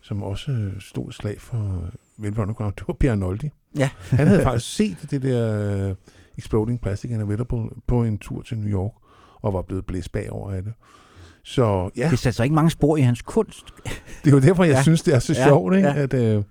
som 0.00 0.22
også 0.22 0.50
øh, 0.52 0.72
stod 0.80 1.08
et 1.08 1.14
slag 1.14 1.40
for 1.40 1.56
øh, 1.84 2.24
Velvet 2.24 2.38
Underground, 2.38 2.74
det 2.78 2.84
var 2.88 2.94
Pierre 2.94 3.16
Noldi. 3.16 3.50
Ja. 3.78 3.90
Han 4.10 4.26
havde 4.26 4.42
faktisk 4.42 4.74
set 4.76 4.96
det 5.10 5.22
der 5.22 5.88
øh, 5.88 5.94
Exploding 6.38 6.80
Plastic 6.80 7.10
Inevitable 7.10 7.62
på 7.86 8.04
en 8.04 8.18
tur 8.18 8.42
til 8.42 8.58
New 8.58 8.68
York, 8.68 8.92
og 9.42 9.54
var 9.54 9.62
blevet 9.62 9.86
blæst 9.86 10.12
bagover 10.12 10.52
af 10.52 10.62
det. 10.62 10.72
Så 11.44 11.90
ja, 11.96 12.08
Det 12.10 12.18
satte 12.18 12.36
sig 12.36 12.44
ikke 12.44 12.54
mange 12.54 12.70
spor 12.70 12.96
i 12.96 13.00
hans 13.00 13.22
kunst. 13.22 13.64
det 14.24 14.30
er 14.32 14.36
jo 14.36 14.40
derfor, 14.40 14.64
jeg 14.64 14.74
ja. 14.74 14.82
Synes, 14.82 15.02
det 15.02 15.14
er 15.14 15.18
så 15.18 15.32
Ja, 15.32 15.46
sjovt, 15.48 15.76
ikke? 15.76 15.88
ja. 15.88 15.94
At, 15.94 16.14
øh, 16.14 16.42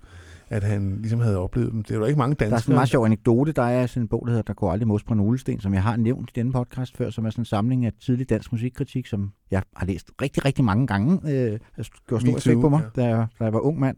at 0.50 0.62
han 0.64 0.96
ligesom 1.00 1.20
havde 1.20 1.38
oplevet 1.38 1.72
dem. 1.72 1.82
Det 1.82 1.90
er 1.94 1.98
jo 1.98 2.04
ikke 2.04 2.18
mange 2.18 2.34
Der 2.34 2.44
er 2.44 2.48
sådan 2.48 2.48
en 2.48 2.52
danskere. 2.56 2.74
meget 2.74 2.88
sjov 2.88 3.04
anekdote. 3.04 3.52
Der 3.52 3.62
er 3.62 3.86
sådan 3.86 4.02
en 4.02 4.08
bog, 4.08 4.22
der 4.26 4.30
hedder 4.30 4.42
Der 4.42 4.52
går 4.54 4.72
aldrig 4.72 4.88
mos 4.88 5.04
på 5.04 5.14
en 5.14 5.20
ulesten, 5.20 5.60
som 5.60 5.74
jeg 5.74 5.82
har 5.82 5.96
nævnt 5.96 6.30
i 6.30 6.32
denne 6.36 6.52
podcast 6.52 6.96
før, 6.96 7.10
som 7.10 7.26
er 7.26 7.30
sådan 7.30 7.40
en 7.42 7.46
samling 7.46 7.86
af 7.86 7.92
tidlig 8.00 8.30
dansk 8.30 8.52
musikkritik, 8.52 9.06
som 9.06 9.30
jeg 9.50 9.62
har 9.76 9.86
læst 9.86 10.10
rigtig, 10.22 10.44
rigtig 10.44 10.64
mange 10.64 10.86
gange. 10.86 11.20
Øh, 11.24 11.58
jeg 11.76 11.84
gjorde 12.08 12.26
stor 12.26 12.36
effekt 12.36 12.60
på 12.60 12.68
mig, 12.68 12.82
ja. 12.96 13.02
da, 13.02 13.08
jeg, 13.08 13.26
da 13.38 13.44
jeg 13.44 13.52
var 13.52 13.60
ung 13.60 13.80
mand. 13.80 13.96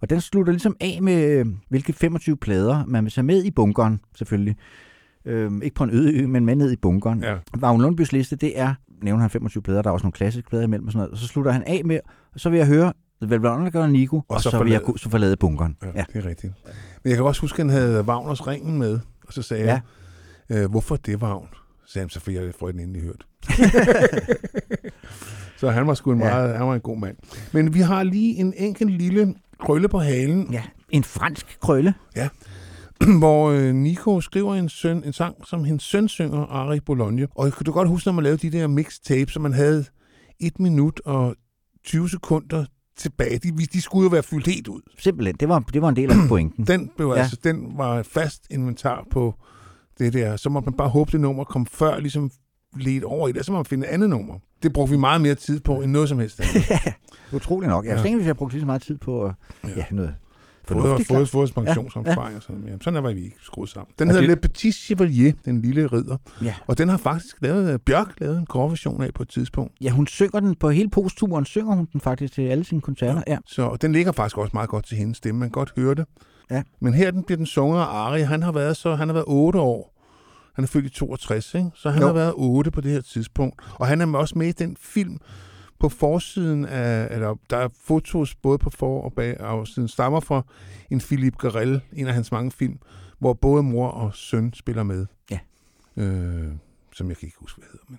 Og 0.00 0.10
den 0.10 0.20
slutter 0.20 0.52
ligesom 0.52 0.76
af 0.80 0.98
med, 1.02 1.44
hvilke 1.68 1.92
25 1.92 2.36
plader 2.36 2.84
man 2.86 3.04
vil 3.04 3.12
tage 3.12 3.24
med 3.24 3.44
i 3.44 3.50
bunkeren, 3.50 4.00
selvfølgelig. 4.16 4.56
Øhm, 5.24 5.62
ikke 5.62 5.74
på 5.74 5.84
en 5.84 5.90
øde 5.90 6.12
ø, 6.22 6.26
men 6.26 6.44
med 6.44 6.56
ned 6.56 6.72
i 6.72 6.76
bunkeren. 6.76 7.22
Ja. 7.22 7.34
Vagn 7.58 7.80
Lundbys 7.82 8.12
liste, 8.12 8.36
det 8.36 8.58
er, 8.60 8.74
nævner 9.02 9.20
han 9.20 9.30
25 9.30 9.62
plader, 9.62 9.82
der 9.82 9.90
er 9.90 9.92
også 9.92 10.04
nogle 10.04 10.12
klassiske 10.12 10.48
plader 10.48 10.64
imellem 10.64 10.86
og 10.86 10.92
sådan 10.92 10.98
noget, 10.98 11.12
og 11.12 11.18
så 11.18 11.26
slutter 11.26 11.52
han 11.52 11.62
af 11.66 11.82
med, 11.84 11.98
så 12.36 12.50
vil 12.50 12.56
jeg 12.58 12.66
høre 12.66 12.92
Velvet 13.20 13.48
Underground 13.50 13.86
og 13.86 13.92
Nico, 13.92 14.16
og, 14.16 14.24
og 14.28 14.40
så, 14.40 14.50
så 14.50 14.62
vil 14.62 14.72
jeg 14.72 14.80
forlade- 14.84 14.98
så 14.98 15.10
forlade 15.10 15.36
bunkeren. 15.36 15.76
Ja, 15.82 15.88
ja, 15.94 16.04
det 16.12 16.24
er 16.24 16.28
rigtigt. 16.28 16.52
Men 17.04 17.08
jeg 17.10 17.16
kan 17.16 17.26
også 17.26 17.40
huske, 17.40 17.62
at 17.62 17.70
han 17.70 17.78
havde 17.80 18.02
Wagners 18.04 18.46
ringen 18.46 18.78
med, 18.78 18.98
og 19.26 19.32
så 19.32 19.42
sagde 19.42 19.64
Ja. 19.64 19.80
jeg, 20.48 20.58
øh, 20.64 20.70
hvorfor 20.70 20.96
det 20.96 21.20
Vagn? 21.20 21.48
Så 21.86 21.92
sagde 21.92 22.02
han, 22.04 22.10
så 22.10 22.20
får 22.20 22.66
jeg 22.68 22.74
den 22.74 22.80
endelig 22.80 23.02
hørt. 23.02 23.26
så 25.60 25.70
han 25.70 25.86
var 25.86 25.94
sgu 25.94 26.12
en 26.12 26.18
Ja. 26.18 26.24
meget, 26.24 26.56
han 26.56 26.66
var 26.66 26.74
en 26.74 26.80
god 26.80 26.98
mand. 26.98 27.16
Men 27.52 27.74
vi 27.74 27.80
har 27.80 28.02
lige 28.02 28.34
en 28.36 28.54
enkelt 28.56 28.90
lille 28.90 29.34
krølle 29.60 29.88
på 29.88 29.98
halen, 29.98 30.52
Ja, 30.52 30.62
en 30.90 31.04
fransk 31.04 31.58
krølle. 31.60 31.94
hvor 33.18 33.50
øh, 33.50 33.74
Nico 33.74 34.20
skriver 34.20 34.54
en, 34.54 34.68
søn, 34.68 35.04
en 35.04 35.12
sang, 35.12 35.36
som 35.46 35.64
hendes 35.64 35.82
søn 35.82 36.08
synger, 36.08 36.38
Ari 36.46 36.80
Bologna. 36.80 37.26
Og 37.34 37.52
kan 37.52 37.64
du 37.66 37.72
godt 37.72 37.88
huske, 37.88 38.08
når 38.08 38.12
man 38.12 38.24
lavede 38.24 38.50
de 38.50 38.58
der 38.58 38.66
mixtapes, 38.66 39.32
så 39.34 39.40
man 39.40 39.52
havde 39.52 39.84
et 40.40 40.60
minut 40.60 41.00
og 41.04 41.36
20 41.84 42.08
sekunder 42.08 42.64
tilbage. 42.96 43.38
De, 43.38 43.50
de 43.72 43.80
skulle 43.80 44.02
jo 44.04 44.08
være 44.08 44.22
fyldt 44.22 44.46
helt 44.46 44.68
ud. 44.68 44.80
Simpelthen, 44.98 45.36
det 45.40 45.48
var, 45.48 45.58
det 45.58 45.82
var 45.82 45.88
en 45.88 45.96
del 45.96 46.10
af 46.10 46.16
pointen. 46.28 46.66
Den, 46.66 46.90
blev 46.96 47.06
ja. 47.08 47.14
Ja. 47.14 47.20
altså, 47.20 47.36
den 47.44 47.72
var 47.78 48.02
fast 48.02 48.46
inventar 48.50 49.06
på 49.10 49.34
det 49.98 50.12
der. 50.12 50.36
Så 50.36 50.50
må 50.50 50.60
man 50.60 50.74
bare 50.74 50.88
håbe, 50.88 51.12
det 51.12 51.20
nummer 51.20 51.44
kom 51.44 51.66
før, 51.66 51.98
ligesom 52.00 52.30
ledt 52.76 53.04
over 53.04 53.28
i 53.28 53.32
det. 53.32 53.44
Så 53.46 53.52
må 53.52 53.58
man 53.58 53.64
finde 53.64 53.86
et 53.86 53.90
andet 53.90 54.10
nummer. 54.10 54.34
Det 54.62 54.72
brugte 54.72 54.90
vi 54.90 54.96
meget 54.98 55.20
mere 55.20 55.34
tid 55.34 55.60
på, 55.60 55.80
end 55.80 55.92
noget 55.92 56.08
som 56.08 56.18
helst. 56.18 56.40
andet. 56.40 56.94
Utrolig 57.36 57.68
nok. 57.68 57.84
Jeg 57.86 57.96
Ja. 57.96 58.02
tænker, 58.02 58.16
hvis 58.16 58.26
jeg 58.26 58.36
brugte 58.36 58.54
lige 58.54 58.60
så 58.62 58.66
meget 58.66 58.82
tid 58.82 58.98
på 58.98 59.32
Ja. 59.64 59.68
ja. 59.76 59.84
noget 59.90 60.14
Fået, 60.72 60.82
fornuftigt. 60.82 61.08
fået, 61.08 61.28
fået 61.28 61.54
pensionsopsparing 61.54 62.36
og 62.36 62.42
sådan 62.42 62.60
noget. 62.60 62.84
Sådan 62.84 63.04
er 63.04 63.12
vi 63.14 63.24
ikke 63.24 63.36
skruet 63.42 63.68
sammen. 63.68 63.92
Den 63.98 64.08
Og 64.08 64.14
hedder 64.14 64.26
det- 64.34 64.36
Le 64.44 64.48
Petit 64.48 64.74
Chevalier, 64.74 65.32
den 65.44 65.62
lille 65.62 65.86
ridder. 65.86 66.16
Ja. 66.42 66.54
Og 66.66 66.78
den 66.78 66.88
har 66.88 66.96
faktisk 66.96 67.36
lavet, 67.40 67.80
Bjørk 67.82 68.20
lavet 68.20 68.38
en 68.38 68.46
grov 68.46 68.70
version 68.70 69.02
af 69.02 69.14
på 69.14 69.22
et 69.22 69.28
tidspunkt. 69.28 69.72
ja, 69.80 69.90
hun 69.90 70.06
synger 70.06 70.40
den 70.40 70.54
på 70.54 70.70
hele 70.70 70.90
postturen, 70.90 71.44
synger 71.44 71.74
hun 71.76 71.88
den 71.92 72.00
faktisk 72.00 72.32
til 72.34 72.42
alle 72.42 72.64
sine 72.64 72.80
koncerter. 72.80 73.22
Ja. 73.26 73.38
Så 73.46 73.62
og 73.62 73.82
den 73.82 73.92
ligger 73.92 74.12
faktisk 74.12 74.38
også 74.38 74.50
meget 74.54 74.68
godt 74.68 74.84
til 74.86 74.96
hendes 74.96 75.16
stemme. 75.16 75.38
Man 75.40 75.48
kan 75.48 75.52
godt 75.52 75.72
høre 75.76 75.94
det. 75.94 76.04
Ja. 76.50 76.62
Men 76.80 76.94
her 76.94 77.10
den 77.10 77.22
bliver 77.22 77.36
den 77.36 77.46
sunget 77.46 77.78
af 77.80 77.84
Ari. 77.84 78.20
Han 78.20 78.42
har 78.42 78.52
været 78.52 78.76
så 78.76 78.94
han 78.94 79.08
har 79.08 79.12
været 79.12 79.24
8 79.28 79.58
år. 79.60 79.92
Han 80.54 80.64
er 80.64 80.68
født 80.68 80.84
i 80.84 80.88
62, 80.88 81.54
ikke? 81.54 81.70
så 81.74 81.90
han 81.90 82.00
Jo. 82.00 82.06
har 82.06 82.14
været 82.14 82.32
8 82.36 82.70
på 82.70 82.80
det 82.80 82.90
her 82.90 83.00
tidspunkt. 83.00 83.62
Og 83.74 83.86
han 83.86 84.00
er 84.00 84.18
også 84.18 84.38
med 84.38 84.46
i 84.46 84.52
den 84.52 84.76
film 84.80 85.18
på 85.82 85.88
forsiden 85.88 86.64
af, 86.64 87.08
eller 87.14 87.34
der 87.50 87.56
er 87.56 87.68
fotos 87.84 88.34
både 88.34 88.58
på 88.58 88.70
for- 88.70 89.02
og 89.02 89.12
bag 89.12 89.66
siden 89.66 89.88
stammer 89.88 90.20
fra 90.20 90.42
en 90.90 90.98
Philip 91.00 91.36
Garel, 91.38 91.80
en 91.92 92.06
af 92.06 92.14
hans 92.14 92.32
mange 92.32 92.50
film, 92.50 92.78
hvor 93.18 93.32
både 93.34 93.62
mor 93.62 93.88
og 93.88 94.14
søn 94.14 94.52
spiller 94.54 94.82
med. 94.82 95.06
Ja. 95.30 95.38
Øh, 95.96 96.52
som 96.92 97.08
jeg 97.08 97.16
kan 97.16 97.26
ikke 97.26 97.38
huske, 97.40 97.58
hvad 97.60 97.68
hedder, 97.72 97.84
men 97.88 97.98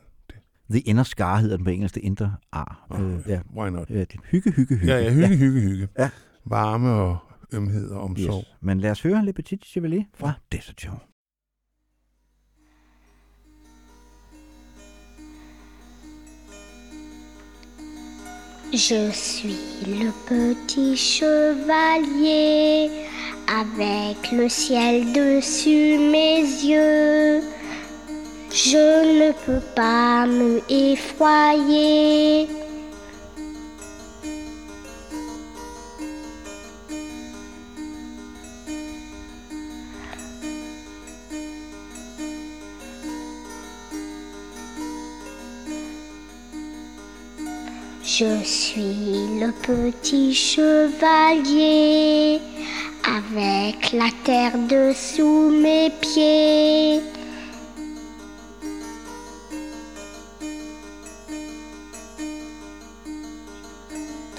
The 0.69 0.80
Inner 0.80 1.03
Scar 1.03 1.38
hedder 1.38 1.55
den 1.57 1.64
på 1.64 1.69
engelsk, 1.69 1.95
det 1.95 2.01
indre 2.01 2.35
ar. 2.51 2.85
oh, 2.89 3.01
Øh, 3.01 3.19
ja. 3.27 3.39
why 3.57 3.69
not? 3.69 3.91
Øh, 3.91 3.97
det 3.99 4.15
hygge, 4.31 4.51
hygge, 4.51 4.76
hygge. 4.76 4.93
Ja, 4.95 5.03
ja, 5.03 5.14
hygge, 5.14 5.38
hygge, 5.38 5.61
hygge. 5.61 5.88
Ja. 5.99 6.10
Varme 6.45 6.89
og 6.89 7.18
ømhed 7.53 7.89
og 7.89 8.01
omsorg. 8.01 8.39
Yes. 8.39 8.57
Men 8.61 8.80
lad 8.80 8.91
os 8.91 9.01
høre 9.01 9.26
Le 9.26 9.34
Petit 9.34 9.65
Chevalier 9.65 10.03
fra 10.14 10.31
Desert 10.51 10.77
Je 18.76 19.12
suis 19.12 19.56
le 19.86 20.10
petit 20.26 20.98
chevalier 20.98 22.90
avec 23.48 24.32
le 24.32 24.50
ciel 24.50 25.14
dessus 25.14 26.00
mes 26.00 26.40
yeux. 26.41 27.44
Je 28.52 29.28
ne 29.28 29.32
peux 29.45 29.64
pas 29.76 30.26
me 30.26 30.60
effroyer. 30.72 32.48
Je 48.15 48.44
suis 48.44 49.40
le 49.41 49.52
petit 49.64 50.35
chevalier 50.35 52.40
avec 53.03 53.91
la 53.91 54.10
terre 54.23 54.56
dessous 54.69 55.49
mes 55.49 55.90
pieds. 55.99 57.02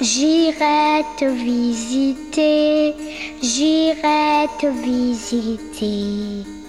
J'irai 0.01 1.02
te 1.18 1.24
visiter, 1.24 2.94
j'irai 3.42 4.46
te 4.60 4.68
visiter. 4.84 6.63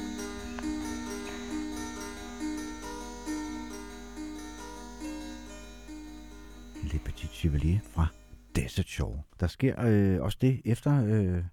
Chevalier 7.45 7.79
fra 7.93 8.07
Desert 8.55 8.85
Shore. 8.85 9.21
Der 9.39 9.47
sker 9.47 9.81
øh, 9.81 10.21
også 10.21 10.37
det 10.41 10.61
efter 10.65 11.05
øh, 11.05 11.43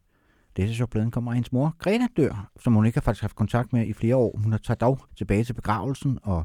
Desert 0.56 0.74
Shore-pladen 0.74 1.10
kommer, 1.10 1.32
hendes 1.32 1.52
mor 1.52 1.76
Greta 1.78 2.06
dør, 2.16 2.50
som 2.60 2.74
hun 2.74 2.86
ikke 2.86 2.96
har 2.96 3.02
faktisk 3.02 3.22
haft 3.22 3.36
kontakt 3.36 3.72
med 3.72 3.86
i 3.86 3.92
flere 3.92 4.16
år. 4.16 4.38
Hun 4.42 4.52
har 4.52 4.58
taget 4.58 4.80
dog 4.80 4.98
tilbage 5.16 5.44
til 5.44 5.52
begravelsen, 5.52 6.18
og 6.22 6.44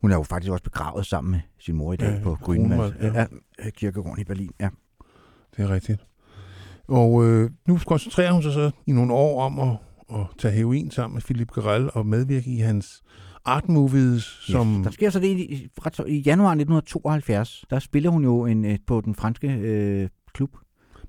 hun 0.00 0.10
er 0.10 0.16
jo 0.16 0.22
faktisk 0.22 0.52
også 0.52 0.64
begravet 0.64 1.06
sammen 1.06 1.30
med 1.30 1.40
sin 1.58 1.76
mor 1.76 1.92
i 1.92 1.96
dag 1.96 2.16
Ja, 2.18 2.22
på 2.22 2.38
Grønvald, 2.42 2.94
ja. 3.00 3.26
ja. 3.64 3.70
kirkegården 3.70 4.20
i 4.20 4.24
Berlin. 4.24 4.52
Ja. 4.60 4.68
Det 5.56 5.64
er 5.64 5.70
rigtigt. 5.70 6.06
Og 6.88 7.24
øh, 7.24 7.50
nu 7.66 7.78
koncentrerer 7.86 8.32
hun 8.32 8.42
sig 8.42 8.52
så 8.52 8.70
i 8.86 8.92
nogle 8.92 9.12
år 9.12 9.42
om 9.42 9.58
at, 9.58 9.76
at 10.14 10.26
tage 10.38 10.54
heroin 10.54 10.90
sammen 10.90 11.14
med 11.14 11.22
Philip 11.22 11.50
Garel 11.50 11.90
og 11.94 12.06
medvirke 12.06 12.50
i 12.50 12.58
hans 12.58 13.02
art 13.44 13.68
movies, 13.68 14.22
som... 14.22 14.76
Yes. 14.76 14.84
Der 14.84 14.90
sker 14.90 15.10
så 15.10 15.18
det 15.18 15.26
i, 15.26 15.68
i, 16.06 16.18
januar 16.18 16.50
1972, 16.50 17.64
der 17.70 17.78
spiller 17.78 18.10
hun 18.10 18.24
jo 18.24 18.46
en, 18.46 18.78
på 18.86 19.00
den 19.00 19.14
franske 19.14 19.48
øh, 19.48 20.08
klub, 20.34 20.50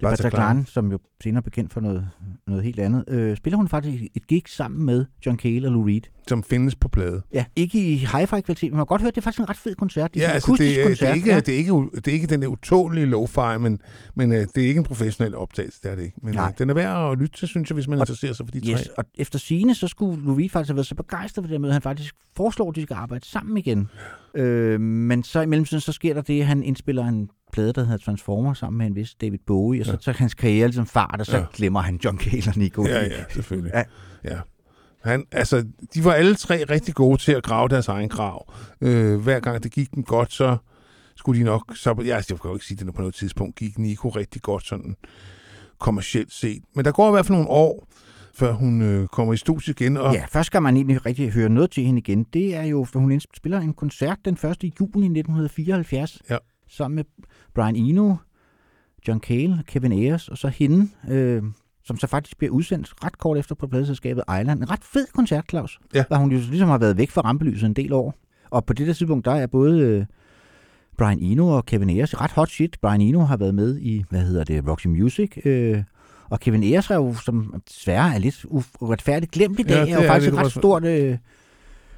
Bataclan. 0.10 0.66
Som 0.66 0.92
jo 0.92 1.00
senere 1.24 1.40
er 1.40 1.44
bekendt 1.44 1.74
for 1.74 1.82
noget, 1.82 2.10
noget 2.48 2.64
helt 2.64 2.80
andet, 2.80 3.04
øh, 3.08 3.38
spiller 3.38 3.58
hun 3.58 3.68
faktisk 3.68 4.04
et 4.16 4.28
gig 4.28 4.44
sammen 4.48 4.86
med 4.86 5.06
John 5.26 5.40
Cale 5.40 5.68
og 5.68 5.72
Lou 5.74 5.84
Reed. 5.86 6.02
som 6.28 6.44
findes 6.44 6.76
på 6.76 6.88
plade. 6.88 7.22
Ja, 7.34 7.46
ikke 7.56 7.92
i 7.94 7.96
hi-fi 7.98 8.26
kvalitet, 8.42 8.62
men 8.64 8.72
man 8.72 8.78
har 8.78 8.86
godt 8.86 9.02
hørt, 9.02 9.16
det 9.16 9.22
er 9.22 9.24
faktisk 9.24 9.40
en 9.40 9.50
ret 9.50 9.58
fed 9.58 9.76
koncert. 9.76 10.14
Det 10.14 10.20
er 10.20 10.24
Ja, 10.24 10.30
en 10.30 10.34
altså 10.36 10.56
det, 10.58 10.72
er, 10.72 10.76
det, 10.76 10.86
koncert. 10.86 11.10
er 11.10 11.14
ikke, 11.14 11.30
ja. 11.30 11.40
det, 11.40 11.54
er 11.54 11.58
ikke, 11.58 11.72
det 11.96 12.08
er 12.08 12.12
ikke 12.12 12.28
den 12.28 12.48
utålige 12.48 13.06
lo-fi, 13.06 13.58
men, 13.58 13.80
men 14.16 14.32
øh, 14.32 14.38
det 14.56 14.58
er 14.64 14.68
ikke 14.68 14.78
en 14.78 14.84
professionel 14.84 15.36
optagelse, 15.36 15.80
det 15.84 15.92
er 15.92 15.96
det 15.96 16.04
ikke. 16.04 16.18
Men 16.24 16.34
Nej. 16.34 16.48
øh, 16.48 16.58
den 16.58 16.70
er 16.70 16.74
værd 16.74 17.12
at 17.12 17.18
lytte 17.18 17.38
til, 17.38 17.48
synes 17.48 17.70
jeg, 17.70 17.74
hvis 17.74 17.88
man 17.88 17.98
Og- 18.00 18.02
interesserer 18.04 18.34
sig 18.34 18.46
for 18.48 18.52
de 18.52 18.60
tre. 18.60 18.72
Yes, 18.80 18.88
og 18.88 19.04
efter 19.16 19.40
sine 19.40 19.76
så 19.76 19.88
skulle 19.88 20.24
Lou 20.26 20.36
Reed 20.36 20.50
faktisk 20.50 20.70
have 20.70 20.76
været 20.76 20.88
så 20.88 20.96
begejstret 20.96 21.46
for 21.46 21.50
det 21.52 21.62
med, 21.62 21.70
at 21.70 21.74
han 21.74 21.82
faktisk 21.82 22.16
foreslår, 22.36 22.70
at 22.70 22.76
de 22.76 22.82
skal 22.82 22.94
arbejde 22.96 23.26
sammen 23.26 23.58
igen. 23.58 23.90
Øh, 24.36 24.80
men 24.82 25.24
så 25.24 25.42
i 25.42 25.46
mellemtiden, 25.46 25.82
så 25.82 25.92
sker 25.92 26.14
der 26.14 26.22
det, 26.22 26.40
at 26.42 26.46
han 26.48 26.64
indspiller 26.64 27.06
en 27.06 27.30
plade, 27.54 27.74
der 27.74 27.84
hedder 27.84 27.98
Transformer, 27.98 28.54
sammen 28.54 28.78
med 28.78 28.86
en 28.88 28.96
vis 28.96 29.16
David 29.22 29.40
Bowie, 29.48 29.82
og 29.82 29.86
så 29.86 29.92
Ja. 29.92 29.98
tager 29.98 30.18
hans 30.18 30.34
karriere 30.34 30.68
ligesom 30.68 30.86
fart, 30.86 31.20
og 31.20 31.26
så 31.26 31.38
Ja. 31.38 31.46
glemmer 31.54 31.82
han 31.82 32.00
John 32.06 32.20
Cale 32.20 32.44
og 32.48 32.54
Nico. 32.58 32.86
Ja, 32.88 33.04
ja, 33.04 33.24
selvfølgelig. 33.30 33.72
Ja. 33.76 33.84
ja. 34.32 34.40
Han, 35.04 35.26
altså, 35.32 35.66
de 35.94 36.06
var 36.06 36.14
alle 36.14 36.36
tre 36.36 36.64
rigtig 36.70 36.96
gode 36.96 37.18
til 37.18 37.32
at 37.32 37.44
grave 37.44 37.70
deres 37.70 37.88
egen 37.88 38.10
grav. 38.10 38.54
Øh, 38.82 39.22
hver 39.22 39.40
gang 39.40 39.64
det 39.64 39.72
gik 39.72 39.92
dem 39.96 40.04
godt, 40.04 40.34
så 40.34 40.58
skulle 41.16 41.40
de 41.40 41.46
nok... 41.46 41.72
Så, 41.76 41.96
ja, 42.06 42.16
jeg 42.16 42.24
kan 42.28 42.38
jo 42.46 42.54
ikke 42.54 42.66
sige, 42.66 42.78
at 42.82 42.86
det 42.86 42.96
på 42.96 43.02
noget 43.02 43.16
tidspunkt 43.16 43.56
gik 43.56 43.80
Nico 43.80 44.10
rigtig 44.10 44.42
godt 44.42 44.68
sådan 44.68 44.96
kommercielt 45.80 46.34
set. 46.34 46.64
Men 46.76 46.86
der 46.86 46.92
går 46.92 47.08
i 47.08 47.12
hvert 47.12 47.26
fald 47.26 47.36
nogle 47.36 47.50
år, 47.50 47.88
før 48.34 48.54
hun 48.54 48.82
øh, 48.82 49.08
kommer 49.08 49.34
i 49.34 49.38
studiet 49.38 49.80
igen. 49.82 49.98
Og, 49.98 50.14
Ja, 50.14 50.26
først 50.32 50.48
skal 50.48 50.62
man 50.62 50.76
egentlig 50.76 51.06
rigtig 51.06 51.32
høre 51.32 51.50
noget 51.50 51.72
til 51.72 51.84
hende 51.84 52.00
igen. 52.00 52.24
Det 52.34 52.56
er 52.56 52.64
jo, 52.64 52.84
for 52.84 53.00
hun 53.00 53.22
spiller 53.36 53.60
en 53.60 53.74
koncert 53.74 54.18
den 54.26 54.34
1. 54.34 54.40
juli 54.64 55.06
1974, 55.06 56.22
Ja. 56.30 56.38
sammen 56.70 56.96
med 56.96 57.04
Brian 57.56 57.76
Eno, 57.76 58.16
John 59.08 59.20
Cale, 59.20 59.64
Kevin 59.68 59.92
Ayers, 59.92 60.30
og 60.30 60.38
så 60.38 60.48
hende, 60.48 60.90
øh, 61.10 61.44
som 61.84 61.98
så 61.98 62.08
faktisk 62.08 62.38
bliver 62.38 62.52
udsendt 62.52 62.94
ret 63.06 63.18
kort 63.18 63.38
efter 63.38 63.56
på 63.56 63.68
pladeselskabet 63.68 64.24
Island. 64.42 64.60
En 64.60 64.70
ret 64.70 64.84
fed 64.84 65.06
koncert, 65.14 65.46
Claus. 65.50 65.80
Ja. 65.94 66.04
Hvor 66.08 66.18
hun 66.18 66.32
jo 66.32 66.38
ligesom 66.38 66.70
har 66.70 66.78
været 66.78 66.98
væk 66.98 67.10
fra 67.10 67.22
rampelyset 67.22 67.68
en 67.68 67.74
del 67.74 67.94
år. 67.94 68.16
Og 68.50 68.66
på 68.66 68.74
det 68.74 68.88
der 68.88 68.94
tidspunkt, 68.94 69.26
der 69.26 69.32
er 69.32 69.48
både 69.48 69.80
øh, 69.80 70.06
Brian 70.98 71.20
Eno 71.20 71.48
og 71.48 71.66
Kevin 71.66 71.90
Ayers 71.90 72.22
ret 72.22 72.32
hot 72.32 72.50
shit. 72.50 72.78
Brian 72.82 73.02
Eno 73.02 73.20
har 73.20 73.38
været 73.38 73.56
med 73.56 73.78
i, 73.78 74.04
hvad 74.10 74.22
hedder 74.22 74.44
det, 74.44 74.68
Roxy 74.68 74.88
Music, 74.88 75.38
øh, 75.46 75.84
og 76.30 76.40
Kevin 76.40 76.64
Ayers 76.64 76.90
er 76.90 76.96
jo, 76.96 77.14
som 77.14 77.62
desværre 77.70 78.16
er 78.16 78.18
lidt 78.18 78.46
uretfærdigt 78.80 79.32
glemt 79.32 79.60
i 79.60 79.64
dag, 79.64 79.76
Ja, 79.76 79.82
det 79.82 79.92
er 79.92 79.96
jo 79.96 80.02
er 80.02 80.08
faktisk 80.08 80.32
lidt 80.32 80.40
et 80.40 80.46
ret 80.46 80.52
stort 80.52 80.86
øh, 80.86 81.18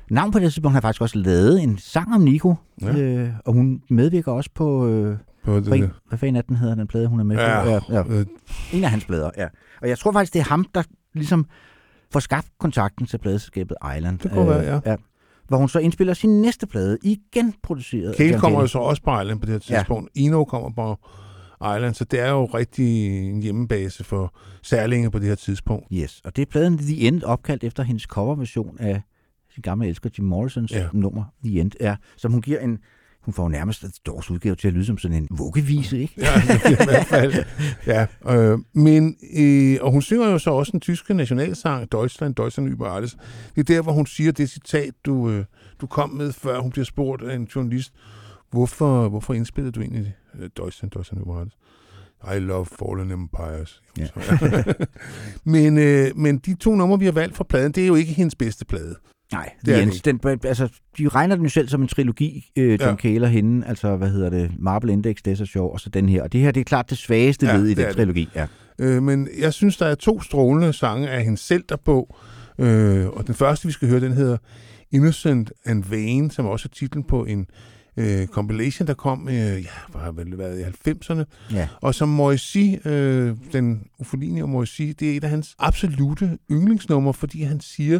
navn 0.09 0.31
på 0.31 0.39
det 0.39 0.53
tidspunkt. 0.53 0.73
Han 0.73 0.75
har 0.75 0.81
faktisk 0.81 1.01
også 1.01 1.17
lavet 1.17 1.63
en 1.63 1.77
sang 1.77 2.15
om 2.15 2.21
Nico, 2.21 2.55
ja. 2.81 2.97
øh, 2.97 3.29
og 3.45 3.53
hun 3.53 3.81
medvirker 3.89 4.31
også 4.31 4.49
på, 4.53 4.87
øh, 4.87 5.17
på 5.45 5.59
det, 5.59 5.91
hvad 6.07 6.17
fanden 6.17 6.35
er 6.35 6.41
den 6.41 6.55
hedder, 6.55 6.75
den 6.75 6.87
plade, 6.87 7.07
hun 7.07 7.19
er 7.19 7.23
med 7.23 7.35
på? 7.35 7.41
Ja, 7.41 7.79
ja. 7.89 8.03
øh, 8.09 8.25
En 8.73 8.83
af 8.83 8.89
hans 8.89 9.05
plader, 9.05 9.31
ja. 9.37 9.47
Og 9.81 9.89
jeg 9.89 9.97
tror 9.97 10.11
faktisk, 10.11 10.33
det 10.33 10.39
er 10.39 10.43
ham, 10.43 10.65
der 10.75 10.83
ligesom 11.13 11.45
får 12.11 12.19
skabt 12.19 12.47
kontakten 12.59 13.05
til 13.05 13.17
pladeselskabet 13.17 13.77
Island. 13.97 14.19
Det 14.19 14.31
kunne 14.31 14.49
være, 14.49 14.63
ja. 14.63 14.79
ja. 14.91 14.95
Hvor 15.47 15.57
hun 15.57 15.69
så 15.69 15.79
indspiller 15.79 16.13
sin 16.13 16.41
næste 16.41 16.67
plade, 16.67 16.97
igen 17.03 17.53
produceret 17.63 18.15
Kale 18.15 18.39
kommer 18.39 18.61
jo 18.61 18.67
så 18.67 18.79
også 18.79 19.01
på 19.01 19.21
Island 19.21 19.39
på 19.39 19.45
det 19.45 19.51
her 19.51 19.59
tidspunkt. 19.59 20.11
Ja. 20.15 20.21
Eno 20.21 20.43
kommer 20.43 20.69
på 20.69 20.97
Island, 21.75 21.93
så 21.93 22.03
det 22.03 22.19
er 22.19 22.29
jo 22.29 22.45
rigtig 22.45 23.19
en 23.29 23.41
hjemmebase 23.41 24.03
for 24.03 24.35
særlinge 24.63 25.11
på 25.11 25.19
det 25.19 25.27
her 25.27 25.35
tidspunkt. 25.35 25.87
Yes, 25.93 26.21
og 26.25 26.35
det 26.35 26.41
er 26.41 26.45
pladen 26.45 26.77
The 26.77 27.07
End, 27.07 27.23
opkaldt 27.23 27.63
efter 27.63 27.83
hendes 27.83 28.03
coverversion 28.03 28.77
af 28.79 29.01
sin 29.53 29.61
gamle 29.61 29.87
elsker 29.87 30.09
Jim 30.17 30.25
Morrisons 30.25 30.71
ja. 30.71 30.87
nummer 30.93 31.23
The 31.43 31.61
End, 31.61 31.71
ja, 31.81 31.95
som 32.17 32.31
hun 32.31 32.41
giver 32.41 32.59
en 32.59 32.79
hun 33.25 33.33
får 33.33 33.49
nærmest 33.49 33.83
et 33.83 33.99
Doors 34.05 34.31
udgave 34.31 34.55
til 34.55 34.67
at 34.67 34.73
lyde 34.73 34.85
som 34.85 34.97
sådan 34.97 35.17
en 35.17 35.27
vuggevise, 35.31 35.99
ikke? 35.99 36.13
Ja, 36.17 36.41
i 36.71 36.75
hvert 36.85 37.05
fald. 37.05 37.45
Ja, 37.87 38.05
øh, 38.29 38.59
men, 38.73 39.15
øh, 39.37 39.77
og 39.81 39.91
hun 39.91 40.01
synger 40.01 40.29
jo 40.29 40.39
så 40.39 40.51
også 40.51 40.71
en 40.73 40.79
tyske 40.79 41.13
nationalsang, 41.13 41.91
Deutschland, 41.91 42.35
Deutschland 42.35 42.69
über 42.69 42.85
alles. 42.85 43.17
Det 43.55 43.69
er 43.69 43.75
der, 43.75 43.81
hvor 43.81 43.91
hun 43.91 44.05
siger 44.05 44.31
det 44.31 44.49
citat, 44.49 44.93
du, 45.05 45.29
øh, 45.29 45.45
du 45.81 45.87
kom 45.87 46.09
med, 46.09 46.33
før 46.33 46.59
hun 46.59 46.71
bliver 46.71 46.85
spurgt 46.85 47.21
af 47.21 47.35
en 47.35 47.43
journalist, 47.55 47.93
hvorfor, 48.51 49.09
hvorfor 49.09 49.33
indspillede 49.33 49.71
du 49.71 49.81
egentlig 49.81 50.15
øh, 50.39 50.49
Deutschland, 50.57 50.91
Deutschland 50.91 51.21
über 51.21 51.39
alles? 51.39 51.53
I 52.35 52.39
love 52.39 52.65
fallen 52.65 53.11
empires. 53.11 53.81
Ja. 53.97 54.07
Men, 55.53 55.77
øh, 55.77 56.17
men 56.17 56.37
de 56.37 56.55
to 56.55 56.75
numre, 56.75 56.99
vi 56.99 57.05
har 57.05 57.11
valgt 57.11 57.35
fra 57.35 57.43
pladen, 57.43 57.71
det 57.71 57.83
er 57.83 57.87
jo 57.87 57.95
ikke 57.95 58.13
hendes 58.13 58.35
bedste 58.35 58.65
plade. 58.65 58.95
Nej, 59.33 59.49
Det 59.65 59.73
er 59.73 59.85
det 59.85 60.07
End, 60.07 60.19
den, 60.21 60.39
altså, 60.43 60.67
de 60.97 61.07
regner 61.07 61.35
den 61.35 61.43
jo 61.45 61.49
selv 61.49 61.67
som 61.67 61.81
en 61.81 61.87
trilogi, 61.87 62.51
øh, 62.57 62.79
John 62.81 62.99
Ja. 63.03 63.21
og 63.21 63.29
hende, 63.29 63.67
altså, 63.67 63.95
hvad 63.95 64.09
hedder 64.09 64.29
det, 64.29 64.51
Marble 64.59 64.93
Index, 64.93 65.17
Desert 65.25 65.47
Shore, 65.47 65.71
og 65.71 65.79
så 65.79 65.89
den 65.89 66.09
her. 66.09 66.23
Og 66.23 66.33
det 66.33 66.41
her, 66.41 66.51
det 66.51 66.59
er 66.59 66.63
klart 66.65 66.89
det 66.89 66.97
svageste 66.97 67.45
Ja, 67.45 67.57
led 67.57 67.65
i 67.65 67.69
det 67.69 67.77
den 67.77 67.83
er 67.85 67.87
det. 67.89 67.95
trilogi, 67.95 68.29
ja. 68.35 68.47
Øh, 68.79 69.03
men 69.03 69.27
jeg 69.39 69.53
synes, 69.53 69.77
der 69.77 69.85
er 69.85 69.95
to 69.95 70.21
strålende 70.21 70.73
sange 70.73 71.09
af 71.09 71.23
hendes 71.23 71.39
selv 71.39 71.63
derpå. 71.69 72.15
Øh, 72.59 73.07
og 73.07 73.27
den 73.27 73.35
første, 73.35 73.65
vi 73.67 73.71
skal 73.71 73.87
høre, 73.89 73.99
den 73.99 74.13
hedder 74.13 74.37
Innocent 74.91 75.51
and 75.65 75.83
Vain, 75.83 76.29
som 76.29 76.45
også 76.45 76.67
er 76.71 76.75
titlen 76.75 77.03
på 77.03 77.25
en 77.25 77.47
øh, 77.97 78.27
compilation, 78.27 78.87
der 78.87 78.93
kom 78.93 79.27
øh, 79.29 79.35
ja, 79.35 79.51
hvad 79.91 80.01
har 80.01 80.11
vel 80.11 80.37
været 80.37 80.59
i 80.59 80.89
90'erne. 80.89 81.23
ja. 81.53 81.67
Og 81.81 81.95
som 81.95 82.09
Morrissey, 82.09 82.87
øh, 82.87 83.35
den 83.53 83.83
uforlignelige 83.99 84.47
Morrissey, 84.47 84.93
det 84.99 85.11
er 85.13 85.17
et 85.17 85.23
af 85.23 85.29
hans 85.29 85.55
absolute 85.59 86.37
yndlingsnumre, 86.51 87.13
fordi 87.13 87.43
han 87.43 87.59
siger, 87.59 87.99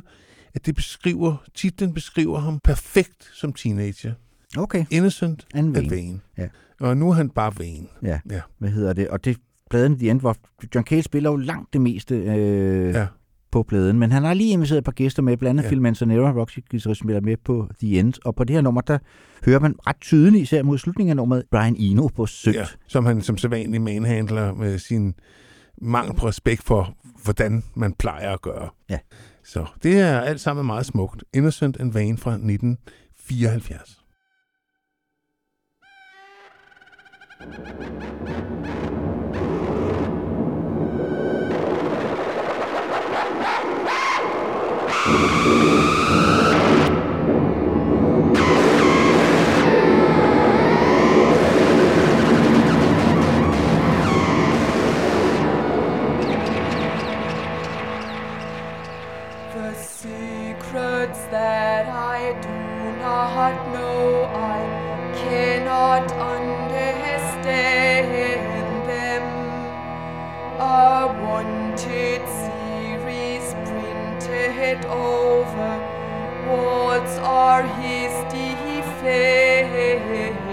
at 0.56 0.66
det 0.66 0.76
beskriver, 0.76 1.36
titlen 1.54 1.94
beskriver 1.94 2.40
ham 2.40 2.60
perfekt 2.64 3.30
som 3.34 3.54
teenager. 3.54 4.14
Okay, 4.58 4.86
Innocent 4.90 5.48
and 5.54 5.68
and 5.68 5.76
vain. 5.76 5.90
vain. 5.92 6.22
Ja. 6.38 6.48
Og 6.80 6.98
nu 6.98 7.10
er 7.10 7.14
han 7.14 7.30
bare 7.30 7.54
vain. 7.60 7.88
Ja. 8.04 8.20
Ja. 8.32 8.42
hvad 8.58 8.70
hedder 8.70 8.94
det? 8.94 9.08
Og 9.10 9.26
det 9.26 9.38
pladen 9.70 10.00
The 10.00 10.10
End, 10.10 10.20
hvor 10.20 10.36
John 10.76 10.86
Cale 10.88 11.04
spiller 11.04 11.30
jo 11.30 11.36
langt 11.36 11.74
det 11.74 11.82
meste 11.82 12.16
øh, 12.16 12.94
Ja. 12.94 13.08
på 13.52 13.64
pladen, 13.64 14.00
men 14.00 14.12
han 14.12 14.24
har 14.24 14.34
lige 14.34 14.52
inviteret 14.52 14.78
et 14.78 14.84
par 14.84 14.92
gæster 14.92 15.22
med, 15.24 15.38
blandt 15.38 15.50
andet 15.60 15.64
Ja. 15.64 15.68
Phil 15.70 15.82
Manzanero, 15.82 16.40
Roxy 16.42 16.60
guitarist, 16.72 17.00
spiller 17.00 17.22
med 17.22 17.38
på 17.46 17.70
The 17.80 18.00
End, 18.00 18.14
og 18.26 18.36
på 18.36 18.44
det 18.44 18.54
her 18.54 18.62
nummer, 18.62 18.82
der 18.82 18.98
hører 19.46 19.60
man 19.60 19.76
ret 19.88 19.96
tydeligt, 20.02 20.42
især 20.42 20.64
mod 20.64 20.78
slutningen 20.78 21.10
af 21.10 21.16
nummeret, 21.16 21.44
Brian 21.52 21.76
Eno 21.80 22.08
på 22.08 22.26
sødt. 22.26 22.56
Ja, 22.56 22.66
som 22.88 23.06
han 23.06 23.22
som 23.22 23.38
sædvanlig 23.38 23.82
manhandler 23.82 24.54
med 24.54 24.80
sin 24.80 25.14
mangel 25.82 26.16
på 26.16 26.28
respekt 26.28 26.64
for, 26.64 26.94
hvordan 27.24 27.64
man 27.76 27.94
plejer 27.94 28.30
at 28.34 28.42
gøre. 28.42 28.70
Ja. 28.90 28.98
Så 29.46 29.66
det 29.84 30.00
er 30.00 30.22
alt 30.22 30.42
sammen 30.42 30.66
meget 30.66 30.86
smukt. 30.86 31.24
Innocent 31.34 31.78
and 31.80 31.94
Vain 31.94 32.18
fra 32.18 32.32
1974. 32.32 34.02
The 45.46 46.55
not 63.16 63.56
know, 63.72 64.26
I 64.26 64.60
cannot 65.16 66.12
understand 66.12 68.12
them. 68.90 69.24
A 70.60 71.08
wanted 71.24 72.22
series 72.44 73.46
printed 73.70 74.84
over 74.86 75.74
walls 76.50 77.14
are 77.20 77.64
his 77.80 78.12
defenses. 78.34 80.45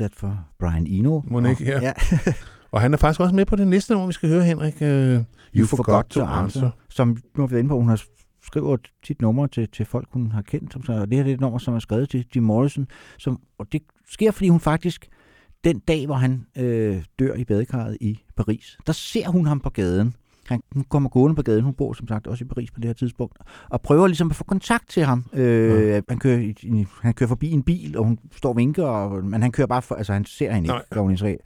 Udsat 0.00 0.14
for 0.16 0.44
Brian 0.58 0.86
Eno. 0.86 1.20
Den 1.20 1.46
ikke? 1.46 1.76
Og- 1.76 1.82
Ja. 1.82 1.92
Og 2.72 2.80
han 2.80 2.92
er 2.92 2.96
faktisk 2.98 3.20
også 3.20 3.34
med 3.34 3.46
på 3.46 3.56
det 3.56 3.68
næste 3.68 3.92
nummer, 3.92 4.06
vi 4.06 4.12
skal 4.12 4.28
høre, 4.28 4.44
Henrik. 4.44 4.74
Uh, 4.74 4.88
you, 4.88 5.24
You 5.56 5.66
Forgot 5.66 6.04
to 6.10 6.24
Answer. 6.24 6.70
Som 6.88 7.08
nu 7.08 7.42
har 7.42 7.46
vi 7.46 7.50
været 7.50 7.60
inde 7.60 7.68
på, 7.68 7.76
hun 7.78 7.88
har 7.88 8.02
skriver 8.42 8.76
tit 9.04 9.20
numre 9.22 9.48
til, 9.48 9.68
til 9.68 9.86
folk, 9.86 10.08
hun 10.12 10.32
har 10.32 10.42
kendt. 10.42 10.72
Som, 10.72 10.84
så, 10.84 10.92
og 10.92 11.08
det 11.10 11.16
her 11.16 11.22
det 11.24 11.30
er 11.30 11.34
et 11.34 11.40
nummer, 11.40 11.58
som 11.58 11.74
er 11.74 11.78
skrevet 11.78 12.08
til 12.10 12.26
Jim 12.36 12.42
Morrison. 12.42 12.86
Som, 13.18 13.40
og 13.58 13.66
det 13.72 13.82
sker, 14.10 14.30
fordi 14.30 14.48
hun 14.48 14.60
faktisk, 14.60 15.08
den 15.64 15.78
dag, 15.78 16.06
hvor 16.06 16.14
han 16.14 16.46
øh, 16.58 17.02
dør 17.18 17.34
i 17.34 17.44
badekarret 17.44 17.96
i 18.00 18.20
Paris, 18.36 18.78
der 18.86 18.92
ser 18.92 19.28
hun 19.28 19.46
ham 19.46 19.60
på 19.60 19.70
gaden. 19.70 20.14
Han, 20.50 20.62
kommer 20.88 21.08
gående 21.08 21.36
på 21.36 21.42
gaden, 21.42 21.64
hun 21.64 21.74
bor 21.74 21.92
som 21.92 22.08
sagt 22.08 22.26
også 22.26 22.44
i 22.44 22.48
Paris 22.48 22.70
på 22.70 22.80
det 22.80 22.88
her 22.88 22.94
tidspunkt, 22.94 23.38
og 23.68 23.80
prøver 23.82 24.06
ligesom 24.06 24.30
at 24.30 24.36
få 24.36 24.44
kontakt 24.44 24.88
til 24.88 25.04
ham. 25.04 25.24
Øh, 25.32 25.88
ja. 25.88 26.00
han, 26.08 26.18
kører, 26.18 26.38
i, 26.38 26.86
han 27.02 27.14
kører 27.14 27.28
forbi 27.28 27.50
en 27.50 27.62
bil, 27.62 27.98
og 27.98 28.04
hun 28.04 28.18
står 28.36 28.48
og 28.50 28.56
vinker, 28.56 28.84
og, 28.84 29.24
men 29.24 29.42
han 29.42 29.52
kører 29.52 29.66
bare 29.66 29.82
for, 29.82 29.94
altså 29.94 30.12
han 30.12 30.24
ser 30.24 30.52
hende 30.52 30.74
ikke, 30.90 31.00
hun 31.00 31.12
i 31.12 31.36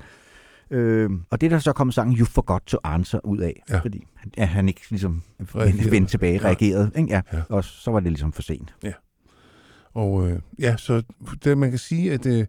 Øh, 0.70 1.10
og 1.30 1.40
det 1.40 1.46
er 1.46 1.50
der 1.50 1.58
så 1.58 1.72
kommet 1.72 1.94
sangen 1.94 2.16
You 2.18 2.24
Forgot 2.24 2.62
to 2.66 2.78
Answer 2.84 3.26
ud 3.26 3.38
af, 3.38 3.62
Ja. 3.68 3.74
ja. 3.74 3.80
fordi 3.80 4.06
han, 4.14 4.32
ja, 4.38 4.44
han 4.44 4.68
ikke 4.68 4.80
ligesom 4.90 5.22
vendte 5.90 6.10
tilbage, 6.10 6.32
Ja. 6.32 6.38
ja. 6.40 6.46
reagerede. 6.46 6.90
Ikke? 6.96 7.10
Ja. 7.10 7.20
Ja. 7.32 7.36
ja. 7.38 7.42
Og 7.48 7.64
så 7.64 7.90
var 7.90 8.00
det 8.00 8.12
ligesom 8.12 8.32
for 8.32 8.42
sent. 8.42 8.74
Og 9.94 10.28
øh, 10.30 10.38
ja, 10.58 10.76
så 10.76 11.02
det, 11.44 11.58
man 11.58 11.70
kan 11.70 11.78
sige, 11.78 12.12
at 12.12 12.26
øh, 12.26 12.46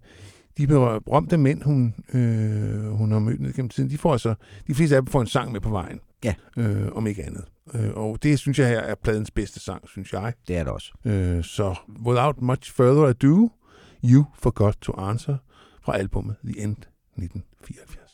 de 0.57 0.67
berømte 0.67 1.37
mænd, 1.37 1.63
hun, 1.63 1.93
øh, 2.13 2.91
hun 2.91 3.11
har 3.11 3.19
mødt 3.19 3.41
ned 3.41 3.53
gennem 3.53 3.69
tiden, 3.69 3.89
de 3.89 3.97
får 3.97 4.11
altså, 4.11 4.35
de 4.67 4.75
fleste 4.75 4.95
af 4.95 5.01
dem 5.01 5.07
får 5.07 5.21
en 5.21 5.27
sang 5.27 5.51
med 5.51 5.61
på 5.61 5.69
vejen. 5.69 5.99
Ja. 6.25 6.33
Øh, 6.57 6.91
om 6.91 7.07
ikke 7.07 7.23
andet. 7.23 7.45
Øh, 7.73 7.91
og 7.93 8.23
det 8.23 8.39
synes 8.39 8.59
jeg 8.59 8.67
her 8.67 8.79
er 8.79 8.95
pladens 8.95 9.31
bedste 9.31 9.59
sang, 9.59 9.89
synes 9.89 10.13
jeg. 10.13 10.33
Det 10.47 10.57
er 10.57 10.63
det 10.63 10.73
også. 10.73 10.91
Øh, 11.05 11.43
så 11.43 11.75
without 12.05 12.41
much 12.41 12.73
further 12.73 13.05
ado, 13.05 13.51
You 14.03 14.25
Forgot 14.39 14.77
to 14.81 14.93
Answer 14.93 15.37
fra 15.81 15.97
albumet 15.97 16.35
The 16.43 16.63
End 16.63 16.77
1974. 17.17 18.04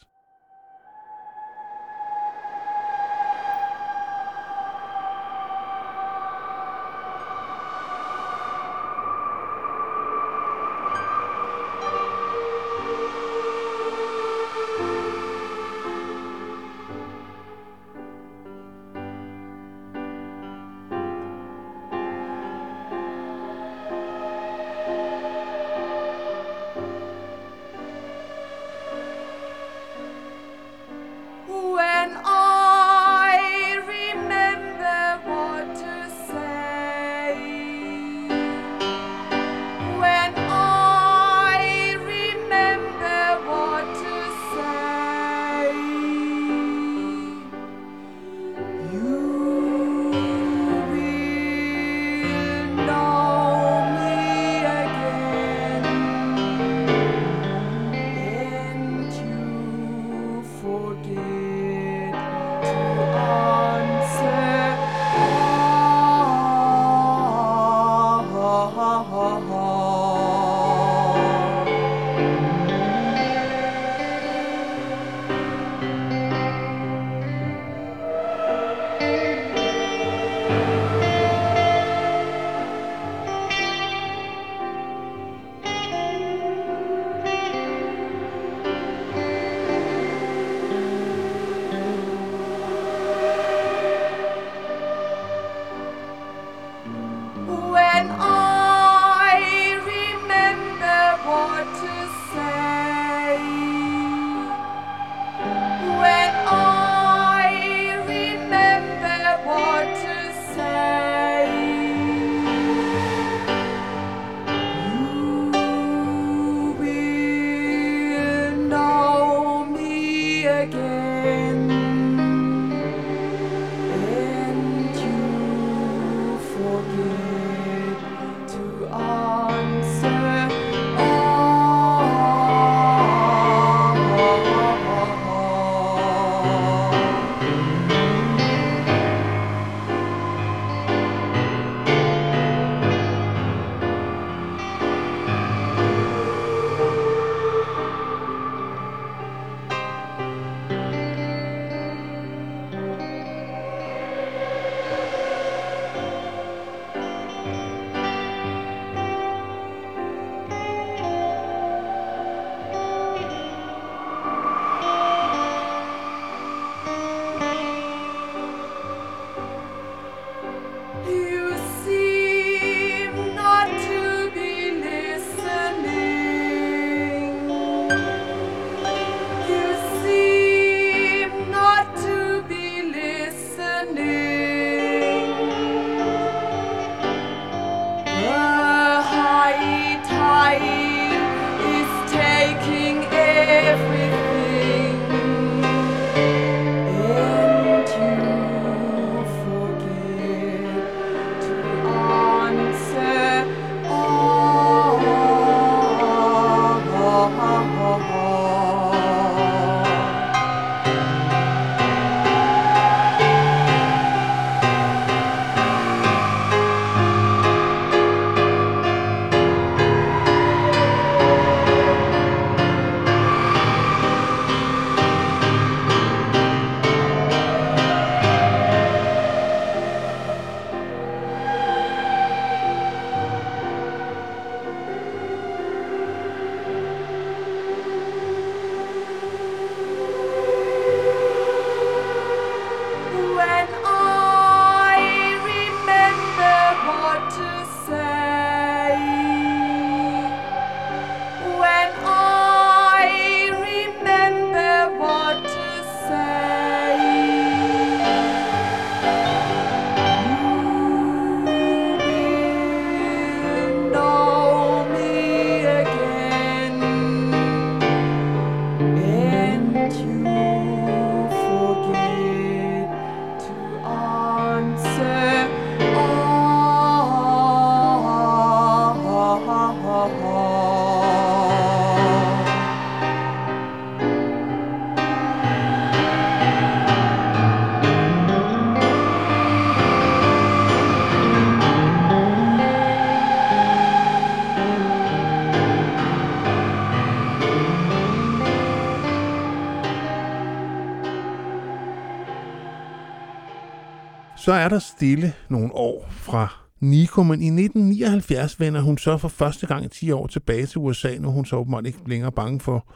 Så 304.41 304.51
er 304.51 304.69
der 304.69 304.79
stille 304.79 305.33
nogle 305.49 305.73
år 305.73 306.07
fra 306.11 306.55
Nico, 306.79 307.23
men 307.23 307.41
i 307.41 307.47
1979 307.47 308.59
vender 308.59 308.81
hun 308.81 308.97
så 308.97 309.17
for 309.17 309.27
første 309.27 309.67
gang 309.67 309.85
i 309.85 309.87
10 309.87 310.11
år 310.11 310.27
tilbage 310.27 310.65
til 310.65 310.77
USA, 310.77 311.17
nu 311.17 311.27
er 311.27 311.31
hun 311.31 311.45
så 311.45 311.55
åbenbart 311.55 311.85
ikke 311.85 311.99
længere 312.07 312.31
bange 312.31 312.59
for 312.59 312.87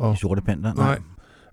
De 0.00 0.16
sorte 0.16 0.42
panter. 0.42 0.74
Nej. 0.74 0.98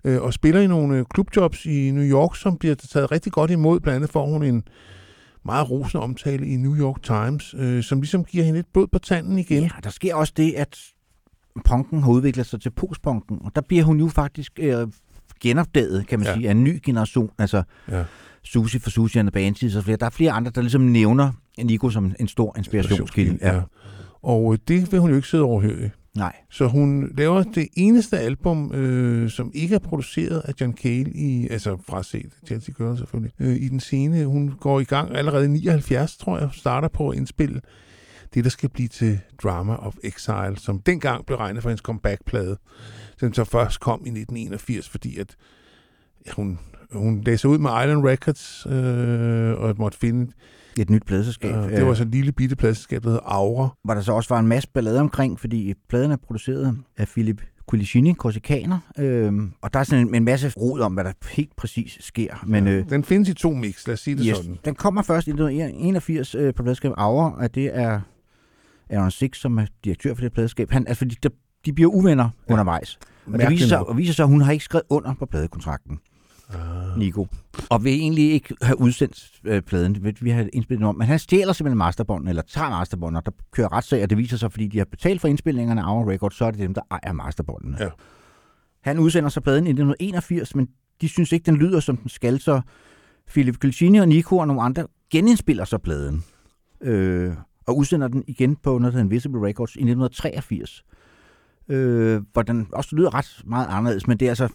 Øh, 0.04 0.22
og 0.22 0.32
spiller 0.32 0.60
i 0.60 0.66
nogle 0.66 0.98
øh, 0.98 1.04
klubjobs 1.14 1.66
i 1.66 1.90
New 1.90 2.04
York, 2.04 2.36
som 2.36 2.58
bliver 2.58 2.74
taget 2.74 3.12
rigtig 3.12 3.32
godt 3.32 3.50
imod. 3.50 3.80
Blandt 3.80 3.96
andet 3.96 4.10
får 4.10 4.26
hun 4.26 4.42
en 4.42 4.62
meget 5.44 5.70
rosende 5.70 6.02
omtale 6.02 6.46
i 6.46 6.56
New 6.56 6.76
York 6.76 7.02
Times, 7.02 7.54
øh, 7.58 7.82
som 7.82 8.00
ligesom 8.00 8.24
giver 8.24 8.44
hende 8.44 8.60
et 8.60 8.66
blod 8.72 8.86
på 8.86 8.98
tanden 8.98 9.38
igen. 9.38 9.62
Ja, 9.62 9.70
der 9.84 9.90
sker 9.90 10.14
også 10.14 10.32
det, 10.36 10.54
at 10.56 10.78
punken 11.64 12.02
har 12.02 12.10
udviklet 12.10 12.46
sig 12.46 12.60
til 12.60 12.70
postpunken, 12.70 13.38
og 13.44 13.52
der 13.54 13.60
bliver 13.60 13.84
hun 13.84 14.00
jo 14.00 14.08
faktisk 14.08 14.52
øh, 14.58 14.88
genopdaget, 15.40 16.06
kan 16.06 16.18
man 16.18 16.26
ja. 16.28 16.34
sige, 16.34 16.48
af 16.48 16.50
en 16.50 16.64
ny 16.64 16.80
generation. 16.84 17.30
Altså 17.38 17.62
Ja. 17.88 18.04
Susie 18.44 18.80
for 18.80 18.90
Susie 18.90 19.20
and 19.20 19.28
the 19.28 19.32
Banshees 19.32 19.76
og 19.76 19.84
flere. 19.84 19.96
Der 19.96 20.06
er 20.06 20.10
flere 20.10 20.32
andre, 20.32 20.50
der 20.54 20.60
ligesom 20.60 20.80
nævner 20.80 21.32
Nico 21.62 21.90
som 21.90 22.14
en 22.20 22.28
stor 22.28 22.54
inspirationskilde. 22.58 23.38
Ja. 23.42 23.60
Og 24.22 24.52
øh, 24.52 24.58
det 24.68 24.92
vil 24.92 25.00
hun 25.00 25.10
jo 25.10 25.16
ikke 25.16 25.28
sidde 25.28 25.44
overhørig. 25.44 25.90
Nej. 26.16 26.36
Så 26.50 26.66
hun 26.66 27.12
laver 27.16 27.42
det 27.42 27.68
eneste 27.76 28.18
album, 28.18 28.72
øh, 28.74 29.30
som 29.30 29.50
ikke 29.54 29.74
er 29.74 29.78
produceret 29.78 30.42
af 30.44 30.52
John 30.60 30.76
Cale, 30.76 31.12
i, 31.14 31.48
altså 31.50 31.76
fraset 31.88 32.32
Chelsea 32.46 32.74
Girl 32.78 32.98
selvfølgelig, 32.98 33.32
øh, 33.38 33.56
i 33.56 33.68
den 33.68 33.80
scene. 33.80 34.24
Hun 34.24 34.54
går 34.60 34.80
i 34.80 34.84
gang 34.84 35.16
allerede 35.16 35.44
i 35.44 35.48
79, 35.48 36.16
tror 36.16 36.38
jeg, 36.38 36.48
starter 36.52 36.88
på 36.88 37.08
at 37.08 37.16
indspille 37.16 37.60
det, 38.34 38.44
der 38.44 38.50
skal 38.50 38.68
blive 38.68 38.88
til 38.88 39.20
Drama 39.42 39.74
of 39.76 39.94
Exile, 40.04 40.56
som 40.56 40.80
dengang 40.80 41.26
blev 41.26 41.38
regnet 41.38 41.62
for 41.62 41.70
hendes 41.70 41.80
comeback-plade, 41.80 42.56
som 43.18 43.34
så 43.34 43.44
først 43.44 43.80
kom 43.80 44.00
i 44.00 44.08
1981, 44.08 44.88
fordi 44.88 45.18
at 45.18 45.36
hun, 46.32 46.58
hun 46.92 47.20
lagde 47.24 47.38
sig 47.38 47.50
ud 47.50 47.58
med 47.58 47.70
Island 47.70 48.04
Records 48.08 48.66
øh, 48.70 49.60
og 49.62 49.74
måtte 49.78 49.98
finde... 49.98 50.32
Et 50.78 50.90
nyt 50.90 51.02
pladeselskab. 51.06 51.54
Øh, 51.56 51.70
det 51.70 51.86
var 51.86 51.94
så 51.94 52.02
et 52.02 52.08
lille 52.08 52.32
bitte 52.32 52.56
pladselskab, 52.56 53.02
der 53.02 53.08
hedder 53.08 53.22
Aura. 53.24 53.68
hvor 53.84 53.94
der 53.94 54.00
så 54.00 54.12
også 54.12 54.34
var 54.34 54.40
en 54.40 54.46
masse 54.46 54.68
ballade 54.74 55.00
omkring, 55.00 55.40
fordi 55.40 55.74
pladen 55.88 56.10
er 56.10 56.16
produceret 56.16 56.76
af 56.96 57.06
Philip 57.08 57.42
Colicini, 57.68 58.12
korsikaner, 58.12 58.78
øhm, 58.98 59.52
og 59.62 59.72
der 59.72 59.80
er 59.80 59.84
sådan 59.84 60.08
en, 60.08 60.14
en 60.14 60.24
masse 60.24 60.52
rod 60.56 60.80
om, 60.80 60.92
hvad 60.94 61.04
der 61.04 61.12
helt 61.30 61.56
præcis 61.56 61.98
sker. 62.00 62.44
Men 62.46 62.66
øh, 62.66 62.90
Den 62.90 63.04
findes 63.04 63.28
i 63.28 63.34
to 63.34 63.50
mix, 63.52 63.86
lad 63.86 63.92
os 63.94 64.00
sige 64.00 64.16
det 64.16 64.26
yes, 64.26 64.36
sådan. 64.36 64.56
den 64.64 64.74
kommer 64.74 65.02
først 65.02 65.26
i 65.26 65.30
1981 65.30 66.34
øh, 66.34 66.54
på 66.54 66.62
pladeskab 66.62 66.92
Aura, 66.96 67.34
og 67.38 67.54
det 67.54 67.70
er 67.78 68.00
Aaron 68.90 69.10
Six, 69.10 69.36
som 69.36 69.58
er 69.58 69.66
direktør 69.84 70.14
for 70.14 70.22
det 70.22 70.32
pladeskab. 70.32 70.70
Han, 70.70 70.86
altså, 70.86 70.98
fordi 70.98 71.16
de, 71.22 71.28
de 71.64 71.72
bliver 71.72 71.90
uvenner 71.90 72.24
Ja. 72.24 72.30
ja. 72.48 72.52
undervejs. 72.52 72.98
Og 73.26 73.38
det 73.38 73.50
viser 73.50 73.66
sig, 73.68 73.86
og 73.88 73.96
viser 73.96 74.14
sig, 74.14 74.22
at 74.22 74.28
hun 74.28 74.40
har 74.40 74.52
ikke 74.52 74.64
skrevet 74.64 74.84
under 74.90 75.14
på 75.14 75.26
pladekontrakten. 75.26 75.98
Ah. 76.54 76.98
Nico. 76.98 77.26
Og 77.70 77.84
vil 77.84 77.92
egentlig 77.92 78.32
ikke 78.32 78.54
have 78.62 78.80
udsendt 78.80 79.30
øh, 79.44 79.62
pladen. 79.62 80.14
Vi 80.20 80.30
have 80.30 80.48
indspillet 80.48 80.88
om. 80.88 80.96
Men 80.96 81.06
han 81.06 81.18
stjæler 81.18 81.52
simpelthen 81.52 81.78
masterbånden, 81.78 82.28
eller 82.28 82.42
tager 82.42 82.70
masterbånden, 82.70 83.16
og 83.16 83.26
der 83.26 83.32
kører 83.52 83.72
retssag, 83.72 84.02
og 84.02 84.10
det 84.10 84.18
viser 84.18 84.36
sig, 84.36 84.52
fordi 84.52 84.66
de 84.66 84.78
har 84.78 84.84
betalt 84.84 85.20
for 85.20 85.28
indspilningerne 85.28 85.80
af 85.80 85.86
Hour 85.86 86.10
Records, 86.10 86.36
så 86.36 86.44
er 86.44 86.50
det 86.50 86.60
dem, 86.60 86.74
der 86.74 86.80
ejer 86.90 87.12
masterbåndene. 87.12 87.76
Ja. 87.80 87.88
Han 88.80 88.98
udsender 88.98 89.28
så 89.28 89.40
pladen 89.40 89.66
i 89.66 89.70
1981, 89.70 90.54
men 90.54 90.68
de 91.00 91.08
synes 91.08 91.32
ikke, 91.32 91.46
den 91.46 91.56
lyder, 91.56 91.80
som 91.80 91.96
den 91.96 92.08
skal, 92.08 92.40
så 92.40 92.60
Philip 93.28 93.60
Gilcini 93.60 93.98
og 93.98 94.08
Nico 94.08 94.38
og 94.38 94.46
nogle 94.46 94.62
andre 94.62 94.86
genindspiller 95.10 95.64
så 95.64 95.78
pladen. 95.78 96.24
Øh, 96.80 97.34
og 97.66 97.76
udsender 97.76 98.08
den 98.08 98.24
igen 98.26 98.56
på 98.56 98.78
noget, 98.78 98.94
der 98.94 99.00
Invisible 99.00 99.46
Records 99.46 99.76
i 99.76 99.78
1983. 99.78 100.84
Øh, 101.68 102.22
hvor 102.32 102.42
den 102.42 102.68
også 102.72 102.96
lyder 102.96 103.14
ret 103.14 103.42
meget 103.44 103.66
anderledes, 103.70 104.06
men 104.06 104.18
det 104.18 104.26
er 104.26 104.30
altså 104.30 104.48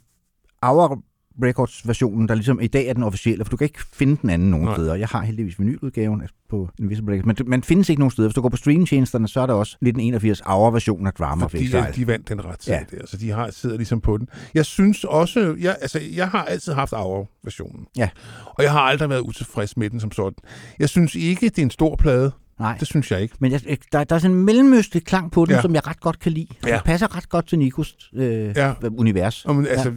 Hour 0.64 1.04
Records-versionen, 1.44 2.28
der 2.28 2.36
ligesom 2.36 2.60
i 2.62 2.68
dag 2.68 2.88
er 2.88 2.94
den 2.94 3.04
officielle, 3.04 3.46
for 3.46 3.50
du 3.50 3.58
kan 3.58 3.66
ikke 3.66 3.80
finde 3.94 4.18
den 4.22 4.30
anden 4.30 4.50
nogen 4.50 4.66
Nej. 4.66 4.76
steder. 4.76 4.96
Jeg 4.96 5.08
har 5.08 5.22
heldigvis 5.22 5.60
vinyludgaven 5.60 6.22
altså 6.22 6.36
på 6.50 6.70
Invisible 6.80 7.14
Records, 7.14 7.26
men 7.40 7.50
man 7.50 7.64
findes 7.64 7.90
ikke 7.90 8.00
nogen 8.00 8.12
steder. 8.12 8.28
Hvis 8.28 8.36
du 8.36 8.42
går 8.42 8.50
på 8.50 8.58
streamingtjenesterne, 8.58 9.28
så 9.28 9.42
er 9.42 9.46
der 9.46 9.54
også 9.54 9.72
1981 9.72 10.42
Hour-version 10.46 11.08
af 11.08 11.14
Drama 11.14 11.46
Fordi 11.46 11.74
at 11.74 11.96
de 11.96 12.08
vandt 12.08 12.30
den 12.30 12.46
retssag 12.46 12.86
Ja. 12.92 12.98
der, 12.98 13.06
så 13.08 13.18
de 13.18 13.30
har, 13.32 13.50
sidder 13.52 13.78
ligesom 13.78 14.02
på 14.02 14.18
den. 14.18 14.28
Jeg 14.54 14.66
synes 14.66 15.04
også, 15.04 15.56
jeg, 15.60 15.76
altså, 15.82 16.00
jeg 16.16 16.30
har 16.30 16.44
altid 16.44 16.74
haft 16.74 16.94
Aura-versionen. 16.94 17.86
Ja. 17.98 18.10
Og 18.46 18.64
jeg 18.64 18.72
har 18.72 18.80
aldrig 18.80 19.10
været 19.10 19.22
utilfreds 19.22 19.78
med 19.78 19.90
den 19.90 20.00
som 20.00 20.12
sådan. 20.12 20.36
Jeg 20.80 20.90
synes 20.90 21.16
ikke, 21.16 21.50
det 21.50 21.60
er 21.60 21.64
en 21.64 21.70
stor 21.72 21.96
plade. 21.96 22.32
Nej. 22.60 22.78
Det 22.80 22.88
synes 22.88 23.12
jeg 23.12 23.22
ikke. 23.22 23.36
Men 23.40 23.52
jeg, 23.52 23.62
der, 23.92 24.04
der 24.04 24.16
er 24.16 24.20
sådan 24.20 24.38
en 24.38 24.46
mellemøstlig 24.46 25.04
klang 25.04 25.32
på 25.32 25.46
den, 25.46 25.54
Ja. 25.54 25.62
som 25.62 25.74
jeg 25.76 25.88
ret 25.88 26.00
godt 26.00 26.20
kan 26.20 26.32
lide. 26.32 26.48
Ja. 26.64 26.70
Ja. 26.70 26.76
Det 26.76 26.84
passer 26.84 27.18
ret 27.18 27.30
godt 27.30 27.48
til 27.48 27.60
Nikos 27.60 27.96
øh, 28.14 28.54
Ja. 28.56 28.74
univers. 28.98 29.46
Og, 29.46 29.56
men, 29.56 29.68
altså, 29.68 29.90
ja. 29.90 29.96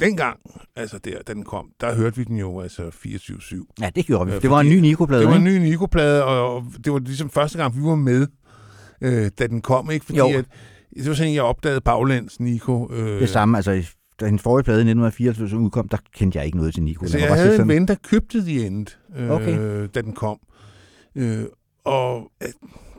Dengang, 0.00 0.38
altså 0.76 0.98
der, 0.98 1.22
da 1.26 1.32
den 1.32 1.44
kom, 1.44 1.68
der 1.80 1.94
hørte 1.94 2.16
vi 2.16 2.24
den 2.24 2.36
jo 2.36 2.60
altså 2.60 2.82
24-7. 2.82 3.74
Ja, 3.80 3.90
det 3.96 4.06
gjorde 4.06 4.26
vi. 4.26 4.32
Ja, 4.32 4.38
det 4.38 4.50
var 4.50 4.60
en 4.60 4.68
ny 4.68 4.78
Nico-plade, 4.80 5.20
Det 5.22 5.28
var 5.30 5.36
en 5.36 5.44
ny 5.44 5.58
Nico-plade, 5.58 6.24
og, 6.24 6.54
og 6.54 6.64
det 6.84 6.92
var 6.92 6.98
ligesom 6.98 7.30
første 7.30 7.58
gang, 7.58 7.76
vi 7.76 7.82
var 7.82 7.94
med, 7.94 8.26
øh, 9.00 9.30
da 9.38 9.46
den 9.46 9.60
kom. 9.60 9.90
Ikke? 9.90 10.04
Fordi 10.06 10.18
Jo. 10.18 10.28
At, 10.28 10.44
det 10.96 11.08
var 11.08 11.14
sådan, 11.14 11.34
jeg 11.34 11.42
opdagede 11.42 11.80
baglæns 11.80 12.40
Nico. 12.40 12.92
Øh, 12.92 13.20
Det 13.20 13.28
samme, 13.28 13.56
altså 13.58 13.82
da 14.20 14.24
hendes 14.24 14.42
forrige 14.42 14.64
plade 14.64 14.78
i 14.78 14.80
1994 14.80 15.52
udkom, 15.52 15.88
der 15.88 15.96
kendte 16.14 16.38
jeg 16.38 16.46
ikke 16.46 16.56
noget 16.58 16.74
til 16.74 16.82
Nico. 16.82 17.06
Så 17.06 17.18
var 17.18 17.26
jeg 17.26 17.34
havde 17.34 17.62
en 17.62 17.68
ven, 17.68 17.88
der 17.88 17.94
købte 18.10 18.40
The 18.40 18.66
End, 18.66 18.86
øh, 19.16 19.30
Okay. 19.30 19.88
da 19.94 20.00
den 20.02 20.12
kom. 20.12 20.38
Øh, 21.14 21.44
og 21.84 22.30
øh, 22.42 22.48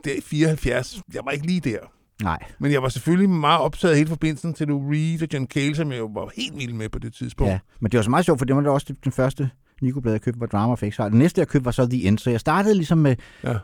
der 0.04 0.10
i 0.18 0.20
74, 0.20 1.00
jeg 1.14 1.22
var 1.24 1.30
ikke 1.30 1.46
lige 1.46 1.60
der. 1.60 1.78
Nej, 2.22 2.38
Men 2.58 2.72
jeg 2.72 2.82
var 2.82 2.88
selvfølgelig 2.88 3.30
meget 3.30 3.60
optaget 3.60 3.96
hele 3.96 4.08
forbindelsen 4.08 4.54
til 4.54 4.66
Lou 4.68 4.90
Reed 4.90 5.22
og 5.22 5.28
John 5.32 5.46
Cale, 5.46 5.74
som 5.74 5.92
jeg 5.92 5.98
jo 5.98 6.06
var 6.14 6.30
helt 6.36 6.58
vild 6.58 6.72
med 6.72 6.88
på 6.88 6.98
det 6.98 7.14
tidspunkt. 7.14 7.50
ja. 7.52 7.58
Men 7.80 7.90
det 7.92 7.98
var 7.98 8.02
så 8.04 8.10
meget 8.10 8.24
sjovt, 8.24 8.38
for 8.40 8.44
det 8.46 8.56
var 8.56 8.62
da 8.62 8.70
også 8.70 8.94
den 9.04 9.12
første 9.12 9.50
Nico-plade, 9.82 10.12
jeg 10.14 10.22
købte, 10.22 10.40
var 10.40 10.46
Drama 10.46 10.72
of 10.72 10.82
Exile. 10.82 11.10
Den 11.10 11.18
næste, 11.18 11.38
jeg 11.38 11.48
købte, 11.48 11.64
var 11.64 11.70
så 11.70 11.86
The 11.90 12.08
End. 12.08 12.18
Så 12.18 12.30
jeg 12.30 12.40
startede 12.40 12.74
ligesom 12.74 12.98
med 12.98 13.16
Ja. 13.44 13.54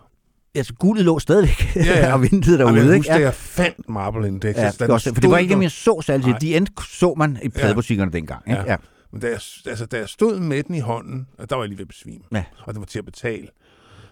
altså 0.55 0.75
guldet 0.75 1.05
lå 1.05 1.19
stadigvæk 1.19 1.77
Ja, 1.77 1.83
ja. 1.99 2.13
og 2.15 2.23
ventede 2.23 2.59
Jamen, 2.59 2.75
derude, 2.75 2.75
jeg 2.77 2.85
ikke? 2.85 2.97
husker, 2.97 3.15
ja. 3.15 3.21
jeg 3.21 3.35
fandt 3.35 3.89
Marble 3.89 4.29
Index. 4.29 4.57
Ja, 4.57 4.71
det 4.79 4.91
også- 4.91 5.15
for 5.15 5.21
det 5.21 5.31
var 5.31 5.39
ikke 5.39 5.55
dem, 5.55 5.63
jeg 5.63 5.71
så 5.71 6.01
særligt. 6.07 6.41
De 6.41 6.57
end 6.57 6.67
så 6.89 7.15
man 7.17 7.39
i 7.43 7.49
pladebutikkerne 7.49 8.13
dengang. 8.13 8.43
Ikke? 8.49 8.61
Ja. 8.61 8.71
Ja. 8.71 8.77
Men 9.13 9.21
da 9.21 9.27
jeg, 9.27 9.41
altså, 9.67 9.87
da 9.87 9.99
jeg 9.99 10.09
stod 10.09 10.41
med 10.41 10.63
den 10.63 10.75
i 10.75 10.81
hånden, 10.81 11.27
og 11.39 11.51
der 11.51 11.57
var 11.57 11.63
jeg 11.63 11.69
lige 11.69 11.79
ved 11.79 11.85
at 11.85 11.89
besvime. 11.89 12.25
Ja. 12.33 12.45
Og 12.65 12.75
den 12.75 12.81
var 12.81 12.87
til 12.87 12.99
at 12.99 13.05
betale. 13.05 13.49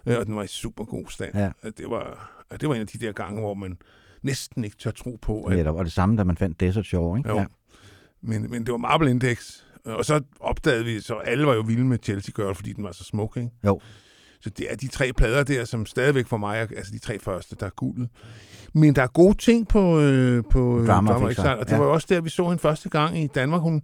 Øh, 0.07 0.19
Og 0.19 0.27
den 0.27 0.37
var 0.37 0.43
i 0.43 0.47
super 0.47 0.85
god 0.85 1.05
stand. 1.09 1.31
Ja. 1.35 1.47
Og 1.63 1.71
Det, 1.79 1.87
var, 1.91 2.31
og 2.51 2.61
det 2.61 2.69
var 2.69 2.75
en 2.75 2.81
af 2.81 2.87
de 2.87 2.99
der 2.99 3.13
gange, 3.13 3.41
hvor 3.41 3.55
man 3.55 3.77
næsten 4.23 4.65
ikke 4.65 4.77
tør 4.77 4.91
tro 4.91 5.19
på, 5.23 5.43
at, 5.43 5.57
Netop. 5.57 5.77
Og 5.77 5.85
det 5.85 5.93
samme, 5.93 6.17
da 6.17 6.25
man 6.25 6.37
fandt 6.37 6.61
Desert 6.61 6.87
Shore. 6.87 7.19
Ikke? 7.19 7.31
Jo. 7.31 7.39
Ja. 7.39 7.45
men, 8.23 8.51
men 8.51 8.67
det 8.67 8.73
var 8.73 8.79
Marble 8.79 9.11
Index. 9.11 9.63
Og 9.85 10.05
så 10.05 10.21
opdagede 10.41 10.85
vi, 10.85 11.01
så 11.01 11.15
alle 11.15 11.47
var 11.47 11.55
jo 11.55 11.61
vilde 11.61 11.85
med 11.85 11.99
Chelsea 12.03 12.33
Girl, 12.37 12.55
fordi 12.55 12.73
den 12.73 12.85
var 12.85 12.93
så 12.93 13.05
smuk, 13.05 13.37
ikke? 13.37 13.51
Jo. 13.67 13.81
Så 14.41 14.51
det 14.51 14.67
er 14.73 14.77
de 14.77 14.89
tre 14.89 15.13
plader 15.13 15.45
der, 15.45 15.65
som 15.65 15.87
stadigvæk 15.87 16.27
for 16.27 16.37
mig 16.37 16.59
er 16.59 16.67
altså 16.77 16.93
de 16.93 16.99
tre 16.99 17.19
første, 17.19 17.57
der 17.61 17.67
er 17.67 17.71
guldet. 17.71 18.09
Men 18.73 18.97
der 18.97 19.03
er 19.03 19.07
gode 19.07 19.39
ting 19.39 19.69
på, 19.69 20.01
øh, 20.01 20.45
på 20.51 20.81
øh, 20.81 20.87
Drama 20.87 21.13
Drama 21.13 21.29
Exile, 21.29 21.59
og 21.59 21.67
det 21.67 21.73
ja. 21.73 21.79
var 21.79 21.87
også 21.87 22.07
der, 22.11 22.21
vi 22.21 22.29
så 22.29 22.49
hende 22.49 22.59
første 22.59 22.89
gang 22.89 23.19
i 23.19 23.27
Danmark. 23.27 23.63
Hun 23.63 23.83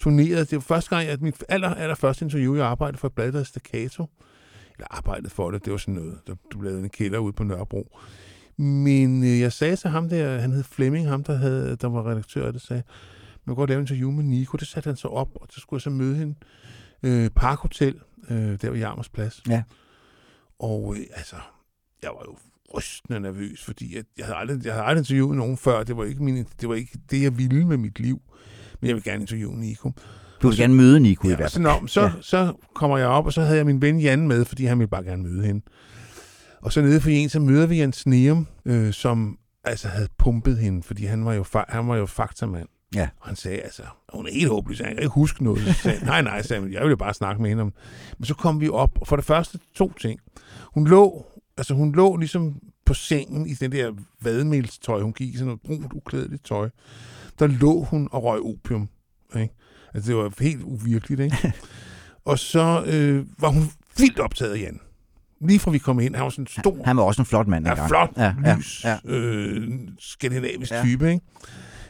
turnerede. 0.00 0.40
Det 0.40 0.52
var 0.52 0.60
første 0.60 0.96
gang, 0.96 1.08
at 1.08 1.22
mit 1.22 1.44
aller, 1.48 1.74
aller 1.74 1.94
første 1.94 2.24
interview, 2.24 2.56
jeg 2.56 2.66
arbejdede 2.66 2.98
for 2.98 3.06
et 3.06 3.14
blad, 3.14 3.32
der 3.32 3.38
hed 3.38 3.44
Staccato. 3.44 4.06
Eller 4.74 4.86
arbejdede 4.90 5.30
for 5.30 5.50
det, 5.50 5.64
det 5.64 5.70
var 5.70 5.78
sådan 5.78 5.94
noget. 5.94 6.18
Der 6.26 6.34
blev 6.50 6.62
lavet 6.62 6.82
en 6.82 6.88
kælder 6.88 7.18
ude 7.18 7.32
på 7.32 7.44
Nørrebro. 7.44 7.98
Men 8.58 9.24
øh, 9.24 9.40
jeg 9.40 9.52
sagde 9.52 9.76
til 9.76 9.90
ham 9.90 10.08
der, 10.08 10.38
han 10.40 10.52
hed 10.52 10.62
Flemming, 10.64 11.08
ham 11.08 11.24
der, 11.24 11.36
havde, 11.36 11.76
der 11.80 11.88
var 11.88 12.10
redaktør, 12.10 12.46
og 12.46 12.52
det 12.54 12.62
sagde, 12.62 12.82
man 13.44 13.54
kunne 13.56 13.60
godt 13.62 13.70
lave 13.70 13.78
en 13.78 13.82
interview 13.82 14.10
med 14.10 14.24
Nico. 14.24 14.56
Det 14.56 14.68
satte 14.68 14.86
han 14.88 14.96
så 14.96 15.08
op, 15.08 15.28
og 15.34 15.46
så 15.50 15.60
skulle 15.60 15.78
jeg 15.78 15.82
så 15.82 15.90
møde 15.90 16.16
hende. 16.16 16.34
Øh, 17.02 17.30
Parkhotel, 17.30 17.94
øh, 18.30 18.36
der 18.62 18.70
ved 18.70 18.78
Jarmers 18.78 19.08
Plads. 19.08 19.42
Ja. 19.48 19.62
Og 20.58 20.94
øh, 20.98 21.04
altså, 21.14 21.36
jeg 22.02 22.10
var 22.10 22.22
jo 22.26 22.36
rystende 22.74 23.20
nervøs, 23.20 23.64
fordi 23.64 23.96
jeg, 23.96 24.04
jeg, 24.18 24.26
havde 24.26 24.36
aldrig, 24.38 24.64
jeg 24.64 24.72
havde 24.72 24.86
aldrig 24.86 25.00
interviewet 25.00 25.36
nogen 25.36 25.56
før. 25.56 25.82
Det 25.84 25.96
var, 25.96 26.04
ikke 26.04 26.22
min, 26.24 26.46
det 26.60 26.68
var 26.68 26.74
ikke 26.74 26.98
det, 27.10 27.22
jeg 27.22 27.38
ville 27.38 27.66
med 27.66 27.76
mit 27.76 28.00
liv. 28.00 28.20
Men 28.80 28.88
jeg 28.88 28.94
vil 28.96 29.04
gerne 29.04 29.20
interviewe 29.20 29.56
Nico. 29.60 29.92
Du 30.42 30.48
vil 30.48 30.56
gerne 30.56 30.74
møde 30.74 31.00
Nico 31.00 31.26
i 31.26 31.30
Ja, 31.30 31.36
hvert 31.36 31.56
og 31.56 31.62
fald. 31.62 31.88
så, 31.88 31.92
så, 31.92 32.00
Ja. 32.00 32.12
så 32.20 32.52
kommer 32.74 32.98
jeg 32.98 33.06
op, 33.08 33.26
og 33.26 33.32
så 33.32 33.40
havde 33.42 33.56
jeg 33.56 33.66
min 33.66 33.82
ven 33.82 34.00
Jan 34.00 34.28
med, 34.28 34.44
fordi 34.44 34.64
han 34.64 34.78
ville 34.78 34.88
bare 34.90 35.04
gerne 35.04 35.22
møde 35.22 35.46
hende. 35.46 35.64
Og 36.62 36.72
så 36.72 36.82
nede 36.82 37.00
for 37.00 37.10
en, 37.10 37.28
så 37.28 37.40
møder 37.40 37.66
vi 37.66 37.76
Jan 37.76 37.92
Sneum, 37.92 38.46
øh, 38.64 38.92
som 38.92 39.38
altså 39.64 39.88
havde 39.88 40.08
pumpet 40.18 40.58
hende, 40.58 40.82
fordi 40.82 41.04
han 41.04 41.24
var 41.24 41.32
jo, 41.34 41.44
fa- 41.56 41.64
han 41.72 41.88
var 41.88 41.96
jo 41.96 42.06
faktamand. 42.06 42.68
Ja. 42.94 43.08
Og 43.20 43.26
han 43.26 43.36
sagde, 43.36 43.58
altså, 43.60 43.82
hun 44.12 44.26
er 44.26 44.32
helt 44.32 44.48
håbløs, 44.48 44.78
han 44.78 44.86
kan 44.94 44.98
ikke 44.98 45.08
huske 45.14 45.44
noget. 45.44 45.60
Så 45.62 45.72
sagde, 45.72 46.04
nej, 46.04 46.22
nej, 46.22 46.42
sagde 46.42 46.62
jeg, 46.62 46.72
jeg 46.72 46.82
ville 46.82 46.96
bare 46.96 47.14
snakke 47.14 47.42
med 47.42 47.50
hende 47.50 47.62
om. 47.62 47.72
Men 48.18 48.24
så 48.26 48.34
kom 48.34 48.60
vi 48.60 48.68
op, 48.68 48.98
og 49.00 49.06
for 49.06 49.16
det 49.16 49.24
første 49.24 49.58
to 49.74 49.92
ting. 49.92 50.20
Hun 50.74 50.86
lå, 50.86 51.26
altså 51.56 51.74
hun 51.74 51.92
lå 51.92 52.16
ligesom 52.16 52.60
på 52.86 52.94
sengen 52.94 53.46
i 53.46 53.54
den 53.54 53.72
der 53.72 53.92
vadmelstøj, 54.22 55.00
hun 55.02 55.12
gik 55.12 55.28
i 55.28 55.32
sådan 55.36 55.46
noget 55.46 55.60
brunt, 55.60 55.92
uklædeligt 55.92 56.44
tøj. 56.44 56.70
Der 57.38 57.46
lå 57.46 57.82
hun 57.82 58.08
og 58.12 58.24
røg 58.24 58.40
opium. 58.40 58.88
Ikke? 59.36 59.54
Altså, 59.94 60.08
det 60.10 60.16
var 60.16 60.32
helt 60.40 60.62
uvirkeligt, 60.62 61.20
ikke? 61.20 61.52
og 62.24 62.38
så 62.38 62.84
øh, 62.86 63.26
var 63.38 63.48
hun 63.48 63.62
vildt 63.98 64.18
optaget 64.18 64.52
af 64.54 64.58
Jan. 64.60 64.80
Lige 65.40 65.58
fra 65.58 65.70
vi 65.70 65.78
kom 65.78 66.00
ind, 66.00 66.14
han 66.14 66.24
var 66.24 66.30
sådan 66.30 66.42
en 66.42 66.46
stor, 66.46 66.76
Han 66.84 66.96
var 66.96 67.02
også 67.02 67.22
en 67.22 67.26
flot 67.26 67.46
mand. 67.46 67.66
ja, 67.66 67.86
flot, 67.86 68.10
Ja, 68.16 68.34
lys, 68.56 68.84
ja. 68.84 68.90
ja. 68.90 68.98
Øh, 69.14 69.68
skandinavisk 69.98 70.72
Ja. 70.72 70.82
type, 70.82 71.08
ikke? 71.10 71.24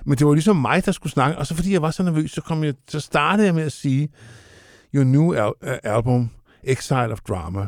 Men 0.04 0.18
det 0.18 0.26
var 0.26 0.32
ligesom 0.34 0.56
mig, 0.56 0.84
der 0.84 0.92
skulle 0.92 1.12
snakke, 1.12 1.38
og 1.38 1.46
så 1.46 1.54
fordi 1.54 1.72
jeg 1.72 1.82
var 1.82 1.90
så 1.90 2.02
nervøs, 2.02 2.30
så, 2.30 2.40
kom 2.40 2.64
jeg, 2.64 2.74
så 2.88 3.00
startede 3.00 3.46
jeg 3.46 3.54
med 3.54 3.62
at 3.62 3.72
sige, 3.72 4.08
your 4.94 5.04
new 5.04 5.32
al- 5.32 5.52
uh, 5.72 5.92
album, 5.94 6.30
Exile 6.64 7.12
of 7.12 7.20
Drama, 7.20 7.66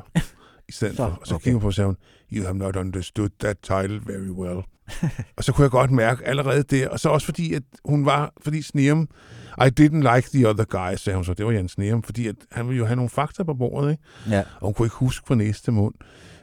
i 0.69 0.73
stedet 0.73 0.97
Så, 0.97 1.02
for. 1.02 1.19
Og 1.20 1.27
så 1.27 1.35
okay. 1.35 1.44
kiggede 1.44 1.61
på 1.61 1.66
og 1.66 1.74
sagde 1.74 1.94
you 2.32 2.43
have 2.44 2.57
not 2.57 2.77
understood 2.77 3.28
that 3.40 3.57
title 3.62 4.01
very 4.07 4.28
well. 4.28 4.59
og 5.36 5.44
så 5.44 5.52
kunne 5.52 5.62
jeg 5.62 5.70
godt 5.70 5.90
mærke 5.90 6.27
allerede 6.28 6.62
der, 6.62 6.89
og 6.89 7.01
så 7.01 7.09
også 7.09 7.24
fordi, 7.24 7.55
at 7.55 7.62
hun 7.85 8.05
var, 8.07 8.32
fordi 8.43 8.62
Sneum, 8.62 9.09
I 9.66 9.70
didn't 9.81 10.15
like 10.16 10.28
the 10.35 10.49
other 10.49 10.65
guy, 10.65 10.97
sagde 10.97 11.16
hun 11.16 11.24
så, 11.24 11.35
det 11.35 11.47
var 11.47 11.53
Jan 11.53 11.69
Sneum, 11.69 12.03
fordi 12.03 12.27
at 12.27 12.35
han 12.53 12.69
ville 12.69 12.78
jo 12.78 12.87
have 12.87 12.97
nogle 12.97 13.11
fakta 13.11 13.43
på 13.43 13.55
bordet, 13.55 13.91
ikke? 13.91 14.03
ja. 14.31 14.39
og 14.39 14.66
hun 14.66 14.74
kunne 14.74 14.87
ikke 14.87 14.97
huske 14.97 15.27
fra 15.27 15.35
næste 15.35 15.73
mund. 15.73 15.95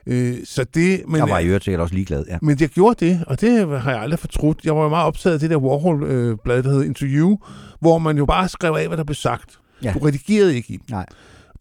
Øh, 0.08 0.38
så 0.46 0.64
det, 0.64 1.04
men, 1.08 1.18
Jeg 1.18 1.30
var 1.30 1.40
i 1.40 1.46
øvrigt 1.46 1.64
sikkert 1.64 1.82
også 1.82 1.96
ligeglad. 1.96 2.26
Ja. 2.28 2.38
men 2.42 2.58
jeg 2.60 2.70
gjorde 2.70 3.06
det, 3.06 3.24
og 3.28 3.42
det 3.42 3.82
har 3.82 3.92
jeg 3.92 4.02
aldrig 4.02 4.20
fortrudt. 4.20 4.66
Jeg 4.66 4.76
var 4.76 4.84
jo 4.84 4.90
meget 4.90 5.06
optaget 5.06 5.34
af 5.34 5.40
det 5.40 5.50
der 5.50 5.58
Warhol-blad, 5.58 6.64
der 6.64 6.70
hed 6.70 6.84
Interview, 6.84 7.38
hvor 7.80 7.98
man 7.98 8.18
jo 8.18 8.26
bare 8.26 8.50
skrev 8.50 8.74
af, 8.74 8.88
hvad 8.88 8.98
der 8.98 9.04
blev 9.04 9.16
sagt. 9.16 9.60
Ja. 9.84 9.94
Du 9.94 10.00
redigerede 10.00 10.56
ikke 10.56 10.74
i. 10.74 10.80
Nej. 10.90 11.06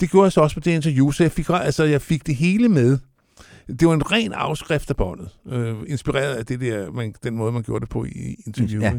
Det 0.00 0.10
gjorde 0.10 0.24
jeg 0.24 0.32
så 0.32 0.40
også 0.40 0.56
på 0.56 0.60
det 0.60 0.70
interview, 0.70 1.10
så 1.10 1.24
jeg 1.24 1.32
fik, 1.32 1.46
altså, 1.50 1.84
jeg 1.84 2.02
fik 2.02 2.26
det 2.26 2.36
hele 2.36 2.68
med. 2.68 2.98
Det 3.80 3.88
var 3.88 3.94
en 3.94 4.12
ren 4.12 4.32
afskrift 4.32 4.90
af 4.90 4.96
båndet, 4.96 5.28
øh, 5.46 5.74
inspireret 5.86 6.34
af 6.34 6.46
det 6.46 6.60
der, 6.60 6.90
man, 6.90 7.14
den 7.22 7.36
måde, 7.36 7.52
man 7.52 7.62
gjorde 7.62 7.80
det 7.80 7.88
på 7.88 8.04
i 8.04 8.36
interview. 8.46 8.82
Ja. 8.82 8.92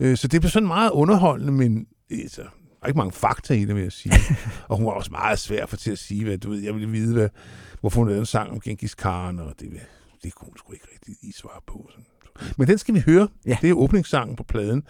Øh, 0.00 0.16
så 0.16 0.28
det 0.28 0.40
blev 0.40 0.50
sådan 0.50 0.66
meget 0.66 0.90
underholdende, 0.90 1.52
men 1.52 1.86
altså, 2.10 2.42
der 2.42 2.48
er 2.82 2.86
ikke 2.86 2.98
mange 2.98 3.12
fakta 3.12 3.54
i 3.54 3.64
det, 3.64 3.74
vil 3.74 3.82
jeg 3.82 3.92
sige. 3.92 4.14
og 4.68 4.76
hun 4.76 4.86
var 4.86 4.92
også 4.92 5.10
meget 5.10 5.38
svær 5.38 5.66
for 5.66 5.76
til 5.76 5.90
at 5.90 5.98
sige, 5.98 6.24
hvad 6.24 6.38
du 6.38 6.50
ved, 6.50 6.58
jeg 6.58 6.74
ville 6.74 6.88
vide, 6.88 7.14
hvad, 7.14 7.28
hvorfor 7.80 8.00
hun 8.00 8.08
lavede 8.08 8.20
en 8.20 8.26
sang 8.26 8.50
om 8.50 8.60
Genghis 8.60 8.94
Khan, 8.94 9.38
og 9.38 9.54
det, 9.60 9.68
det 10.22 10.34
kunne 10.34 10.48
hun 10.48 10.56
sgu 10.58 10.72
ikke 10.72 10.86
rigtig 10.92 11.14
lige 11.22 11.32
svare 11.32 11.60
på. 11.66 11.88
Sådan. 11.90 12.04
Men 12.56 12.68
den 12.68 12.78
skal 12.78 12.94
vi 12.94 13.00
høre. 13.06 13.28
Ja. 13.46 13.56
Det 13.60 13.70
er 13.70 13.74
åbningssangen 13.74 14.36
på 14.36 14.42
pladen. 14.42 14.82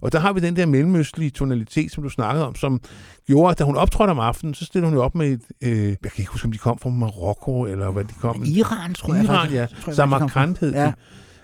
Og 0.00 0.12
der 0.12 0.18
har 0.18 0.32
vi 0.32 0.40
den 0.40 0.56
der 0.56 0.66
mellemøstlige 0.66 1.30
tonalitet, 1.30 1.92
som 1.92 2.02
du 2.02 2.08
snakkede 2.08 2.46
om, 2.46 2.54
som 2.54 2.80
gjorde, 3.26 3.50
at 3.50 3.58
da 3.58 3.64
hun 3.64 3.76
optrådte 3.76 4.10
om 4.10 4.18
aftenen, 4.18 4.54
så 4.54 4.64
stillede 4.64 4.90
hun 4.90 4.98
jo 4.98 5.04
op 5.04 5.14
med 5.14 5.32
et... 5.32 5.42
Øh, 5.62 5.88
jeg 5.88 5.98
kan 6.00 6.12
ikke 6.18 6.32
huske, 6.32 6.46
om 6.46 6.52
de 6.52 6.58
kom 6.58 6.78
fra 6.78 6.90
Marokko, 6.90 7.62
eller 7.62 7.90
hvad 7.90 8.04
de 8.04 8.14
kom. 8.20 8.44
Iran, 8.46 8.94
tror 8.94 9.14
jeg 9.14 9.24
Iran, 9.24 9.50
ja. 9.50 9.66
Samarkand 9.92 10.56
hed 10.60 10.72
Ja. 10.72 10.92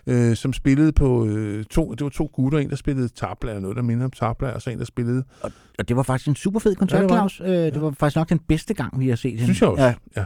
Ja. 0.07 0.13
øh, 0.13 0.37
som 0.37 0.53
spillede 0.53 0.93
på 0.93 1.27
øh, 1.27 1.65
to, 1.65 1.91
det 1.95 2.05
var 2.05 2.09
to 2.11 2.31
gutter, 2.33 2.59
en 2.59 2.71
der 2.71 2.77
spillede 2.77 3.09
tabla, 3.09 3.51
eller 3.51 3.61
noget, 3.61 3.77
der 3.77 3.83
minder 3.83 4.05
om 4.05 4.11
tabla, 4.11 4.49
og 4.49 4.63
så 4.63 4.71
en, 4.71 4.79
der 4.79 4.85
spillede, 4.85 5.25
Og 5.79 5.89
det 5.89 5.97
var 5.97 6.03
faktisk 6.03 6.29
en 6.29 6.37
super 6.37 6.61
fed 6.61 6.75
koncert, 6.77 6.99
Ja, 6.99 7.03
det 7.03 7.11
var 7.11 7.17
Claus. 7.17 7.41
Øh, 7.41 7.49
det 7.49 7.83
var 7.83 7.91
faktisk 7.91 8.17
nok 8.17 8.29
den 8.29 8.39
bedste 8.39 8.75
gang, 8.75 9.01
vi 9.01 9.09
har 9.09 9.17
set 9.17 9.31
hende. 9.31 9.45
synes 9.45 9.61
jeg 9.61 9.69
også. 9.69 9.83
Ja. 9.85 9.95
Ja. 10.17 10.25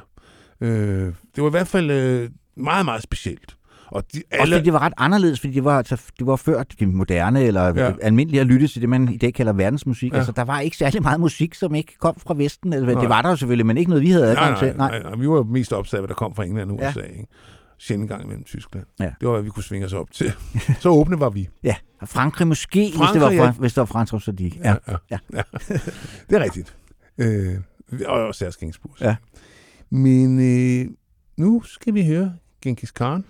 ja. 0.61 0.67
Øh, 0.67 1.13
det 1.37 1.43
var 1.43 1.47
i 1.47 1.51
hvert 1.51 1.69
fald 1.69 1.91
øh, 1.91 2.31
meget, 2.57 2.85
meget 2.85 3.03
specielt. 3.03 3.57
Og 3.87 4.03
de, 4.13 4.23
Også 4.33 4.43
alle, 4.43 4.55
fordi 4.57 4.65
det 4.65 4.73
var 4.73 4.79
ret 4.83 4.93
anderledes, 4.97 5.41
fordi 5.41 5.53
det 5.53 5.65
var, 5.65 5.79
altså, 5.79 6.03
det 6.19 6.27
var 6.27 6.37
før 6.37 6.63
det 6.63 6.89
moderne, 6.89 7.43
eller 7.45 7.63
ja. 7.65 7.85
Ja. 7.87 7.93
almindeligt 8.03 8.41
at 8.41 8.47
lytte 8.47 8.69
til 8.69 8.81
det, 8.81 8.89
man 8.89 9.09
i 9.09 9.17
dag 9.17 9.35
kalder 9.35 9.53
verdensmusik. 9.53 10.13
Ja. 10.13 10.17
Ja. 10.17 10.19
Altså, 10.19 10.33
der 10.33 10.45
var 10.45 10.61
ikke 10.61 10.77
særlig 10.77 11.03
meget 11.03 11.21
musik, 11.21 11.55
som 11.55 11.75
ikke 11.75 11.99
kom 11.99 12.15
fra 12.19 12.35
Vesten. 12.37 12.73
Eller, 12.73 12.87
det 12.89 12.97
Nej. 12.97 13.07
var 13.07 13.23
der 13.23 13.29
jo 13.31 13.37
selvfølgelig, 13.37 13.67
men 13.67 13.77
ikke 13.77 13.91
noget, 13.91 14.03
vi 14.03 14.11
havde 14.11 14.25
nej, 14.25 14.31
adgang 14.33 14.51
nej, 14.51 14.69
til. 14.71 14.77
nej, 14.79 15.03
nej, 15.03 15.15
vi 15.17 15.29
var 15.29 15.43
mest 15.43 15.73
optaget 15.73 15.99
af, 15.99 16.01
hvad 16.03 16.09
der 16.09 16.15
kom 16.15 16.35
fra 16.35 16.45
England 16.45 16.71
og 16.71 16.79
Ja. 16.81 16.91
USA. 16.91 17.01
Ikke? 17.01 17.27
Sjældent 17.79 18.09
gang 18.09 18.25
imellem 18.25 18.45
Tyskland. 18.45 18.87
Ja. 19.01 19.05
Det 19.21 19.29
var, 19.29 19.33
hvad 19.33 19.43
vi 19.43 19.51
kunne 19.51 19.63
svinge 19.63 19.87
os 19.87 19.93
op 19.93 20.11
til. 20.11 20.33
så 20.83 20.89
åbne 20.89 21.21
var 21.21 21.31
vi. 21.31 21.49
Ja, 21.63 21.77
og 22.01 22.09
Frankrig 22.09 22.49
måske, 22.49 22.93
Frankrig, 22.97 23.21
hvis 23.21 23.31
det 23.31 23.39
var, 23.39 23.45
ja. 23.45 23.53
hvis 23.53 23.73
det 23.75 23.81
var 23.81 23.87
Frankrig, 23.87 24.23
så 24.23 24.33
de. 24.33 24.53
Ja. 24.57 24.77
ja. 24.89 24.97
Ja. 25.11 25.19
ja. 25.33 25.43
det 26.29 26.37
er 26.37 26.41
rigtigt. 26.41 26.77
Øh, 27.19 27.57
og 28.07 28.27
også 28.27 28.57
Gainsbourg. 28.61 28.97
Ja. 29.01 29.17
Men 29.91 30.41
øh, 30.41 30.87
nu 31.37 31.63
skal 31.63 31.95
vi 31.95 32.07
høre 32.07 32.35
Genghis 32.63 32.91
Khan. 32.91 33.25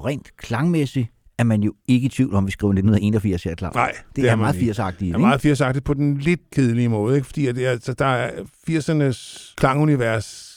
Og 0.00 0.06
rent 0.06 0.36
klangmæssigt 0.36 1.08
er 1.38 1.44
man 1.44 1.62
jo 1.62 1.74
ikke 1.88 2.06
i 2.06 2.08
tvivl 2.08 2.34
om, 2.34 2.46
vi 2.46 2.50
skriver 2.50 2.72
1981 2.72 3.42
her, 3.44 3.54
Claus. 3.54 3.74
Nej, 3.74 3.92
det, 4.16 4.24
er 4.24 4.36
man 4.36 4.38
meget 4.38 4.56
ikke. 4.56 4.70
80-agtigt. 4.72 4.98
Det 5.06 5.14
er 5.14 5.18
meget 5.18 5.76
80'agt 5.76 5.80
på 5.80 5.94
den 5.94 6.18
lidt 6.18 6.40
kedelige 6.52 6.88
måde, 6.88 7.16
ikke? 7.16 7.26
fordi 7.26 7.46
at 7.46 7.54
det, 7.56 7.66
er- 7.66 7.70
altså, 7.70 7.92
der 7.92 8.04
er 8.06 8.30
80'ernes 8.70 9.54
klangunivers 9.56 10.56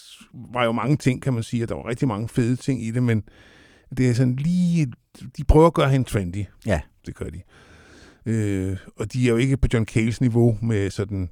var 0.53 0.63
jo 0.63 0.71
mange 0.71 0.97
ting, 0.97 1.21
kan 1.21 1.33
man 1.33 1.43
sige, 1.43 1.63
og 1.63 1.69
der 1.69 1.75
var 1.75 1.87
rigtig 1.87 2.07
mange 2.07 2.27
fede 2.29 2.55
ting 2.55 2.83
i 2.83 2.91
det, 2.91 3.03
men 3.03 3.23
det 3.97 4.09
er 4.09 4.13
sådan 4.13 4.35
lige, 4.35 4.87
de 5.37 5.43
prøver 5.43 5.67
at 5.67 5.73
gøre 5.73 5.89
hende 5.89 6.09
trendy. 6.09 6.45
Ja. 6.65 6.81
Det 7.05 7.15
gør 7.15 7.25
de. 7.25 7.41
Øh, 8.25 8.77
og 8.99 9.13
de 9.13 9.25
er 9.25 9.29
jo 9.29 9.37
ikke 9.37 9.57
på 9.57 9.67
John 9.73 9.85
Cales 9.85 10.21
niveau 10.21 10.57
med 10.61 10.89
sådan, 10.89 11.29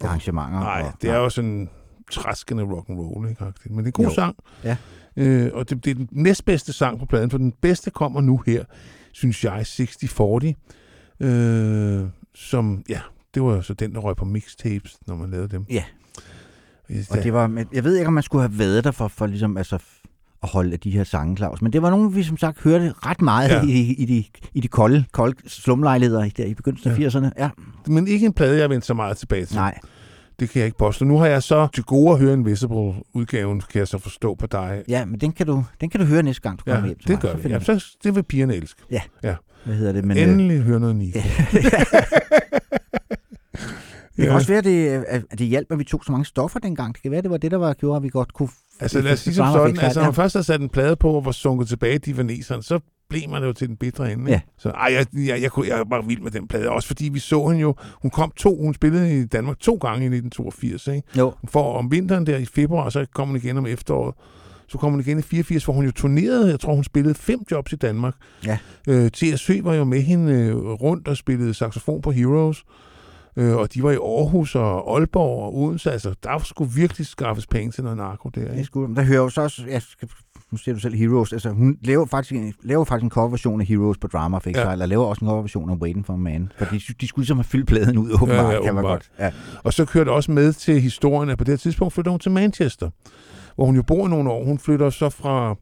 Arrangementer. 0.00 0.60
nej, 0.60 0.82
og, 0.82 0.92
det 1.02 1.10
er 1.10 1.16
jo 1.16 1.30
sådan 1.30 1.68
træskende 2.10 2.62
rock 2.64 2.88
and 2.88 2.98
roll, 2.98 3.28
ikke? 3.28 3.44
Men 3.64 3.78
det 3.78 3.82
er 3.82 3.86
en 3.86 3.92
god 3.92 4.04
Jo. 4.04 4.14
sang. 4.14 4.36
Ja. 4.64 4.76
Øh, 5.18 5.50
og 5.54 5.70
det, 5.70 5.84
det 5.84 5.90
er 5.90 5.94
den 5.94 6.08
næstbedste 6.12 6.72
sang 6.72 6.98
på 6.98 7.06
pladen, 7.06 7.30
for 7.30 7.38
den 7.38 7.52
bedste 7.60 7.90
kommer 7.90 8.20
nu 8.20 8.42
her, 8.46 8.64
synes 9.12 9.44
jeg, 9.44 9.60
60-40, 11.20 11.26
øh, 11.26 12.04
som, 12.34 12.82
ja, 12.88 13.00
det 13.34 13.42
var 13.42 13.54
jo 13.54 13.62
så 13.62 13.74
den, 13.74 13.94
der 13.94 13.98
røg 14.00 14.16
på 14.16 14.24
mixtapes, 14.24 14.96
når 15.06 15.14
man 15.14 15.30
lavede 15.30 15.48
dem. 15.48 15.64
Ja. 15.70 15.84
Og 17.10 17.22
det 17.22 17.32
var, 17.32 17.64
jeg 17.72 17.84
ved 17.84 17.96
ikke, 17.96 18.06
om 18.06 18.12
man 18.12 18.22
skulle 18.22 18.42
have 18.48 18.58
været 18.58 18.84
der 18.84 18.90
for, 18.90 19.08
for 19.08 19.26
ligesom, 19.26 19.56
altså, 19.56 19.78
at 20.42 20.48
holde 20.48 20.72
af 20.72 20.80
de 20.80 20.90
her 20.90 21.04
sange, 21.04 21.36
Claus. 21.36 21.62
Men 21.62 21.72
det 21.72 21.82
var 21.82 21.90
nogle, 21.90 22.12
vi 22.12 22.22
som 22.22 22.36
sagt 22.36 22.62
hørte 22.62 22.92
ret 23.06 23.22
meget 23.22 23.48
Ja. 23.48 23.62
i, 23.62 23.92
i, 23.92 24.04
de, 24.04 24.24
i 24.54 24.60
de 24.60 24.68
kolde, 24.68 25.04
kolde 25.12 25.36
slumlejligheder 25.46 26.28
der 26.36 26.44
i 26.44 26.54
begyndelsen 26.54 26.90
af 26.92 26.98
Ja. 26.98 27.08
80'erne. 27.08 27.30
Ja, 27.38 27.50
Men 27.86 28.08
ikke 28.08 28.26
en 28.26 28.32
plade, 28.32 28.54
jeg 28.54 28.62
har 28.62 28.68
vendt 28.68 28.84
så 28.84 28.94
meget 28.94 29.16
tilbage 29.16 29.46
til. 29.46 29.56
nej. 29.56 29.78
Det 30.40 30.50
kan 30.50 30.58
jeg 30.60 30.66
ikke 30.66 30.78
påstå. 30.78 31.04
Nu 31.04 31.16
har 31.18 31.26
jeg 31.26 31.42
så 31.42 31.68
til 31.74 31.84
gode 31.84 32.12
at 32.12 32.18
høre 32.18 32.32
Invisible-udgaven, 32.32 33.60
kan 33.60 33.78
jeg 33.78 33.88
så 33.88 33.98
forstå 33.98 34.34
på 34.34 34.46
dig. 34.46 34.82
Ja, 34.88 35.04
men 35.04 35.20
den 35.20 35.32
kan 35.32 35.46
du, 35.46 35.64
den 35.80 35.90
kan 35.90 36.00
du 36.00 36.06
høre 36.06 36.22
næste 36.22 36.42
gang, 36.42 36.58
du 36.58 36.62
Ja, 36.66 36.72
kommer 36.74 36.86
hjem 36.88 36.98
til 36.98 37.08
det 37.08 37.22
mig. 37.24 37.32
gør 37.32 37.38
finder 37.42 37.58
Ja, 37.68 37.78
så, 37.78 37.96
det 38.04 38.14
vil 38.14 38.22
pigerne 38.22 38.54
elske. 38.54 38.82
Hvad 39.64 39.74
hedder 39.74 39.92
det? 39.92 40.04
Men, 40.04 40.16
øh, 40.16 40.22
Endelig 40.22 40.60
høre 40.60 40.80
noget 40.80 40.96
Nico. 40.96 41.18
Det 44.16 44.26
kan 44.26 44.34
også 44.34 44.48
være, 44.48 44.58
at 44.58 44.64
det, 44.64 45.04
at 45.08 45.22
det 45.38 45.46
hjalp, 45.46 45.72
at 45.72 45.78
vi 45.78 45.84
tog 45.84 46.04
så 46.04 46.12
mange 46.12 46.24
stoffer 46.24 46.60
dengang. 46.60 46.94
Det 46.94 47.02
kan 47.02 47.10
være, 47.10 47.22
det 47.22 47.30
var 47.30 47.36
det, 47.36 47.50
der 47.50 47.56
var, 47.56 47.74
gjorde, 47.74 47.96
at 47.96 48.02
vi 48.02 48.08
godt 48.08 48.32
kunne... 48.32 48.48
Altså 48.80 49.00
lad 49.00 49.12
os 49.12 49.20
sige 49.20 49.34
som 49.34 49.46
sådan, 49.52 49.78
altså 49.80 50.00
når 50.00 50.04
ja. 50.04 50.08
man 50.08 50.14
først 50.14 50.34
har 50.34 50.42
sat 50.42 50.60
en 50.60 50.68
plade 50.68 50.96
på 50.96 51.10
og 51.10 51.24
var 51.24 51.32
sunket 51.32 51.68
tilbage 51.68 51.94
i 51.94 51.98
divaneseren, 51.98 52.62
så 52.62 52.80
blev 53.10 53.28
man 53.30 53.42
jo 53.44 53.52
til 53.52 53.68
den 53.68 53.76
bitre 53.76 54.12
ende. 54.12 54.30
Ja. 54.30 54.40
Så 54.58 54.68
ej, 54.70 54.92
jeg, 54.92 55.06
jeg, 55.26 55.42
jeg, 55.42 55.50
kunne, 55.52 55.68
jeg 55.68 55.84
var 55.90 56.02
vild 56.02 56.20
med 56.20 56.30
den 56.30 56.48
plade, 56.48 56.70
også 56.70 56.88
fordi 56.88 57.08
vi 57.08 57.18
så 57.18 57.46
hende 57.48 57.60
jo, 57.60 57.74
hun 58.02 58.10
kom 58.10 58.32
to, 58.36 58.62
hun 58.62 58.74
spillede 58.74 59.20
i 59.20 59.24
Danmark 59.24 59.58
to 59.58 59.74
gange 59.74 60.02
i 60.02 60.06
1982, 60.06 60.86
ikke? 60.86 61.08
Jo, 61.18 61.32
For 61.48 61.78
om 61.78 61.90
vinteren 61.90 62.26
der 62.26 62.36
i 62.36 62.44
februar, 62.44 62.84
og 62.84 62.92
så 62.92 63.06
kom 63.14 63.28
hun 63.28 63.36
igen 63.36 63.56
om 63.58 63.66
efteråret. 63.66 64.14
Så 64.68 64.78
kom 64.78 64.90
hun 64.90 65.00
igen 65.00 65.18
i 65.18 65.22
84, 65.22 65.64
hvor 65.64 65.74
hun 65.74 65.84
jo 65.84 65.90
turnerede. 65.92 66.50
Jeg 66.50 66.60
tror, 66.60 66.74
hun 66.74 66.84
spillede 66.84 67.14
fem 67.14 67.40
jobs 67.50 67.72
i 67.72 67.76
Danmark. 67.76 68.14
Ja. 68.46 68.58
Øh, 68.88 69.10
TSØ 69.10 69.60
var 69.62 69.74
jo 69.74 69.84
med 69.84 70.00
hende 70.00 70.32
øh, 70.32 70.56
rundt 70.56 71.08
og 71.08 71.16
spillede 71.16 71.54
saxofon 71.54 72.02
på 72.02 72.10
Heroes. 72.10 72.64
Øh, 73.36 73.56
og 73.56 73.74
de 73.74 73.82
var 73.82 73.90
i 73.90 73.94
Aarhus 73.94 74.54
og 74.54 74.96
Aalborg 74.96 75.42
og 75.42 75.58
Odense. 75.58 75.92
Altså, 75.92 76.14
der 76.22 76.38
skulle 76.38 76.72
virkelig 76.74 77.06
skaffes 77.06 77.46
penge 77.46 77.72
til 77.72 77.84
noget 77.84 77.96
narko 77.96 78.28
der. 78.28 78.40
det 78.40 78.52
Ikke? 78.52 78.64
skulle, 78.64 78.96
der 78.96 79.02
hører 79.02 79.22
jo 79.22 79.28
så 79.28 79.40
også... 79.42 79.62
Jeg 79.68 79.82
skal, 79.82 80.08
nu 80.52 80.58
ser 80.58 80.72
du 80.72 80.78
selv 80.78 80.94
Heroes. 80.94 81.32
Altså, 81.32 81.50
hun 81.50 81.76
laver 81.82 82.06
faktisk, 82.06 82.32
en- 82.34 82.54
laver 82.62 82.84
faktisk 82.84 83.04
en 83.04 83.10
coverversion 83.10 83.60
af 83.60 83.66
Heroes 83.66 83.98
på 83.98 84.06
Drama 84.06 84.36
Exile, 84.36 84.58
Ja. 84.60 84.66
ja. 84.66 84.82
og 84.82 84.88
laver 84.88 85.04
også 85.04 85.24
en 85.24 85.28
coverversion 85.28 85.70
af 85.70 85.74
Waiting 85.76 86.06
for 86.06 86.12
a 86.12 86.16
Man. 86.16 86.52
For 86.58 86.64
de, 86.64 86.80
de 87.00 87.08
skulle 87.08 87.22
ligesom 87.22 87.36
have 87.36 87.44
fyldt 87.44 87.66
pladen 87.66 87.98
ud, 87.98 88.10
åbenbart, 88.22 88.54
ja, 88.54 88.62
kan 88.62 88.74
man 88.74 88.84
åbenbart. 88.84 89.10
godt. 89.18 89.32
Ja. 89.34 89.60
Og 89.64 89.72
så 89.72 89.84
kørte 89.84 90.10
også 90.10 90.30
med 90.32 90.52
til 90.52 90.80
historien, 90.80 91.30
at 91.30 91.38
på 91.38 91.44
det 91.44 91.52
her 91.52 91.56
tidspunkt 91.56 91.94
flytter 91.94 92.10
hun 92.10 92.20
til 92.20 92.30
Manchester, 92.32 92.90
hvor 93.54 93.64
hun 93.66 93.76
jo 93.76 93.82
bor 93.82 94.08
nogle 94.08 94.30
år. 94.30 94.44
Hun 94.44 94.58
flytter 94.58 94.90
så 94.90 95.08
fra, 95.10 95.54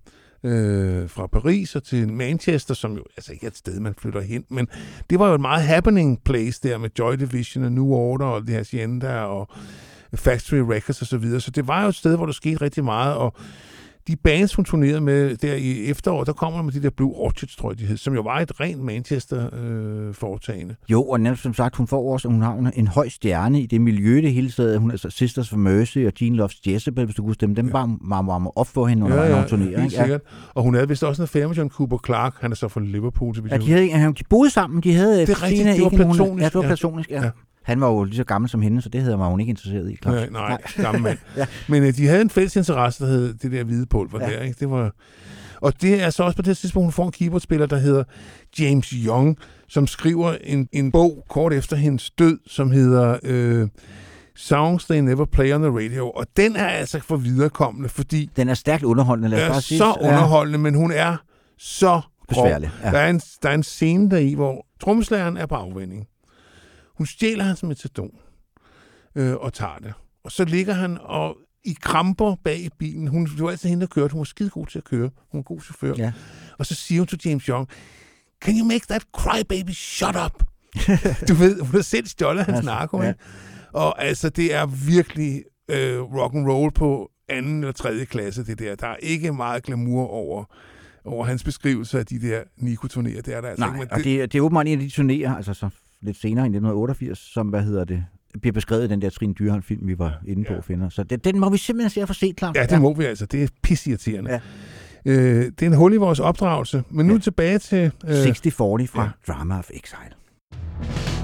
øh, 0.45 1.09
fra 1.11 1.27
Paris 1.27 1.77
og 1.77 1.83
til 1.85 2.13
Manchester, 2.13 2.75
som 2.75 2.93
jo 2.93 3.05
altså 3.17 3.33
ikke 3.33 3.47
er 3.47 3.51
et 3.51 3.57
sted, 3.57 3.81
man 3.81 3.95
flytter 3.99 4.21
hen, 4.21 4.45
men 4.51 4.69
det 5.11 5.19
var 5.19 5.29
jo 5.29 5.35
et 5.35 5.41
meget 5.41 5.63
happening 5.63 6.23
place 6.25 6.61
der 6.63 6.79
med 6.79 6.91
Joy 6.99 7.13
Division 7.15 7.65
og 7.65 7.73
New 7.73 7.87
Order 7.87 8.27
og 8.27 8.41
det 8.41 8.49
her 8.51 8.57
Hacienda 8.57 9.19
og 9.21 9.49
Factory 10.15 10.59
Records 10.59 11.01
og 11.01 11.07
så 11.07 11.19
videre. 11.19 11.41
Så 11.41 11.51
det 11.51 11.69
var 11.69 11.83
jo 11.83 11.89
et 11.89 11.95
sted, 11.95 12.17
hvor 12.17 12.27
der 12.27 12.33
skete 12.33 12.57
rigtig 12.61 12.85
meget, 12.85 13.15
og 13.15 13.35
de 14.09 14.17
bands, 14.17 14.55
hun 14.55 14.65
turnerede 14.65 15.01
med 15.01 15.37
der 15.37 15.55
i 15.55 15.85
efteråret, 15.85 16.27
der 16.27 16.33
kommer 16.33 16.63
med 16.63 16.73
de 16.73 16.83
der 16.83 16.91
Blue 16.91 17.15
Orchids, 17.15 17.57
tror 17.57 17.71
jeg, 17.71 17.79
de 17.79 17.85
hed, 17.87 17.97
som 17.97 18.15
jo 18.15 18.21
var 18.21 18.41
et 18.41 18.61
rent 18.61 18.83
Manchester-foretagende. 18.83 20.75
Jo, 20.89 21.03
og 21.03 21.21
netop 21.21 21.39
som 21.39 21.55
sagt, 21.55 21.77
hun 21.77 21.87
får 21.87 22.13
også, 22.13 22.29
hun 22.29 22.43
har 22.43 22.73
en, 22.77 22.87
høj 22.89 23.09
stjerne 23.09 23.61
i 23.61 23.67
det 23.67 23.81
miljø, 23.81 24.21
det 24.23 24.33
hele 24.33 24.51
stedet. 24.53 24.81
Hun 24.81 24.91
er 24.91 24.93
altså 24.93 25.11
Sisters 25.11 25.49
for 25.49 25.57
Mercy 25.57 25.99
og 25.99 26.13
Jean 26.21 26.35
Loves 26.35 26.57
Jezebel, 26.67 27.05
hvis 27.05 27.15
du 27.17 27.23
kunne 27.23 27.35
stemme. 27.35 27.55
Dem 27.55 27.67
Ja. 27.67 27.73
bare 27.73 27.97
varme 28.09 28.29
varme 28.29 28.57
op 28.57 28.67
for 28.67 28.87
hende, 28.87 29.05
under 29.05 29.17
ja, 29.23 29.29
ja, 29.29 29.39
hun 29.41 29.49
turnerer. 29.49 29.81
helt? 29.81 29.93
Ja. 29.93 30.03
sikkert. 30.03 30.21
Og 30.55 30.63
hun 30.63 30.75
havde 30.75 30.89
vist 30.89 31.05
også 31.05 31.23
en 31.23 31.25
affære 31.25 31.49
med 31.49 31.57
John 31.57 31.71
Cooper 31.71 31.99
Clark. 32.07 32.35
Han 32.41 32.51
er 32.51 32.57
så 32.57 32.69
fra 32.69 32.81
Liverpool, 32.81 33.35
vi 33.43 33.49
Ja, 33.51 33.57
de, 33.57 33.71
havde, 33.71 34.13
de 34.13 34.25
boede 34.31 34.51
sammen. 34.51 34.83
De 34.83 34.95
havde 34.95 35.21
Det 35.21 35.29
er 35.29 35.43
rigtigt, 35.43 35.67
det 35.67 35.83
var 35.83 35.89
platonisk, 35.89 36.43
Ja, 36.43 36.45
det 36.47 36.55
var 36.55 36.63
platonisk, 36.63 37.11
ja. 37.11 37.23
Ja. 37.23 37.31
Ja. 37.69 37.73
Han 37.73 37.81
var 37.81 37.89
jo 37.91 38.05
lige 38.05 38.17
så 38.17 38.25
gammel 38.25 38.51
som 38.51 38.63
hende, 38.63 38.83
så 38.83 38.89
det 38.89 39.03
havde 39.03 39.19
var 39.19 39.29
hun 39.29 39.41
ikke 39.41 39.51
interesseret 39.51 39.91
i. 39.91 39.97
Claus. 39.97 40.15
Nej, 40.15 40.29
nej, 40.31 40.59
gammel 40.77 41.03
mand. 41.03 41.19
Ja. 41.37 41.47
Men 41.69 41.83
øh, 41.83 41.97
de 41.97 42.07
havde 42.07 42.21
en 42.23 42.31
fælles 42.31 42.57
interesse, 42.57 43.05
der 43.05 43.11
hed 43.11 43.35
det 43.35 43.53
der 43.53 43.65
hvide 43.65 43.87
pulver 43.87 44.21
Ja. 44.21 44.27
der. 44.37 44.41
Ikke? 44.43 44.57
Det 44.61 44.71
var... 44.71 44.93
Og 45.61 45.83
det 45.83 46.03
er 46.03 46.11
så 46.11 46.23
også 46.23 46.37
på 46.37 46.43
det 46.43 46.59
tidspunkt, 46.59 46.85
hun 46.87 46.93
får 46.93 47.05
en 47.07 47.13
keyboardspiller, 47.13 47.67
der 47.67 47.77
hedder 47.79 48.05
James 48.59 48.89
Young, 48.89 49.37
som 49.69 49.87
skriver 49.87 50.37
en, 50.45 50.69
en 50.73 50.93
bog 50.93 51.25
kort 51.31 51.53
efter 51.53 51.77
hendes 51.77 52.11
død, 52.11 52.39
som 52.47 52.71
hedder 52.71 53.17
øh, 53.23 53.69
Songs 54.37 54.85
They 54.85 54.99
Never 54.99 55.25
Play 55.25 55.55
on 55.55 55.61
the 55.63 55.71
Radio. 55.71 56.11
Og 56.11 56.27
den 56.37 56.57
er 56.57 56.67
altså 56.67 57.01
for 57.01 57.17
viderekommende, 57.17 57.89
fordi 57.89 58.31
Den 58.37 58.49
er 58.49 58.55
stærkt 58.55 58.83
underholdende, 58.85 59.29
lad 59.29 59.43
os 59.45 59.49
bare 59.53 59.61
sige. 59.63 59.79
så 59.79 59.95
underholdende, 60.01 60.59
men 60.59 60.75
hun 60.75 60.93
er 60.93 61.17
så. 61.59 62.01
Besværlig, 62.29 62.71
ja. 62.85 62.91
Der, 62.91 62.99
er 62.99 63.11
en, 63.11 63.21
der 63.43 63.49
er 63.49 63.55
en 63.55 63.63
scene 63.63 64.11
der 64.11 64.17
i, 64.19 64.35
hvor 64.35 64.67
trommeslageren 64.81 65.37
er 65.37 65.47
på 65.47 65.55
afvænding. 65.55 66.07
Hun 66.99 67.07
stjæler 67.07 67.45
hans 67.45 67.63
metadon 67.63 68.11
øh, 69.15 69.35
og 69.35 69.53
tager 69.53 69.79
det. 69.79 69.95
Og 70.25 70.33
så 70.33 70.45
ligger 70.45 70.75
han 70.75 70.99
og 71.01 71.37
i 71.65 71.77
kramper 71.81 72.35
bag 72.45 72.59
i 72.59 72.69
bilen. 72.79 73.09
Hun, 73.09 73.27
det 73.27 73.43
var 73.43 73.51
altså 73.51 73.69
hende, 73.69 73.81
der 73.81 73.87
kørte. 73.87 74.13
Hun 74.13 74.19
var 74.19 74.25
skide 74.25 74.51
god 74.51 74.67
til 74.67 74.79
at 74.79 74.85
køre. 74.85 75.11
Hun 75.33 75.39
var 75.39 75.43
god 75.43 75.61
chauffør. 75.61 75.95
Ja. 75.99 76.13
Og 76.59 76.67
så 76.67 76.75
siger 76.75 77.01
hun 77.01 77.07
til 77.07 77.21
James 77.25 77.45
Young, 77.45 77.69
Can 78.45 78.59
you 78.59 78.65
make 78.65 78.87
that 78.89 79.05
crybaby 79.13 79.71
shut 79.71 80.17
up? 80.27 80.43
du 81.29 81.35
ved, 81.35 81.61
hun 81.61 81.71
har 81.71 81.83
selv 81.83 82.07
stjålet 82.07 82.45
hans 82.45 82.57
altså, 82.57 82.71
narko. 82.71 83.03
Ja. 83.03 83.13
Og 83.73 84.05
altså, 84.05 84.29
det 84.29 84.55
er 84.55 84.67
virkelig 84.67 85.45
øh, 85.71 86.01
rock 86.01 86.35
and 86.35 86.49
roll 86.49 86.73
på 86.73 87.11
anden 87.29 87.59
eller 87.59 87.73
tredje 87.73 88.05
klasse, 88.05 88.45
det 88.45 88.59
der. 88.59 88.75
Der 88.75 88.87
er 88.87 88.97
ikke 88.97 89.33
meget 89.33 89.63
glamour 89.63 90.07
over 90.07 90.45
over 91.05 91.25
hans 91.25 91.45
beskrivelse 91.45 91.99
af 91.99 92.07
de 92.07 92.21
der 92.21 92.43
Nico-turnéer. 92.57 93.21
Det 93.21 93.29
er 93.29 93.41
der 93.41 93.49
altså 93.49 93.67
Nej, 93.67 93.75
ikke. 93.75 93.95
Men 93.95 94.05
det, 94.05 94.05
det, 94.05 94.33
det 94.33 94.39
er 94.39 94.43
åbenbart 94.43 94.67
en 94.67 94.81
af 94.81 94.89
de 94.89 95.03
turnéer, 95.03 95.37
altså, 95.37 95.55
så 95.55 95.69
lidt 96.03 96.17
senere 96.17 96.45
i 96.47 96.49
1988, 96.49 97.19
som, 97.19 97.49
hvad 97.49 97.63
hedder 97.63 97.85
det, 97.85 98.05
bliver 98.41 98.53
beskrevet 98.53 98.85
i 98.85 98.89
den 98.89 99.03
der 99.03 99.11
Trine 99.11 99.35
Dyrholm 99.35 99.63
film, 99.63 99.89
vi 99.89 99.99
var 99.99 100.21
ja, 100.27 100.33
inde 100.33 100.45
på 100.45 100.55
ja. 100.55 100.61
finder. 100.61 100.89
Så 100.89 101.03
det, 101.03 101.25
den 101.25 101.41
må 101.41 101.51
vi 101.51 101.59
simpelthen 101.59 101.91
se 101.91 102.03
at 102.03 102.09
få 102.09 102.15
set, 102.15 102.37
klart. 102.37 102.57
Ja, 102.57 102.63
det 102.63 102.73
ja. 102.73 102.79
må 102.79 102.95
vi 102.95 103.05
altså. 103.05 103.27
Det 103.27 103.43
er 103.43 103.49
pissirriterende. 103.63 104.31
Ja. 104.31 104.41
Øh, 105.13 105.45
det 105.45 105.63
er 105.63 105.67
en 105.67 105.77
hul 105.77 105.93
i 105.93 105.97
vores 105.97 106.21
opdragelse. 106.21 106.83
Men 106.91 107.07
nu 107.07 107.13
ja. 107.13 107.19
tilbage 107.19 107.59
til... 107.59 107.93
Øh... 108.05 108.11
60-40 108.11 108.51
fra 108.51 109.03
ja. 109.03 109.09
Drama 109.33 109.59
of 109.59 109.71
Exile. 109.71 111.16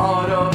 auto 0.00 0.49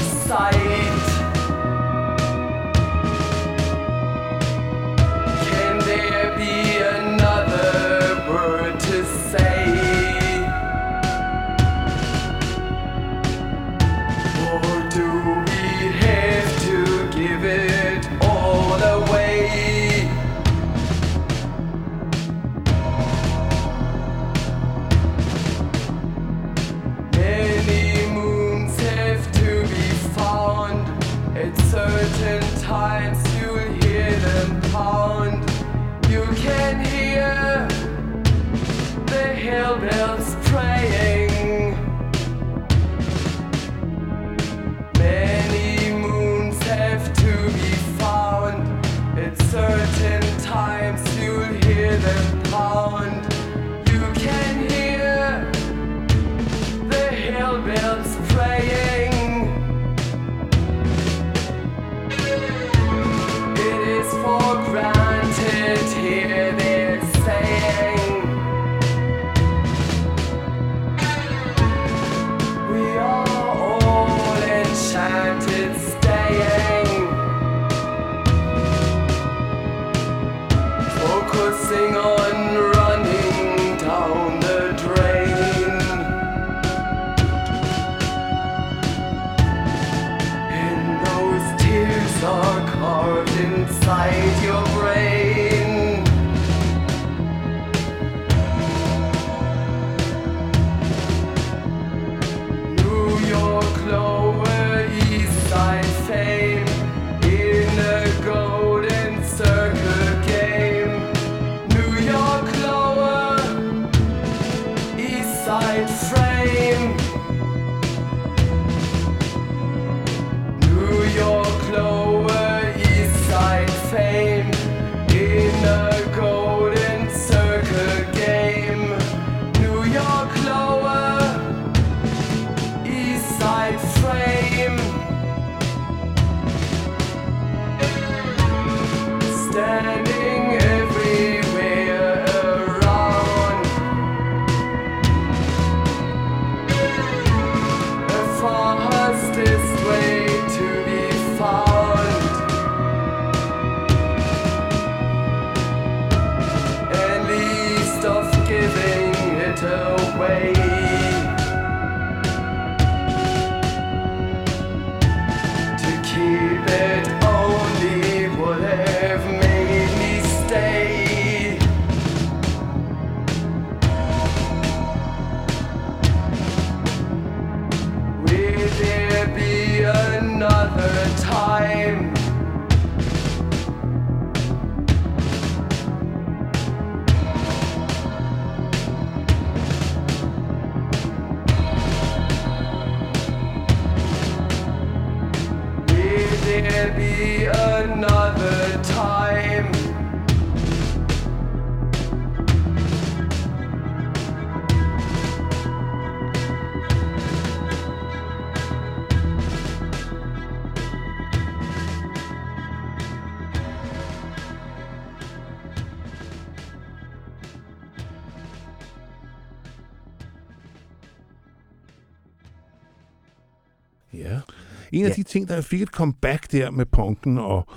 En 224.96 225.06
af 225.06 225.10
Ja. 225.10 225.14
de 225.14 225.24
ting, 225.24 225.48
der 225.50 225.62
fik 225.62 225.82
et 225.82 225.90
comeback 225.90 226.52
der 226.52 226.72
med 226.72 226.86
punken 226.86 227.38
og, 227.38 227.68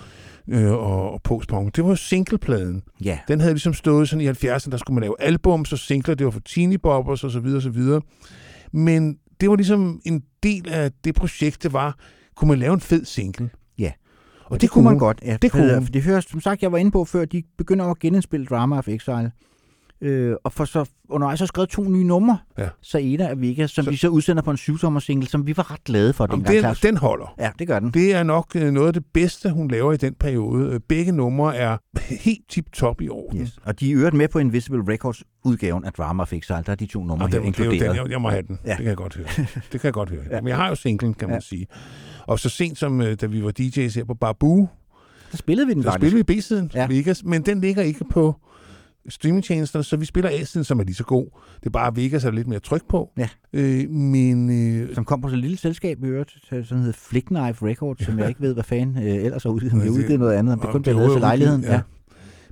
øh, 0.48 0.72
og, 0.72 1.12
og 1.12 1.22
postpunken, 1.22 1.72
det 1.76 1.84
var 1.84 1.90
jo 1.90 1.96
singlepladen. 1.96 2.82
Ja, 3.04 3.18
Den 3.28 3.40
havde 3.40 3.54
ligesom 3.54 3.74
stået 3.74 4.08
sådan 4.08 4.20
i 4.24 4.28
70'erne, 4.28 4.70
der 4.70 4.76
skulle 4.76 4.94
man 4.94 5.00
lave 5.00 5.14
albums 5.18 5.72
og 5.72 5.78
singler, 5.78 6.14
det 6.14 6.24
var 6.24 6.30
for 6.30 6.40
teeny 6.40 6.74
boppers 6.74 7.24
og 7.24 7.30
så 7.30 7.40
videre 7.40 7.58
og 7.58 7.62
så 7.62 7.70
videre. 7.70 8.00
Men 8.72 9.18
det 9.40 9.50
var 9.50 9.56
ligesom 9.56 10.00
en 10.04 10.22
del 10.42 10.68
af 10.68 10.90
det 11.04 11.14
projekt, 11.14 11.62
det 11.62 11.72
var, 11.72 11.98
kunne 12.36 12.48
man 12.48 12.58
lave 12.58 12.74
en 12.74 12.80
fed 12.80 13.04
single? 13.04 13.50
Ja. 13.78 13.92
Og, 14.44 14.54
det, 14.54 14.60
det 14.60 14.70
kunne 14.70 14.84
man 14.84 14.98
godt. 14.98 15.20
Ja, 15.24 15.36
Det 15.42 15.52
kunne 15.52 15.86
det 15.86 16.02
hører, 16.02 16.20
som 16.20 16.40
sagt, 16.40 16.62
jeg 16.62 16.72
var 16.72 16.78
inde 16.78 16.90
på 16.90 17.04
før, 17.04 17.24
de 17.24 17.42
begynder 17.58 17.84
at 17.84 17.98
genindspille 17.98 18.46
Drama 18.46 18.78
of 18.78 18.88
Exile. 18.88 19.30
Øh, 20.00 20.34
og 20.44 20.52
for 20.52 20.64
så 20.64 20.84
undervejs 21.08 21.38
har 21.38 21.46
skrevet 21.46 21.68
to 21.70 21.82
nye 21.82 22.04
numre, 22.04 22.38
Ja. 22.58 22.68
Saeda 22.82 23.30
og 23.30 23.40
Vega, 23.40 23.66
som 23.66 23.68
Så- 23.68 23.82
så, 23.86 23.90
vi 23.90 23.96
så 23.96 24.08
udsender 24.08 24.42
på 24.42 24.50
en 24.50 24.56
syvtommer 24.56 25.00
single, 25.00 25.28
som 25.28 25.46
vi 25.46 25.56
var 25.56 25.70
ret 25.72 25.84
glade 25.84 26.12
for 26.12 26.26
Jamen, 26.30 26.46
dengang. 26.46 26.76
den, 26.82 26.88
den 26.88 26.96
holder. 26.96 27.34
Ja, 27.38 27.50
det 27.58 27.66
gør 27.68 27.78
den. 27.78 27.90
Det 27.90 28.14
er 28.14 28.22
nok 28.22 28.46
øh, 28.56 28.70
noget 28.72 28.86
af 28.86 28.92
det 28.92 29.04
bedste, 29.14 29.50
hun 29.50 29.68
laver 29.68 29.92
i 29.92 29.96
den 29.96 30.14
periode. 30.14 30.72
Øh, 30.74 30.80
Begge 30.88 31.12
numre 31.12 31.56
er 31.56 31.76
helt 32.20 32.48
tip-top 32.48 33.00
i 33.00 33.08
orden. 33.08 33.40
Yes. 33.40 33.58
Og 33.64 33.80
de 33.80 33.90
er 33.90 33.96
øvrigt 33.96 34.14
med 34.16 34.28
på 34.28 34.38
Invisible 34.38 34.92
Records 34.92 35.22
udgaven 35.44 35.84
af 35.84 35.92
Drama 35.92 36.22
Exile. 36.22 36.42
Der 36.48 36.62
er 36.66 36.74
de 36.74 36.86
to 36.86 37.04
numre 37.04 37.14
Og 37.14 37.18
her 37.18 37.24
det, 37.26 37.32
det 37.32 37.60
er 37.60 37.64
jo 37.64 37.70
inkluderet. 37.70 37.96
den, 37.96 38.04
jeg, 38.04 38.10
jeg 38.12 38.20
må 38.20 38.28
have 38.30 38.42
den. 38.42 38.58
Ja. 38.64 38.70
Det 38.70 38.76
kan 38.76 38.86
jeg 38.86 38.96
godt 38.96 39.16
høre. 39.16 39.26
Det 39.72 39.80
kan 39.80 39.80
jeg 39.84 39.92
godt 39.92 40.10
høre. 40.10 40.22
ja. 40.30 40.40
Men 40.40 40.48
jeg 40.48 40.56
har 40.56 40.68
jo 40.68 40.74
singlen, 40.74 41.14
kan 41.14 41.28
man 41.28 41.36
Ja. 41.36 41.40
sige. 41.40 41.66
Og 42.26 42.38
så 42.38 42.48
sent 42.48 42.78
som, 42.78 43.00
øh, 43.00 43.16
da 43.20 43.26
vi 43.26 43.44
var 43.44 43.52
DJ's 43.60 43.94
her 43.94 44.04
på 44.04 44.14
Babu, 44.14 44.68
Der 45.32 45.36
spillede 45.36 45.66
vi 45.66 45.74
den 45.74 45.82
der 45.82 45.90
faktisk. 45.90 46.10
spillede 46.10 46.26
vi 46.26 46.40
B-siden. 46.40 46.70
Ja. 46.74 46.86
Vegas, 46.86 47.24
men 47.24 47.42
den 47.42 47.60
ligger 47.60 47.82
ikke 47.82 48.04
på 48.10 48.34
streamingtjenesterne, 49.08 49.82
så 49.84 49.96
vi 49.96 50.04
spiller 50.04 50.30
A-siden, 50.30 50.64
som 50.64 50.80
er 50.80 50.84
lige 50.84 50.94
så 50.94 51.04
god. 51.04 51.26
Det 51.60 51.66
er 51.66 51.70
bare, 51.70 51.96
Vegas 51.96 52.24
er 52.24 52.30
lidt 52.30 52.46
mere 52.46 52.60
tryk 52.60 52.82
på. 52.88 53.10
Ja. 53.16 53.28
Øh, 53.52 53.90
men 53.90 54.50
øh, 54.82 54.94
Som 54.94 55.04
kom 55.04 55.20
på 55.20 55.28
så 55.28 55.34
et 55.34 55.40
lille 55.40 55.56
selskab 55.56 56.04
i 56.04 56.06
øvrigt, 56.06 56.32
som 56.64 56.78
hedder 56.78 56.92
Flickknife 56.92 57.66
Records, 57.66 58.04
som 58.04 58.18
jeg 58.18 58.28
ikke 58.28 58.40
ved, 58.40 58.54
hvad 58.54 58.64
fanden 58.64 58.96
øh, 59.02 59.14
ellers 59.24 59.42
har 59.42 59.50
udgivet. 59.50 59.72
Det- 59.82 59.88
udgivet 59.90 60.18
noget 60.20 60.32
andet, 60.34 60.52
om 60.52 60.60
det 60.60 60.70
kun 60.70 60.86
var 60.86 60.92
lavet 60.92 61.12
til 61.12 61.20
lejligheden. 61.20 61.62
ja. 61.62 61.72
Ja. 61.72 61.80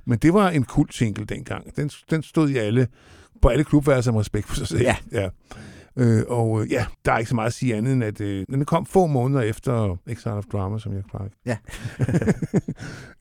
Men 0.05 0.17
det 0.19 0.33
var 0.33 0.49
en 0.49 0.63
kult 0.63 0.93
single 0.93 1.25
dengang. 1.25 1.75
Den, 1.75 1.89
den 2.09 2.23
stod 2.23 2.49
i 2.49 2.57
alle, 2.57 2.87
på 3.41 3.47
alle 3.47 3.63
klubværelser 3.63 4.11
med 4.11 4.19
respekt 4.19 4.47
for 4.47 4.55
sig 4.55 4.67
selv. 4.67 4.81
Ja. 4.81 4.95
ja. 5.11 5.29
Øh, 5.97 6.23
og 6.27 6.61
øh, 6.61 6.71
ja, 6.71 6.85
der 7.05 7.11
er 7.11 7.17
ikke 7.17 7.29
så 7.29 7.35
meget 7.35 7.47
at 7.47 7.53
sige 7.53 7.75
andet 7.75 7.93
end, 7.93 8.03
at 8.03 8.21
øh, 8.21 8.45
den 8.49 8.65
kom 8.65 8.85
få 8.85 9.07
måneder 9.07 9.41
efter 9.41 9.97
Exile 10.07 10.33
of 10.33 10.45
Drama, 10.45 10.79
som 10.79 10.93
jeg 10.93 11.03
plejer. 11.03 11.29
Ja. 11.45 11.57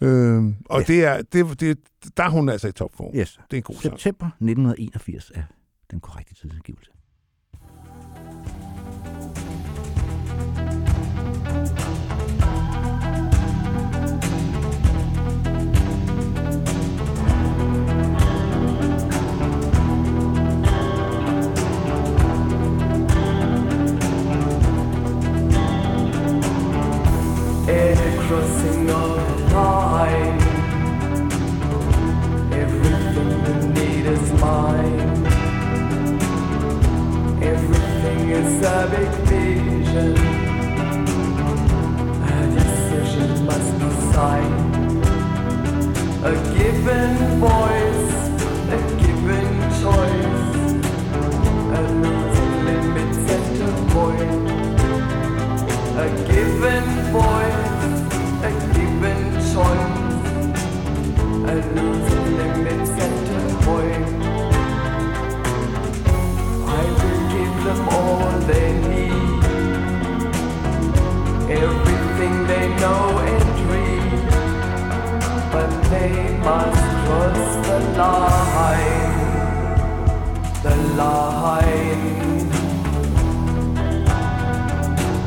øh, 0.07 0.45
og 0.71 0.81
Ja. 0.81 0.85
det 0.87 1.05
er, 1.05 1.23
det, 1.23 1.61
det, 1.61 1.79
der 2.17 2.25
er 2.25 2.29
hun 2.31 2.49
altså 2.49 2.69
i 2.69 2.73
topform. 2.73 3.17
Yes. 3.17 3.39
Det 3.51 3.57
er 3.57 3.57
en 3.57 3.63
god 3.63 3.75
sang. 3.75 4.01
September 4.01 4.27
1981 4.27 5.33
er 5.35 5.43
den 5.91 6.01
korrekte 6.01 6.35
tidsangivelse. 6.35 6.91
Everything 38.67 39.81
is 39.81 39.95
a 39.95 40.09
big 40.11 40.17
vision. 40.17 40.17
A 42.23 42.39
decision 42.59 43.47
must 43.47 43.73
be 43.79 43.91
signed. 44.13 45.05
A 46.25 46.35
given 46.57 47.15
voice, 47.39 48.11
a 48.75 48.79
given 49.01 49.49
choice. 49.81 50.49
A 51.77 51.83
losing 52.03 52.55
limits 52.67 53.23
at 53.37 53.47
a 53.61 53.73
point. 53.95 54.47
A 55.97 56.09
given 56.27 56.87
voice, 57.15 57.71
a 58.43 58.53
given 58.75 59.21
choice, 59.53 60.01
a 61.51 61.57
losing 61.75 62.16
must 76.47 76.87
cross 77.05 77.49
the 77.67 77.79
line, 77.99 79.17
the 80.63 80.75
line. 81.01 82.05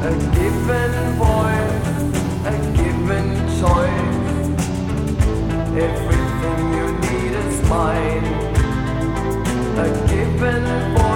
A 0.08 0.12
given 0.36 0.94
voice, 1.24 1.90
a 2.46 2.56
given 2.80 3.28
choice. 3.60 4.46
Everything 5.88 6.62
you 6.78 6.88
need 7.04 7.34
is 7.44 7.58
mine. 7.74 8.28
A 9.84 9.88
given 10.12 10.64
voice, 10.96 11.09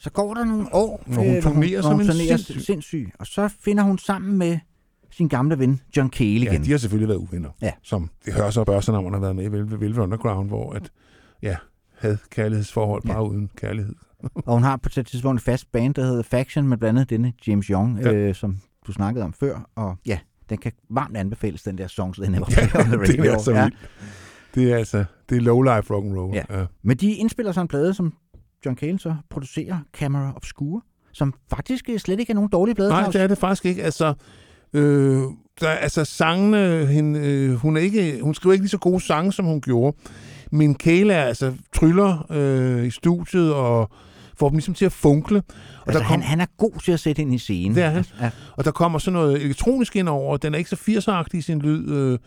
Så 0.00 0.10
går 0.10 0.34
der 0.34 0.44
nogle 0.44 0.74
år, 0.74 1.02
Hvor 1.06 1.22
hun 1.22 1.36
øh, 1.36 1.42
turnerer 1.42 1.82
som 1.82 1.92
hun 1.92 2.00
en 2.00 2.12
sindssyg. 2.12 2.60
sindssyg. 2.60 3.10
Og 3.18 3.26
så 3.26 3.48
finder 3.64 3.82
hun 3.82 3.98
sammen 3.98 4.38
med 4.38 4.58
sin 5.10 5.28
gamle 5.28 5.58
ven, 5.58 5.80
John 5.96 6.10
Cale 6.10 6.30
Ja, 6.40 6.50
igen. 6.52 6.64
de 6.64 6.70
har 6.70 6.78
selvfølgelig 6.78 7.08
været 7.08 7.18
uvenner. 7.18 7.50
Ja. 7.62 7.72
Som 7.82 8.10
det 8.24 8.34
hører 8.34 8.50
så 8.50 8.64
børsen 8.64 8.94
om, 8.94 9.12
har 9.12 9.20
været 9.20 9.36
med 9.36 9.44
i 9.44 9.48
Velvet, 9.48 9.80
Velvet 9.80 9.98
Underground, 9.98 10.48
hvor 10.48 10.72
at, 10.72 10.92
ja, 11.42 11.56
havde 11.98 12.18
kærlighedsforhold 12.30 13.02
bare 13.06 13.30
uden 13.30 13.50
kærlighed. 13.56 13.94
Og 14.46 14.54
hun 14.54 14.62
har 14.62 14.76
på 14.76 14.88
et 14.98 15.06
tidspunkt 15.06 15.40
et 15.40 15.44
fast 15.44 15.72
band, 15.72 15.94
der 15.94 16.02
hedder 16.04 16.22
Faction, 16.22 16.68
med 16.68 16.76
blandt 16.76 16.98
andet 16.98 17.10
denne 17.10 17.32
James 17.46 17.66
Young, 17.66 17.98
Ja. 18.00 18.10
ja. 18.10 18.14
øh, 18.16 18.34
som 18.34 18.56
du 18.86 18.92
snakkede 18.92 19.24
om 19.24 19.32
før. 19.32 19.70
Og 19.76 19.96
ja, 20.06 20.18
den 20.50 20.58
kan 20.58 20.72
varmt 20.90 21.16
anbefales, 21.16 21.62
den 21.62 21.78
der 21.78 21.86
song, 21.86 22.16
så 22.16 22.22
den 22.22 22.34
er 22.34 22.38
Ja, 22.50 22.62
on 22.80 22.84
the 22.84 22.92
det 22.92 23.18
radio. 23.18 23.32
er 23.32 23.38
så 23.38 23.52
vildt. 23.52 23.74
Det 24.54 24.72
er 24.72 24.76
altså, 24.76 25.04
det 25.28 25.36
er 25.36 25.40
low 25.40 25.62
life 25.62 25.94
rock 25.94 26.04
and 26.04 26.16
roll. 26.18 26.34
Ja. 26.50 26.66
Men 26.82 26.96
de 26.96 27.12
indspiller 27.12 27.52
så 27.52 27.60
en 27.60 27.68
plade, 27.68 27.94
som 27.94 28.12
John 28.66 28.76
Cale 28.76 28.98
så 28.98 29.14
producerer, 29.30 29.78
Camera 29.98 30.32
Obscure, 30.36 30.80
som 31.12 31.34
faktisk 31.50 31.88
øh, 31.88 31.98
slet 31.98 32.20
ikke 32.20 32.30
er 32.30 32.34
nogen 32.34 32.50
dårlige 32.50 32.74
plade. 32.74 32.90
Nej, 32.90 33.06
det 33.06 33.20
er 33.20 33.26
det 33.26 33.38
faktisk 33.38 33.66
ikke. 33.66 33.82
Altså, 33.82 34.14
øh, 34.72 35.22
der, 35.60 35.68
altså 35.68 36.04
sangene, 36.04 36.86
hende, 36.86 37.20
øh, 37.20 37.54
hun, 37.54 37.76
er 37.76 37.80
ikke, 37.80 38.20
hun 38.22 38.34
skriver 38.34 38.52
ikke 38.52 38.62
lige 38.62 38.70
så 38.70 38.78
gode 38.78 39.00
sange, 39.00 39.32
som 39.32 39.44
hun 39.44 39.60
gjorde. 39.60 39.96
Men 40.52 40.74
Kale 40.74 41.12
er 41.12 41.24
altså 41.24 41.52
tryller 41.74 42.26
øh, 42.30 42.86
i 42.86 42.90
studiet 42.90 43.54
og 43.54 43.90
får 44.36 44.48
dem 44.48 44.56
ligesom 44.56 44.74
til 44.74 44.84
at 44.84 44.92
funkle. 44.92 45.38
Og, 45.38 45.44
Altså, 45.86 45.98
der 45.98 46.04
han, 46.04 46.22
han 46.22 46.40
er 46.40 46.46
god 46.56 46.80
til 46.84 46.92
at 46.92 47.00
sætte 47.00 47.22
ind 47.22 47.34
i 47.34 47.38
scenen. 47.38 47.74
Det 47.74 47.82
er 47.82 47.90
han. 47.90 48.04
Ja. 48.20 48.30
og 48.56 48.64
der 48.64 48.70
kommer 48.70 48.98
sådan 48.98 49.12
noget 49.12 49.42
elektronisk 49.42 49.96
ind 49.96 50.08
over. 50.08 50.36
Den 50.36 50.54
er 50.54 50.58
ikke 50.58 50.70
så 50.70 50.76
80'er 50.76 51.38
i 51.38 51.40
sin 51.40 51.58
lyd. 51.58 51.90
Øh, 51.90 52.18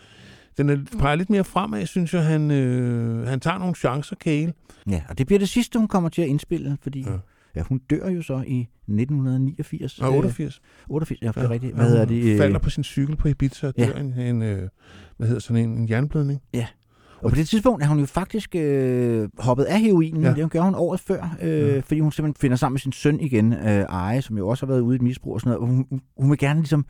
den 0.58 0.68
er, 0.70 0.76
peger 0.98 1.14
lidt 1.14 1.30
mere 1.30 1.44
fremad, 1.44 1.86
synes 1.86 2.14
jeg. 2.14 2.24
Han, 2.24 2.50
øh, 2.50 3.26
han 3.26 3.40
tager 3.40 3.58
nogle 3.58 3.74
chancer, 3.74 4.16
Kale. 4.16 4.52
ja, 4.90 5.02
og 5.08 5.18
det 5.18 5.26
bliver 5.26 5.38
det 5.38 5.48
sidste, 5.48 5.78
hun 5.78 5.88
kommer 5.88 6.08
til 6.08 6.22
at 6.22 6.28
indspille, 6.28 6.78
fordi 6.82 7.00
Ja. 7.00 7.10
ja. 7.12 7.18
Ja, 7.56 7.62
hun 7.62 7.78
dør 7.90 8.08
jo 8.08 8.22
så 8.22 8.42
i 8.46 8.68
1989. 8.88 9.98
Og 10.00 10.12
88. 10.16 10.60
Øh, 10.64 10.90
88, 10.90 11.22
ja, 11.22 11.28
det 11.28 11.36
er 11.36 11.42
Ja. 11.42 11.48
rigtigt. 11.50 11.70
Ja, 11.70 11.76
Hvad 11.76 11.86
hedder 11.88 12.06
hun 12.06 12.14
det? 12.16 12.32
øh, 12.32 12.38
falder 12.38 12.58
på 12.58 12.70
sin 12.70 12.84
cykel 12.84 13.16
på 13.16 13.28
Ibiza 13.28 13.66
og 13.66 13.74
Ja. 13.78 13.86
dør 13.86 13.92
en, 13.94 14.18
en, 14.18 14.42
øh, 14.42 14.68
hvad 15.16 15.26
hedder 15.28 15.40
sådan 15.40 15.62
en, 15.64 15.78
en 15.78 15.88
jernblødning. 15.90 16.40
Og 17.22 17.30
på 17.30 17.36
det 17.36 17.48
tidspunkt 17.48 17.82
er 17.82 17.86
hun 17.86 17.98
jo 18.00 18.06
faktisk 18.06 18.54
øh, 18.54 19.28
hoppet 19.38 19.64
af 19.64 19.80
heroinen. 19.80 20.22
Ja. 20.22 20.28
Ja. 20.28 20.34
Det 20.34 20.50
gør 20.50 20.60
hun 20.60 20.74
året 20.74 21.00
før, 21.00 21.36
øh, 21.42 21.48
Ja. 21.60 21.74
ja. 21.74 21.80
fordi 21.80 22.00
hun 22.00 22.12
simpelthen 22.12 22.40
finder 22.40 22.56
sammen 22.56 22.74
med 22.74 22.80
sin 22.80 22.92
søn 22.92 23.20
igen, 23.20 23.52
øh, 23.52 23.58
Eje, 23.82 24.22
som 24.22 24.38
jo 24.38 24.48
også 24.48 24.66
har 24.66 24.72
været 24.72 24.80
ude 24.80 24.94
i 24.94 24.96
et 24.96 25.02
misbrug 25.02 25.34
og 25.34 25.40
sådan 25.40 25.50
noget. 25.50 25.60
Og 25.60 25.66
hun, 25.76 25.86
hun- 25.90 26.02
hun 26.18 26.30
vil 26.30 26.38
gerne 26.38 26.60
ligesom 26.60 26.86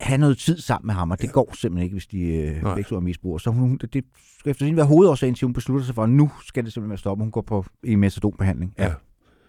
have 0.00 0.18
noget 0.18 0.38
tid 0.38 0.58
sammen 0.58 0.86
med 0.86 0.94
ham, 0.94 1.10
og 1.10 1.18
det 1.20 1.26
Ja. 1.26 1.32
går 1.32 1.54
simpelthen 1.54 1.84
ikke, 1.84 1.94
hvis 1.94 2.06
de 2.06 2.20
øh, 2.20 2.62
begge 2.62 2.82
to 2.88 2.96
er 2.96 3.00
misbrugere. 3.00 3.40
Så 3.40 3.50
hun, 3.50 3.76
det, 3.78 3.94
det 3.94 4.04
skal 4.38 4.50
efter 4.50 4.66
sin 4.66 4.76
være 4.76 4.86
hovedårsagen 4.86 5.34
til, 5.34 5.44
at 5.44 5.46
hun 5.46 5.52
beslutter 5.52 5.86
sig 5.86 5.94
for, 5.94 6.02
at 6.04 6.10
nu 6.10 6.30
skal 6.46 6.64
det 6.64 6.72
simpelthen 6.72 6.90
være 6.90 6.98
stoppe. 6.98 7.24
Hun 7.24 7.30
går 7.30 7.40
på 7.42 7.64
i 7.84 7.94
metadonbehandling. 7.94 8.74
Ja. 8.78 8.92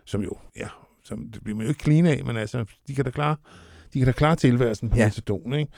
Som 0.05 0.21
jo, 0.21 0.31
ja, 0.57 0.67
som, 1.03 1.29
det 1.33 1.43
bliver 1.43 1.57
man 1.57 1.65
jo 1.65 1.69
ikke 1.69 1.83
clean 1.83 2.05
af, 2.05 2.21
men 2.25 2.37
altså, 2.37 2.65
de 2.87 2.95
kan 2.95 3.05
da 3.05 3.11
klare, 3.11 3.35
de 3.93 3.99
kan 3.99 4.05
da 4.05 4.11
klare 4.11 4.35
tilværelsen 4.35 4.89
på 4.89 4.95
ja. 4.95 5.01
Ja. 5.01 5.07
metadon, 5.07 5.53
ikke? 5.53 5.71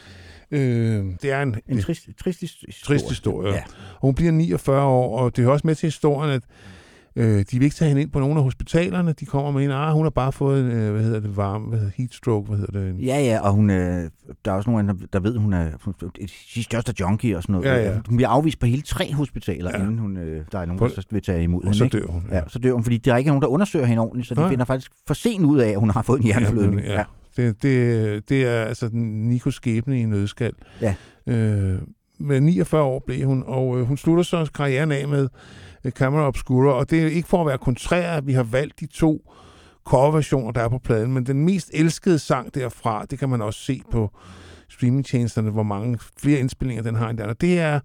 Øh, 0.51 1.05
det 1.21 1.31
er 1.31 1.41
en, 1.41 1.49
En 1.49 1.61
en 1.67 1.81
trist, 1.81 2.09
trist 2.23 2.39
historie. 2.41 2.73
trist 2.83 3.09
historie. 3.09 3.53
Ja. 3.53 3.63
Og 3.93 4.01
hun 4.01 4.15
bliver 4.15 4.31
49 4.31 4.81
år, 4.85 5.19
og 5.19 5.35
det 5.35 5.45
er 5.45 5.49
også 5.49 5.67
med 5.67 5.75
til 5.75 5.87
historien, 5.87 6.31
at 6.31 6.43
øh, 7.15 7.39
de 7.39 7.45
vil 7.51 7.61
ikke 7.63 7.75
tage 7.75 7.87
hende 7.89 8.01
ind 8.01 8.11
på 8.11 8.19
nogle 8.19 8.35
af 8.37 8.43
hospitalerne. 8.43 9.13
De 9.19 9.25
kommer 9.25 9.51
med 9.51 9.63
en, 9.65 9.71
ah, 9.71 9.93
hun 9.93 10.05
har 10.05 10.09
bare 10.09 10.31
fået 10.31 10.65
en, 10.65 10.71
øh, 10.71 10.91
hvad 10.91 11.03
hedder 11.03 11.19
det, 11.19 11.37
varme, 11.37 11.67
hvad 11.67 11.79
hedder 11.79 11.91
heat 11.97 12.13
stroke, 12.13 12.47
hvad 12.47 12.57
hedder 12.57 12.79
det? 12.79 12.89
En, 12.89 12.99
Ja, 12.99 13.19
ja, 13.19 13.39
og 13.41 13.53
hun, 13.53 13.69
øh, 13.69 14.09
der 14.45 14.51
er 14.51 14.55
også 14.55 14.69
nogen, 14.69 14.87
der, 14.87 14.93
der 15.13 15.19
ved, 15.19 15.37
hun 15.37 15.53
er 15.53 15.69
de 16.55 16.63
største 16.63 16.93
junkie 16.99 17.37
og 17.37 17.43
sådan 17.43 17.53
noget. 17.53 17.67
Ja, 17.67 17.75
ja. 17.91 17.93
Hun 18.07 18.17
bliver 18.17 18.29
afvist 18.29 18.59
på 18.59 18.65
hele 18.65 18.81
tre 18.81 19.13
hospitaler, 19.13 19.69
Ja. 19.73 19.77
ja. 19.77 19.83
inden 19.83 19.99
hun, 19.99 20.17
øh, 20.17 20.45
der 20.51 20.59
er 20.59 20.65
nogen, 20.65 20.79
der 20.79 21.03
vil 21.11 21.21
tage 21.21 21.43
imod 21.43 21.61
og 21.63 21.73
hende. 21.73 21.77
så 21.77 21.97
dør 21.99 22.05
hun. 22.07 22.23
Ja, 22.31 22.41
så 22.47 22.59
dør 22.59 22.71
hun, 22.73 22.83
fordi 22.83 22.97
der 22.97 23.13
er 23.13 23.17
ikke 23.17 23.27
nogen, 23.29 23.41
der 23.41 23.47
undersøger 23.47 23.85
hende 23.85 24.01
ordentligt, 24.01 24.27
så 24.27 24.35
de 24.35 24.39
Nej. 24.39 24.49
finder 24.49 24.65
faktisk 24.65 24.91
for 25.07 25.13
sent 25.13 25.45
ud 25.45 25.59
af, 25.59 25.69
at 25.69 25.79
hun 25.79 25.89
har 25.89 26.01
fået 26.01 26.19
en 26.19 26.25
hjerneblødning. 26.25 26.81
Ja, 26.81 26.93
ja. 26.93 27.03
Det, 27.37 27.63
det, 27.63 28.29
det 28.29 28.43
er 28.45 28.63
altså 28.63 28.89
den 28.89 29.29
Nikos 29.29 29.55
skæbne 29.55 29.99
i 30.01 30.05
nødskal. 30.05 30.53
Ja. 30.81 30.95
Øh, 31.27 31.79
med 32.19 32.41
49 32.41 32.81
år 32.81 33.03
blev 33.07 33.25
hun, 33.27 33.43
og 33.47 33.79
øh, 33.79 33.85
hun 33.85 33.97
slutter 33.97 34.23
så 34.23 34.51
karrieren 34.55 34.91
af 34.91 35.07
med 35.07 35.27
Øh, 35.85 35.91
Camera 35.91 36.27
Obscura, 36.27 36.71
og 36.71 36.89
det 36.89 37.03
er 37.03 37.07
ikke 37.07 37.27
for 37.27 37.41
at 37.41 37.47
være 37.47 37.57
kontrær, 37.57 38.17
at 38.17 38.27
vi 38.27 38.33
har 38.33 38.43
valgt 38.43 38.79
de 38.79 38.85
to 38.85 39.31
coverversioner, 39.85 40.51
der 40.51 40.61
er 40.61 40.69
på 40.69 40.77
pladen, 40.77 41.13
men 41.13 41.25
den 41.25 41.45
mest 41.45 41.71
elskede 41.73 42.19
sang 42.19 42.55
derfra, 42.55 43.05
det 43.05 43.19
kan 43.19 43.29
man 43.29 43.41
også 43.41 43.59
se 43.59 43.81
på 43.91 44.11
streamingtjenesterne, 44.69 45.51
hvor 45.51 45.63
mange 45.63 45.99
flere 46.17 46.39
indspillinger 46.39 46.83
den 46.83 46.95
har 46.95 47.09
end 47.09 47.17
der. 47.17 47.33
Det 47.33 47.59
er 47.59 47.79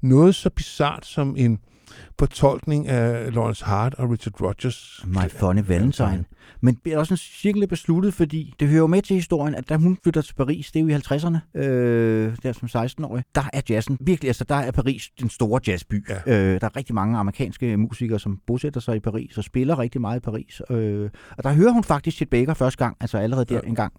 noget 0.00 0.34
så 0.34 0.50
bizart 0.50 1.06
som 1.06 1.34
en 1.38 1.58
fortolkning 2.18 2.88
af 2.88 3.34
Lawrence 3.34 3.64
Hart 3.64 3.94
og 3.94 4.10
Richard 4.10 4.40
Rodgers. 4.40 5.04
My 5.06 5.30
Funny 5.30 5.62
Valentine. 5.66 6.24
Men 6.64 6.78
det 6.84 6.92
er 6.92 6.98
også 6.98 7.14
en 7.14 7.18
cirkel 7.18 7.66
besluttet, 7.66 8.14
fordi 8.14 8.54
det 8.60 8.68
hører 8.68 8.78
jo 8.78 8.86
med 8.86 9.02
til 9.02 9.16
historien, 9.16 9.54
at 9.54 9.68
da 9.68 9.76
hun 9.76 9.98
flytter 10.02 10.22
til 10.22 10.34
Paris, 10.34 10.72
det 10.72 10.80
er 10.80 10.84
jo 10.84 10.88
i 10.88 10.94
50'erne, 10.94 11.60
øh, 11.60 12.36
der 12.42 12.52
som 12.52 12.68
16-årig, 12.82 13.24
der 13.34 13.42
er 13.52 13.60
jazzen 13.70 13.98
virkelig, 14.00 14.28
altså 14.28 14.44
der 14.44 14.54
er 14.54 14.70
Paris 14.70 15.10
den 15.20 15.30
store 15.30 15.60
jazzby. 15.66 16.06
Ja. 16.08 16.14
Øh, 16.54 16.60
der 16.60 16.66
er 16.66 16.76
rigtig 16.76 16.94
mange 16.94 17.18
amerikanske 17.18 17.76
musikere, 17.76 18.18
som 18.20 18.38
bosætter 18.46 18.80
sig 18.80 18.96
i 18.96 19.00
Paris 19.00 19.38
og 19.38 19.44
spiller 19.44 19.78
rigtig 19.78 20.00
meget 20.00 20.16
i 20.16 20.20
Paris. 20.20 20.62
Øh, 20.70 21.10
og 21.38 21.44
der 21.44 21.52
hører 21.52 21.70
hun 21.72 21.84
faktisk 21.84 22.16
Chet 22.16 22.30
Baker 22.30 22.54
første 22.54 22.78
gang, 22.84 22.96
altså 23.00 23.18
allerede 23.18 23.44
der 23.44 23.54
Ja. 23.54 23.60
ja. 23.64 23.68
en 23.68 23.74
gang 23.74 23.92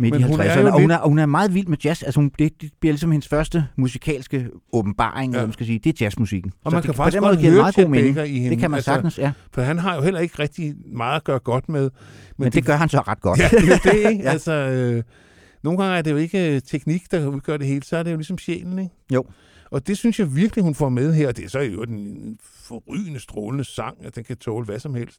midt 0.00 0.12
Men 0.14 0.20
i 0.20 0.24
hun 0.24 0.40
er 0.40 0.44
50'erne. 0.54 0.60
jo 0.60 0.66
Og 0.66 0.80
hun 0.80 0.90
er, 0.90 0.96
og 0.96 1.08
hun 1.08 1.18
er 1.18 1.26
meget 1.26 1.54
vild 1.54 1.66
med 1.66 1.78
jazz. 1.84 2.02
Altså 2.02 2.20
hun, 2.20 2.30
det, 2.38 2.60
det 2.62 2.70
bliver 2.80 2.92
ligesom 2.92 3.10
hendes 3.12 3.28
første 3.28 3.66
musikalske 3.76 4.48
åbenbaring, 4.72 5.32
Ja. 5.32 5.38
eller 5.38 5.46
man 5.46 5.52
skal 5.52 5.66
sige. 5.66 5.78
Det 5.78 6.00
er 6.00 6.04
jazzmusikken. 6.04 6.52
Og 6.64 6.70
Så 6.70 6.74
man 6.76 6.82
det, 6.82 6.84
kan 6.86 6.94
på 6.94 6.96
faktisk 6.96 7.14
den 7.14 7.22
godt 7.22 7.34
måde 7.36 7.42
det 7.44 7.52
høre 7.52 7.62
meget 7.62 7.74
god 7.74 7.86
mening. 7.88 8.16
I 8.28 8.38
hende. 8.38 8.50
Det 8.50 8.58
kan 8.58 8.70
man 8.70 8.78
Altså, 8.78 8.90
sagtens, 8.92 9.18
ja. 9.18 9.32
For 9.52 9.62
han 9.62 9.78
har 9.78 9.96
jo 9.96 10.02
heller 10.02 10.20
ikke 10.20 10.34
rigtig 10.38 10.74
meget 10.92 11.16
at 11.16 11.24
gøre 11.24 11.38
godt 11.38 11.68
med. 11.68 11.82
Men, 11.82 11.90
Men 12.38 12.52
det 12.52 12.64
gør 12.66 12.76
han 12.76 12.88
så 12.88 12.98
ret 13.00 13.20
godt. 13.20 13.38
Ja, 13.40 13.48
det 13.48 13.72
er 13.72 13.78
det, 13.92 13.94
ikke? 14.10 14.22
Ja. 14.24 14.30
Altså, 14.30 14.52
øh, 14.52 15.02
nogle 15.62 15.78
gange 15.82 15.98
er 15.98 16.02
det 16.02 16.10
jo 16.10 16.16
ikke 16.16 16.54
øh, 16.54 16.60
teknik, 16.60 17.10
der 17.10 17.26
udgør 17.26 17.56
det 17.56 17.66
hele, 17.66 17.82
så 17.82 17.96
er 17.96 18.02
det 18.02 18.10
jo 18.12 18.16
ligesom 18.16 18.38
sjælen, 18.38 18.78
ikke? 18.78 18.94
Jo. 19.12 19.24
Og 19.70 19.86
det 19.86 19.98
synes 19.98 20.18
jeg 20.18 20.36
virkelig, 20.36 20.64
hun 20.64 20.74
får 20.74 20.88
med 20.88 21.14
her. 21.14 21.32
Det 21.32 21.44
er 21.44 21.48
så 21.48 21.60
jo 21.60 21.82
en 21.82 22.38
forrygende, 22.44 23.20
strålende 23.20 23.64
sang, 23.64 23.96
at 24.04 24.16
den 24.16 24.24
kan 24.24 24.36
tåle 24.36 24.64
hvad 24.64 24.78
som 24.78 24.94
helst. 24.94 25.18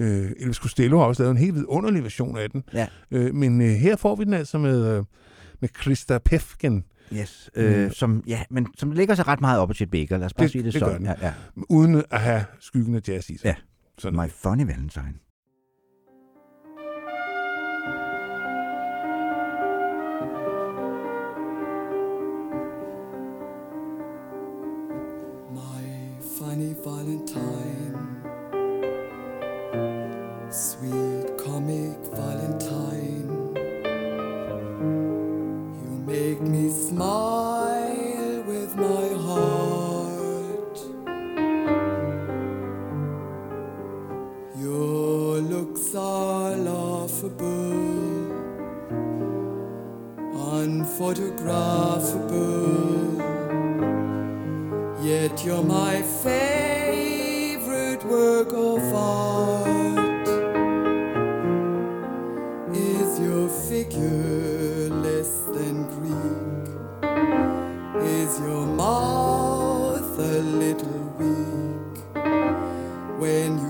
Øh, 0.00 0.30
Elvis 0.36 0.56
Costello 0.56 0.98
har 0.98 1.04
også 1.04 1.22
lavet 1.22 1.30
en 1.30 1.36
helt 1.38 1.54
vidunderlig 1.54 2.02
version 2.02 2.36
af 2.38 2.50
den. 2.50 2.62
Ja. 2.74 2.86
Øh, 3.10 3.34
men 3.34 3.60
øh, 3.60 3.68
her 3.68 3.96
får 3.96 4.16
vi 4.16 4.24
den 4.24 4.34
altså 4.34 4.58
med, 4.58 4.96
øh, 4.96 5.04
med 5.60 5.68
Krista 5.68 6.18
Pefken, 6.18 6.84
Yes, 7.14 7.50
øh, 7.56 7.84
Mm. 7.84 7.90
som, 7.92 8.22
ja, 8.26 8.42
men 8.50 8.66
som 8.78 8.90
ligger 8.92 9.14
sig 9.14 9.26
ret 9.28 9.40
meget 9.40 9.60
op 9.60 9.68
på 9.68 9.74
Chet 9.74 9.90
Baker. 9.90 10.18
Lad 10.18 10.26
os 10.26 10.34
bare 10.34 10.44
Det- 10.44 10.52
sige 10.52 10.62
det, 10.64 10.72
det 10.74 10.82
gør 10.82 10.88
sådan. 10.88 11.00
den. 11.06 11.14
Ja, 11.20 11.26
ja. 11.26 11.32
uden 11.68 12.02
at 12.10 12.20
have 12.20 12.44
skyggen 12.60 12.94
af 12.94 13.00
jazz 13.08 13.30
i 13.30 13.36
sig. 13.36 13.44
Ja. 13.46 13.54
Sådan. 13.98 14.20
My 14.20 14.28
Funny 14.42 14.66
Valentine. 14.66 15.14
My 25.52 26.20
funny 26.38 26.74
Valentine, 26.84 27.69
unphotographable. 51.00 53.16
Yet 55.02 55.42
you're 55.44 55.62
my 55.62 56.02
favorite 56.02 58.04
work 58.04 58.52
of 58.52 58.94
art. 58.94 60.28
Is 62.76 63.18
your 63.18 63.48
figure 63.48 64.90
less 64.90 65.40
than 65.54 65.86
Greek? 65.96 66.68
Is 68.04 68.38
your 68.40 68.66
mouth 68.66 70.18
a 70.18 70.42
little 70.62 71.14
weak? 71.18 71.98
When 73.18 73.58
you 73.58 73.69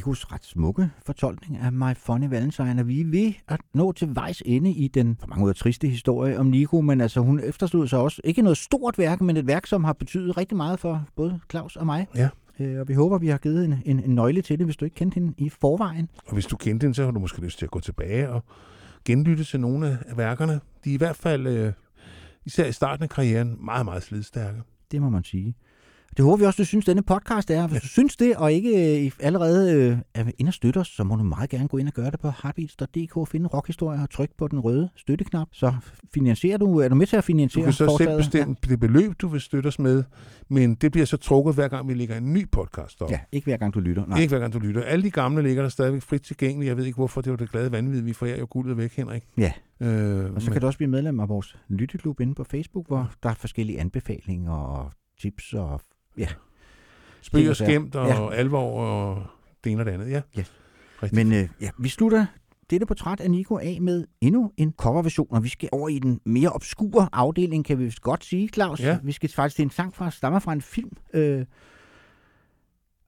Nikos 0.00 0.32
ret 0.32 0.44
smukke 0.44 0.90
fortolkning 1.06 1.56
af 1.58 1.72
My 1.72 1.96
Funny 1.96 2.28
Valentine, 2.28 2.80
og 2.80 2.88
vi 2.88 3.00
er 3.00 3.04
ved 3.06 3.32
at 3.48 3.60
nå 3.74 3.92
til 3.92 4.14
vejs 4.14 4.42
ende 4.46 4.70
i 4.72 4.88
den 4.88 5.14
på 5.14 5.26
mange 5.26 5.40
måder 5.40 5.52
triste 5.54 5.88
historie 5.88 6.38
om 6.38 6.46
Nico, 6.46 6.80
men 6.80 7.00
altså 7.00 7.20
hun 7.20 7.40
efterstod 7.40 7.88
sig 7.88 7.98
også 7.98 8.20
ikke 8.24 8.42
noget 8.42 8.56
stort 8.58 8.98
værk, 8.98 9.20
men 9.20 9.36
et 9.36 9.46
værk, 9.46 9.66
som 9.66 9.84
har 9.84 9.92
betydet 9.92 10.36
rigtig 10.36 10.56
meget 10.56 10.80
for 10.80 11.04
både 11.16 11.40
Claus 11.50 11.76
og 11.76 11.86
mig. 11.86 12.06
Ja. 12.16 12.28
Øh, 12.60 12.80
Og 12.80 12.88
vi 12.88 12.94
håber, 12.94 13.18
vi 13.18 13.28
har 13.28 13.38
givet 13.38 13.64
en, 13.64 13.74
en, 13.84 14.00
en 14.04 14.14
nøgle 14.14 14.42
til 14.42 14.58
det, 14.58 14.66
hvis 14.66 14.76
du 14.76 14.84
ikke 14.84 14.94
kendte 14.94 15.14
hende 15.14 15.34
i 15.38 15.48
forvejen. 15.48 16.08
Og 16.26 16.34
hvis 16.34 16.46
du 16.46 16.56
kendte 16.56 16.84
hende, 16.84 16.94
så 16.94 17.04
har 17.04 17.10
du 17.10 17.20
måske 17.20 17.40
lyst 17.40 17.58
til 17.58 17.66
at 17.66 17.70
gå 17.70 17.80
tilbage 17.80 18.28
og 18.30 18.44
genlytte 19.04 19.44
til 19.44 19.60
nogle 19.60 19.88
af- 19.88 19.96
af 20.06 20.16
værkerne. 20.16 20.60
De 20.84 20.90
er 20.90 20.94
i 20.94 20.96
hvert 20.96 21.16
fald, 21.16 21.46
øh, 21.46 21.72
især 22.44 22.66
i 22.66 22.72
starten 22.72 23.02
af 23.02 23.08
karrieren, 23.08 23.56
meget, 23.64 23.84
meget 23.84 24.02
slidstærke. 24.02 24.58
Det 24.90 25.00
må 25.02 25.08
man 25.10 25.24
sige. 25.24 25.54
Det 26.16 26.24
håber 26.24 26.36
vi 26.36 26.44
også, 26.44 26.62
du 26.62 26.66
synes, 26.66 26.84
denne 26.84 27.02
podcast 27.02 27.50
er. 27.50 27.66
Hvis 27.66 27.82
du 27.82 27.88
synes 27.88 28.16
det, 28.16 28.36
og 28.36 28.52
ikke 28.52 29.04
øh, 29.06 29.12
allerede 29.20 29.72
øh, 29.74 29.98
er 30.14 30.24
inde 30.38 30.48
og 30.50 30.54
støtte 30.54 30.78
os, 30.78 30.88
så 30.88 31.04
må 31.04 31.16
du 31.16 31.22
meget 31.22 31.50
gerne 31.50 31.68
gå 31.68 31.76
ind 31.76 31.88
og 31.88 31.94
gøre 31.94 32.10
det 32.10 32.20
på 32.20 32.30
heartbeats.dk, 32.42 33.28
finde 33.30 33.46
rockhistorie 33.48 34.02
og 34.02 34.10
trykke 34.10 34.34
på 34.38 34.48
den 34.48 34.60
røde 34.60 34.88
støtteknap. 34.96 35.48
Så 35.52 35.72
finansierer 36.14 36.58
du, 36.58 36.78
er 36.78 36.88
du 36.88 36.94
med 36.94 37.06
til 37.06 37.16
at 37.16 37.22
Du 37.22 37.26
finansiere 37.26 37.64
kan 37.64 37.72
så 37.72 37.76
selv 37.76 37.88
forslaget? 37.88 38.16
bestemme 38.18 38.56
det 38.68 38.80
beløb, 38.80 39.12
du 39.20 39.28
vil 39.28 39.40
støtte 39.40 39.66
os 39.66 39.78
med, 39.78 40.04
men 40.48 40.74
det 40.74 40.92
bliver 40.92 41.04
så 41.04 41.16
trukket 41.16 41.54
hver 41.54 41.68
gang, 41.68 41.88
vi 41.88 41.94
lægger 41.94 42.16
en 42.16 42.32
ny 42.32 42.50
podcast 42.50 43.02
op. 43.02 43.10
Ja, 43.10 43.20
ikke 43.32 43.44
hver 43.44 43.56
gang 43.56 43.74
du 43.74 43.80
lytter. 43.80 44.06
Nej. 44.06 44.18
Ikke 44.20 44.30
hver 44.30 44.38
gang 44.38 44.52
du 44.52 44.58
lytter. 44.58 44.82
Alle 44.82 45.02
de 45.02 45.10
gamle 45.10 45.42
ligger 45.42 45.62
der 45.62 45.68
stadigvæk 45.68 46.02
frit 46.02 46.22
tilgængelige. 46.22 46.68
Jeg 46.68 46.76
ved 46.76 46.84
ikke, 46.84 46.96
hvorfor 46.96 47.20
det 47.20 47.30
var 47.30 47.36
det 47.36 47.50
glade 47.50 47.72
vanvid. 47.72 48.00
Vi 48.02 48.12
forærer 48.12 48.38
jo 48.38 48.46
guldet 48.50 48.76
væk, 48.76 48.96
Henrik. 48.96 49.22
Ja. 49.38 49.52
Øh, 49.80 50.34
Og 50.34 50.42
så 50.42 50.46
men- 50.46 50.52
kan 50.52 50.60
du 50.60 50.66
også 50.66 50.78
blive 50.78 50.90
medlem 50.90 51.20
af 51.20 51.28
vores 51.28 51.56
lytteklub 51.68 52.20
inde 52.20 52.34
på 52.34 52.44
Facebook, 52.44 52.86
hvor 52.86 53.10
der 53.22 53.30
er 53.30 53.34
forskellige 53.34 53.80
anbefalinger 53.80 54.52
og 54.52 54.92
tips 55.20 55.52
og 55.54 55.80
ja. 56.18 56.26
Spøg 57.22 57.50
og 57.50 57.56
skæmt 57.56 57.96
og 57.96 58.08
Ja. 58.08 58.30
alvor 58.30 58.80
og 58.80 59.22
det 59.64 59.72
ene 59.72 59.82
og 59.82 59.86
det 59.86 59.92
andet. 59.92 60.10
Ja. 60.10 60.22
Ja. 60.36 60.44
Rigtig 61.02 61.16
Men 61.26 61.32
øh, 61.32 61.48
ja, 61.60 61.70
vi 61.78 61.88
slutter 61.88 62.26
dette 62.70 62.86
portræt 62.86 63.20
af 63.20 63.30
Nico 63.30 63.58
af 63.58 63.78
med 63.80 64.04
endnu 64.20 64.52
en 64.56 64.72
coverversion, 64.78 65.26
og 65.30 65.44
vi 65.44 65.48
skal 65.48 65.68
over 65.72 65.88
i 65.88 65.98
den 65.98 66.20
mere 66.24 66.48
obskure 66.50 67.08
afdeling, 67.12 67.64
kan 67.64 67.78
vi 67.78 67.84
vist 67.84 68.00
godt 68.00 68.24
sige, 68.24 68.48
Claus. 68.48 68.80
Ja. 68.80 68.98
Vi 69.02 69.12
skal 69.12 69.30
faktisk 69.30 69.56
til 69.56 69.62
en 69.62 69.70
sang 69.70 69.94
fra, 69.94 70.10
stammer 70.10 70.38
fra 70.38 70.52
en 70.52 70.62
film. 70.62 70.90
Øh, 71.14 71.44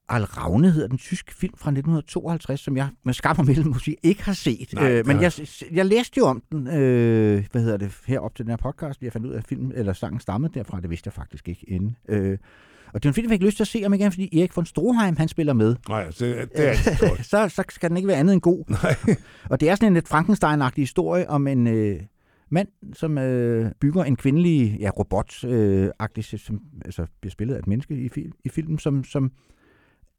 Al 0.09 0.23
Ravne 0.23 0.71
hedder 0.71 0.87
den 0.87 0.97
tysk 0.97 1.31
film 1.31 1.53
fra 1.57 1.69
1952, 1.69 2.59
som 2.59 2.77
jeg 2.77 2.89
med 3.05 3.13
skam 3.13 3.35
og 3.39 3.45
mellem 3.45 3.67
måske 3.67 3.97
ikke 4.03 4.23
har 4.23 4.33
set. 4.33 4.73
Nej, 4.73 4.91
øh, 4.91 5.07
men 5.07 5.21
jeg, 5.21 5.31
jeg 5.71 5.85
læste 5.85 6.17
jo 6.17 6.25
om 6.25 6.43
den, 6.51 6.67
øh, 6.67 7.45
hvad 7.51 7.61
hedder 7.61 7.77
det, 7.77 7.97
herop 8.05 8.35
til 8.35 8.45
den 8.45 8.49
her 8.49 8.57
podcast. 8.57 9.01
Jeg 9.01 9.13
fandt 9.13 9.27
ud 9.27 9.31
af, 9.31 9.37
at 9.37 9.47
filmen, 9.47 9.71
eller 9.71 9.93
sangen 9.93 10.19
stammede 10.19 10.53
derfra. 10.53 10.79
Det 10.81 10.89
vidste 10.89 11.07
jeg 11.07 11.13
faktisk 11.13 11.49
ikke 11.49 11.69
inden. 11.69 11.97
Øh, 12.09 12.37
og 12.93 13.03
det 13.03 13.05
er 13.05 13.09
en 13.09 13.13
film, 13.13 13.25
jeg 13.25 13.31
fik 13.31 13.43
lyst 13.43 13.57
til 13.57 13.63
at 13.63 13.67
se 13.67 13.83
om 13.85 13.93
igen, 13.93 14.11
fordi 14.11 14.39
Erik 14.39 14.57
von 14.57 14.65
Stroheim, 14.65 15.17
han 15.17 15.27
spiller 15.27 15.53
med. 15.53 15.75
Nej, 15.89 16.05
det, 16.05 16.19
det 16.19 16.49
er 16.55 16.71
ikke 16.71 17.07
godt. 17.07 17.25
så, 17.31 17.49
så 17.49 17.63
skal 17.69 17.89
den 17.89 17.97
ikke 17.97 18.07
være 18.07 18.17
andet 18.17 18.33
end 18.33 18.41
god. 18.41 18.63
Nej. 18.67 18.95
Og 19.51 19.59
det 19.59 19.69
er 19.69 19.75
sådan 19.75 19.87
en 19.87 19.93
lidt 19.93 20.07
Frankenstein-agtig 20.13 20.81
historie 20.81 21.29
om 21.29 21.47
en 21.47 21.67
øh, 21.67 21.99
mand, 22.49 22.67
som 22.93 23.17
øh, 23.17 23.71
bygger 23.81 24.03
en 24.03 24.15
kvindelig 24.15 24.77
ja, 24.79 24.89
robot-agtig, 24.89 26.39
som 26.39 26.61
altså, 26.85 27.05
bliver 27.21 27.31
spillet 27.31 27.55
af 27.55 27.59
et 27.59 27.67
menneske 27.67 27.95
i, 27.95 28.09
fil, 28.09 28.31
i 28.45 28.49
filmen, 28.49 28.79
som, 28.79 29.03
som 29.03 29.31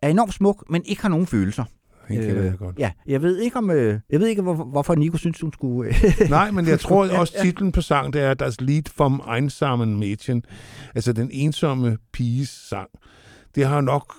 er 0.02 0.08
enormt 0.08 0.34
smuk, 0.34 0.64
men 0.70 0.82
ikke 0.84 1.02
har 1.02 1.08
nogen 1.08 1.26
følelser. 1.26 1.64
Hende 2.08 2.26
kender 2.26 2.42
jeg 2.42 2.54
godt. 2.58 2.78
Ja, 2.78 2.90
jeg 3.06 3.22
ved 3.22 3.38
ikke, 3.38 3.56
om, 3.56 3.70
øh, 3.70 4.00
jeg 4.10 4.20
ved 4.20 4.26
ikke 4.26 4.42
hvor, 4.42 4.54
hvorfor 4.54 4.94
Nico 4.94 5.16
synes, 5.16 5.40
hun 5.40 5.52
skulle... 5.52 5.88
Øh, 5.88 6.30
Nej, 6.30 6.50
men 6.50 6.66
jeg 6.66 6.80
tror 6.86 7.18
også, 7.18 7.34
titlen 7.42 7.72
på 7.72 7.80
sangen, 7.80 8.12
det 8.12 8.22
er 8.22 8.34
Das 8.34 8.60
Lied 8.60 8.82
vom 8.98 9.22
einsamen 9.36 10.02
Mädchen. 10.02 10.40
Altså 10.94 11.12
den 11.12 11.30
ensomme 11.32 11.98
piges 12.12 12.48
sang. 12.48 12.88
Det 13.54 13.66
har 13.66 13.80
nok 13.80 14.14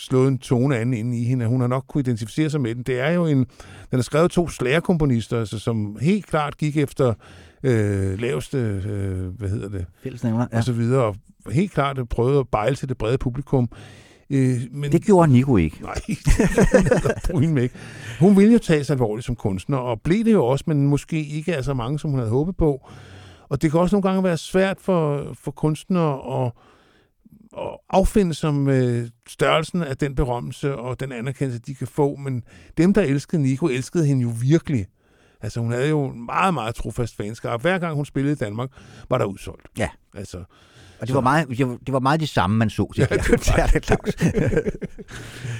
slået 0.00 0.28
en 0.28 0.38
tone 0.38 0.78
an 0.78 0.94
ind 0.94 1.14
i 1.14 1.24
hende. 1.24 1.46
Hun 1.46 1.60
har 1.60 1.68
nok 1.68 1.84
kunne 1.88 2.00
identificere 2.00 2.50
sig 2.50 2.60
med 2.60 2.74
den. 2.74 2.82
Det 2.82 3.00
er 3.00 3.10
jo 3.10 3.26
en... 3.26 3.46
Den 3.90 3.98
er 3.98 4.02
skrevet 4.02 4.30
to 4.30 4.48
slagerkomponister, 4.48 5.38
altså, 5.38 5.58
som 5.58 5.98
helt 6.00 6.26
klart 6.26 6.56
gik 6.56 6.76
efter 6.76 7.14
øh, 7.62 8.18
laveste... 8.18 8.58
Øh, 8.58 9.38
hvad 9.38 9.48
hedder 9.48 9.68
det? 9.68 9.86
fællesnævner. 10.02 10.46
Ja. 10.52 10.56
Og 10.58 10.64
så 10.64 10.72
videre. 10.72 11.02
Og 11.02 11.16
helt 11.52 11.72
klart 11.72 12.08
prøvede 12.08 12.38
at 12.38 12.48
bejle 12.48 12.76
til 12.76 12.88
det 12.88 12.98
brede 12.98 13.18
publikum. 13.18 13.68
Øh, 14.32 14.60
men 14.70 14.92
Det 14.92 15.02
gjorde 15.04 15.32
Nico 15.32 15.56
ikke. 15.56 15.82
Nej, 15.82 15.94
hun 17.34 17.58
ikke. 17.58 17.74
Hun 18.20 18.36
ville 18.36 18.52
jo 18.52 18.58
tage 18.58 18.84
sig 18.84 18.94
alvorligt 18.94 19.26
som 19.26 19.36
kunstner, 19.36 19.76
og 19.76 20.00
blev 20.00 20.24
det 20.24 20.32
jo 20.32 20.46
også, 20.46 20.64
men 20.66 20.86
måske 20.86 21.24
ikke 21.24 21.52
er 21.52 21.62
så 21.62 21.74
mange, 21.74 21.98
som 21.98 22.10
hun 22.10 22.18
havde 22.18 22.30
håbet 22.30 22.56
på. 22.56 22.88
Og 23.48 23.62
det 23.62 23.70
kan 23.70 23.80
også 23.80 23.96
nogle 23.96 24.08
gange 24.08 24.24
være 24.24 24.36
svært 24.36 24.80
for, 24.80 25.26
for 25.34 25.50
kunstnere 25.50 26.44
at, 26.44 26.52
at 27.58 27.78
affinde 27.90 28.34
sig 28.34 28.54
med 28.54 29.08
størrelsen 29.28 29.82
af 29.82 29.96
den 29.96 30.14
berømmelse 30.14 30.76
og 30.76 31.00
den 31.00 31.12
anerkendelse, 31.12 31.60
de 31.60 31.74
kan 31.74 31.86
få. 31.86 32.16
Men 32.16 32.42
dem, 32.78 32.94
der 32.94 33.02
elskede 33.02 33.42
Nico, 33.42 33.66
elskede 33.66 34.06
hende 34.06 34.22
jo 34.22 34.32
virkelig. 34.40 34.86
Altså, 35.40 35.60
hun 35.60 35.72
havde 35.72 35.88
jo 35.88 36.06
en 36.06 36.26
meget, 36.26 36.54
meget 36.54 36.74
trofast 36.74 37.16
fanskab. 37.16 37.60
Hver 37.60 37.78
gang 37.78 37.94
hun 37.94 38.04
spillede 38.04 38.32
i 38.32 38.36
Danmark, 38.36 38.70
var 39.10 39.18
der 39.18 39.24
udsolgt. 39.24 39.66
Ja. 39.78 39.88
Altså, 40.14 40.44
Og 41.02 41.06
det 41.08 41.14
var 41.14 41.20
meget, 41.20 41.48
det 41.86 41.92
var, 41.92 42.00
meget 42.00 42.20
de 42.20 42.26
samme, 42.26 42.56
man 42.56 42.70
så 42.70 42.92
til 42.94 43.00
Ja, 43.10 43.16
det 43.16 43.30
var 43.56 43.66
det, 43.66 43.84
Claus. 43.84 44.10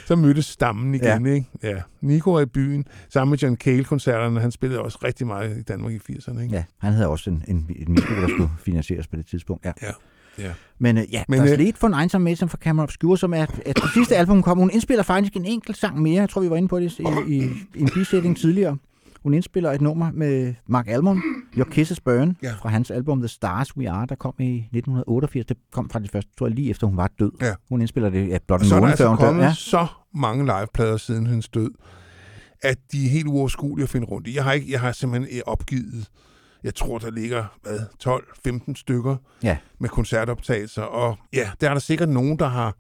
så 0.07 0.17
mødtes 0.17 0.45
stammen 0.47 0.95
igen, 0.95 1.27
Ja. 1.27 1.33
ikke? 1.33 1.47
Ja. 1.63 1.77
Nico 2.01 2.33
er 2.35 2.41
i 2.41 2.47
byen, 2.47 2.85
sammen 3.11 3.31
med 3.31 3.39
John 3.39 3.57
Cale-koncerterne. 3.57 4.41
Han 4.41 4.51
spillede 4.51 4.81
også 4.81 4.99
rigtig 5.05 5.27
meget 5.27 5.59
i 5.59 5.63
Danmark 5.63 5.93
i 5.93 5.97
80'erne, 6.13 6.41
ikke? 6.41 6.55
Ja, 6.55 6.65
han 6.79 6.93
havde 6.93 7.09
også 7.09 7.31
en, 7.31 7.45
en, 7.49 7.57
en 7.77 7.93
misbrug, 7.93 8.17
der 8.17 8.29
skulle 8.29 8.51
finansieres 8.65 9.07
på 9.07 9.17
det 9.17 9.27
tidspunkt. 9.27 9.65
Ja. 9.65 9.73
Ja. 9.83 9.93
ja. 10.39 10.53
Men 10.79 10.99
øh, 10.99 11.05
ja, 11.13 11.23
Men, 11.29 11.41
der 11.41 11.47
er 11.47 11.53
øh, 11.53 11.59
lidt 11.59 11.79
for 11.79 11.87
en 11.87 11.95
Einsam 11.95 12.21
Mason 12.21 12.49
fra 12.49 12.59
Camera 12.59 12.85
Obscure, 12.85 13.19
som 13.19 13.35
er, 13.35 13.47
er 13.67 13.73
det 13.73 13.83
sidste 13.95 14.17
album, 14.17 14.35
hun 14.37 14.43
kom. 14.43 14.59
Hun 14.59 14.71
indspiller 14.71 15.03
faktisk 15.03 15.37
en 15.37 15.45
enkelt 15.45 15.77
sang 15.77 16.03
mere. 16.03 16.21
Jeg 16.21 16.29
tror, 16.31 16.41
vi 16.41 16.51
var 16.51 16.57
inde 16.57 16.69
på 16.69 16.81
det 16.81 16.99
i, 16.99 17.03
i, 17.29 17.43
i 17.75 17.81
en 17.81 17.89
bisætning 17.95 18.37
tidligere. 18.37 18.77
Hun 19.23 19.35
indspiller 19.35 19.71
et 19.73 19.81
nummer 19.81 20.11
med 20.13 20.55
Mark 20.67 20.89
Almond, 20.89 21.21
Your 21.57 21.65
Kisses 21.71 22.01
Burn, 22.01 22.37
Ja. 22.43 22.53
fra 22.63 22.69
hans 22.69 22.91
album 22.91 23.19
The 23.21 23.29
Stars 23.29 23.77
We 23.77 23.91
Are, 23.91 24.07
der 24.07 24.15
kom 24.15 24.35
i 24.39 24.57
1988. 24.57 25.47
Det 25.47 25.57
kom 25.73 25.91
fra 25.91 25.99
det 25.99 26.11
første, 26.11 26.31
tror 26.39 26.47
jeg, 26.47 26.55
lige 26.55 26.71
efter 26.71 26.87
hun 26.87 26.97
var 26.97 27.11
død. 27.19 27.33
Ja. 27.41 27.55
Hun 27.69 27.81
indspiller 27.81 28.11
det 28.11 28.29
ja, 28.29 28.39
blot 28.47 28.63
en 28.63 28.69
måned 28.71 28.83
før 28.83 28.87
altså 28.89 29.09
hun 29.09 29.19
dør. 29.19 29.25
kommet 29.27 29.43
Ja. 29.43 29.55
så 29.55 29.87
mange 30.15 30.45
liveplader 30.45 30.97
siden 30.97 31.27
hendes 31.27 31.49
død, 31.49 31.71
at 32.63 32.79
de 32.93 33.05
er 33.07 33.11
helt 33.11 33.27
uoverskuelige 33.27 33.83
at 33.83 33.89
finde 33.91 34.07
rundt 34.07 34.27
i. 34.27 34.35
Jeg 34.37 34.45
har, 34.45 34.53
ikke, 34.53 34.73
jeg 34.73 34.81
har 34.81 34.93
simpelthen 34.93 35.37
øh, 35.37 35.43
opgivet, 35.47 36.09
jeg 36.63 36.75
tror, 36.75 36.99
der 36.99 37.11
ligger 37.11 37.45
hvad, 37.63 37.81
12-15 38.69 38.75
stykker 38.77 39.17
Ja. 39.43 39.57
med 39.81 39.89
koncertoptagelser. 39.89 40.83
Og 40.83 41.17
ja, 41.33 41.51
der 41.61 41.69
er 41.69 41.73
der 41.75 41.81
sikkert 41.81 42.09
nogen, 42.09 42.39
der 42.39 42.49
har 42.49 42.75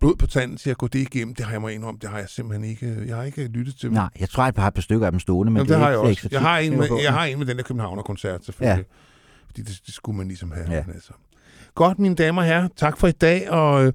blod 0.00 0.16
på 0.16 0.26
tanden 0.26 0.56
til 0.56 0.70
at 0.70 0.78
gå 0.78 0.88
det 0.88 0.98
igennem. 0.98 1.34
Det 1.34 1.44
har 1.44 1.52
jeg 1.52 1.60
mig 1.60 1.74
indrømme, 1.74 1.98
det 2.02 2.10
har 2.10 2.18
jeg 2.18 2.28
simpelthen 2.28 2.70
ikke, 2.70 3.02
jeg 3.06 3.16
har 3.16 3.22
ikke 3.22 3.44
lyttet 3.46 3.76
til. 3.76 3.92
Nej, 3.92 4.08
jeg 4.20 4.28
tror, 4.28 4.42
jeg 4.44 4.52
har 4.56 4.68
et 4.68 4.74
par 4.74 4.80
stykker 4.82 5.06
af 5.06 5.12
dem 5.12 5.20
stående, 5.20 5.52
men 5.52 5.56
Jamen, 5.56 5.68
det, 5.68 5.74
er 5.74 5.78
har 5.78 5.88
jeg 5.90 5.98
det 5.98 6.06
også. 6.08 6.22
så 6.22 6.28
Jeg 6.32 6.40
har, 6.40 6.58
en 6.58 6.70
det 6.72 6.78
med, 6.78 6.88
jeg 7.02 7.12
har 7.12 7.24
en 7.24 7.38
med 7.38 7.46
den 7.46 7.56
der 7.56 7.62
Københavner-koncert, 7.62 8.44
selvfølgelig. 8.44 8.84
Ja. 8.88 9.46
Fordi 9.46 9.62
det, 9.62 9.80
det 9.86 9.94
skulle 9.94 10.18
man 10.18 10.28
ligesom 10.28 10.52
have. 10.52 10.70
Ja. 10.72 10.82
Men 10.86 10.94
Altså. 10.94 11.12
Godt, 11.74 11.98
mine 11.98 12.14
damer 12.14 12.42
og 12.42 12.48
herrer. 12.48 12.68
Tak 12.76 12.98
for 12.98 13.08
i 13.08 13.12
dag. 13.12 13.50
Og 13.50 13.86
øh, 13.86 13.92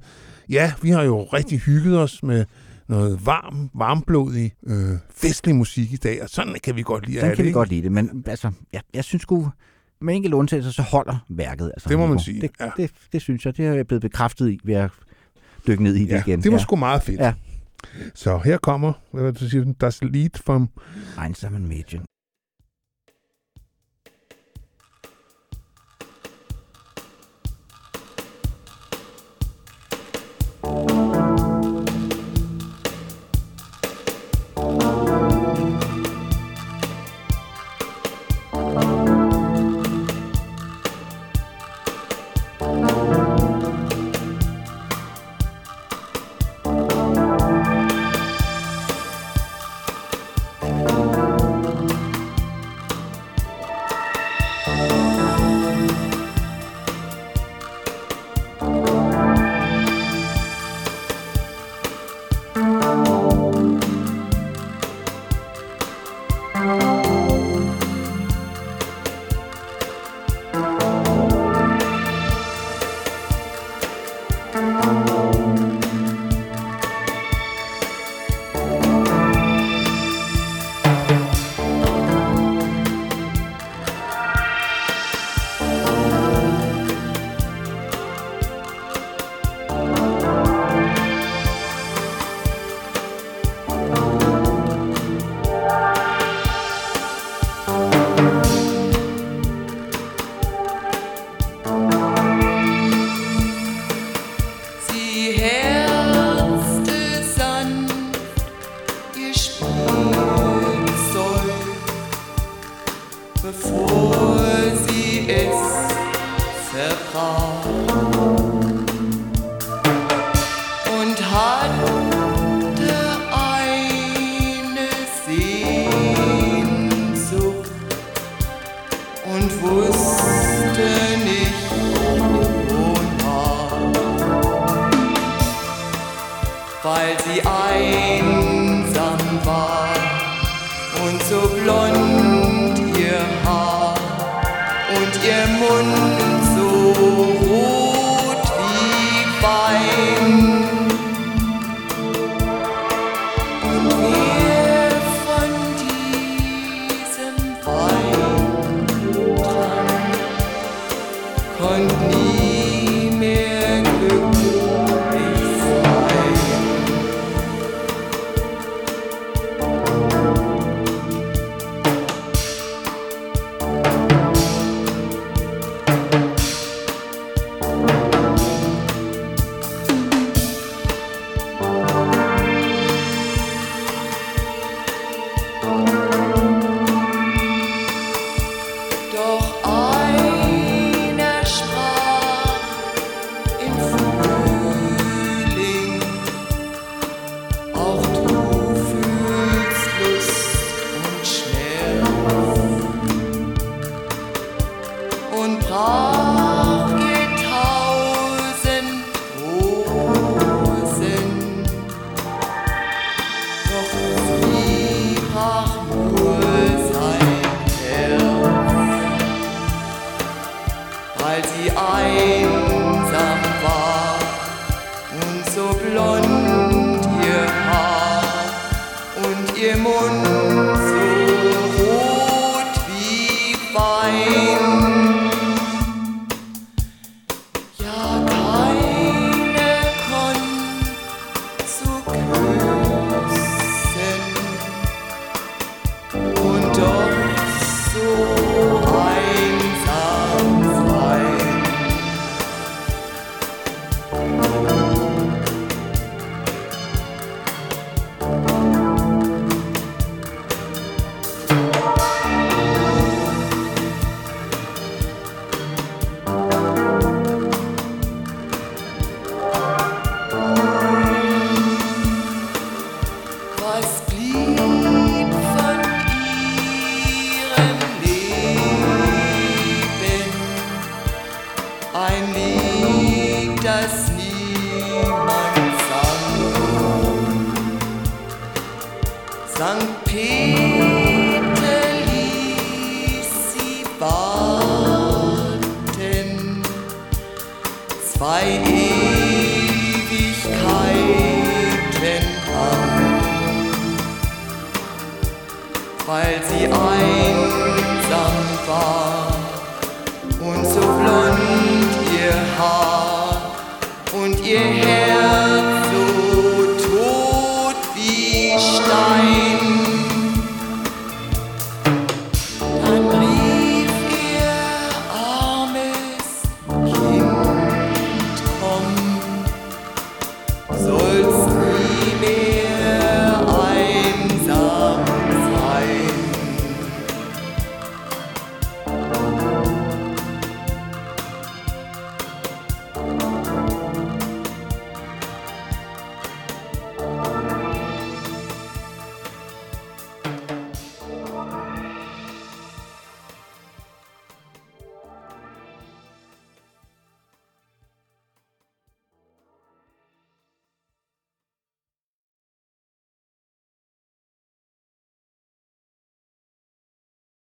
ja, 0.49 0.73
vi 0.81 0.89
har 0.89 1.03
jo 1.03 1.23
rigtig 1.23 1.59
hygget 1.59 1.99
os 1.99 2.23
med 2.23 2.45
noget 2.87 3.25
varm, 3.25 3.69
varmblodig, 3.73 4.53
øh, 4.67 4.89
festlig 5.15 5.55
musik 5.55 5.93
i 5.93 5.97
dag. 5.97 6.23
Og 6.23 6.29
sådan 6.29 6.55
kan 6.63 6.75
vi 6.75 6.81
godt 6.81 7.05
lide 7.05 7.15
Sådan 7.17 7.27
have 7.27 7.35
kan 7.35 7.37
det, 7.37 7.43
vi 7.43 7.47
ikke? 7.47 7.57
godt 7.57 7.69
lide 7.69 7.81
det, 7.81 7.91
men 7.91 8.23
altså, 8.27 8.51
ja, 8.73 8.79
jeg 8.93 9.03
synes 9.03 9.21
sgu, 9.21 9.51
med 10.01 10.15
enkelt 10.15 10.33
undtagelse, 10.33 10.71
så 10.71 10.81
holder 10.81 11.25
værket. 11.29 11.71
Altså, 11.73 11.89
Det 11.89 11.97
må 11.99 12.07
man 12.07 12.19
sige, 12.19 12.41
Det, 12.41 12.51
ja. 12.59 12.69
det, 12.77 12.91
det, 13.13 13.21
synes 13.21 13.45
jeg, 13.45 13.57
det 13.57 13.65
har 13.67 13.75
jeg 13.75 13.87
blevet 13.87 14.01
bekræftet 14.01 14.49
i 14.49 14.59
ved 14.63 14.73
at 14.75 14.89
dykke 15.67 15.83
ned 15.83 15.95
i 15.95 16.01
det 16.01 16.09
ja, 16.09 16.23
igen. 16.25 16.43
det 16.43 16.51
var 16.51 16.57
ja. 16.57 16.63
sgu 16.63 16.75
meget 16.75 17.03
fedt. 17.03 17.19
Ja. 17.19 17.33
Så 18.15 18.37
her 18.37 18.57
kommer, 18.57 18.93
hvad 19.11 19.23
vil 19.23 19.33
du 19.33 19.49
sige, 19.49 19.75
Das 19.81 20.01
Lied 20.01 20.29
vom... 20.45 20.69
Einsamen 21.25 21.67
Mädchen. 21.67 22.01